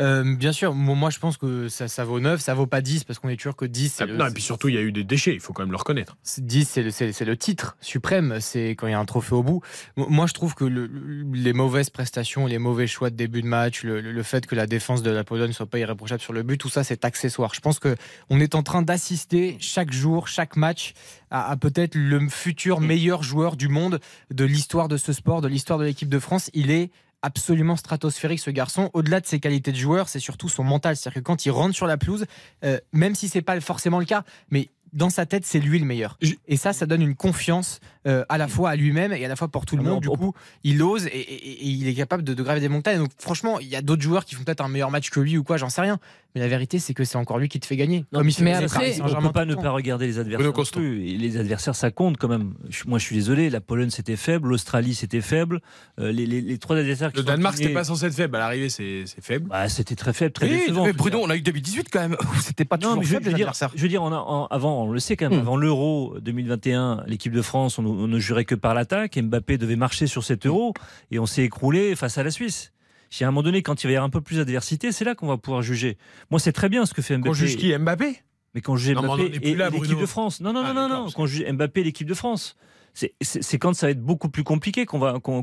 [0.00, 2.80] Euh, bien sûr, mo- moi je pense que ça, ça vaut 9, ça vaut pas
[2.80, 4.78] 10 parce qu'on est sûr que 10 c'est le, non, et puis surtout, il y
[4.78, 6.16] a eu des déchets, il faut quand même le reconnaître.
[6.22, 9.62] c'est- 10 c'est le, titre suprême, c'est quand il y a un trophée au bout.
[9.96, 13.40] Mo- Moi je trouve que le- le- les mauvaises prestations, les mauvais choix de début
[13.42, 16.42] de match, le, fait que la défense de la Pologne soit pas irréprochable sur le
[16.42, 17.54] but, tout ça c'est accessoire.
[17.54, 17.94] Je pense que
[18.30, 20.92] on est en train d'assister chaque jour, chaque match
[21.34, 23.98] à, à peut-être le futur meilleur joueur du monde
[24.30, 26.48] de l'histoire de ce sport, de l'histoire de l'équipe de France.
[26.54, 26.90] Il est
[27.22, 28.90] absolument stratosphérique ce garçon.
[28.92, 30.96] Au-delà de ses qualités de joueur, c'est surtout son mental.
[30.96, 32.26] C'est-à-dire que quand il rentre sur la pelouse,
[32.64, 35.86] euh, même si c'est pas forcément le cas, mais dans sa tête, c'est lui le
[35.86, 36.18] meilleur.
[36.46, 39.36] Et ça, ça donne une confiance euh, à la fois à lui-même et à la
[39.36, 40.06] fois pour tout le Ah, monde.
[40.06, 40.32] on- Du coup,
[40.62, 42.98] il ose et, et- et il est capable de, de graver des montagnes.
[42.98, 45.36] Donc, franchement, il y a d'autres joueurs qui font peut-être un meilleur match que lui
[45.38, 45.98] ou quoi, j'en sais rien.
[46.34, 48.04] Mais la vérité, c'est que c'est encore lui qui te fait gagner.
[48.12, 50.52] Non, Comme il mais après, on Saint-Germain peut pas ne pas regarder les adversaires.
[50.52, 50.98] Non plus.
[51.16, 52.54] Les adversaires, ça compte quand même.
[52.86, 53.50] Moi, je suis désolé.
[53.50, 54.48] La Pologne, c'était faible.
[54.48, 55.60] L'Australie, c'était faible.
[56.00, 58.34] Euh, les, les- les trois adversaires qui Le Danemark, c'était pas censé être faible.
[58.34, 59.48] À l'arrivée, c'est c'est faible.
[59.48, 60.84] Bah, c'était très faible, très Oui, décevant.
[60.84, 62.16] mais Bruno, on a eu 2018 quand même.
[62.40, 63.70] C'était pas Non, toujours mais je, faible, je veux les dire, adversaires.
[63.76, 65.42] je veux dire, on a, en- avant, on le sait quand même, Hmm.
[65.42, 69.16] avant l'Euro 2021, l'équipe de France, on, on ne jurait que par l'attaque.
[69.16, 70.74] Mbappé devait marcher sur cet Euro
[71.10, 72.72] et on s'est écroulé face à la Suisse.
[73.10, 75.04] Si à un moment donné, quand il va y avoir un peu plus d'adversité, c'est
[75.04, 75.98] là qu'on va pouvoir juger.
[76.30, 77.30] Moi, c'est très bien ce que fait Mbappé.
[77.30, 78.22] On juge qui Mbappé?
[78.54, 80.40] Mais quand je juge Mbappé et, l'équipe de France.
[80.40, 81.10] Non, non, Ah, non, non, non.
[81.10, 82.56] Quand je juge Mbappé et l'équipe de France.
[82.94, 85.42] C'est- quand ça va être beaucoup plus compliqué qu'on va, qu'on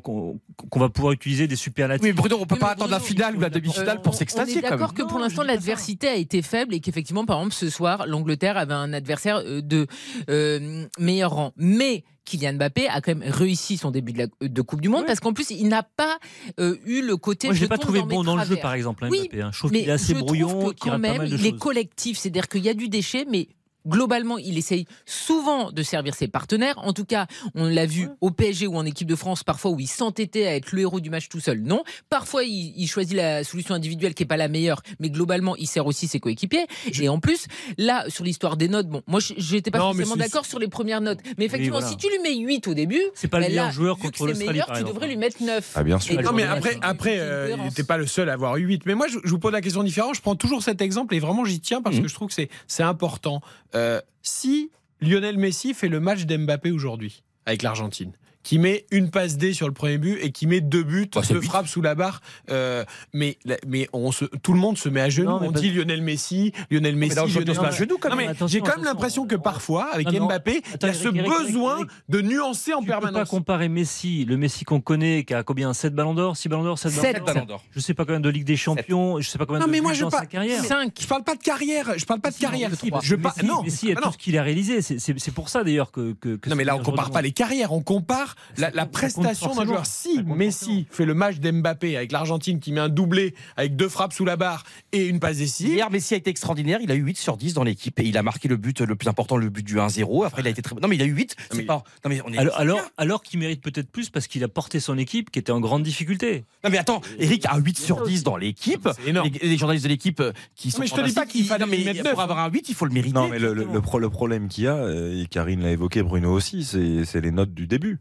[0.90, 2.04] pouvoir utiliser des superlatifs.
[2.04, 4.18] Oui, Bruno, on peut Oui, pas attendre la finale ou la demi-finale Euh, pour on-
[4.18, 7.54] s'extasier On est d'accord que pour l'instant l'adversité a été faible et qu'effectivement par exemple
[7.56, 9.86] ce soir l'Angleterre avait un adversaire euh, de
[10.30, 11.52] euh, meilleur rang.
[11.58, 15.02] Mais Kylian Mbappé a quand même réussi son début de, la- de Coupe du Monde
[15.02, 15.08] Oui.
[15.08, 16.20] parce qu'en plus il n'a pas
[16.60, 17.48] euh, eu le côté.
[17.48, 19.42] Moi, je l'ai pas trouvé bon dans le jeu, par exemple, hein, Oui, Mbappé.
[19.42, 19.50] hein.
[19.52, 21.36] Je trouve qu'il est assez je trouve brouillon, que quand rate pas même mal de
[21.36, 23.50] il est collectif, c'est-à-dire qu'il y a du déchet, mais
[23.88, 26.76] globalement, il essaye souvent de servir ses partenaires.
[26.78, 29.80] En tout cas, on l'a vu au PSG ou en équipe de France, parfois où
[29.80, 31.62] il s'entêtait à être le héros du match tout seul.
[31.62, 31.84] Non.
[32.10, 35.68] Parfois, il, il choisit la solution individuelle qui est pas la meilleure, mais globalement, il
[35.68, 36.66] sert aussi ses coéquipiers.
[37.00, 37.48] Et en plus,
[37.78, 40.68] là, sur l'histoire des notes, bon, moi, je- j'étais pas Non, forcément d'accord sur les
[40.68, 41.20] premières notes.
[41.38, 41.92] Mais effectivement, voilà.
[41.92, 44.26] si tu lui mets 8 au début, C'est pas le ben meilleur là, joueur contre
[44.26, 45.72] l'Australie, meilleur, tu devrais lui mettre 9.
[45.76, 46.20] Ah, bien sûr.
[46.20, 48.86] Et Non, mais après, après euh, il n'était pas le seul à avoir eu 8.
[48.86, 50.16] Mais moi, je, je vous pose la question différente.
[50.16, 52.04] Je prends toujours cet exemple et vraiment, j'y tiens parce Mhm.
[52.04, 53.42] que je trouve que c'est- c'est important.
[53.76, 54.72] Euh, si
[55.02, 59.68] Lionel Messi fait le match d'Mbappé aujourd'hui avec l'Argentine, qui met une passe D sur
[59.68, 62.84] le premier but et qui met deux buts, Bah, deux frappes sous la barre, euh,
[63.14, 63.38] mais,
[63.68, 65.30] mais on se, tout le monde se met à genoux.
[65.30, 67.78] Non, on dit Lionel Messi, Lionel Messi, aujourd'hui, Lionel on Messi.
[67.78, 68.36] genoux, quand Non, même.
[68.48, 70.26] J'ai quand même l'impression que parfois, avec Non, non.
[70.28, 71.90] Mbappé, il Attends, y a ce Eric, Eric, Eric, besoin Eric.
[72.10, 73.30] de nuancer en Tu peux pas permanence.
[73.30, 76.80] comparer Messi, le Messi qu'on connaît, qui a combien 7 ballons d'or 6 ballons d'or
[76.80, 77.02] 7 Sept.
[77.14, 77.64] ballons Ballon d'or d'or.
[77.76, 79.82] Je sais pas combien de Ligue des Champions, je sais pas combien Non, de mais
[79.82, 80.64] moi, je dans pas- sa carrière.
[80.64, 80.94] 5.
[81.00, 81.94] Je parle pas de carrière.
[81.98, 82.70] Je parle pas de carrière.
[82.70, 83.64] Messi, Je Messi, pas, non.
[83.64, 84.12] Messi a Ah, tout non.
[84.14, 84.82] ce qu'il a réalisé.
[84.82, 86.16] C'est- pour ça d'ailleurs que,
[86.48, 89.86] Non mais là on compare pas les carrières, on compare la, prestation d'un joueur.
[89.86, 94.14] Si Messi fait le match d'Mbappé avec l'Argentine qui met un doublé avec deux frappes
[94.14, 96.80] sous la barre et une passe décisive, Hier, Messi a été extraordinaire.
[96.82, 98.96] Il a eu 8 sur 10 dans l'équipe et il a marqué le but le
[98.96, 100.26] plus important, le but du 1-0.
[100.26, 100.76] Après, il a été très.
[100.76, 101.36] Non, mais il a eu 8.
[101.52, 101.84] C'est mais- pas.
[102.04, 102.38] Non, mais on est.
[102.38, 105.52] Alors, alors, alors qu'il mérite peut-être plus parce qu'il a porté son équipe qui était
[105.52, 106.44] en grande difficulté.
[106.64, 108.88] Non, mais attends, Eric a 8 sur 10 dans l'équipe.
[108.96, 109.30] C'est énorme.
[109.42, 110.80] Les, les journalistes de l'équipe euh, qui sont.
[110.82, 112.86] mais je te dis pas qu'il fallait non, mais Pour avoir un 8, il faut
[112.86, 113.14] le mériter.
[113.16, 115.72] Non, mais le, le- le pro- le problème qu'il y a, euh, et Karine l'a
[115.72, 118.00] évoqué, Bruno aussi, c'est les notes du début.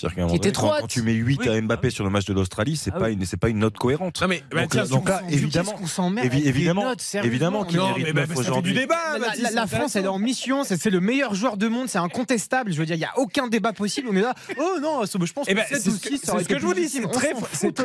[0.00, 1.48] C'est-à-dire qu'à un moment étaient donné, trop quand, tu mets 8 Oui.
[1.48, 3.12] à Mbappé sur le match de l'Australie, c'est Ah pas oui.
[3.14, 4.20] une c'est pas une note cohérente.
[4.20, 7.04] Non mais bah, Donc, tiens, euh, donc là, évidemment, qu'on s'en met évi- évidemment, notes,
[7.22, 8.74] évidemment qu'il mérite mais bah, du aujourd'hui.
[8.74, 9.18] débat.
[9.52, 12.72] La, France, elle est en mission, c'est le meilleur joueur de monde, c'est incontestable.
[12.72, 14.08] Je veux dire, il n'y a aucun débat possible.
[14.10, 15.98] On est là, oh non, je pense Eh que ben, c'est ce
[16.48, 17.34] que, je vous dis, c'est très,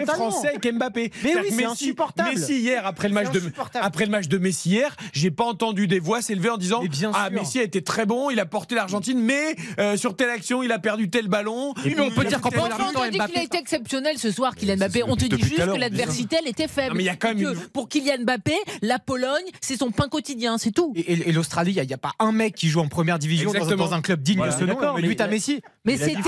[0.06, 1.12] français avec Mbappé.
[1.24, 2.30] Mais oui, c'est Messi- insupportable.
[2.36, 3.42] Messi hier après le match de
[3.76, 6.82] après le match de Messi hier, j'ai pas entendu des voix s'élever en disant
[7.14, 7.30] ah.
[7.30, 10.72] Messi a été très bon, il a porté l'Argentine, mais euh, sur telle action il
[10.72, 11.74] a perdu tel ballon.
[12.06, 14.78] On peut dire première enfin, on te dit qu'il a été exceptionnel ce soir, Kylian
[14.78, 15.04] Mbappé.
[15.04, 16.90] On te dit juste à que l'adversité, elle était faible.
[16.90, 19.46] Non, mais il y a quand même Et que une- Pour Kylian Mbappé, la Pologne,
[19.62, 20.94] c'est son pain quotidien, c'est tout.
[20.96, 24.02] Et, l'Australie, il n'y a, pas un mec qui joue en première division dans, un
[24.02, 24.76] club digne de ce nom.
[25.16, 25.62] T'as la- Messi.
[25.86, 26.24] Mais c'était nul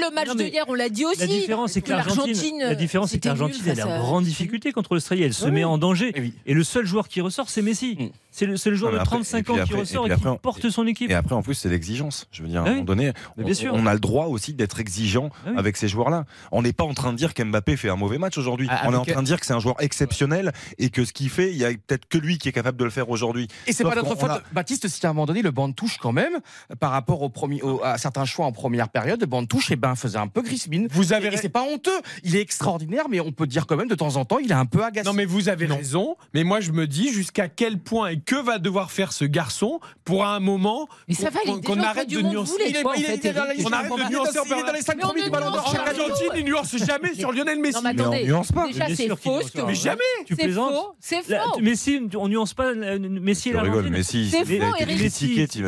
[0.00, 1.20] le match Non, de hier, on l'a dit aussi.
[1.20, 4.72] La différence, c'est que l'Argentine, la différence, c'est que l'Argentine, elle est en grande difficulté
[4.72, 5.22] contre l'Australie.
[5.22, 6.12] Elle se met en danger.
[6.14, 6.34] Eh oui.
[6.46, 7.96] Et le seul joueur qui ressort, c'est Messi.
[7.98, 8.06] Mm.
[8.34, 10.14] C'est le, joueur Ah, de après- 35 et puis ans qui après- ressort et, qui
[10.14, 11.10] après, porte son équipe.
[11.10, 12.28] Et après, en plus, c'est l'exigence.
[12.32, 12.74] Je veux dire, à Ah un oui.
[12.76, 13.72] moment donné, on, bien sûr.
[13.74, 15.58] on a le droit aussi d'être exigeant Ah oui.
[15.58, 16.24] avec ces joueurs-là.
[16.50, 18.68] On n'est pas en train de dire qu'Mbappé fait un mauvais match aujourd'hui.
[18.70, 21.12] Ah, on est en train de dire que c'est un joueur exceptionnel et que ce
[21.12, 23.48] qu'il fait, il y a peut-être que lui qui est capable de le faire aujourd'hui.
[23.66, 25.74] Et c'est pas notre faute, a- Baptiste, si à un moment donné le banc de
[25.74, 26.38] touche quand même,
[26.80, 29.70] par rapport au premier, au- à certains choix en première période, le banc de touche,
[29.70, 30.88] eh ben, faisait un peu grismine.
[30.90, 31.90] Vous avez Et c'est pas honteux.
[32.24, 34.54] Il est extraordinaire, mais on peut dire quand même de temps en temps, il est
[34.54, 35.06] un peu agacé.
[35.06, 35.76] Non mais vous avez Non.
[35.76, 39.24] raison, mais moi je me dis jusqu'à quel point et que va devoir faire ce
[39.24, 42.52] garçon pour à un moment Mais ça va, il est qu'on arrête de nuancer.
[42.68, 43.66] Il est- en il il.
[43.66, 45.24] On arrête de Il nuancer dans- il est dans les cinq Mais on premiers ne
[45.26, 45.62] du Ballon d'Or.
[45.62, 45.96] nuance Arrête.
[45.96, 46.08] jamais.
[46.08, 47.74] L'Argentine ne nuance jamais sur Lionel Messi.
[47.76, 48.66] Non, mais Mais on attendez, nuance pas.
[48.66, 49.40] déjà c'est faux.
[49.66, 51.60] Mais jamais Tu C'est plaisantes faux, c'est faux.
[51.60, 54.02] Messi, on nuance pas euh, Messi et l'Argentine.
[54.02, 55.10] C'est il a faux, été Eric.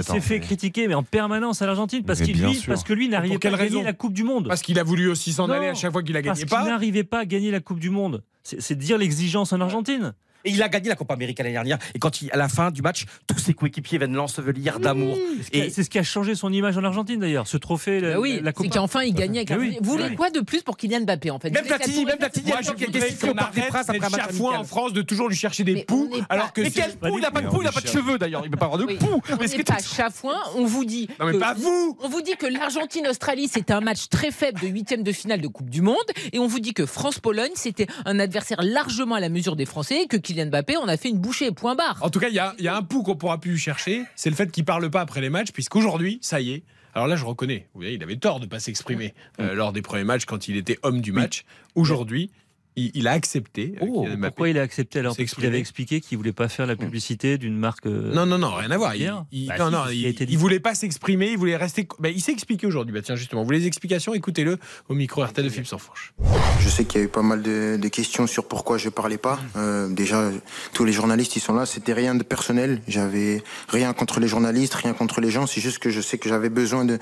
[0.02, 3.40] s'est fait critiquer, mais en permanence à l'Argentine parce, qu'il parce que lui n'arrivait Pour
[3.40, 4.48] pas quelle à gagner la Coupe du Monde.
[4.48, 6.56] Parce qu'il a voulu aussi s'en aller à chaque fois qu'il a Parce gagné qu'il
[6.56, 6.64] pas.
[6.64, 8.22] n'arrivait pas à gagner la Coupe du Monde.
[8.42, 10.14] C'est c'est dire l'exigence en Argentine.
[10.44, 11.78] Et il a gagné la Copa América l'année dernière.
[11.94, 15.16] Et quand il, à la fin du match, tous ses coéquipiers viennent l'ensevelir d'amour.
[15.52, 18.14] Et Et c'est ce qui a changé son image en Argentine d'ailleurs, ce trophée, la,
[18.14, 18.70] Bah oui, la c'est Coupe.
[18.72, 19.78] qu'enfin il gagnait avec Mais oui.
[19.80, 21.50] Vous voulez quoi de plus pour Kylian Mbappé en fait?
[21.50, 24.56] Même Platini, même Platini, Moi, je quel- qu'on arrête chafouin amical.
[24.60, 27.24] en France de toujours lui chercher des poux, alors que Mais c'est- quel pou Il
[27.24, 28.42] a pas de Mais pou, on il a lui pas de cheveux d'ailleurs.
[28.44, 28.96] Il peut pas avoir de Oui.
[28.96, 29.22] pou.
[29.32, 31.08] On Mais ce n'est pas chafouin, on vous dit.
[31.20, 34.66] Non mais pas vous On vous dit que l'Argentine-Australie, c'était un match très faible de
[34.68, 35.96] huitième de finale de Coupe du Monde.
[36.32, 40.02] Et on vous dit que France-Pologne, c'était un adversaire largement à la mesure des Français.
[40.02, 41.98] Et que Kylian Mbappé, on a fait une bouchée, point barre.
[42.02, 44.04] En tout cas, il y a, il y a un pouls qu'on pourra plus chercher,
[44.16, 46.62] c'est le fait qu'il parle pas après les matchs, puisqu'aujourd'hui, ça y est.
[46.94, 49.82] Alors là, je reconnais, vous voyez, il avait tort de pas s'exprimer euh, lors des
[49.82, 51.44] premiers matchs quand il était homme du match.
[51.74, 52.30] Aujourd'hui,
[52.76, 53.74] il, il a accepté.
[53.80, 55.16] euh, Oh, pourquoi il a accepté alors?
[55.16, 57.86] Parce qu'il avait expliqué qu'il voulait pas faire la publicité d'une marque.
[57.86, 58.94] euh, Non, non, non, rien à voir.
[58.94, 61.86] Il, Hier il- Bah non, non, il, voulait pas s'exprimer, il voulait rester.
[61.98, 62.92] Bah, il s'est expliqué aujourd'hui.
[62.94, 64.14] Bah, tiens, justement, vous voulez les explications?
[64.14, 66.14] Écoutez-le au micro RTL de Philippe Sansfourche.
[66.60, 69.18] Je sais qu'il y a eu pas mal de, de questions sur pourquoi je parlais
[69.18, 69.38] pas.
[69.56, 70.30] Euh, déjà,
[70.72, 71.66] tous les journalistes ils sont là.
[71.66, 72.80] C'était rien de personnel.
[72.88, 75.46] J'avais rien contre les journalistes, rien contre les gens.
[75.46, 76.98] C'est juste que je sais que j'avais besoin de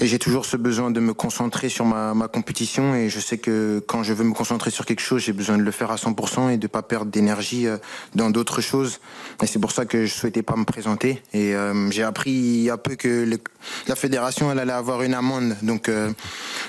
[0.00, 2.94] et j'ai toujours ce besoin de me concentrer sur ma, ma compétition.
[2.94, 5.62] Et je sais que quand je veux me concentrer sur quelque chose, j'ai besoin de
[5.62, 7.78] le faire à 100% et de pas perdre d'énergie euh,
[8.14, 9.00] dans d'autres choses.
[9.42, 11.22] Et c'est pour ça que je souhaitais pas me présenter.
[11.32, 13.28] Et euh, j'ai appris il y a peu que
[13.88, 15.56] la fédération elle allait avoir une amende.
[15.62, 16.12] Donc euh,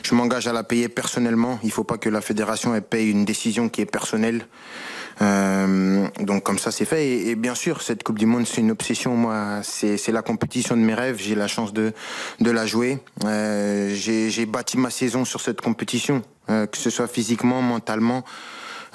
[0.03, 1.60] je m'engage à la payer personnellement.
[1.64, 4.47] Il faut pas que la fédération elle paye une décision qui est personnelle.
[5.21, 7.07] Euh, donc comme ça c'est fait.
[7.07, 9.61] Et, et bien sûr cette Coupe du Monde c'est une obsession moi.
[9.63, 11.17] C'est la compétition de mes rêves.
[11.19, 11.93] J'ai la chance de
[12.39, 12.99] de la jouer.
[13.23, 18.23] Euh, j'ai j'ai bâti ma saison sur cette compétition euh, que ce soit physiquement mentalement.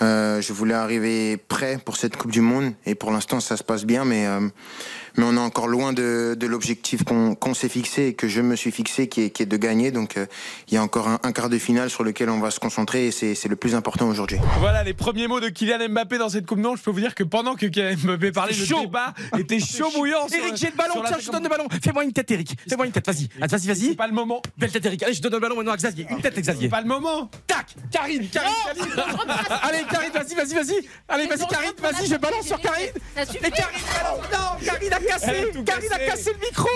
[0.02, 2.72] Euh, je voulais arriver prêt pour cette Coupe du Monde.
[2.86, 4.48] Et pour l'instant ça se passe bien mais euh,
[5.20, 8.56] mais on est encore loin de, de l'objectif qu'on s'est fixé et que je me
[8.56, 10.24] suis fixé qui est, qui est de gagner donc euh,
[10.68, 13.08] il y a encore un, un quart de finale sur lequel on va se concentrer
[13.08, 16.46] et c'est le plus important aujourd'hui Voilà les premiers mots de Kylian Mbappé dans cette
[16.46, 16.78] Coupe Monde.
[16.78, 18.80] Je peux vous dire que pendant que Kylian Mbappé parlait, le chaud.
[18.80, 20.26] débat était chaud bouillant.
[20.26, 21.02] sur- Eric, j'ai le ballon.
[21.06, 21.66] Tiens, je te donne le ballon.
[21.82, 22.56] Fais-moi une tête, Eric.
[22.68, 23.06] Fais-moi une tête.
[23.06, 23.28] Vas-y.
[23.38, 23.94] Vas-y, C'est vas-y.
[23.96, 24.40] pas le moment.
[24.56, 25.02] Belle tête, Eric.
[25.02, 26.06] Allez, je te donne le ballon maintenant à Xavier.
[26.10, 26.68] Une tête, C'est Xavier.
[26.68, 27.30] pas le moment.
[27.46, 28.92] Tac Karine, Karine, Karine.
[29.62, 30.88] Allez, Karine, vas-y, vas-y, vas-y.
[31.08, 32.88] Allez, vas-y, Karine, vas-y, je balance sur Karine.
[33.16, 33.80] Et Karine,
[34.32, 35.52] non, Karine cassé.
[35.64, 36.32] Karine a cassé.
[36.32, 36.68] le micro.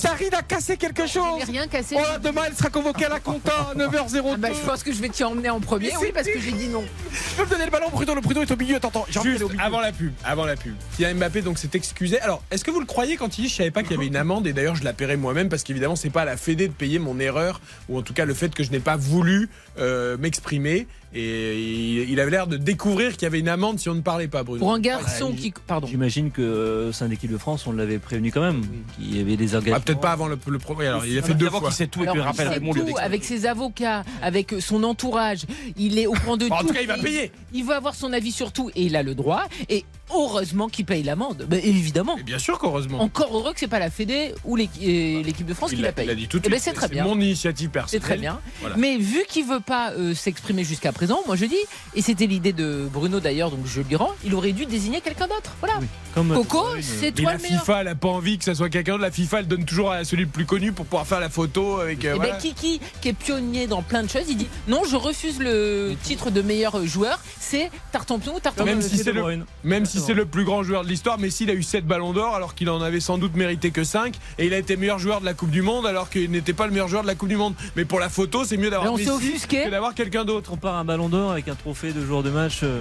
[0.00, 1.42] Karine a cassé quelque chose.
[1.46, 1.96] J'ai rien cassé.
[1.98, 4.22] Oh, demain, elle sera convoquée à la compta à 9h02.
[4.30, 6.52] Ah bah, je pense que je vais t'y emmener en premier, oui, parce que j'ai
[6.52, 6.84] dit non.
[7.10, 8.14] Je peux me donner le ballon, Bruno.
[8.14, 8.76] Le Bruno est au milieu.
[8.76, 9.06] Attends, attends.
[9.08, 9.60] Juste au milieu.
[9.62, 10.74] avant la pub, avant la pub.
[10.96, 12.20] Kylian Mbappé donc s'est excusé.
[12.20, 14.06] Alors, est-ce que vous le croyez quand il dit je savais pas qu'il y avait
[14.06, 16.68] une amende et d'ailleurs je la paierai moi-même parce qu'évidemment c'est pas à la Fédé
[16.68, 19.48] de payer mon erreur ou en tout cas le fait que je n'ai pas voulu
[19.78, 23.88] euh, m'exprimer et il, il avait l'air de découvrir qu'il y avait une amende si
[23.88, 24.58] on ne parlait pas Bruno.
[24.60, 25.54] Pour un garçon Ouais, qui.
[25.66, 25.86] Pardon.
[25.86, 28.62] J'imagine que euh, au sein de l'équipe de France, on l'avait prévenu quand même
[28.96, 29.80] qu'il y avait des Ah, engagements.
[29.80, 30.86] peut-être pas avant le, le premier.
[30.86, 31.60] Alors, il a fait deux fois.
[31.62, 35.46] qu'il sait tout et il rappelle tout, avec ses avocats, avec son entourage,
[35.78, 36.68] il est au point de Bon, en tout.
[36.68, 37.32] tout cas, il va payer.
[37.54, 39.44] Il veut avoir son avis sur tout et il a le droit.
[39.70, 39.84] Et
[40.14, 41.46] heureusement qu'il paye l'amende.
[41.48, 42.18] Ben, évidemment.
[42.18, 43.00] Et bien sûr qu'heureusement.
[43.00, 45.92] Encore heureux que c'est pas la Fédé ou euh, l'équipe de France Il qui l'a
[45.92, 46.06] paye.
[46.06, 47.04] il a dit tout de Eh ben, c'est très bien.
[47.04, 48.02] mon initiative C'est personnelle.
[48.02, 48.40] très bien.
[48.60, 48.76] Voilà.
[48.76, 51.56] Mais vu qu'il veut pas euh, s'exprimer jusqu'à présent, moi je dis,
[51.94, 55.26] et c'était l'idée de Bruno d'ailleurs, donc je lui rends, il aurait dû désigner quelqu'un
[55.26, 55.52] d'autre.
[55.60, 55.74] Voilà.
[56.14, 57.60] Comme Coco, c'est Mais toi la le meilleur.
[57.60, 59.40] FIFA, elle a pas envie que ça soit quelqu'un de la FIFA.
[59.40, 62.04] Elle donne toujours à celui le plus connu pour pouvoir faire la photo avec.
[62.04, 62.32] euh, Et voilà.
[62.32, 65.94] ben Kiki, qui est pionnier dans plein de choses, il dit non, je refuse le
[66.02, 67.20] titre de meilleur joueur.
[67.38, 68.74] C'est Tartampion ou Tartampion.
[68.74, 69.44] Même si c'est le-.
[69.64, 71.84] Même si si c'est le plus grand joueur de l'histoire, Messi il a eu 7
[71.86, 74.76] ballons d'or alors qu'il en avait sans doute mérité que 5 et il a été
[74.76, 77.08] meilleur joueur de la Coupe du Monde alors qu'il n'était pas le meilleur joueur de
[77.08, 77.54] la Coupe du Monde.
[77.76, 79.10] Mais pour la photo, c'est mieux d'avoir Messi
[79.64, 80.50] que d'avoir quelqu'un d'autre.
[80.52, 82.60] On part un ballon d'or avec un trophée de joueur de match.
[82.62, 82.80] euh,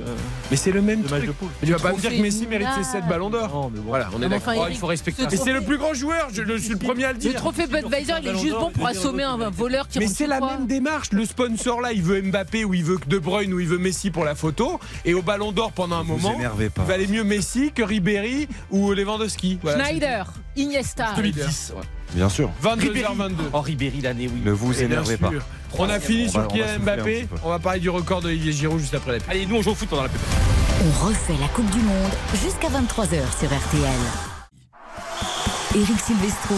[0.52, 1.28] Mais c'est le même de match truc.
[1.28, 1.50] de poule.
[1.64, 2.92] Tu vas pas me dire que Messi mérite ses Nina.
[2.92, 3.50] 7 ballons d'or.
[3.54, 3.86] Non, mais bon.
[3.90, 4.54] Voilà, on est d'accord.
[4.54, 5.36] enfin, Oh, il faut respecter ce ça.
[5.36, 7.36] Et c'est le plus grand joueur, je, je suis le premier à le Le dire.
[7.36, 9.48] trophée Budweiser, il est juste bon pour assommer un, l'autre.
[9.48, 11.12] un voleur qui Mais c'est la même démarche.
[11.12, 14.12] Le sponsor là, il veut Mbappé ou il veut De Bruyne ou il veut Messi
[14.12, 14.80] pour la photo.
[15.06, 16.82] Et au Ballon d'Or pendant un Vous moment, énervez pas.
[16.84, 19.60] il valait mieux Messi que Ribéry ou Lewandowski.
[19.64, 21.14] Schneider, Iniesta.
[21.16, 21.74] 2010.
[21.76, 21.82] ouais.
[22.16, 22.50] Bien sûr.
[22.62, 23.02] c'est- Ribéry.
[23.04, 23.34] 22h22.
[23.54, 24.42] Oh, Ribéry l'année, oui.
[24.44, 25.32] Ne vous bien énervez pas.
[25.78, 27.28] On a fini On sur va- on va Kylian Mbappé.
[27.44, 29.30] On va parler du record d'Olivier Giroud juste après la pub.
[29.30, 30.22] Allez, nous on joue au foot pendant la pub.
[30.86, 32.12] On refait la Coupe du Monde
[32.44, 34.00] jusqu'à 23h sur RTL.
[35.76, 36.56] Eric Silvestro,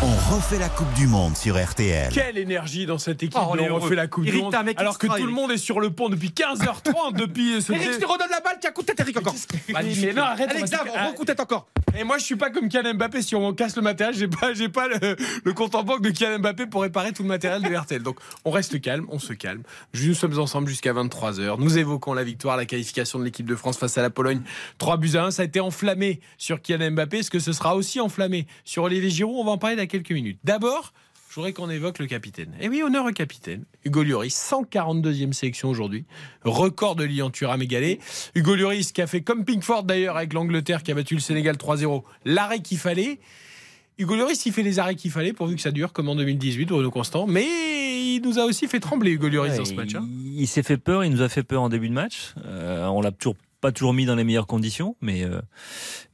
[0.00, 2.12] On refait la Coupe du Monde sur RTL.
[2.12, 3.36] Quelle énergie dans cette équipe.
[3.36, 4.54] Oh, on on refait la Coupe du Eric, Monde.
[4.54, 7.60] un mec Alors que extra, tout le monde est sur le pont depuis 15h30 depuis
[7.60, 9.34] ce Eric, je te redonne la balle, tiens, coup de tête, Eric, encore.
[9.68, 11.66] Mais non, arrête, Allez, on de tête encore.
[11.98, 13.22] Et moi, je suis pas comme Kylian Mbappé.
[13.22, 16.10] Si on casse le matériel, j'ai pas, j'ai pas le, le compte en banque de
[16.10, 18.02] Kylian Mbappé pour réparer tout le matériel de RTL.
[18.02, 19.62] Donc, on reste calme, on se calme.
[19.94, 21.56] Nous sommes ensemble jusqu'à 23h.
[21.58, 24.42] Nous évoquons la victoire, la qualification de l'équipe de France face à la Pologne.
[24.78, 25.30] 3 buts à 1.
[25.32, 27.18] Ça a été enflammé sur Kylian Mbappé.
[27.18, 29.36] Est-ce que ce sera aussi enflammé sur Olivier Giroud?
[29.38, 30.38] On va en parler quelques minutes.
[30.44, 30.92] D'abord,
[31.30, 32.54] je voudrais qu'on évoque le capitaine.
[32.60, 33.64] Et oui, honneur au capitaine.
[33.84, 36.04] Hugo Lloris, 142e sélection aujourd'hui.
[36.44, 37.98] Record de Lyon Thuram égalé.
[38.34, 41.56] Hugo Lloris qui a fait comme Pinkford d'ailleurs avec l'Angleterre qui a battu le Sénégal
[41.56, 42.02] 3-0.
[42.24, 43.18] L'arrêt qu'il fallait.
[43.98, 46.66] Hugo Lloris, il fait les arrêts qu'il fallait pourvu que ça dure comme en 2018,
[46.66, 47.26] Bruno Constant.
[47.26, 49.94] Mais il nous a aussi fait trembler Hugo Lloris dans ce match.
[49.96, 50.06] hein.
[50.08, 52.32] Il, il s'est fait peur, il nous a fait peur en début de match.
[52.44, 55.40] Euh, on l'a toujours pas toujours mis dans les meilleures conditions, mais, euh,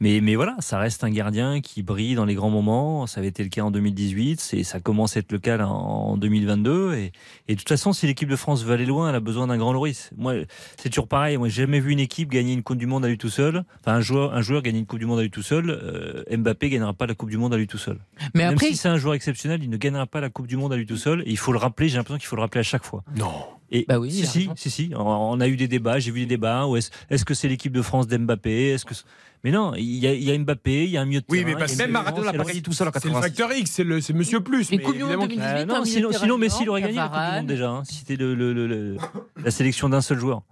[0.00, 3.06] mais, mais voilà, ça reste un gardien qui brille dans les grands moments.
[3.06, 5.68] Ça avait été le cas en 2018, c'est, ça commence à être le cas là,
[5.68, 6.94] en 2022.
[6.94, 7.12] Et,
[7.48, 9.58] et de toute façon, si l'équipe de France veut aller loin, elle a besoin d'un
[9.58, 10.10] grand Loris.
[10.16, 10.34] Moi,
[10.78, 11.36] c'est toujours pareil.
[11.36, 13.64] Moi, j'ai jamais vu une équipe gagner une Coupe du Monde à lui tout seul.
[13.80, 15.70] Enfin, un joueur, un joueur gagner une Coupe du Monde à lui tout seul.
[15.70, 17.98] Euh, Mbappé gagnera pas la Coupe du Monde à lui tout seul.
[18.34, 20.56] Mais Même après, si c'est un joueur exceptionnel, il ne gagnera pas la Coupe du
[20.56, 21.20] Monde à lui tout seul.
[21.22, 21.88] Et il faut le rappeler.
[21.88, 23.04] J'ai l'impression qu'il faut le rappeler à chaque fois.
[23.16, 23.32] Non.
[23.74, 26.26] Et Bah oui, si, si, si, si, on, a eu des débats, j'ai vu des
[26.26, 26.64] débats.
[26.76, 28.94] Est-ce, est-ce que c'est l'équipe de France d'Mbappé Est-ce que
[29.42, 31.26] mais non, il y, a, il y a Mbappé, il y a un milieu de
[31.28, 33.22] Oui, terrain, mais parce Même Maradona n'a pas gagné tout seul en C'est le 86.
[33.28, 34.70] facteur X, c'est, le, c'est Monsieur Plus.
[34.70, 36.38] Mais mais Coupe du Monde évidemment 2018, Euh, un non, milieu sinon, de terrain sinon
[36.38, 37.36] Messi l'aurait gagné la Coupe du.
[37.40, 38.96] Monde déjà, hein, si c'était le, le- le- le-
[39.44, 40.42] la sélection d'un seul joueur.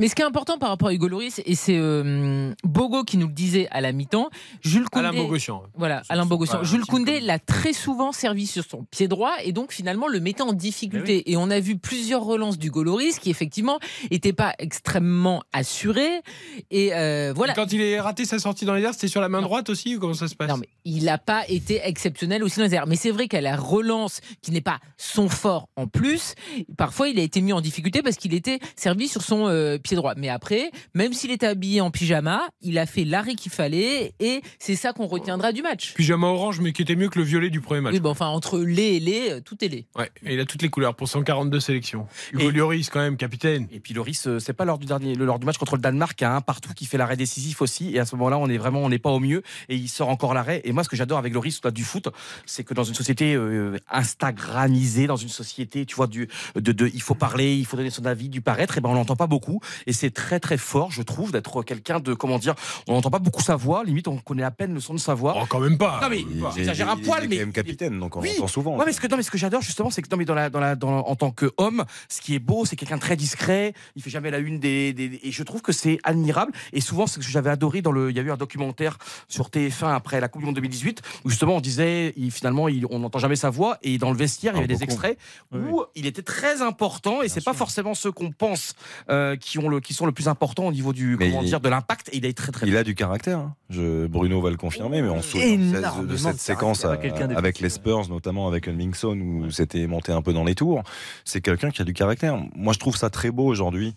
[0.00, 3.16] Mais ce qui est important par rapport à Hugo Lloris, et c'est euh, Bogo qui
[3.16, 4.30] nous le disait à la mi-temps,
[4.60, 5.08] Jules Koundé.
[5.08, 5.62] Alain Bogossian.
[5.76, 6.62] Voilà, Alain Bogossian.
[6.62, 10.42] Jules Koundé l'a très souvent servi sur son pied droit et donc finalement le mettait
[10.42, 11.30] en difficulté.
[11.30, 13.78] Et on a vu plusieurs relances du Goloris qui effectivement
[14.10, 16.22] n'étaient pas extrêmement assurées.
[16.70, 17.54] Et euh, voilà.
[17.54, 19.68] Et Quand il est raté sa sortie dans les airs, c'était sur la main droite
[19.68, 20.48] aussi ou comment ça se passe?
[20.48, 22.86] Non, mais il n'a pas été exceptionnel aussi dans les airs.
[22.86, 26.34] Mais c'est vrai qu'à la relance, qui n'est pas son fort en plus,
[26.76, 29.96] parfois il a été mis en difficulté parce qu'il était servi sur son euh, pied
[29.96, 30.14] droit.
[30.16, 34.42] Mais après, même s'il était habillé en pyjama, il a fait l'arrêt qu'il fallait et
[34.58, 35.94] c'est ça qu'on retiendra du match.
[35.94, 37.92] Pyjama orange, mais qui était mieux que le violet du premier match.
[37.94, 39.86] Oui, bon, enfin, entre les et les, euh, tout est les.
[39.96, 42.06] Ouais, et il a toutes les couleurs pour 142 sélections.
[42.32, 43.66] Hugo Et- Lloris, quand même, capitaine.
[43.72, 46.18] Et puis Loris, euh, c'est pas lors du dernier, lors du match contre le Danemark,
[46.20, 47.94] il y a un partout qui fait l'arrêt décisif aussi.
[47.94, 49.42] Et à ce moment-là, on est vraiment, on n'est pas au mieux.
[49.68, 50.60] Et il sort encore l'arrêt.
[50.64, 52.08] Et moi, ce que j'adore avec Loris, au-delà du foot,
[52.46, 56.90] c'est que dans une société euh, instagramisée, dans une société, tu vois, du, de, de,
[56.92, 58.78] il faut parler, il faut donner son avis, du paraître.
[58.78, 59.37] Et ben, on l'entend pas beaucoup.
[59.86, 62.54] Et c'est très très fort, je trouve, d'être quelqu'un de, comment dire,
[62.86, 63.84] on n'entend pas beaucoup sa voix.
[63.84, 65.34] Limite, on connaît à peine le son de sa voix.
[65.40, 66.00] Oh, quand même pas.
[66.02, 66.24] Non mais
[66.54, 68.30] j'exagère un il- poil, il est mais quand même capitaine, donc on Oui.
[68.34, 68.76] l'entend souvent.
[68.76, 70.34] Ouais, mais ce que, non, mais ce que j'adore justement, c'est que non, mais dans
[70.34, 73.16] la, dans la, dans, en tant qu'homme, ce qui est beau, c'est quelqu'un de très
[73.16, 73.74] discret.
[73.96, 76.52] Il fait jamais la une des, des- et je trouve que c'est admirable.
[76.72, 78.98] Et souvent, c'est ce que j'avais adoré dans le, il y a eu un documentaire
[79.28, 82.86] sur TF1 après la Coupe du Monde 2018 où justement on disait, il, finalement, il-
[82.90, 85.18] on n'entend jamais sa voix et dans le vestiaire, il y Ah, avait des extraits
[85.52, 88.74] Oui, où il était très important et c'est pas forcément ceux qu'on pense
[89.10, 91.46] euh, qui ont le, qui sont le plus important au niveau du, Mais comment il-
[91.48, 92.08] dire, de l'impact.
[92.12, 93.38] Et il est très très Il a du caractère.
[93.38, 93.54] hein.
[93.70, 96.38] Je, Bruno va le confirmer, mais on se souvient de Énormément cette- de de cette
[96.40, 97.62] séquence à- avec d'effectif.
[97.62, 100.82] les Spurs, notamment avec Mingson, où c'était monté un peu dans les tours.
[101.24, 102.36] C'est quelqu'un qui a du caractère.
[102.56, 103.94] Moi, je trouve ça très beau aujourd'hui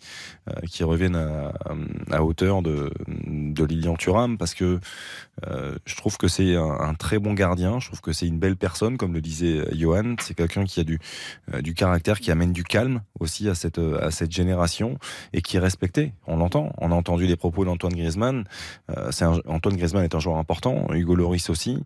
[0.49, 1.53] euh, qu'il revienne à,
[2.11, 4.79] à hauteur de, de Lilian Thuram, parce que
[5.47, 7.79] euh, je trouve que c'est un, un très bon gardien.
[7.79, 10.15] Je trouve que c'est une belle personne, comme le disait euh, Johan.
[10.19, 10.99] C'est quelqu'un qui a du,
[11.53, 14.97] euh, du caractère, qui amène du calme aussi à cette, à cette génération
[15.33, 16.13] et qui est respecté.
[16.27, 16.73] On l'entend.
[16.77, 18.43] On a entendu les propos d'Antoine Griezmann.
[18.95, 21.81] Euh, un- Antoine Griezmann est un joueur important, Hugo Loris aussi,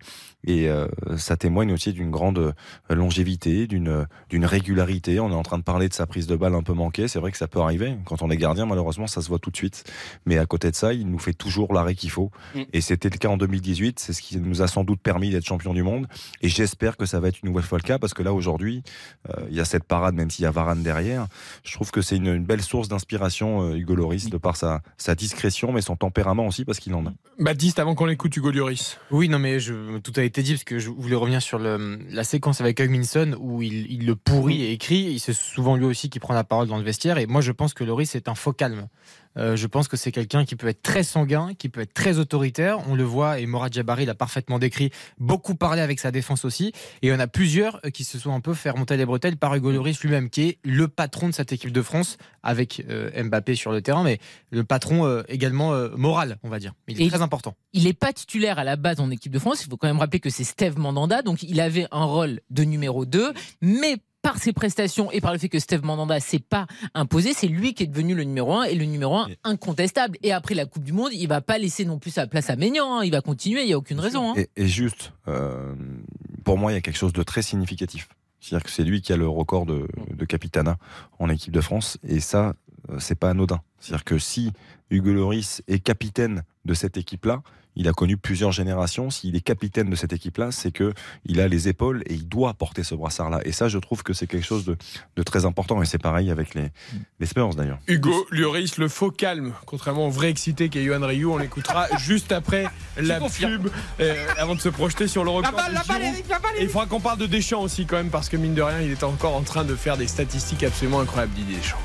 [0.46, 0.86] et euh,
[1.16, 2.52] ça témoigne aussi d'une grande euh,
[2.94, 5.20] longévité, d'une d'une régularité.
[5.20, 7.08] On est en train de parler de sa prise de balle un peu manquée.
[7.08, 8.66] C'est vrai que ça peut arriver quand on est gardien.
[8.66, 9.84] Malheureusement, ça se voit tout de suite.
[10.24, 12.30] Mais à côté de ça, il nous fait toujours l'arrêt qu'il faut.
[12.54, 12.62] Mm.
[12.72, 13.98] Et c'était le cas en 2018.
[13.98, 16.06] C'est ce qui nous a sans doute permis d'être champion du monde.
[16.42, 18.82] Et j'espère que ça va être une nouvelle fois le cas parce que là aujourd'hui,
[19.30, 21.26] euh, il y a cette parade, même s'il y a Varane derrière.
[21.64, 24.82] Je trouve que c'est une, une belle source d'inspiration euh, Hugo Loris, de par sa,
[24.96, 27.12] sa discrétion, mais son tempérament aussi, parce qu'il en a.
[27.38, 28.98] Baptiste, avant qu'on l'écoute, Hugo Lloris.
[29.10, 31.98] Oui, non, mais je, tout a été dit parce que je voulais revenir sur le,
[32.10, 35.18] la séquence avec Hugminson où il, il, le pourrit et écrit.
[35.18, 37.18] C'est souvent lui aussi qui prend la parole dans le vestiaire.
[37.18, 38.88] Et moi, je pense que Loris est un faux calme.
[39.36, 42.18] Euh, je pense que c'est quelqu'un qui peut être très sanguin, qui peut être très
[42.18, 42.78] autoritaire.
[42.88, 46.72] On le voit, et Morad Jabari l'a parfaitement décrit, beaucoup parlé avec sa défense aussi.
[47.02, 49.54] Et on a plusieurs euh, qui se sont un peu fait remonter les bretelles par
[49.54, 53.54] Hugo Loris lui-même, qui est le patron de cette équipe de France, avec euh, Mbappé
[53.54, 54.18] sur le terrain, mais
[54.50, 56.72] le patron euh, également moral, on va dire.
[56.88, 57.54] Il est Et très important.
[57.72, 59.64] Il n'est pas titulaire à la base en équipe de France.
[59.64, 62.64] Il faut quand même rappeler que c'est Steve Mandanda, donc il avait un rôle de
[62.64, 63.96] numéro 2, mais
[64.26, 67.74] par ses prestations et par le fait que Steve Mandanda s'est pas imposé, c'est lui
[67.74, 70.18] qui est devenu le numéro 1 et le numéro 1 incontestable.
[70.24, 72.56] Et après la Coupe du Monde, il va pas laisser non plus sa place à
[72.56, 73.04] Maignan, hein.
[73.04, 74.30] il va continuer, il y a aucune raison.
[74.30, 74.34] hein.
[74.36, 75.74] Et, et juste, euh,
[76.42, 78.08] pour moi, il y a quelque chose de très significatif.
[78.40, 80.76] C'est-à-dire que c'est lui qui a le record de, de capitana
[81.20, 81.96] en équipe de France.
[82.02, 82.54] Et ça,
[82.98, 83.60] c'est pas anodin.
[83.80, 84.52] C'est-à-dire que si
[84.90, 87.42] Hugo Loris est capitaine de cette équipe-là,
[87.76, 89.10] il a connu plusieurs générations.
[89.10, 90.94] S'il est capitaine de cette équipe-là, c'est que
[91.26, 93.40] il a les épaules et il doit porter ce brassard-là.
[93.44, 94.76] Et ça, je trouve que c'est quelque chose de,
[95.16, 95.82] de très important.
[95.82, 96.70] Et c'est pareil avec les,
[97.20, 97.78] les Spurs d'ailleurs.
[97.86, 102.32] Hugo Lloris, le faux calme, contrairement au vrai excité qu'est Yohan Ryu, on l'écoutera juste
[102.32, 103.68] après la pub,
[104.00, 105.54] euh, avant de se projeter sur le record.
[106.58, 108.80] Et il faudra qu'on parle de Deschamps aussi quand même, parce que mine de rien,
[108.80, 111.78] il est encore en train de faire des statistiques absolument incroyables, Didier Deschamps.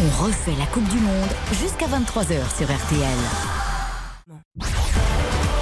[0.00, 3.18] On refait la Coupe du Monde jusqu'à 23h sur RTL.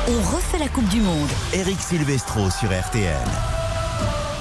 [0.08, 1.28] On refait la Coupe du Monde.
[1.52, 3.16] Eric Silvestro sur RTL.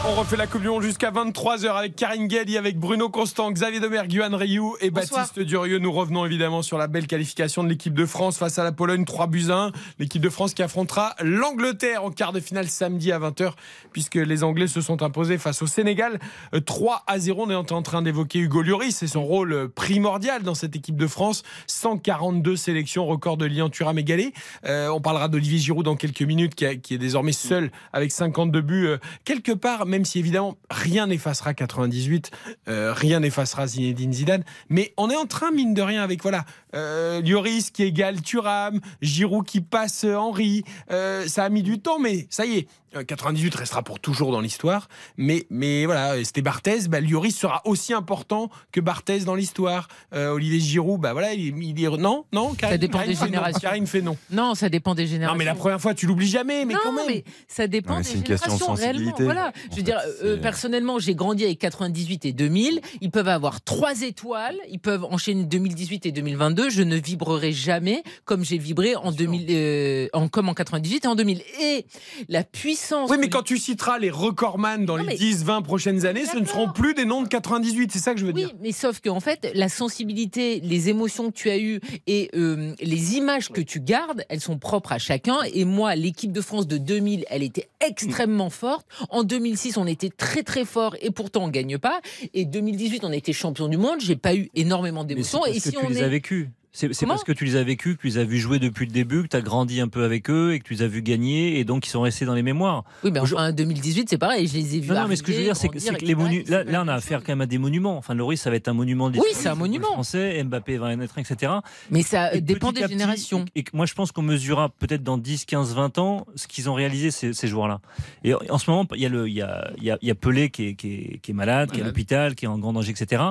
[0.07, 4.37] On refait la Monde jusqu'à 23h avec Karine Galli, avec Bruno Constant, Xavier Demergue, Yohan
[4.37, 5.79] Rioux et Baptiste Durieux.
[5.79, 9.03] Nous revenons évidemment sur la belle qualification de l'équipe de France face à la Pologne,
[9.03, 9.71] 3 buts à 1.
[9.99, 13.53] L'équipe de France qui affrontera l'Angleterre en quart de finale samedi à 20h,
[13.93, 16.19] puisque les Anglais se sont imposés face au Sénégal.
[16.53, 17.43] Euh, 3 à 0.
[17.47, 20.97] On est en train d'évoquer Hugo Lloris et son rôle euh, primordial dans cette équipe
[20.97, 21.43] de France.
[21.67, 24.33] 142 sélections, record de Lian Thuram égalé.
[24.65, 28.11] Euh, on parlera d'Olivier Giroud dans quelques minutes, qui, a- qui est désormais seul avec
[28.11, 28.87] 52 buts.
[28.87, 32.29] euh, quelque part, même si évidemment rien n'effacera 98,
[32.67, 36.43] euh, rien n'effacera Zinedine Zidane, mais on est en train, mine de rien, avec voilà,
[36.75, 40.65] euh, Lloris qui égale Thuram, Giroud qui passe euh, Henry.
[40.91, 42.67] Euh, ça a mis du temps, mais ça y est.
[42.95, 46.87] euh, 98 restera pour toujours dans l'histoire, mais, mais voilà, c'était Barthez.
[46.87, 49.87] Bah, Lloris sera aussi important que Barthez dans l'histoire.
[50.13, 52.53] Euh, Olivier Giroud, bah voilà, il, il est non, non.
[52.53, 53.27] Karine, dépend Karine des fait non.
[53.27, 53.59] générations.
[53.59, 54.17] Karine fait non.
[54.31, 55.33] Non, ça dépend des générations.
[55.33, 57.05] Non, mais la première fois, tu l'oublies jamais, mais non, quand même.
[57.07, 59.13] mais ça dépend Ouais, des question de générations réellement.
[59.19, 59.51] Voilà.
[59.65, 62.81] Je veux fait, dire, euh, personnellement, j'ai grandi avec 98 et 2000.
[63.01, 64.57] Ils peuvent avoir trois étoiles.
[64.69, 66.69] Ils peuvent enchaîner 2018 et 2022.
[66.69, 71.07] Je ne vibrerai jamais comme j'ai vibré en 2000, euh, en, comme en 98 et
[71.07, 71.41] en 2000.
[71.61, 71.85] Et
[72.29, 72.84] la puissance.
[73.09, 76.25] Oui, mais que- quand tu citeras les recordman dans Non, les mais- 10-20 prochaines années,
[76.25, 77.91] ce ne seront plus des noms de 98.
[77.91, 78.51] C'est ça que je veux Oui, dire.
[78.61, 83.15] mais sauf qu'en fait, la sensibilité, les émotions que tu as eues et euh, les
[83.15, 85.37] images que tu gardes, elles sont propres à chacun.
[85.53, 88.85] Et moi, l'équipe de France de 2000, elle était extrêmement forte.
[89.09, 92.01] En 2006, on était très très fort et pourtant on gagne pas.
[92.33, 93.99] Et 2018, on était champion du monde.
[93.99, 95.45] J'ai pas eu énormément d'émotions.
[95.45, 96.47] Et que si tu on les est as vécus.
[96.77, 98.91] C'est parce que tu les as vécus, que tu les as vus jouer depuis le
[98.91, 101.01] début, que tu as grandi un peu avec eux et que tu les as vus
[101.01, 102.83] gagner et donc ils sont restés dans les mémoires.
[103.03, 104.45] Oui, mais enfin, 2018, c'est pareil.
[104.47, 104.89] Je les ai vus.
[104.89, 106.43] Non, non, mais ce que je veux dire, c'est que, les monuments.
[106.49, 107.97] Là, on a affaire quand même à des monuments.
[107.97, 109.87] Enfin, Loris, ça va être un monument de Oui, c'est un monument.
[109.93, 111.53] Français, Mbappé va en être, etc.
[111.91, 113.45] Mais ça Et dépend des petit, générations.
[113.55, 116.73] Et, moi, je pense qu'on mesurera peut-être dans 10, 15, 20 ans ce qu'ils ont
[116.73, 117.79] réalisé, ces, ces joueurs-là.
[118.23, 119.97] Et en- en ce moment, il y a, le, il y a, il y a,
[120.01, 122.35] il y a Pelé qui est, qui, est, qui est malade, qui est à l'hôpital,
[122.35, 123.23] qui est en grand danger, etc.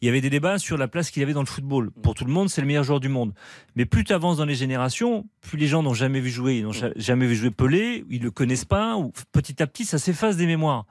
[0.00, 1.90] Il y avait des débats sur la place qu'il avait dans le football.
[2.02, 3.32] Pour tout le monde, c'est le meilleur joueur du monde.
[3.76, 6.64] Mais plus tu avances dans les générations, plus les gens n'ont jamais vu jouer, ils
[6.64, 9.98] n'ont ja- jamais vu jouer Pelé, ils le connaissent pas, ou petit à petit, ça
[9.98, 10.84] s'efface des mémoires.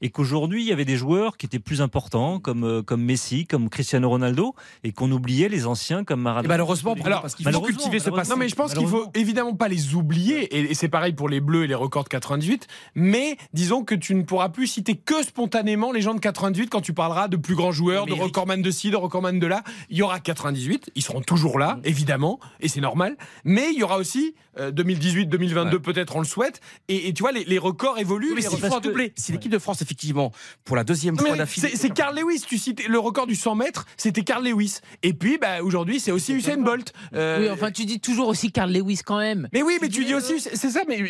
[0.00, 3.46] Et qu'aujourd'hui, il y avait des joueurs qui étaient plus importants, comme, euh, comme Messi,
[3.46, 6.48] comme Cristiano Ronaldo, et qu'on oubliait les anciens comme Et Maradona.
[6.54, 8.30] malheureusement, Bruno, Alors, parce qu'il faut malheureusement, cultiver ce passé.
[8.30, 9.12] Non, mais je pense qu'il faut Malheureusement.
[9.14, 12.08] évidemment pas les oublier, et, et c'est pareil pour les Bleus et les records de
[12.08, 16.68] 98, mais disons que tu ne pourras plus citer que spontanément les gens de 98
[16.70, 19.46] quand tu parleras de plus grands joueurs, Mais de recordman de ci, de recordman de
[19.46, 19.62] là.
[19.90, 23.82] Il y aura 98, ils seront toujours là, évidemment, et c'est normal, mais il y
[23.82, 27.58] aura aussi euh, 2018, 2022, peut-être on le souhaite, et, et tu vois, les, les
[27.58, 28.28] records évoluent.
[28.28, 30.32] Oui, mais les records- si l'équipe de France, effectivement,
[30.64, 31.72] pour la deuxième fois d'affilée.
[31.74, 34.80] C'est Carl Lewis, tu cites le record du 100 mètres, c'était Carl Lewis.
[35.02, 36.92] Et puis bah, aujourd'hui, c'est aussi Usain Bolt.
[37.14, 39.48] Euh, Oui, enfin, tu dis toujours aussi Carl Lewis quand même.
[39.52, 41.04] mais oui, mais tu dis aussi, c'est c'est ça, mais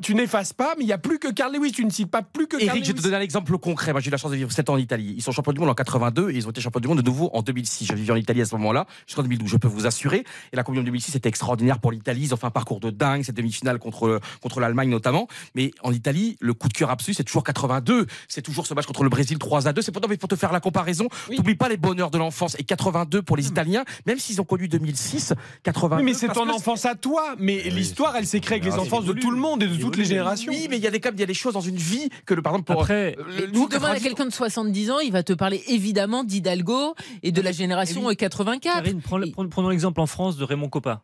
[0.00, 2.22] tu, n'effaces pas, mais il n'y a plus que Carl Lewis, tu ne cites pas
[2.22, 3.92] plus que Carl Eric, je vais te donner un exemple concret.
[3.92, 5.14] Moi, j'ai eu la chance de vivre 7 ans en Italie.
[5.16, 7.04] Ils sont champions du monde en 82 et ils ont été champions du monde de
[7.04, 7.86] nouveau en 2006.
[7.86, 10.24] J'ai vécu en Italie à ce moment-là, jusqu'en 2012, je peux vous assurer.
[10.52, 12.22] Et la Coupe du monde 2006, c'était extraordinaire pour l'Italie.
[12.22, 15.28] Ils ont fait un parcours de dingue, cette demi-finale contre, contre l'Allemagne notamment.
[15.54, 17.97] Mais en Italie, le coup de cœur absolu, c'est toujours 82.
[18.04, 19.82] 82, c'est toujours ce match contre le Brésil 3 à 2.
[19.82, 21.08] C'est pour, pour te faire la comparaison.
[21.30, 22.56] N'oublie pas les bonheurs de l'enfance.
[22.58, 25.96] Et 82 pour les Italiens, même s'ils ont connu 2006, 82.
[25.96, 27.34] Oui, mais c'est ton enfance à toi.
[27.38, 29.96] Mais l'histoire, elle s'est créée avec les enfances de tout le monde et de toutes
[29.96, 30.52] les générations.
[30.52, 32.34] Oui, mais il y a des, il y a des choses dans une vie que,
[32.34, 32.82] le, par exemple, pour.
[32.82, 36.94] Après, euh, tu demandes à quelqu'un de 70 ans, il va te parler évidemment d'Hidalgo
[37.22, 38.60] et de la génération 84.
[38.60, 41.02] Karine, prends- prends- prenons l'exemple en France de Raymond Coppa.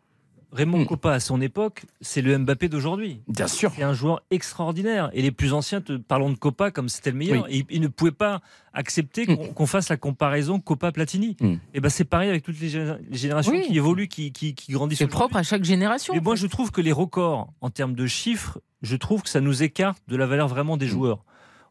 [0.55, 0.86] Raymond Hmm.
[0.86, 3.20] Coppa, à son époque, c'est le Mbappé d'aujourd'hui.
[3.28, 3.73] Bien sûr.
[3.76, 5.10] C'est un joueur extraordinaire.
[5.12, 7.47] Et les plus anciens, te parlons de Coppa comme c'était le meilleur.
[7.52, 8.41] Et ils ne pouvaient pas
[8.73, 11.36] accepter qu'on qu'on fasse la comparaison Coppa-Platini.
[11.41, 11.55] Hmm.
[11.74, 13.65] Et ben c'est pareil avec toutes les, gé- les générations Oui.
[13.66, 14.99] qui évoluent, qui, qui, qui grandissent.
[14.99, 16.15] C'est propre à chaque génération.
[16.15, 19.41] Et moi, je trouve que les records, en termes de chiffres, je trouve que ça
[19.41, 21.24] nous écarte de la valeur vraiment des joueurs.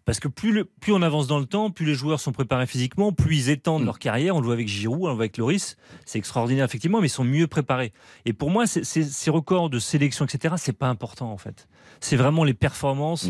[0.05, 2.67] Parce que plus, le- plus on avance dans le temps, plus les joueurs sont préparés
[2.67, 4.35] physiquement, plus ils étendent leur carrière.
[4.35, 5.77] On le voit avec Giroud, on le voit avec Loris.
[6.05, 7.93] C'est extraordinaire, effectivement, mais ils sont mieux préparés.
[8.25, 11.67] Et pour moi, ces records de sélection, etc., c'est pas important, en fait.
[12.01, 13.27] C'est vraiment les performances.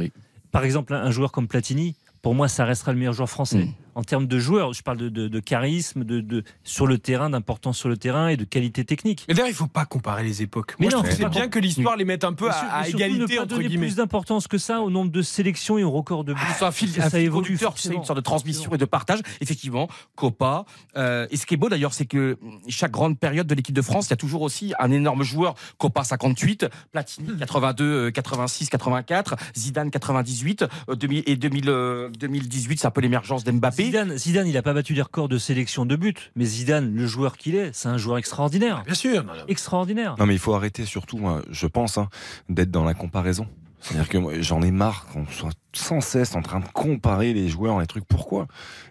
[0.52, 3.68] Par exemple, un un joueur comme Platini, pour moi, ça restera le meilleur joueur français.
[3.96, 7.30] En termes de joueurs, je parle de, de- de charisme, de, de- sur le terrain,
[7.30, 9.26] d'importance sur le terrain et de qualité technique.
[9.28, 10.76] Mais d'ailleurs, il faut pas comparer les époques.
[10.80, 12.52] Mais Moi, je non, trouve faut c'est bien que l'histoire les mette un peu Mais
[12.52, 13.88] à, à égalité ne pas entre donner guillemets.
[13.88, 16.40] plus d'importance que ça au nombre de sélections et au record de buts.
[16.58, 18.86] C'est un fil, Parce que un ça évolue sais, une sorte de transmission et de
[18.86, 19.20] partage.
[19.42, 20.66] Effectivement, Copa.
[20.98, 23.82] euh, et ce qui est beau d'ailleurs, c'est que chaque grande période de l'équipe de
[23.82, 25.56] France, il y a toujours aussi un énorme joueur.
[25.78, 32.80] Copa 58, Platini 82, euh, 86, 84, Zidane 98, euh, 2000 et 2000, euh, 2018,
[32.80, 33.83] c'est un peu l'émergence d'Mbappé.
[33.86, 37.08] Zidane, Zidane, il n'a pas battu les records de sélection de buts, mais Zidane, le
[37.08, 38.84] joueur qu'il est, c'est un joueur extraordinaire.
[38.86, 39.24] Bien sûr.
[39.48, 40.16] Extraordinaire.
[40.20, 42.10] Non mais il faut arrêter surtout, moi, je pense, hein,
[42.50, 43.48] d'être dans la comparaison.
[43.80, 47.48] C'est-à-dire que moi, j'en ai marre qu'on soit sans cesse en train de comparer les
[47.50, 48.06] joueurs, les trucs.
[48.06, 48.48] Pourquoi?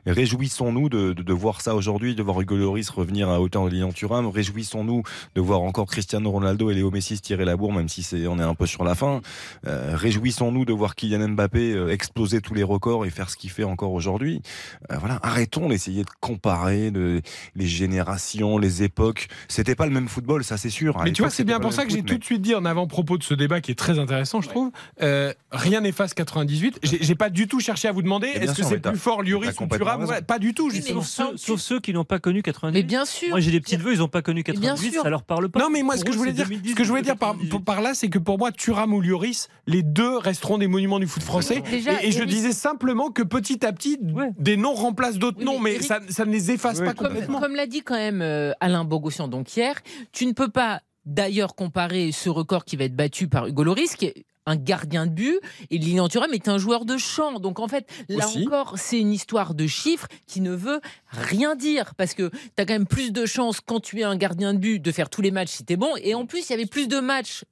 [0.07, 3.71] Réjouissons-nous de, de, de voir ça aujourd'hui, de voir Hugo Lloris revenir à hauteur de
[3.71, 4.27] Lilian Thuram.
[4.27, 5.03] Réjouissons-nous
[5.35, 8.27] de voir encore Cristiano Ronaldo et Léo Messi se tirer la bourre, même si c'est
[8.27, 9.21] on est un peu sur la fin.
[9.67, 13.51] Euh, Réjouissons-nous de voir Kylian Mbappé euh, exploser tous les records et faire ce qu'il
[13.51, 14.43] fait encore aujourd'hui.
[14.91, 17.21] Euh, voilà, arrêtons d'essayer de comparer de,
[17.55, 19.29] les générations, les époques.
[19.49, 20.99] C'était pas le même football, ça c'est sûr.
[21.01, 22.65] À Mais tu vois, c'est bien pour ça que j'ai tout de suite dit en
[22.65, 24.71] avant-propos de ce débat qui est très intéressant, je trouve.
[25.03, 26.72] euh, rien n'efface 98.
[26.83, 29.59] J'ai j'ai pas du tout cherché à vous demander est-ce que c'est plus fort Lloris
[29.61, 30.05] ou Thuram.
[30.05, 31.03] Ouais, Pas du tout, justement.
[31.03, 32.73] Sauf ceux, sauf ceux qui n'ont pas connu 98.
[32.79, 33.31] Mais bien sûr.
[33.31, 35.03] Moi, j'ai des petites vœux, ils n'ont pas connu Mais bien 98, sûr.
[35.03, 35.61] ça leur parle pas.
[35.61, 37.17] Non, mais moi, ce que eux, je voulais dire, 2010, ce que je voulais dire
[37.17, 37.65] par, 98.
[37.65, 41.07] par là, c'est que pour moi, Thuram ou Lloris, les deux resteront des monuments du
[41.07, 41.63] foot français.
[41.71, 44.31] Déjà, et, et je Eric- disais simplement que petit à petit, Ouais.
[44.39, 46.93] des noms remplacent d'autres Oui, noms, mais mais Eric- ça, ça ne les efface pas
[46.95, 47.41] Comme, complètement.
[47.41, 49.77] comme l'a dit quand même euh, Alain Bogossian donc hier,
[50.13, 53.97] tu ne peux pas d'ailleurs comparer ce record qui va être battu par Hugo Lloris,
[53.97, 55.41] qui est un gardien de but,
[55.71, 57.39] et Lilian Thuram est un joueur de champ.
[57.41, 58.47] Donc en fait, là Aussi.
[58.47, 60.81] encore, c'est une histoire de chiffres qui ne veut
[61.11, 64.17] rien dire, parce que tu as quand même plus de chances quand tu es un
[64.17, 66.49] gardien de but de faire tous les matchs si tu es bon, et en plus,
[66.49, 67.45] il y avait plus de matchs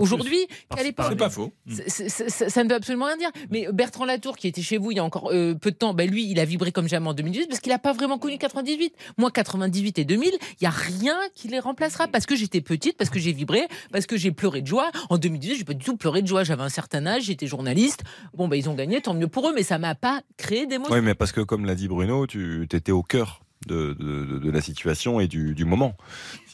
[0.00, 1.06] aujourd'hui qu'à l'époque.
[1.10, 1.52] C'est pas faux.
[1.68, 3.30] Ça ne veut absolument rien dire.
[3.50, 5.94] Mais Bertrand Latour, qui était chez vous il y a encore euh, peu de temps,
[5.94, 8.38] ben lui, il a vibré comme jamais en 2018 parce qu'il n'a pas vraiment connu
[8.38, 8.94] 98.
[9.18, 12.96] Moi, 98 et 2000, il n'y a rien qui les remplacera parce que j'étais petite,
[12.96, 14.90] parce que j'ai vibré, parce que j'ai pleuré de joie.
[15.08, 16.44] En 2018, j'ai pas du tout pleuré de joie.
[16.44, 18.02] J'avais un certain âge, j'étais journaliste.
[18.34, 20.94] Bon, ben ils ont gagné, tant mieux pour eux, mais ça m'a pas créé d'émotion.
[20.94, 24.38] Oui, mais parce que comme l'a dit Bruno, tu étais au cœur de, de, de-
[24.38, 25.94] de la situation et du, du moment.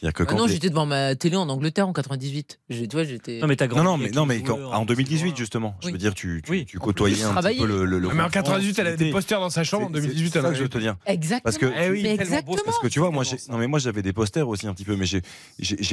[0.03, 2.59] Ah non, j'étais devant ma télé en Angleterre en 98.
[2.69, 3.39] J'ai- Tu vois, j'étais.
[3.39, 5.35] Non, mais t'as grandi non, mais, non, mais quand- en 2018 etc.
[5.37, 6.65] justement, je veux dire, tu, tu, Oui.
[6.65, 9.11] tu côtoyais un petit peu le, le, le Mais en confort, 98, elle a des
[9.11, 9.85] posters dans sa chambre.
[9.85, 10.95] En c'est- c'est- 2018, c'est elle ça que je veux te dire.
[11.05, 11.41] Exactement.
[11.43, 12.57] Parce que Eh oui, Exactement.
[12.65, 14.95] Parce que tu vois, moi, non mais moi j'avais des posters aussi un petit peu,
[14.95, 15.21] mais j'ai,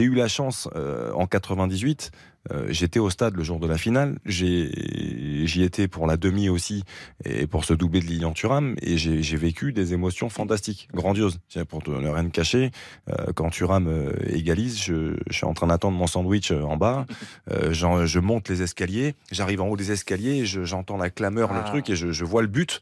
[0.02, 2.10] eu la chance euh, en 98.
[2.52, 4.18] euh, j'étais au stade le jour de la finale.
[4.26, 6.84] J'y étais pour la demi aussi
[7.24, 11.39] et pour ce doublé de Lilian Thuram et j'ai, vécu des émotions fantastiques, grandioses.
[11.68, 12.70] Pour ne rien cacher,
[13.10, 16.77] euh, quand Thuram euh, égalise, je, je suis en train d'attendre mon sandwich euh, en
[16.77, 17.07] bas.
[17.51, 17.73] Euh,
[18.07, 21.69] je monte les escaliers, j'arrive en haut des escaliers, je- j'entends la clameur, le Ah.
[21.69, 22.81] truc et je, je vois le but.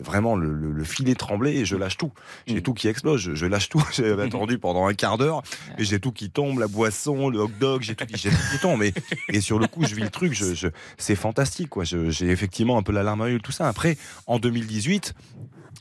[0.00, 2.12] Vraiment, le, le- le filet tremblait et je lâche tout.
[2.46, 3.82] J'ai tout qui explose, je, je lâche tout.
[3.92, 5.42] J'avais attendu pendant un quart d'heure
[5.76, 8.36] et j'ai tout qui tombe, la boisson, le hot dog, j'ai tout, qui- j'ai tout
[8.52, 8.82] qui tombe.
[8.84, 8.94] Et,
[9.30, 10.68] et sur le coup, je vis le truc, je, je-
[10.98, 11.70] c'est fantastique.
[11.70, 11.82] quoi.
[11.84, 13.66] J'ai effectivement un peu l'alarme à l'œil, tout ça.
[13.66, 13.96] Après,
[14.28, 15.14] en 2018,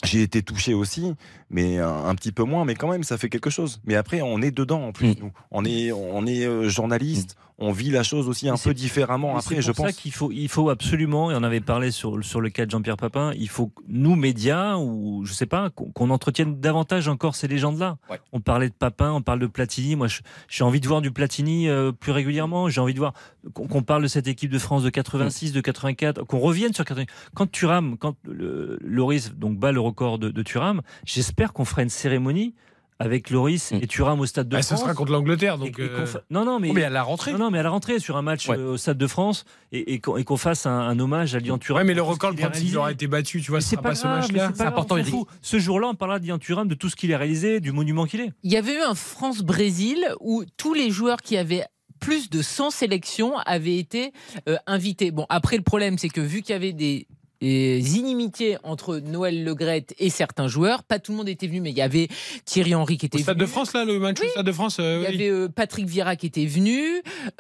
[0.04, 1.14] j'ai été touché aussi,
[1.50, 3.80] mais un, un petit peu moins, mais quand même, ça fait quelque chose.
[3.86, 5.32] Mais après, on est dedans en plus, nous.
[5.52, 8.74] On est, on est euh, journaliste, on vit la chose aussi un Mais peu c'est-
[8.76, 9.32] différemment.
[9.34, 9.88] Mais Après, c'est je pense.
[9.88, 12.72] ça qu'il faut, il faut absolument, et on avait parlé sur, sur le cas de
[12.72, 17.36] Jean-Pierre Papin, il faut que nous, médias, ou je sais pas, qu'on entretienne davantage encore
[17.36, 17.98] ces légendes-là.
[18.12, 18.20] Ouais.
[18.32, 19.96] On parlait de Papin, on parle de Platini.
[19.96, 20.08] Moi,
[20.48, 22.70] j'ai envie de voir du Platini euh, plus régulièrement.
[22.70, 23.14] J'ai envie de voir
[23.54, 27.06] qu'on parle de cette équipe de France de 86, de 84, qu'on revienne sur 80.
[27.34, 31.84] Quand Thuram, quand le, Loris donc bat le record de, de Thuram, j'espère qu'on fera
[31.84, 32.54] une cérémonie
[33.00, 33.76] avec Loris Mm.
[33.84, 34.80] et Thuram au Stade de Bah, France.
[34.80, 35.54] ce sera contre l'Angleterre.
[35.56, 37.32] et- Donc, et euh, fa- Non, non, mais, Oh, mais à la rentrée.
[37.34, 38.58] non, non, mais à la rentrée sur un match Ouais.
[38.58, 41.78] euh, au Stade de France et, et qu'on fasse un, un hommage à Lian Thuram.
[41.78, 42.76] Ouais, mais le record, c'est qu'il réalisé.
[42.78, 43.40] aura été battu.
[43.44, 44.48] Tu vois, c'est pas pas ce match-là.
[44.52, 44.96] c'est grave, important.
[45.44, 48.20] Ce jour-là, on parlera d'Ian Thuram, de tout ce qu'il a réalisé, du monument qu'il
[48.22, 48.32] est.
[48.42, 51.66] Il y avait eu un France-Brésil où tous les joueurs qui avaient
[52.00, 54.12] plus de 100 sélections avaient été
[54.50, 55.12] euh, invités.
[55.12, 57.08] Bon, après, le problème, c'est que vu qu'il y avait des
[57.42, 60.84] des inimitiés entre Noël Legrette et certains joueurs.
[60.84, 62.08] Pas tout le monde était venu, mais il y avait
[62.46, 63.46] Thierry Henry qui était Au Stade venu.
[63.46, 64.78] de France, là, le match Stade de France.
[64.80, 65.24] euh, Il y oui.
[65.24, 66.82] avait euh, Patrick Vieira qui était venu.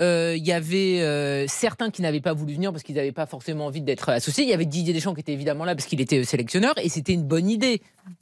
[0.01, 3.65] Euh, il y avait certains qui n'avaient pas voulu venir parce qu'ils n'avaient pas forcément
[3.65, 4.43] envie d'être associés.
[4.43, 7.13] Il y avait Didier Deschamps qui était évidemment là parce qu'il était sélectionneur et c'était
[7.13, 7.81] une bonne idée.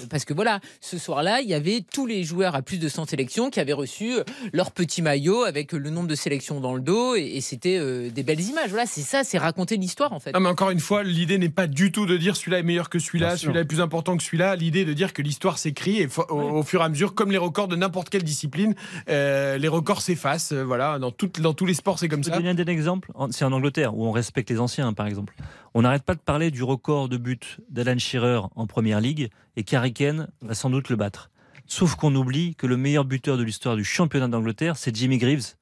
[0.10, 3.06] Parce que voilà, ce soir-là, il y avait tous les joueurs à plus de 100
[3.08, 4.14] sélections qui avaient reçu
[4.52, 8.24] leur petit maillot avec le nombre de sélections dans le dos et, et c'était des
[8.24, 8.70] belles images.
[8.70, 10.32] Voilà, c'est ça, c'est raconter l'histoire en fait.
[10.34, 12.90] Non, mais encore une fois, l'idée n'est pas du tout de dire celui-là est meilleur
[12.90, 14.56] que celui-là, celui-là est plus important que celui-là.
[14.56, 17.32] L'idée est de dire que l'histoire s'écrit et au, au fur et à mesure, comme
[17.32, 18.76] les records de n'importe quelle discipline,
[19.10, 20.52] euh, les records s'effacent.
[20.52, 22.38] euh, voilà, dans, toutes- dans tous les sports, c'est comme Je ça.
[22.40, 23.12] donner un exemple.
[23.32, 25.34] C'est en Angleterre où on respecte les anciens, par exemple.
[25.74, 29.64] On n'arrête pas de parler du record de but d'Alan Shearer en première ligue et
[29.64, 31.30] qu'Harry Kane va sans doute le battre.
[31.68, 35.56] Sauf qu'on oublie que le meilleur buteur de l'histoire du championnat d'Angleterre, c'est Jimmy Greaves.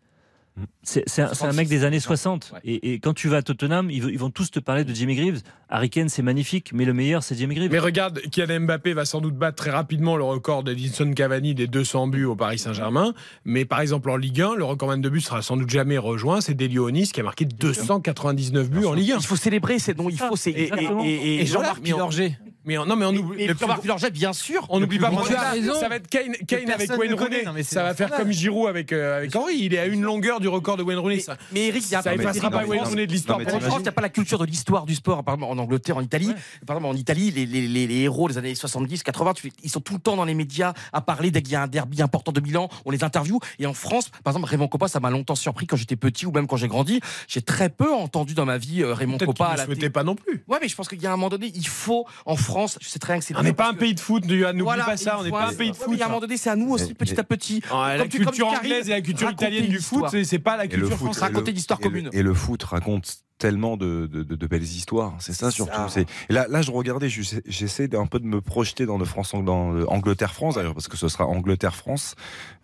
[0.84, 2.52] C'est un, mec des années 60.
[2.54, 2.60] Ouais.
[2.64, 4.94] Et, et quand tu vas à Tottenham, ils, vont- ils vont tous te parler de
[4.94, 5.42] Jimmy Greaves.
[5.70, 7.72] Harry Kane, c'est magnifique, mais le meilleur, c'est Jimmy Greaves.
[7.72, 11.66] Mais regarde, Kylian Mbappé va sans doute battre très rapidement le record d'Edinson Cavani des
[11.68, 13.14] 200 buts au Paris Saint-Germain.
[13.46, 16.40] Mais par exemple, en Ligue 1, le record de buts sera sans doute jamais rejoint.
[16.42, 19.18] C'est Delio Onis qui a marqué 299 buts en Ligue 1.
[19.20, 21.04] Il faut célébrer, c'est non, il faut Et, et- Exactement.
[21.04, 22.38] et- et- Et voilà, Jean-Marc Pilorget.
[22.66, 23.46] Mais on- non, mais on oublie.
[23.48, 24.66] Le plus gros- Pilorget, bien sûr.
[24.70, 25.74] On n'oublie pas raison.
[25.80, 27.14] Ça va être Kane, Kane avec Wayne.
[27.14, 27.64] Rooney.
[27.64, 29.56] Ça va faire comme Giroud avec, euh, avec Henry.
[29.60, 31.20] Il est à une longueur du record de Wayne Rooney.
[31.20, 33.40] Ça, Mais Eric, il ça effacera pas Wayne Rooney de l'histoire.
[33.40, 35.58] En France, il n'y a pas la culture de l'histoire du sport, par exemple en
[35.62, 36.32] Angleterre, en Italie.
[36.66, 39.70] Par exemple, en Italie, les, les- les- les héros des années 70, 80, tu- ils
[39.70, 42.02] sont tout le temps dans les médias à parler dès qu'il y a un derby
[42.02, 43.40] important de Milan, on les interviewe.
[43.60, 46.32] Et en France, par exemple, Raymond Coppa, ça m'a longtemps surpris quand j'étais petit ou
[46.32, 47.00] même quand j'ai grandi.
[47.28, 50.44] J'ai très peu entendu dans ma vie euh, Raymond Coppa à ne pas non plus.
[50.48, 52.88] Ouais, mais je pense qu'il y a un moment donné, il faut en France, je
[52.88, 53.36] sais très bien que c'est.
[53.36, 54.50] On n'est pas un pays de foot, Johan.
[54.50, 55.18] N'oublie Voilà, pas ça.
[55.20, 55.88] On n'est pas un- un pays de foot.
[55.92, 57.62] Il y a un moment donné, c'est à nous aussi, petit à petit.
[57.72, 60.98] Ah, La culture anglaise et la culture italienne du foot, c'est- pas la culture foot,
[61.14, 61.24] française.
[61.24, 62.10] raconter l'histoire et le- commune.
[62.14, 65.16] Et le foot raconte tellement de, de- de- de belles histoires.
[65.20, 65.74] C'est ça surtout.
[65.90, 69.34] C'est- là, là, je regardais, je- j'essaie d'un peu de me projeter dans le France,
[69.34, 72.16] dans le Angleterre-France d'ailleurs, parce que ce sera Angleterre-France.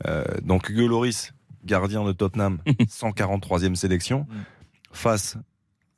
[0.08, 1.34] Euh, donc Hugo Loris,
[1.66, 2.60] gardien de Tottenham,
[2.90, 4.26] 143e sélection,
[4.92, 5.36] face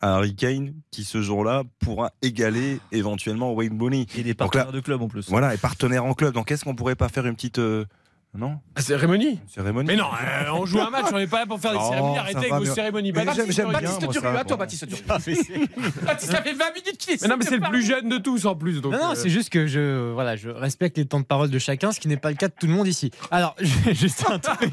[0.01, 4.05] à Harry Kane, qui ce jour-là pourra égaler éventuellement Wayne Bonney.
[4.17, 5.29] Et des Donc là- partenaires de club en plus.
[5.29, 6.33] Voilà, et partenaire en club.
[6.33, 7.85] Donc est-ce qu'on pourrait pas faire une petite euh,
[8.33, 8.59] non?
[8.75, 11.59] Ah, Cérémonie cérémonie Mais non, euh, on joue un match, on n'est pas là pour
[11.59, 12.17] faire des Oh, cérémonies.
[12.17, 13.11] Arrêtez avec vos cérémonies.
[13.11, 13.83] Mais Baptiste, j'aime- j'aime regarde.
[13.83, 14.57] bien, Baptiste ça, à toi.
[14.57, 15.67] Baptiste Durieux.
[16.05, 18.17] Baptiste, ça fait 20 minutes qu'il est Mais non, mais c'est le plus jeune de
[18.17, 18.79] tous en plus.
[18.81, 21.49] Donc, Non, non, euh, c'est juste que je, voilà, je respecte les temps de parole
[21.49, 23.11] de chacun, ce qui n'est pas le cas de tout le monde ici.
[23.31, 23.55] Alors,
[23.91, 24.71] juste un truc.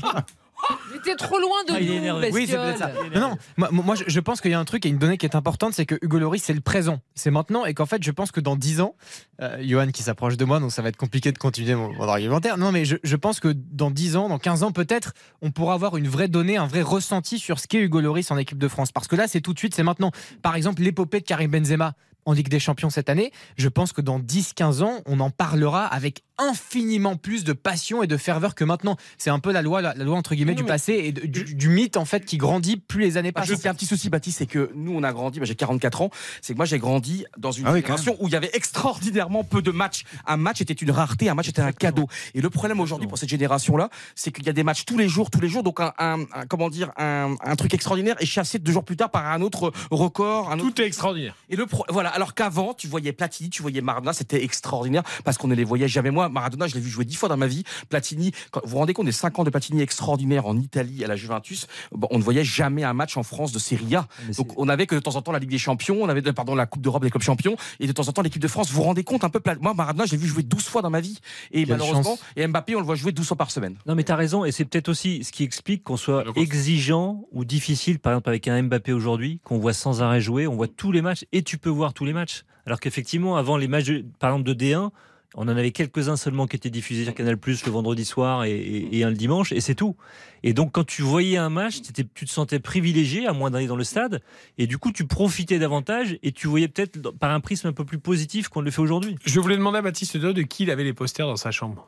[0.93, 2.33] J'étais trop loin de Ah, nous.
[2.35, 2.91] Oui, c'est peut-être ça.
[3.15, 5.17] Non, non, moi, moi, je, je pense qu'il y a un truc et une donnée
[5.19, 7.01] qui est importante, c'est que Hugo Lloris, c'est le présent.
[7.15, 8.95] C'est maintenant et qu'en fait, je pense que dans 10 ans,
[9.41, 12.09] euh, Johan qui s'approche de moi, donc ça va être compliqué de continuer mon, mon
[12.09, 12.59] argumentaire.
[12.59, 15.75] Non, mais je, je pense que dans 10 ans, dans 15 ans, peut-être, on pourra
[15.75, 18.69] avoir une vraie donnée, un vrai ressenti sur ce qu'est Hugo Lloris en équipe de
[18.69, 18.93] France.
[18.93, 20.11] Parce que là, c'est tout de suite, c'est maintenant.
[20.43, 21.95] Par exemple, l'épopée de Karim Benzema
[22.29, 25.87] en Ligue des Champions cette année, je pense que dans 10-15 ans, on en parlera
[25.87, 28.97] avec infiniment plus de passion et de ferveur que maintenant.
[29.17, 31.27] C'est un peu la loi, la, la loi entre guillemets Non, du passé et de-
[31.27, 33.55] du, du mythe en fait qui grandit plus les années Ah, passent.
[33.61, 36.11] c'est un petit souci, Baptiste, c'est que nous, on a grandi, j'ai 44 ans,
[36.43, 39.43] c'est que moi j'ai grandi dans une Ah oui, génération où il y avait extraordinairement
[39.43, 40.05] peu de matchs.
[40.27, 42.07] Un match était une rareté, un match était un cadeau.
[42.35, 45.09] Et le problème aujourd'hui pour cette génération-là, c'est qu'il y a des matchs tous les
[45.09, 48.27] jours, tous les jours, donc un, un- un- comment dire, un, un truc extraordinaire est
[48.27, 51.35] chassé deux jours plus tard par un autre record, un autre Tout est extraordinaire.
[51.49, 55.39] et le pro- voilà, alors qu'avant, tu voyais Platini, tu voyais Maradona, c'était extraordinaire parce
[55.39, 56.11] qu'on ne les voyait jamais.
[56.11, 57.63] Moi, Maradona, je l'ai vu jouer dix fois dans ma vie.
[57.89, 61.07] Platini, quand, vous vous rendez compte des cinq ans de Platini extraordinaire en Italie à
[61.07, 64.09] la Juventus, bon, on ne voyait jamais un match en France de Serie A.
[64.27, 66.23] Mais Donc on avait que de temps en temps la Ligue des Champions, on avait
[66.23, 68.49] de- pardon la Coupe d'Europe des clubs champions et de temps en temps l'équipe de
[68.49, 68.69] France.
[68.71, 70.91] Vous vous rendez compte un peu Moi, Maradona, je l'ai vu jouer 12 fois dans
[70.91, 71.21] ma vie
[71.53, 72.21] et Quelle malheureusement, chance.
[72.35, 73.77] et Mbappé, on le voit jouer 12 fois par semaine.
[73.87, 77.23] Non, mais tu as raison, et c'est peut-être aussi ce qui explique qu'on soit exigeant
[77.33, 80.67] ou difficile, par exemple avec un Mbappé aujourd'hui, qu'on voit sans arrêt jouer, on voit
[80.69, 82.45] tous les matchs, et tu peux voir tous les matchs.
[82.65, 84.91] Alors qu'effectivement, avant les matchs, de- par exemple de D1,
[85.35, 88.53] on en avait quelques-uns seulement qui étaient diffusés sur Canal Plus le vendredi soir et,
[88.53, 89.97] et- et un le dimanche, et c'est tout.
[90.43, 93.77] Et donc, quand tu voyais un match, tu te sentais privilégié, à moins d'aller dans
[93.77, 94.23] le stade,
[94.59, 97.85] et du coup, tu profitais davantage, et tu voyais peut-être par un prisme un peu
[97.85, 99.17] plus positif qu'on le fait aujourd'hui.
[99.27, 101.87] Je voulais demander à Baptiste de qui il avait les posters dans sa chambre.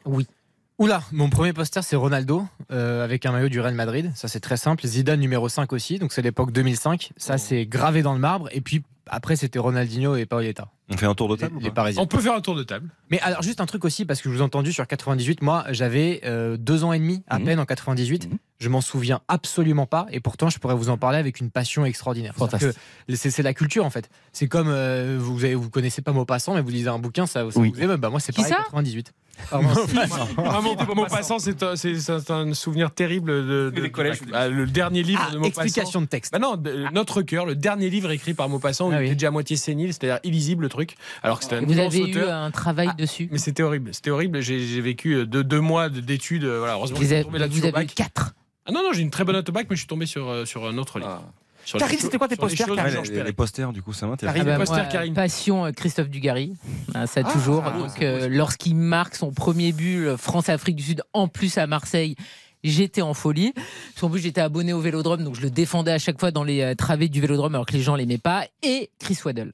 [0.78, 4.12] Oula, mon premier poster c'est Ronaldo euh, avec un maillot du Real Madrid.
[4.14, 4.86] Ça c'est très simple.
[4.86, 7.10] Zidane numéro 5 aussi, donc c'est l'époque 2005.
[7.18, 8.48] Ça c'est gravé dans le marbre.
[8.52, 12.02] Et puis après c'était Ronaldinho et Paoletta, On fait un tour de table les Parisiens.
[12.02, 12.88] On peut faire un tour de table.
[13.10, 15.64] Mais alors, juste un truc aussi, parce que je vous ai entendu sur 98, moi,
[15.70, 17.44] j'avais euh, deux ans et demi à Mhm.
[17.44, 18.30] peine en 98.
[18.30, 18.38] Mhm.
[18.60, 21.84] Je m'en souviens absolument pas, et pourtant, je pourrais vous en parler avec une passion
[21.84, 22.34] extraordinaire.
[23.14, 24.10] C'est la culture, en fait.
[24.32, 27.50] C'est comme euh, vous, avez, vous connaissez pas Maupassant, mais vous lisez un bouquin, ça,
[27.50, 27.72] ça Oui.
[27.74, 27.96] vous émeut.
[27.96, 28.58] Bah, moi, c'est pareil, ça?
[28.64, 29.12] 98.
[30.94, 34.20] Maupassant, c'est un, c'est- c'est un souvenir terrible de, de- Des collèges.
[34.32, 35.62] Ah, le dernier livre Ah, de Maupassant.
[35.62, 36.32] explication de texte.
[36.32, 39.14] Bah non, de- notre cœur, le dernier livre écrit par Maupassant, où Ah il était
[39.14, 42.18] déjà à moitié sénile, c'est-à-dire illisible le truc, alors que c'était un Vous avez eu
[42.20, 43.28] un travail Ah, dessus.
[43.30, 44.40] Mais c'était horrible, c'était horrible.
[44.40, 46.44] J'ai j'ai vécu euh, deux, deux mois de- d'études.
[46.44, 47.86] euh, Voilà, heureusement, Vous je suis avez, tombé là-dessus vous avez eu.
[47.86, 48.34] 4.
[48.66, 50.28] Ah non, non, j'ai une très bonne note au bac, mais je suis tombé sur,
[50.28, 51.22] euh, sur un autre livre.
[51.78, 54.34] Karine, c'était quoi tes les posters, Karine les, posters, du coup, ça m'intéresse.
[54.34, 55.14] Karine, Ah bah, posters, Karine.
[55.14, 56.54] Passion euh, Christophe Dugarry,
[56.94, 57.62] Ah, ça Ah, toujours.
[57.62, 62.16] Donc, beau, euh, lorsqu'il marque son premier but, France-Afrique du Sud, en plus à Marseille.
[62.62, 63.52] J'étais en folie.
[63.54, 66.44] Parce qu'en plus, j'étais abonné au vélodrome, donc je le défendais à chaque fois dans
[66.44, 68.46] les euh, travées du vélodrome, alors que les gens l'aimaient pas.
[68.62, 69.52] Et Chris Waddle.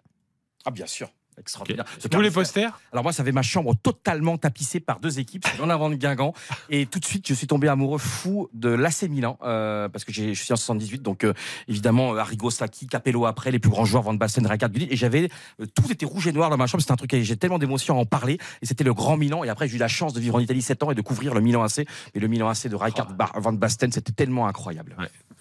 [0.65, 1.09] Ah, bien sûr.
[1.39, 1.85] Extraordinaire.
[1.99, 5.45] Ce Vous les posters Alors moi, ça avait ma chambre totalement tapissée par deux équipes,
[5.47, 6.33] c'est en avant de Guingamp.
[6.71, 10.13] Et tout de suite, je suis tombé amoureux fou de l'AC Milan, euh, parce que
[10.13, 11.33] j'ai- je suis en 78, donc euh,
[11.69, 14.71] évidemment, euh, Arrigo Sacchi, Capello après, les plus grands joueurs, Van Basten, Rijkaard.
[14.77, 15.29] Et j'avais,
[15.61, 17.97] euh, tout était rouge et noir dans ma chambre, c'était un truc, j'ai tellement d'émotions
[17.97, 18.39] à en parler.
[18.63, 19.45] Et c'était le grand Milan.
[19.45, 21.35] Et après, j'ai eu la chance de vivre en Italie 7 ans et de couvrir
[21.35, 21.81] le Milan AC.
[22.15, 24.97] Et le Milan AC de Rijkaard, Bar- Van Basten, c'était tellement incroyable.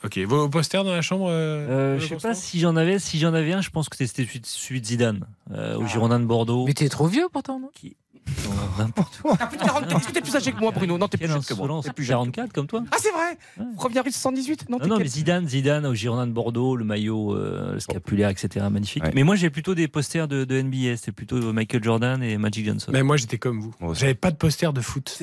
[0.06, 3.17] Ok, vos posters dans la chambre euh, Euh, je sais pas si j'en avais, si
[3.19, 6.66] j'en avais un, je pense que c'était celui de- Zidane, euh, au Girondin de Bordeaux.
[6.66, 7.69] Mais t'es trop vieux pourtant, non?
[7.84, 7.90] Non,
[8.78, 9.38] N'importe quoi.
[9.38, 10.98] T'as plus de 40 Est-ce que t'es plus âgé que moi, Bruno?
[10.98, 11.82] Non, t'es plus jeune que moi.
[11.84, 12.16] T'es plus jeune.
[12.32, 12.84] 44 comme toi?
[12.92, 13.38] Ah, c'est vrai?
[13.78, 16.76] 1er avril 78 Non, Non, t'es non, quel- mais Zidane, Zidane au Girondin de Bordeaux,
[16.76, 18.66] le maillot, euh, le scapulaire, etc.
[18.70, 19.04] Magnifique.
[19.04, 19.12] Ouais.
[19.16, 20.98] Mais moi, j'ai plutôt des posters de, de NBA.
[20.98, 22.92] C'était plutôt Michael Jordan et Magic Johnson.
[22.94, 23.74] Mais moi j'étais comme vous.
[23.94, 25.22] J'avais pas de poster de foot.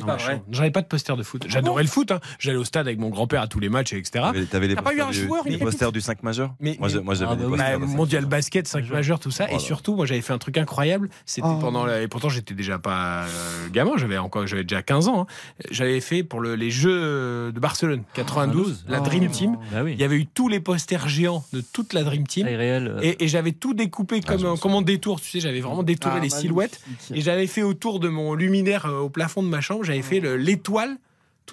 [0.50, 1.44] J'avais pas de poster de foot.
[1.48, 2.10] J'adorais le foot.
[2.12, 2.20] hein.
[2.38, 4.24] J'allais au stade avec mon grand-père à tous les matchs, etc.
[4.50, 6.76] T'avais les T'as pas eu posters un du- joueur, les posters du 5 majeur Mais-
[6.78, 7.50] Moi, j'avais Ah, des bah.
[7.56, 8.96] Bah, de 5 mondial basket, 5 Majeur.
[8.96, 9.50] majeurs, tout ça.
[9.52, 11.08] Et surtout, moi j'avais fait un truc incroyable.
[11.26, 11.58] C'était Oh.
[11.60, 11.86] pendant.
[11.88, 15.22] Et pourtant, j'étais déjà pas euh, gamin, j'avais encore j'avais déjà 15 ans.
[15.22, 15.26] hein.
[15.70, 19.04] J'avais fait pour le- les Jeux de Barcelone 92, la Oh.
[19.04, 19.56] Dream Team.
[19.72, 19.92] Bah oui.
[19.94, 22.46] Il y avait eu tous les posters géants de toute la Dream Team.
[22.46, 22.88] Réelle.
[22.88, 25.82] euh, Et, et j'avais tout découpé comme, euh, comme en détour, tu sais, j'avais vraiment
[25.82, 26.40] détouré Ah, les magnifique.
[26.40, 26.80] silhouettes.
[27.14, 30.20] Et j'avais fait autour de mon luminaire euh, au plafond de ma chambre, j'avais fait
[30.20, 30.96] le- l'étoile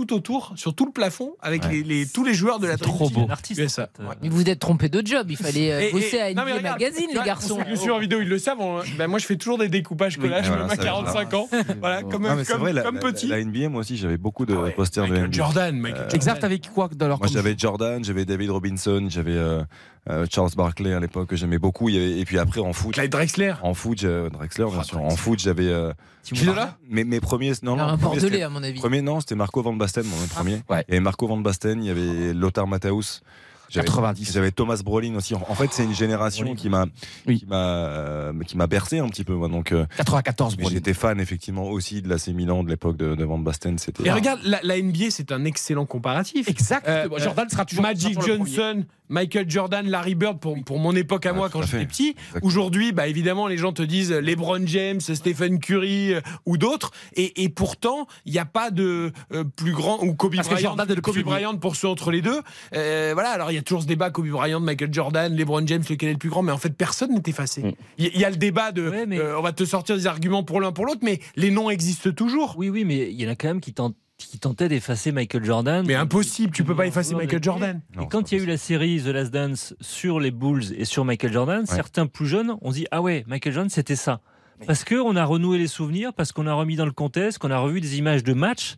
[0.06, 1.72] tout autour, sur tout le plafond, avec Ouais.
[1.72, 3.16] les, les- tous les joueurs de la trop Team.
[3.22, 3.26] beau.
[3.28, 3.60] L'artiste.
[3.70, 4.16] Fait, euh, ouais.
[4.22, 5.28] Mais vous vous êtes trompé de job.
[5.30, 7.58] Il fallait euh, Et- et- bosser à non, mais NBA regarde, Magazine, les garçons.
[7.58, 8.62] Ceux qui me suivent en vidéo, ils le savent.
[8.62, 11.50] on- ben, moi, je fais toujours des découpages, collages, voilà, même à ça, 45 ans.
[11.82, 13.28] Voilà, comme, Non, mais c'est comme, vrai, la, comme la- petit.
[13.28, 15.32] La, NBA, moi aussi, j'avais beaucoup de Ah ouais, posters de NBA.
[15.32, 16.16] Jordan, Michael Jordan.
[16.16, 19.38] Exact, avec quoi dans leur Moi, j'avais Jordan, j'avais David Robinson, j'avais
[20.10, 21.90] euh, Charles Barkley à l'époque que j'aimais beaucoup.
[21.90, 23.54] Et puis après, en foot, Clyde Drexler.
[23.64, 25.02] en foot, Drexler, bien Oh, sûr.
[25.02, 25.68] En foot, j'avais.
[25.68, 25.92] euh,
[26.88, 27.54] mes, mes premiers.
[27.64, 28.80] Non, non, un premier, bordelais, à mon avis.
[28.80, 30.62] Premier, non, c'était Marco Van Basten, mon premier.
[30.70, 30.84] ouais.
[30.88, 33.22] Il y avait Marco Van Basten, il y avait Lothar Matthäus.
[33.70, 34.32] J'avais- 90.
[34.34, 35.36] J'avais Thomas Brolin aussi.
[35.36, 36.60] En en fait, c'est une génération Brolin.
[36.60, 36.86] qui m'a,
[37.28, 37.40] Oui.
[37.40, 39.34] qui m'a, euh, qui m'a bercé un petit peu.
[39.34, 39.48] Moi.
[39.48, 40.76] Donc, euh, 94, mais Brolin.
[40.76, 43.78] j'étais fan effectivement aussi de l'AC Milan de l'époque de, de Van Basten.
[43.78, 44.06] C'était.
[44.08, 46.48] Et regarde, la, la NBA, c'est un excellent comparatif.
[46.48, 46.88] Exact.
[46.88, 48.26] Euh, Jordan sera toujours Magic sera.
[48.26, 52.10] Johnson, Michael Jordan, Larry Bird pour, pour mon époque à moi quand j'étais petit.
[52.10, 52.40] Exactement.
[52.48, 56.92] Aujourd'hui, bah évidemment, les gens te disent LeBron James, Stephen Curry euh, ou d'autres.
[57.16, 60.54] Et, et pourtant, il n'y a pas de euh, plus grand ou Kobe Parce que
[60.54, 61.18] Bryant, Jordan est le Kobe.
[61.24, 62.40] Bryant pour ceux entre les deux.
[62.76, 63.30] Euh, voilà.
[63.32, 66.14] Alors il y a toujours ce débat Kobe Bryant, Michael Jordan, LeBron James, lequel est
[66.14, 66.42] le plus grand.
[66.44, 67.62] Mais en fait, personne n'est effacé.
[67.64, 67.72] Mm.
[67.98, 70.08] Il y, y a le débat de, Ouais, mais- euh, on va te sortir des
[70.08, 72.56] arguments pour l'un pour l'autre, mais les noms existent toujours.
[72.58, 75.46] Oui, oui, mais il y en a quand même qui tentent qui tentait d'effacer Michael
[75.46, 75.86] Jordan.
[75.88, 77.80] Mais impossible, tu peux pas effacer Non, Michael Jordan.
[77.96, 80.74] Non, Et quand il y a eu la série The Last Dance sur les Bulls
[80.78, 84.20] et sur Michael Jordan, certains plus jeunes ont dit ah ouais Michael Jordan c'était ça
[84.66, 87.52] parce que on a renoué les souvenirs, parce qu'on a remis dans le contexte, qu'on
[87.52, 88.76] a revu des images de matchs.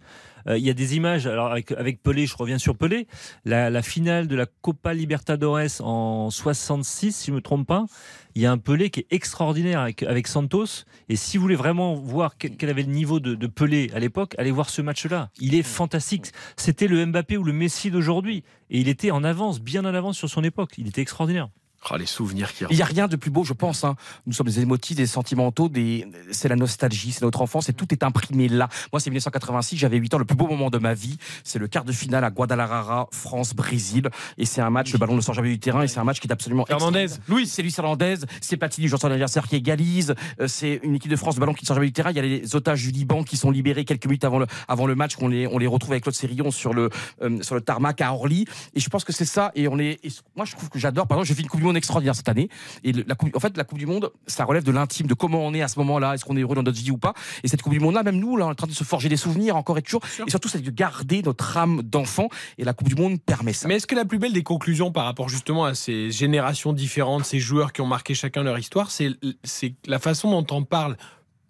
[0.48, 3.08] Euh, Il y a des images, alors avec, avec Pelé, je reviens sur Pelé,
[3.46, 7.86] la, la finale de la Copa Libertadores en 66, si je me trompe pas,
[8.34, 10.86] il y a un Pelé qui est extraordinaire avec, avec Santos.
[11.10, 14.00] Et si vous voulez vraiment voir quel, quel avait le niveau de, de Pelé à
[14.00, 15.30] l'époque, allez voir ce match-là.
[15.40, 16.28] Il est fantastique.
[16.58, 18.44] C'était le Mbappé ou le Messi d'aujourd'hui.
[18.70, 20.72] Et il était en avance, bien en avance sur son époque.
[20.78, 21.50] Il était extraordinaire.
[21.90, 23.84] Oh, les souvenirs qui Il n'y a rien de plus beau, je pense.
[23.84, 23.96] hein.
[24.28, 26.08] Nous sommes des émotifs, des sentimentaux, des...
[26.32, 28.70] c'est la nostalgie, c'est notre enfance, et tout est imprimé là.
[28.94, 31.18] Moi, c'est 1986, j'avais 8 ans, le plus beau moment de ma vie.
[31.44, 34.10] C'est le quart de finale à Guadalajara, France-Brésil.
[34.38, 36.20] Et c'est un match, le ballon ne sort jamais du terrain, et c'est un match
[36.20, 36.66] qui est absolument.
[36.66, 37.08] Fernandez.
[37.28, 40.14] Louis, c'est Luis Hernandez, c'est Platini, joueur son anniversaire qui égalise.
[40.40, 42.12] Euh, C'est une équipe de France, le ballon qui ne sort jamais du terrain.
[42.12, 44.86] Il y a les otages du Liban qui sont libérés quelques minutes avant le, avant
[44.86, 46.90] le match, qu'on les, on les retrouve avec Claude Sérillon sur le,
[47.24, 48.46] euh, sur le tarmac à Orly.
[48.76, 49.52] Et je pense que c'est ça.
[49.56, 51.08] Et on est, et moi, je trouve que j'adore.
[51.08, 52.50] Par exemple, j'ai fait une Coupe du Monde extraordinaire cette année.
[52.84, 55.14] Et le- la coupe, en fait, la Coupe du Monde, ça relève de l'intime, de
[55.14, 56.14] comment on est à ce moment-là.
[56.14, 57.14] Est-ce qu'on est heureux dans notre vie ou pas?
[57.44, 59.10] Et cette Coupe du Monde-là, même nous, là, on est en train de se forger
[59.10, 60.02] des souvenirs encore et toujours.
[60.26, 62.30] Et surtout, c'est de garder notre âme d'enfant.
[62.58, 63.68] Et la Coupe du Monde permet ça.
[63.68, 67.26] Mais est-ce que la plus belle des conclusions par rapport justement à ces générations différentes,
[67.26, 69.10] ces joueurs qui ont marqué chacun leur histoire, c'est
[69.44, 70.98] c'est la façon dont on parle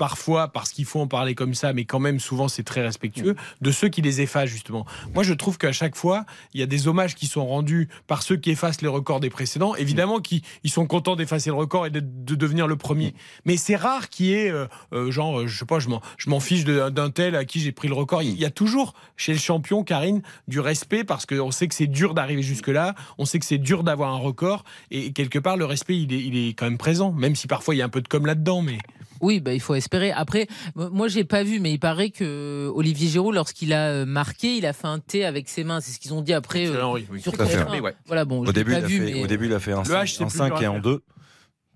[0.01, 3.35] parfois parce qu'il faut en parler comme ça, mais quand même souvent c'est très respectueux,
[3.61, 4.83] de ceux qui les effacent justement.
[5.13, 8.23] Moi je trouve qu'à chaque fois, il y a des hommages qui sont rendus par
[8.23, 9.75] ceux qui effacent les records des précédents.
[9.75, 13.13] Évidemment qu'ils ils sont contents d'effacer le record et de, de devenir le premier.
[13.45, 16.39] Mais c'est rare qu'il y ait, euh, euh, genre, euh, je sais pas, je m'en,
[16.39, 18.23] fiche d'un tel à qui j'ai pris le record.
[18.23, 21.85] Il y a toujours chez le champion, Karine, du respect parce qu'on sait que c'est
[21.85, 25.65] dur d'arriver jusque-là, on sait que c'est dur d'avoir un record et quelque part le
[25.65, 27.89] respect il est, il est quand même présent, même si parfois il y a un
[27.89, 28.63] peu de com là-dedans.
[28.63, 28.79] Mais
[29.21, 30.11] Oui, bah, il faut espérer.
[30.11, 34.55] Après, moi, j'ai pas vu, mais il paraît que Olivier Giroud, lorsqu'il a euh, marqué,
[34.57, 35.79] il a fait un T avec ses mains.
[35.81, 36.65] C'est ce qu'ils ont dit après.
[36.67, 37.21] euh, Thierry Henry, oui.
[37.21, 37.57] sur Tout à fait.
[37.63, 37.93] TF1.
[38.07, 39.79] Voilà, bon, Au début, pas il vu, fait, mais- au début, il a fait un,
[39.79, 40.81] Le 5, H, c'est un plus 5 dur à et en faire.
[40.81, 41.01] 2.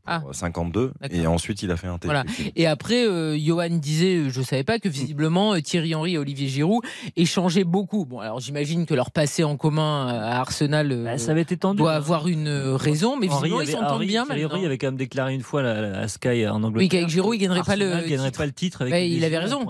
[0.06, 0.22] Ah.
[0.32, 1.18] 52 D'accord.
[1.20, 2.08] et ensuite il a fait un T.
[2.08, 2.24] Voilà.
[2.26, 2.52] effectivement.
[2.56, 6.18] Et après, euh, Johan disait, euh, je savais pas que visiblement euh, Thierry Henry et
[6.18, 6.84] Olivier Giroud
[7.16, 8.06] échangeaient beaucoup.
[8.06, 11.58] Bon, alors j'imagine que leur passé en commun à Arsenal euh, Bah, ça avait été
[11.58, 11.78] tendu.
[11.80, 11.98] doit hein.
[11.98, 14.46] avoir une euh, raison, mais Henry visiblement ils s'entendent bien Thierry.
[14.46, 16.78] Henry avait quand même déclaré une fois la- à Sky en Angleterre.
[16.78, 18.38] Oui, qu'avec Giroud, il gagnerait pas le gagnerait titre.
[18.38, 18.82] pas le titre.
[18.82, 19.66] Avec Bah, il avait raison.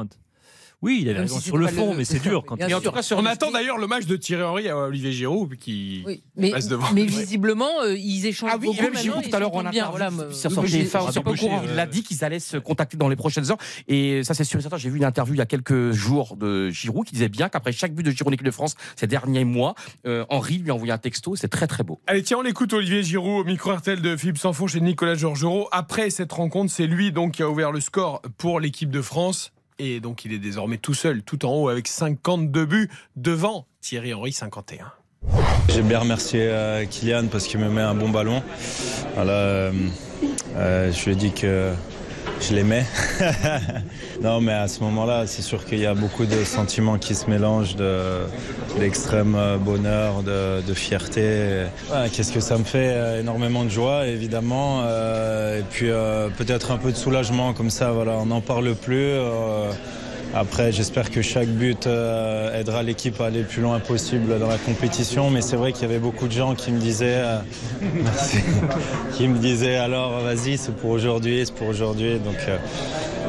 [0.82, 2.92] Oui, il avait raison si sur le fond, le- mais c'est dur quand en tout
[2.92, 6.52] cas, on attend d'ailleurs le match de Thierry Henry à Olivier Giroud qui Oui, mais,
[6.52, 6.92] passe devant.
[6.94, 9.60] mais visiblement, euh, ils échangent Ah oui, beaucoup même Giroud tout à l'heure bien.
[9.62, 11.62] interview, Voilà, moi- sur moi, son j'ai- TF1, j'étais sur pas au Boucher, courant.
[11.72, 13.58] il a dit qu'ils allaient se contacter dans les prochaines heures.
[13.88, 14.78] Et ça, c'est sûr et certain.
[14.78, 17.72] J'ai vu une interview il y a quelques jours de Giroud qui disait bien qu'après
[17.72, 20.76] chaque but de Giroud en équipe de France ces derniers mois, euh, Henri lui a
[20.76, 21.36] envoyé un texto.
[21.36, 22.00] C'est très très beau.
[22.08, 25.68] Allez, tiens, on écoute Olivier Giroud au micro RTL de Philippe Sanfon chez Nicolas Georgerot.
[25.72, 29.52] Après cette rencontre, c'est lui donc qui a ouvert le score pour l'équipe de France.
[29.78, 34.14] Et donc, il est désormais tout seul, tout en haut, avec 52 buts devant Thierry
[34.14, 34.92] Henry, 51.
[35.70, 38.42] J'aime bien remercier euh, Kylian parce qu'il me met un bon ballon.
[39.16, 39.72] Voilà, euh,
[40.56, 41.74] euh, je lui ai dit que
[42.42, 42.86] je l'aimais.
[44.22, 47.30] non, mais à ce moment-là, c'est sûr qu'il y a beaucoup de sentiments qui se
[47.30, 48.26] mélangent, de,
[48.80, 51.66] d'extrême euh, bonheur, de, fierté.
[52.14, 54.84] Qu'est-ce que ça me fait euh, Énormément de joie, évidemment.
[54.86, 55.88] euh, et puis
[56.38, 57.92] peut-être un peu de soulagement comme ça.
[57.92, 59.14] Voilà, on n'en parle plus.
[60.38, 64.50] Après, j'espère que chaque but euh, aidera l'équipe à aller le plus loin possible dans
[64.50, 65.30] la compétition.
[65.30, 67.40] Mais c'est vrai qu'il y avait beaucoup de gens qui me disaient, euh,
[69.14, 72.20] qui me disaient alors vas-y, c'est pour aujourd'hui, c'est pour aujourd'hui.
[72.20, 72.58] Donc euh,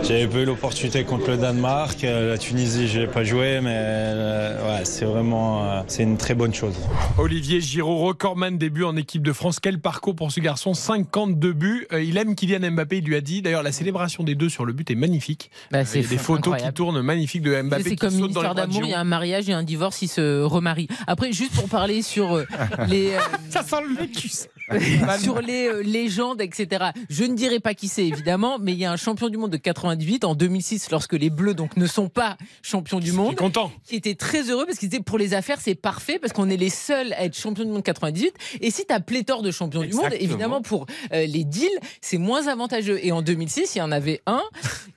[0.03, 3.75] j'avais pas eu l'opportunité contre le Danemark, Euh, la Tunisie, je l'ai pas joué, mais
[3.75, 6.75] euh, ouais, c'est vraiment, euh, c'est une très bonne chose.
[7.19, 9.59] Olivier Giroud, recordman des buts en équipe de France.
[9.61, 10.75] Quel parcours pour ce garçon?
[10.75, 11.87] 52 buts.
[11.93, 13.43] Euh, il aime Kylian Mbappé, il lui a dit.
[13.43, 15.51] D'ailleurs, la célébration des deux sur le but est magnifique.
[15.73, 16.73] Bah, c'est il y a des photos incroyable.
[16.73, 17.83] qui tournent magnifiques de Mbappé.
[17.83, 19.59] C'est qui comme saute une histoire d'amour, il y a un mariage, il y a
[19.59, 20.89] un divorce, ils se remarient.
[21.07, 22.37] Après, juste pour parler sur
[22.89, 23.19] les, euh,
[23.51, 24.49] Ça sent le vécus.
[25.21, 26.87] sur les euh, légendes, etc.
[27.09, 29.53] Je ne dirai pas qui c'est évidemment, mais il y a un champion du monde
[29.53, 33.73] de 98 en 2006, lorsque les Bleus donc ne sont pas champions du monde, content.
[33.85, 36.57] qui était très heureux parce qu'il disait pour les affaires c'est parfait parce qu'on est
[36.57, 38.33] les seuls à être champions du monde 98.
[38.61, 41.69] Et si tu as pléthore de champions du monde, évidemment pour euh, les deals
[42.01, 42.99] c'est moins avantageux.
[43.03, 44.43] Et en 2006, il y en avait un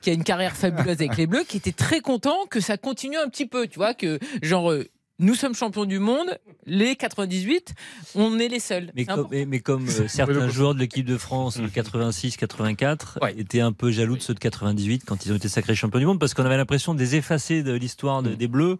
[0.01, 3.17] qui a une carrière fabuleuse avec les Bleus, qui était très content que ça continue
[3.17, 4.73] un petit peu, tu vois, que genre.
[5.19, 7.73] Nous sommes champions du monde, les 98,
[8.15, 8.91] on est les seuls.
[8.95, 9.29] Mais comme, important.
[9.31, 13.35] mais, mais comme euh, certains joueurs de l'équipe de France de 86-84 Ouais.
[13.37, 16.05] étaient un peu jaloux de ceux de 98 quand ils ont été sacrés champions du
[16.05, 18.79] monde parce qu'on avait l'impression de les effacer de l'histoire de- des Bleus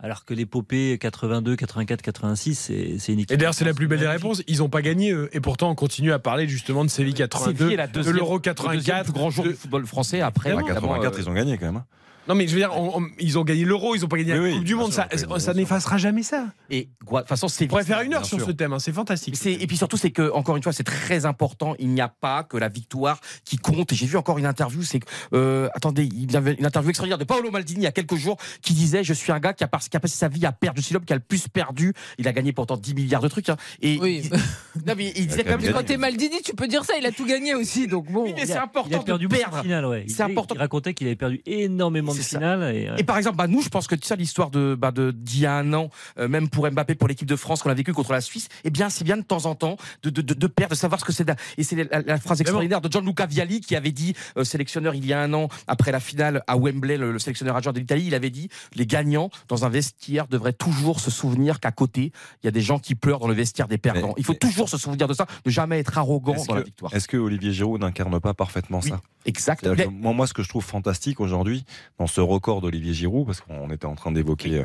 [0.00, 3.32] alors que l'épopée 82, 84, 86 c'est c'est une équipe.
[3.32, 4.42] Et d'ailleurs, c'est la plus belle des réponses.
[4.46, 5.28] Ils n'ont pas gagné, eux.
[5.32, 8.36] Et pourtant, on continue à parler justement de Séville 82, Séville est la de l'Euro
[8.36, 9.04] le deuxième 84.
[9.04, 10.50] plus grand jour de- du football français après.
[10.50, 11.82] À évidemment, 84, euh, ils ont gagné quand même.
[12.28, 14.32] Non, mais je veux dire, on- on- ils ont gagné l'Euro, ils n'ont pas gagné
[14.32, 14.92] Oui, la oui, Coupe du Monde.
[14.92, 15.04] sûr,
[15.38, 16.46] Ça, n'effacera jamais ça.
[16.70, 18.46] Et de toute façon, c'est On pourrait faire une heure sur sûr.
[18.46, 19.34] ce thème, hein, c'est fantastique.
[19.46, 21.74] Et puis surtout, c'est que encore une fois, c'est très important.
[21.78, 23.92] Il n'y a pas que la victoire qui compte.
[23.92, 24.82] Et j'ai vu encore une interview.
[24.82, 27.86] C'est que, euh, attendez, il y avait une interview extraordinaire de Paolo Maldini il y
[27.86, 30.16] a quelques jours qui disait je suis un gars qui a, pas- qui a passé
[30.16, 30.78] sa vie à perdre.
[30.78, 31.94] Je suis l'homme qui a le plus perdu.
[32.18, 33.48] Il a gagné pourtant 10 milliards de trucs.
[33.48, 33.56] hein.
[33.80, 34.22] Et Oui.
[34.24, 34.30] il,
[34.86, 35.72] non, mais il disait quand même.
[35.72, 38.24] Quand t'es Maldini, tu peux dire ça, il a tout gagné aussi, donc bon.
[38.24, 39.88] Oui, mais Il c'est a- important il a perdu de perdre.
[39.90, 40.04] ouais.
[40.06, 40.54] Il, C'est important.
[40.54, 42.72] il racontait qu'il avait perdu énormément de.
[42.72, 45.40] Et, Et par exemple, bah, nous, je pense que ça, l'histoire de bah, de- d'il
[45.40, 47.92] y a un an, euh, même pour Mbappé, pour l'équipe de France qu'on a vécu
[47.92, 50.46] contre la Suisse, eh bien, c'est bien de temps en temps de, de, de, de
[50.46, 51.26] perdre, de savoir ce que c'est.
[51.56, 55.04] Et c'est la, la phrase extraordinaire de Gianluca Vialli qui avait dit, euh, sélectionneur il
[55.06, 58.04] y a un an, après la finale à Wembley, le, le sélectionneur adjoint de l'Italie,
[58.06, 62.46] il avait dit les gagnants dans un vestiaire devraient toujours se souvenir qu'à côté, il
[62.46, 64.08] y a des gens qui pleurent dans le vestiaire des perdants.
[64.08, 66.54] Mais- il faut mais- toujours se souvenir de ça, ne jamais être arrogant Est-ce dans
[66.54, 66.94] la que, victoire.
[66.94, 69.00] est-ce que Olivier Giroud n'incarne pas parfaitement Oui, ça?
[69.26, 69.60] Exact.
[69.62, 71.64] C'est-à-dire que moi, moi, ce que je trouve fantastique aujourd'hui,
[71.98, 74.64] dans ce record d'Olivier Giroud, parce qu'on était en train d'évoquer euh,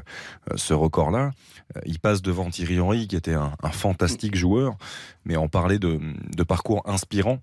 [0.55, 1.31] ce record-là,
[1.75, 4.77] euh, il passe devant Thierry Henry, qui était un, un fantastique joueur,
[5.25, 5.99] mais on parlait de,
[6.35, 7.39] de parcours inspirant.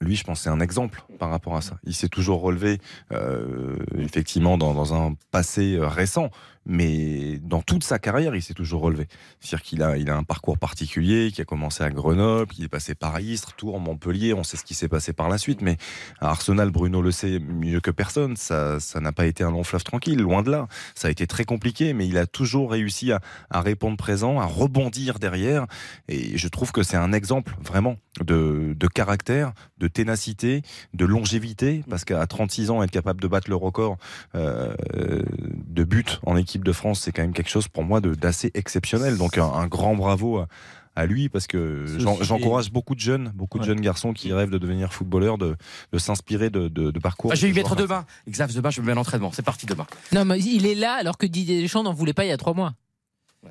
[0.00, 1.02] Lui, je pense, c'est un exemple.
[1.18, 1.78] par rapport à ça.
[1.84, 2.78] Il s'est toujours relevé,
[3.12, 6.30] euh, effectivement, dans, dans, un passé récent,
[6.68, 9.08] mais dans toute sa carrière, il s'est toujours relevé.
[9.40, 12.68] C'est-à-dire qu'il a, il a un parcours particulier, qui a commencé à Grenoble, il est
[12.68, 15.78] passé par Istres, Tours, Montpellier, on sait ce qui s'est passé par la suite, mais
[16.20, 19.64] à Arsenal, Bruno le sait mieux que personne, ça, ça n'a pas été un long
[19.64, 20.68] fleuve tranquille, loin de là.
[20.94, 25.18] Ça a été très compliqué, mais il a toujours réussi à, répondre présent, à rebondir
[25.18, 25.66] derrière,
[26.08, 31.82] et je trouve que c'est un exemple, vraiment, de, de caractère, de ténacité, de longévité,
[31.88, 33.96] parce qu'à 36 ans, être capable de battre le record
[34.34, 38.50] euh, de buts en équipe de France, c'est quand même quelque chose pour moi d'assez
[38.54, 39.16] exceptionnel.
[39.16, 40.48] Donc un, un grand bravo à,
[40.98, 41.86] à lui parce que
[42.20, 45.56] j'encourage beaucoup de jeunes, beaucoup de jeunes garçons qui rêvent de devenir footballeurs, de,
[45.92, 47.30] de s'inspirer de, de, de, parcours.
[47.32, 48.04] Ah, je vais lui mettre demain.
[48.28, 49.30] Xav demain, je me mets à l'entraînement.
[49.32, 49.86] C'est parti demain.
[50.12, 52.36] Non, mais il est là alors que Didier Deschamps n'en voulait pas il y a
[52.36, 52.74] trois mois.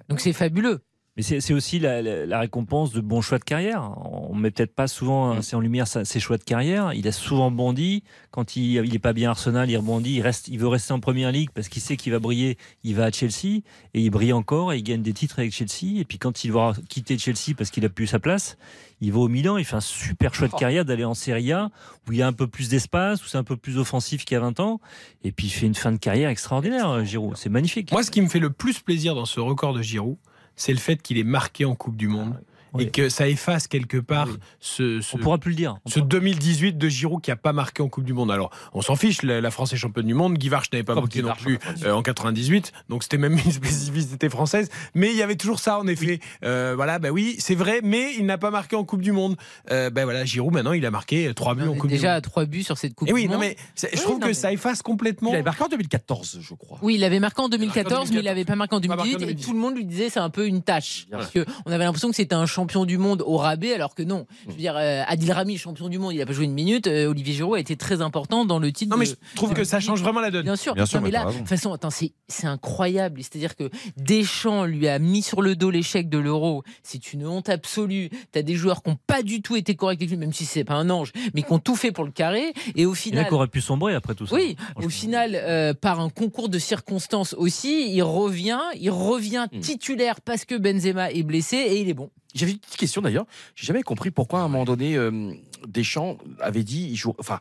[0.09, 0.81] Donc c'est fabuleux.
[1.17, 3.91] Mais c'est aussi la, la, la, récompense de bons choix de carrière.
[4.05, 6.93] On met peut-être pas souvent assez en lumière ses choix de carrière.
[6.93, 8.03] Il a souvent bondi.
[8.29, 10.13] Quand il il est pas bien Arsenal, il rebondit.
[10.17, 12.59] Il reste, il veut rester en première ligue parce qu'il sait qu'il va briller.
[12.83, 13.63] Il va à Chelsea
[13.95, 15.99] et il brille encore et il gagne des titres avec Chelsea.
[15.99, 18.59] Et puis quand il va quitter Chelsea parce qu'il a plus sa place,
[19.01, 19.57] il va au Milan.
[19.57, 21.71] Il fait un super choix de carrière d'aller en Serie A
[22.07, 24.35] où il y a un peu plus d'espace, où c'est un peu plus offensif qu'il
[24.35, 24.79] y a 20 ans.
[25.23, 27.35] Et puis il fait une fin de carrière extraordinaire, Giroud.
[27.37, 27.91] C'est magnifique.
[27.91, 30.17] Moi, ce qui me fait le plus plaisir dans ce record de Giroud,
[30.57, 32.41] c'est le fait qu'il est marqué en Coupe du Monde.
[32.77, 32.83] Oui.
[32.85, 34.37] Et que ça efface quelque part oui.
[34.59, 35.77] ce, ce, On pourra plus le dire.
[35.87, 38.31] Ce 2018 de Giroud qui a pas marqué en Coupe du Monde.
[38.31, 40.37] Alors, on s'en fiche, la, la, France est championne du monde.
[40.37, 44.29] Guy Varche n'avait pas marqué non plus euh, en 98, donc c'était même une spécificité
[44.29, 44.69] française.
[44.93, 46.19] Mais il y avait toujours ça, en effet.
[46.43, 49.11] Euh, voilà, ben bah oui, c'est vrai, mais il n'a pas marqué en Coupe du
[49.11, 49.35] Monde.
[49.71, 52.13] Euh, ben voilà, Giroud maintenant, il a marqué 3 buts non, en Coupe déjà du
[52.15, 52.21] Monde.
[52.21, 53.41] Déjà 3 buts sur cette Coupe Et oui, du non, Monde.
[53.41, 54.33] mais je trouve que mais...
[54.33, 55.31] ça efface complètement.
[55.31, 56.79] Il avait marqué en 2014, je crois.
[56.81, 59.19] Oui, il avait marqué en 2014, mais il n'avait pas marqué en 2018, marqué en
[59.19, 59.41] 2018.
[59.41, 61.07] Et tout le monde lui disait c'est un peu une tâche.
[61.11, 64.03] Parce que on avait l'impression que c'était un champion du monde au rabais, alors que
[64.03, 64.25] non.
[64.45, 66.87] Je veux dire, euh, Adil Rami, champion du monde, il n'a pas joué une minute.
[66.87, 68.91] Euh, Olivier Giroud a été très important dans le titre.
[68.91, 70.43] Non, mais je trouve que ça change vraiment la donne.
[70.43, 70.73] Bien sûr.
[70.73, 72.11] Bien sûr non, mais là, de toute façon, attends, c'est
[72.47, 73.21] incroyable.
[73.21, 76.63] C'est-à-dire que Deschamps lui a mis sur le dos l'échec de l'Euro.
[76.83, 78.09] C'est une honte absolue.
[78.31, 80.45] Tu as des joueurs qui n'ont pas du tout été corrects avec lui, même si
[80.45, 82.53] c'est pas un ange, mais qui ont tout fait pour le carré.
[82.75, 83.25] Et au final.
[83.29, 84.35] Il aurait pu sombrer après tout ça.
[84.35, 89.59] Oui, au final, euh, par un concours de circonstances aussi, il revient, il revient Hmm.
[89.59, 92.09] titulaire parce que Benzema est blessé et il est bon.
[92.33, 93.25] J'avais une petite question d'ailleurs.
[93.55, 95.33] J'ai jamais compris pourquoi à un moment donné euh,
[95.67, 97.39] Deschamps avait dit, il joue, enfin,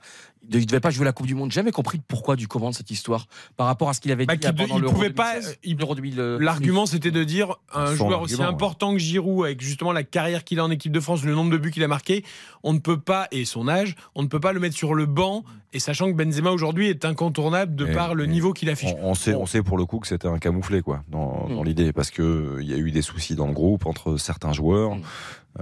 [0.50, 1.50] il ne devait pas jouer la Coupe du Monde.
[1.50, 4.26] J'ai jamais compris pourquoi du comment de cette histoire par rapport à ce qu'il avait
[4.26, 5.34] bah, dit qu pendant il l'Euro pouvait pas.
[6.38, 10.44] L'argument c'était de dire un Son joueur aussi important que Giroud avec justement la carrière
[10.44, 12.24] qu'il a en équipe de France, le nombre de buts qu'il a marqué,
[12.62, 15.06] on ne peut pas et son âge, on ne peut pas le mettre sur le
[15.06, 15.44] banc.
[15.72, 18.92] Et sachant que Benzema aujourd'hui est incontournable de et, par le niveau qu'il affiche.
[19.02, 21.62] On, on, sait, on sait pour le coup que c'était un camouflet quoi dans, dans
[21.62, 24.94] l'idée parce que il y a eu des soucis dans le groupe entre certains joueurs.
[24.94, 25.02] Mm.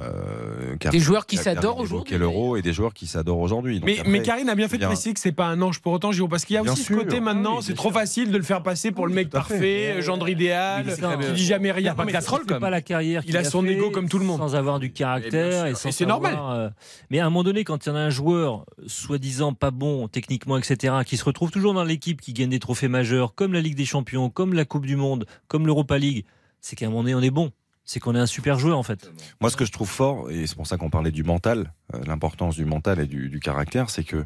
[0.00, 2.18] Euh, des joueurs qui s'adorent aujourd'hui.
[2.18, 3.80] l'euro et des joueurs qui s'adorent aujourd'hui.
[3.84, 6.10] Mais, mais, Karine a bien fait de préciser que c'est pas un ange pour autant,
[6.10, 8.30] Giro, parce qu'il y a bien aussi sûr, ce côté maintenant, oui, c'est trop facile
[8.30, 11.94] de le faire passer pour oui, le mec parfait, gendre idéal, qui dit jamais rien.
[11.96, 13.22] Il n'a pas la carrière.
[13.26, 14.38] Il a son ego comme tout le monde.
[14.38, 16.36] Sans avoir du caractère et, c'est normal.
[16.40, 16.70] Euh...
[17.10, 20.08] Mais à un moment donné, quand il y en a un joueur soi-disant pas bon
[20.08, 23.60] techniquement, etc., qui se retrouve toujours dans l'équipe, qui gagne des trophées majeurs, comme la
[23.60, 26.24] Ligue des Champions, comme la Coupe du Monde, comme l'Europa League,
[26.60, 27.52] c'est qu'à un moment donné, on est bon
[27.84, 29.10] c'est qu'on est un super joueur en fait.
[29.40, 32.00] Moi, ce que je trouve fort, et c'est pour ça qu'on parlait du mental, euh,
[32.06, 34.24] l'importance du mental et du, du caractère, c'est que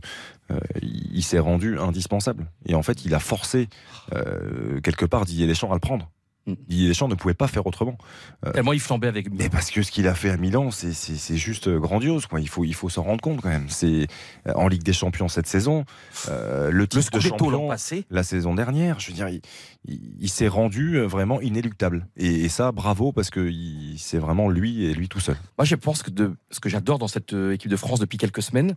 [0.51, 2.47] euh, il s'est rendu indispensable.
[2.67, 3.69] Et en fait, il a forcé
[4.15, 6.11] euh, quelque part Didier Deschamps à le prendre.
[6.69, 7.97] Didier Deschamps ne pouvait pas faire autrement.
[8.47, 9.31] Euh, Tellement il flambait avec.
[9.33, 12.27] Mais parce que ce qu'il a fait à Milan, c'est juste grandiose.
[12.27, 12.41] Quoi.
[12.41, 13.69] Il faut, il faut s'en rendre compte quand même.
[13.69, 14.07] C'est
[14.47, 15.85] euh, en Ligue des Champions cette saison,
[16.29, 18.05] euh, le titre le de champion passé.
[18.11, 19.01] la saison dernière.
[19.01, 19.41] Je veux dire, il,
[19.85, 22.07] il, il s'est rendu vraiment inéluctable.
[22.17, 23.51] Et, et ça, bravo parce que
[23.97, 25.37] c'est vraiment lui et lui tout seul.
[25.59, 28.43] Moi, je pense que de, ce que j'adore dans cette équipe de France depuis quelques
[28.43, 28.75] semaines,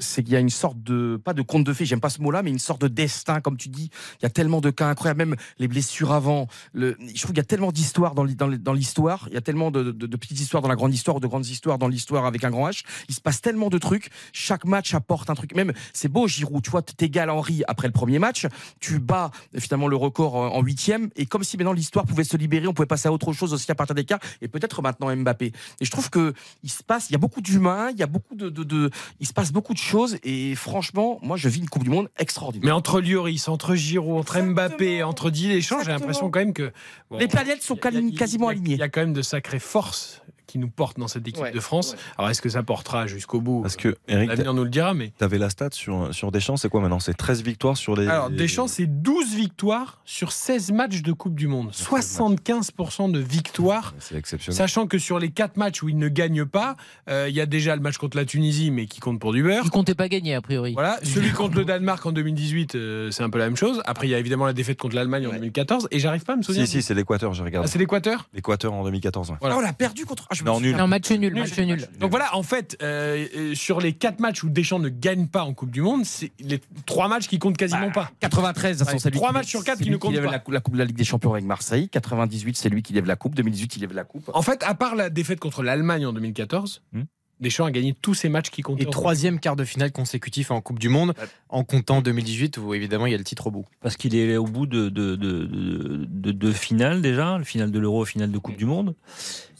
[0.00, 1.84] c'est qu'il y a une sorte de pas de conte de fées.
[1.84, 3.90] J'aime pas ce mot-là, mais une sorte de destin, comme tu dis.
[4.20, 6.48] Il y a tellement de cas incroyables, même les blessures avant.
[6.72, 9.26] Le, je trouve qu'il y a tellement d'histoires dans, l'histoire.
[9.28, 11.88] Il y a tellement de, petites histoires dans la grande histoire de grandes histoires dans
[11.88, 12.82] l'histoire avec un grand H.
[13.08, 14.10] Il se passe tellement de trucs.
[14.32, 15.54] Chaque match apporte un truc.
[15.54, 16.62] Même, c'est beau, Giroud.
[16.62, 18.46] Tu vois, t'égales Henri après le premier match.
[18.80, 21.10] Tu bats finalement le record en huitième.
[21.16, 23.70] Et comme si maintenant l'histoire pouvait se libérer, on pouvait passer à autre chose aussi
[23.70, 24.18] à partir des cas.
[24.40, 25.52] Et peut-être maintenant Mbappé.
[25.80, 28.06] Et je trouve que il se passe, il y a beaucoup d'humains, il y a
[28.06, 29.89] beaucoup de, de, de, il se passe beaucoup de choses.
[30.24, 32.66] Et franchement, moi, je vis une Coupe du Monde extraordinaire.
[32.66, 34.68] Mais entre Lloris, entre Giroud, entre Exactement.
[34.68, 36.72] Mbappé, entre Didier Deschamps, j'ai l'impression quand même que
[37.10, 38.74] bon, les planètes sont quasiment alignées.
[38.74, 41.52] Il y a quand même de sacrées forces qui nous porte dans cette équipe Ouais,
[41.52, 41.92] de France.
[41.92, 41.98] ouais.
[42.18, 45.12] Alors est-ce que ça portera jusqu'au bout Parce que, Eric, L'avenir nous le dira, mais.
[45.16, 46.98] tu avais la stat sur, sur Deschamps, c'est quoi maintenant?
[47.00, 48.06] C'est 13 victoires sur les.
[48.08, 51.70] Alors, Deschamps, c'est 12 victoires sur 16 matchs de Coupe du Monde.
[51.72, 53.94] 75% de victoires.
[53.98, 54.56] C'est exceptionnel.
[54.56, 56.76] Sachant que sur les 4 matchs où il ne gagne pas,
[57.08, 59.42] euh, il y a déjà le match contre la Tunisie, mais qui compte pour du
[59.42, 59.62] beurre.
[59.64, 60.72] Il comptait pas gagner, a priori.
[60.72, 63.82] Voilà, celui contre le Danemark en 2018, euh, c'est un peu la même chose.
[63.86, 65.88] Après, il y a évidemment la défaite contre l'Allemagne en 2014.
[65.90, 66.66] Et j'arrive pas à me souvenir.
[66.66, 67.68] Si, si, c'est l'Équateur, j'ai Ah, regardé.
[67.68, 68.28] c'est l'Équateur?
[68.34, 69.30] L'Équateur en 2014.
[69.30, 69.36] ouais.
[69.40, 69.56] Voilà.
[69.58, 70.26] Oh, on a perdu contre.
[70.30, 70.76] Ah, je me Non, nul.
[70.76, 71.86] Non, match nul, match nul.
[72.00, 75.44] Donc voilà, en fait, euh, euh, sur les 4 matchs où Deschamps ne gagne pas
[75.44, 78.10] en Coupe du Monde, c'est les 3 matchs qui comptent quasiment pas.
[78.20, 79.94] 93, de toute façon, Ouais, c'est lui trois qui- matchs sur quatre c'est qui lui
[79.96, 80.30] ne comptent lève pas.
[80.30, 81.88] La, la Coupe de la Ligue des Champions avec Marseille.
[81.88, 83.34] 98, c'est lui qui lève la Coupe.
[83.34, 84.30] 2018, il lève la Coupe.
[84.34, 87.02] En fait, à part la défaite contre l'Allemagne en 2014, Hmm.
[87.40, 88.82] Deschamps a gagné tous ses matchs qui comptaient.
[88.82, 91.14] Et troisième quart de finale consécutif en Coupe du Monde,
[91.48, 93.64] en comptant 2018 où évidemment il y a le titre au bout.
[93.80, 97.70] Parce qu'il est au bout de deux de, de, de, de finales déjà, le final
[97.70, 98.94] de l'Euro, le final de Coupe du Monde.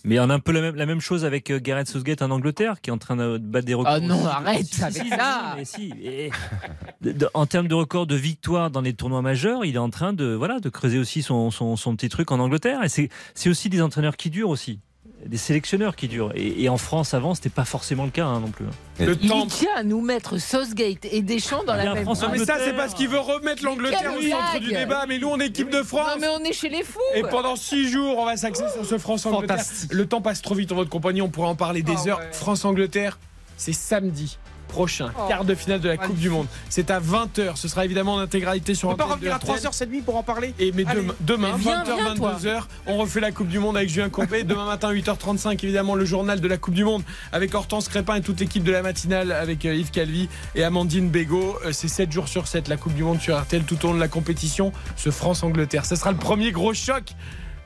[0.04, 2.30] Mais on a un peu la même, la même chose avec euh, Gareth Southgate en
[2.30, 3.92] Angleterre, qui est en train de battre des records.
[3.92, 4.26] Ah non, aussi.
[4.26, 5.54] arrête Si, avec si, ça.
[5.56, 6.30] mais si, mais-
[7.02, 9.90] de- de- en termes de record de victoires dans les tournois majeurs, il est en
[9.90, 12.82] train de, voilà, de creuser aussi son, son, son petit truc en Angleterre.
[12.82, 14.80] Et c'est c'est aussi des entraîneurs qui durent aussi.
[15.26, 16.32] Des sélectionneurs qui durent.
[16.34, 18.65] Et, et en France, avant, c'était pas forcément le cas hein, non plus.
[18.99, 19.47] Le Il temps.
[19.47, 22.57] tient à nous mettre Southgate et Deschamps dans y la même France- Non, mais ça,
[22.65, 25.05] c'est parce qu'il veut remettre l'Angleterre au centre du débat.
[25.07, 26.08] Mais nous, on est équipe de France.
[26.15, 26.99] Non mais on est chez les fous.
[27.15, 29.58] Et pendant six jours, on va s'axer sur ce France-Angleterre.
[29.58, 29.92] Fantastique.
[29.92, 32.18] Le temps passe trop vite en votre compagnie, on pourrait en parler des Ah heures.
[32.20, 32.32] ouais.
[32.32, 33.18] France-Angleterre,
[33.58, 34.39] c'est samedi
[34.70, 35.23] prochain, Oh.
[35.28, 36.47] quart de finale de la Coupe du Monde.
[36.68, 39.57] C'est à 20h, ce sera évidemment en intégralité sur On peut pas revenir à RTL.
[39.57, 41.02] 3h30 pour en parler Et mais Allez.
[41.02, 42.36] demain, demain Mais viens, 20h, viens, toi.
[42.40, 44.44] 22h, on refait la Coupe du Monde avec Julien Courbet.
[44.44, 48.20] Demain matin, 8h35, évidemment, le journal de la Coupe du Monde avec Hortense Crépin et
[48.23, 51.57] toute l'équipe de la matinale avec euh, Yves Calvi et Amandine Bégaud.
[51.66, 53.94] Euh, C'est 7 jours sur 7, la Coupe du Monde sur RTL tout au long
[53.94, 54.73] de la compétition.
[54.97, 57.12] Ce France-Angleterre, ce sera le premier gros choc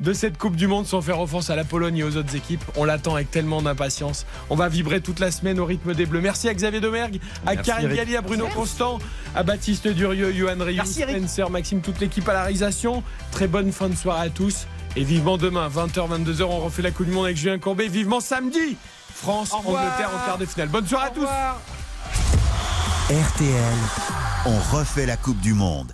[0.04, 2.62] de cette Coupe du Monde sans faire offense à la Pologne et aux autres équipes.
[2.76, 4.26] On l'attend avec tellement d'impatience.
[4.50, 6.20] On va vibrer toute la semaine au rythme des Bleus.
[6.20, 7.92] Merci à Xavier Domergue, à Karine.
[7.94, 8.98] Galli, à Bruno Constant,
[9.34, 10.84] à Baptiste Durieux, Johan Rioux.
[10.84, 13.02] Spencer, Maxime, toute l'équipe à la réalisation.
[13.32, 14.66] Très bonne fin de soirée à tous.
[14.96, 17.88] Et vivement demain, 20h, 22h, on refait la Coupe du Monde avec Julien Courbet.
[17.88, 18.76] Vivement samedi,
[19.14, 19.52] France.
[19.52, 20.68] Angleterre en quart de finale.
[20.68, 21.28] Bonne soirée à tous.
[23.10, 23.74] RTL,
[24.46, 25.92] on refait la Coupe du Monde.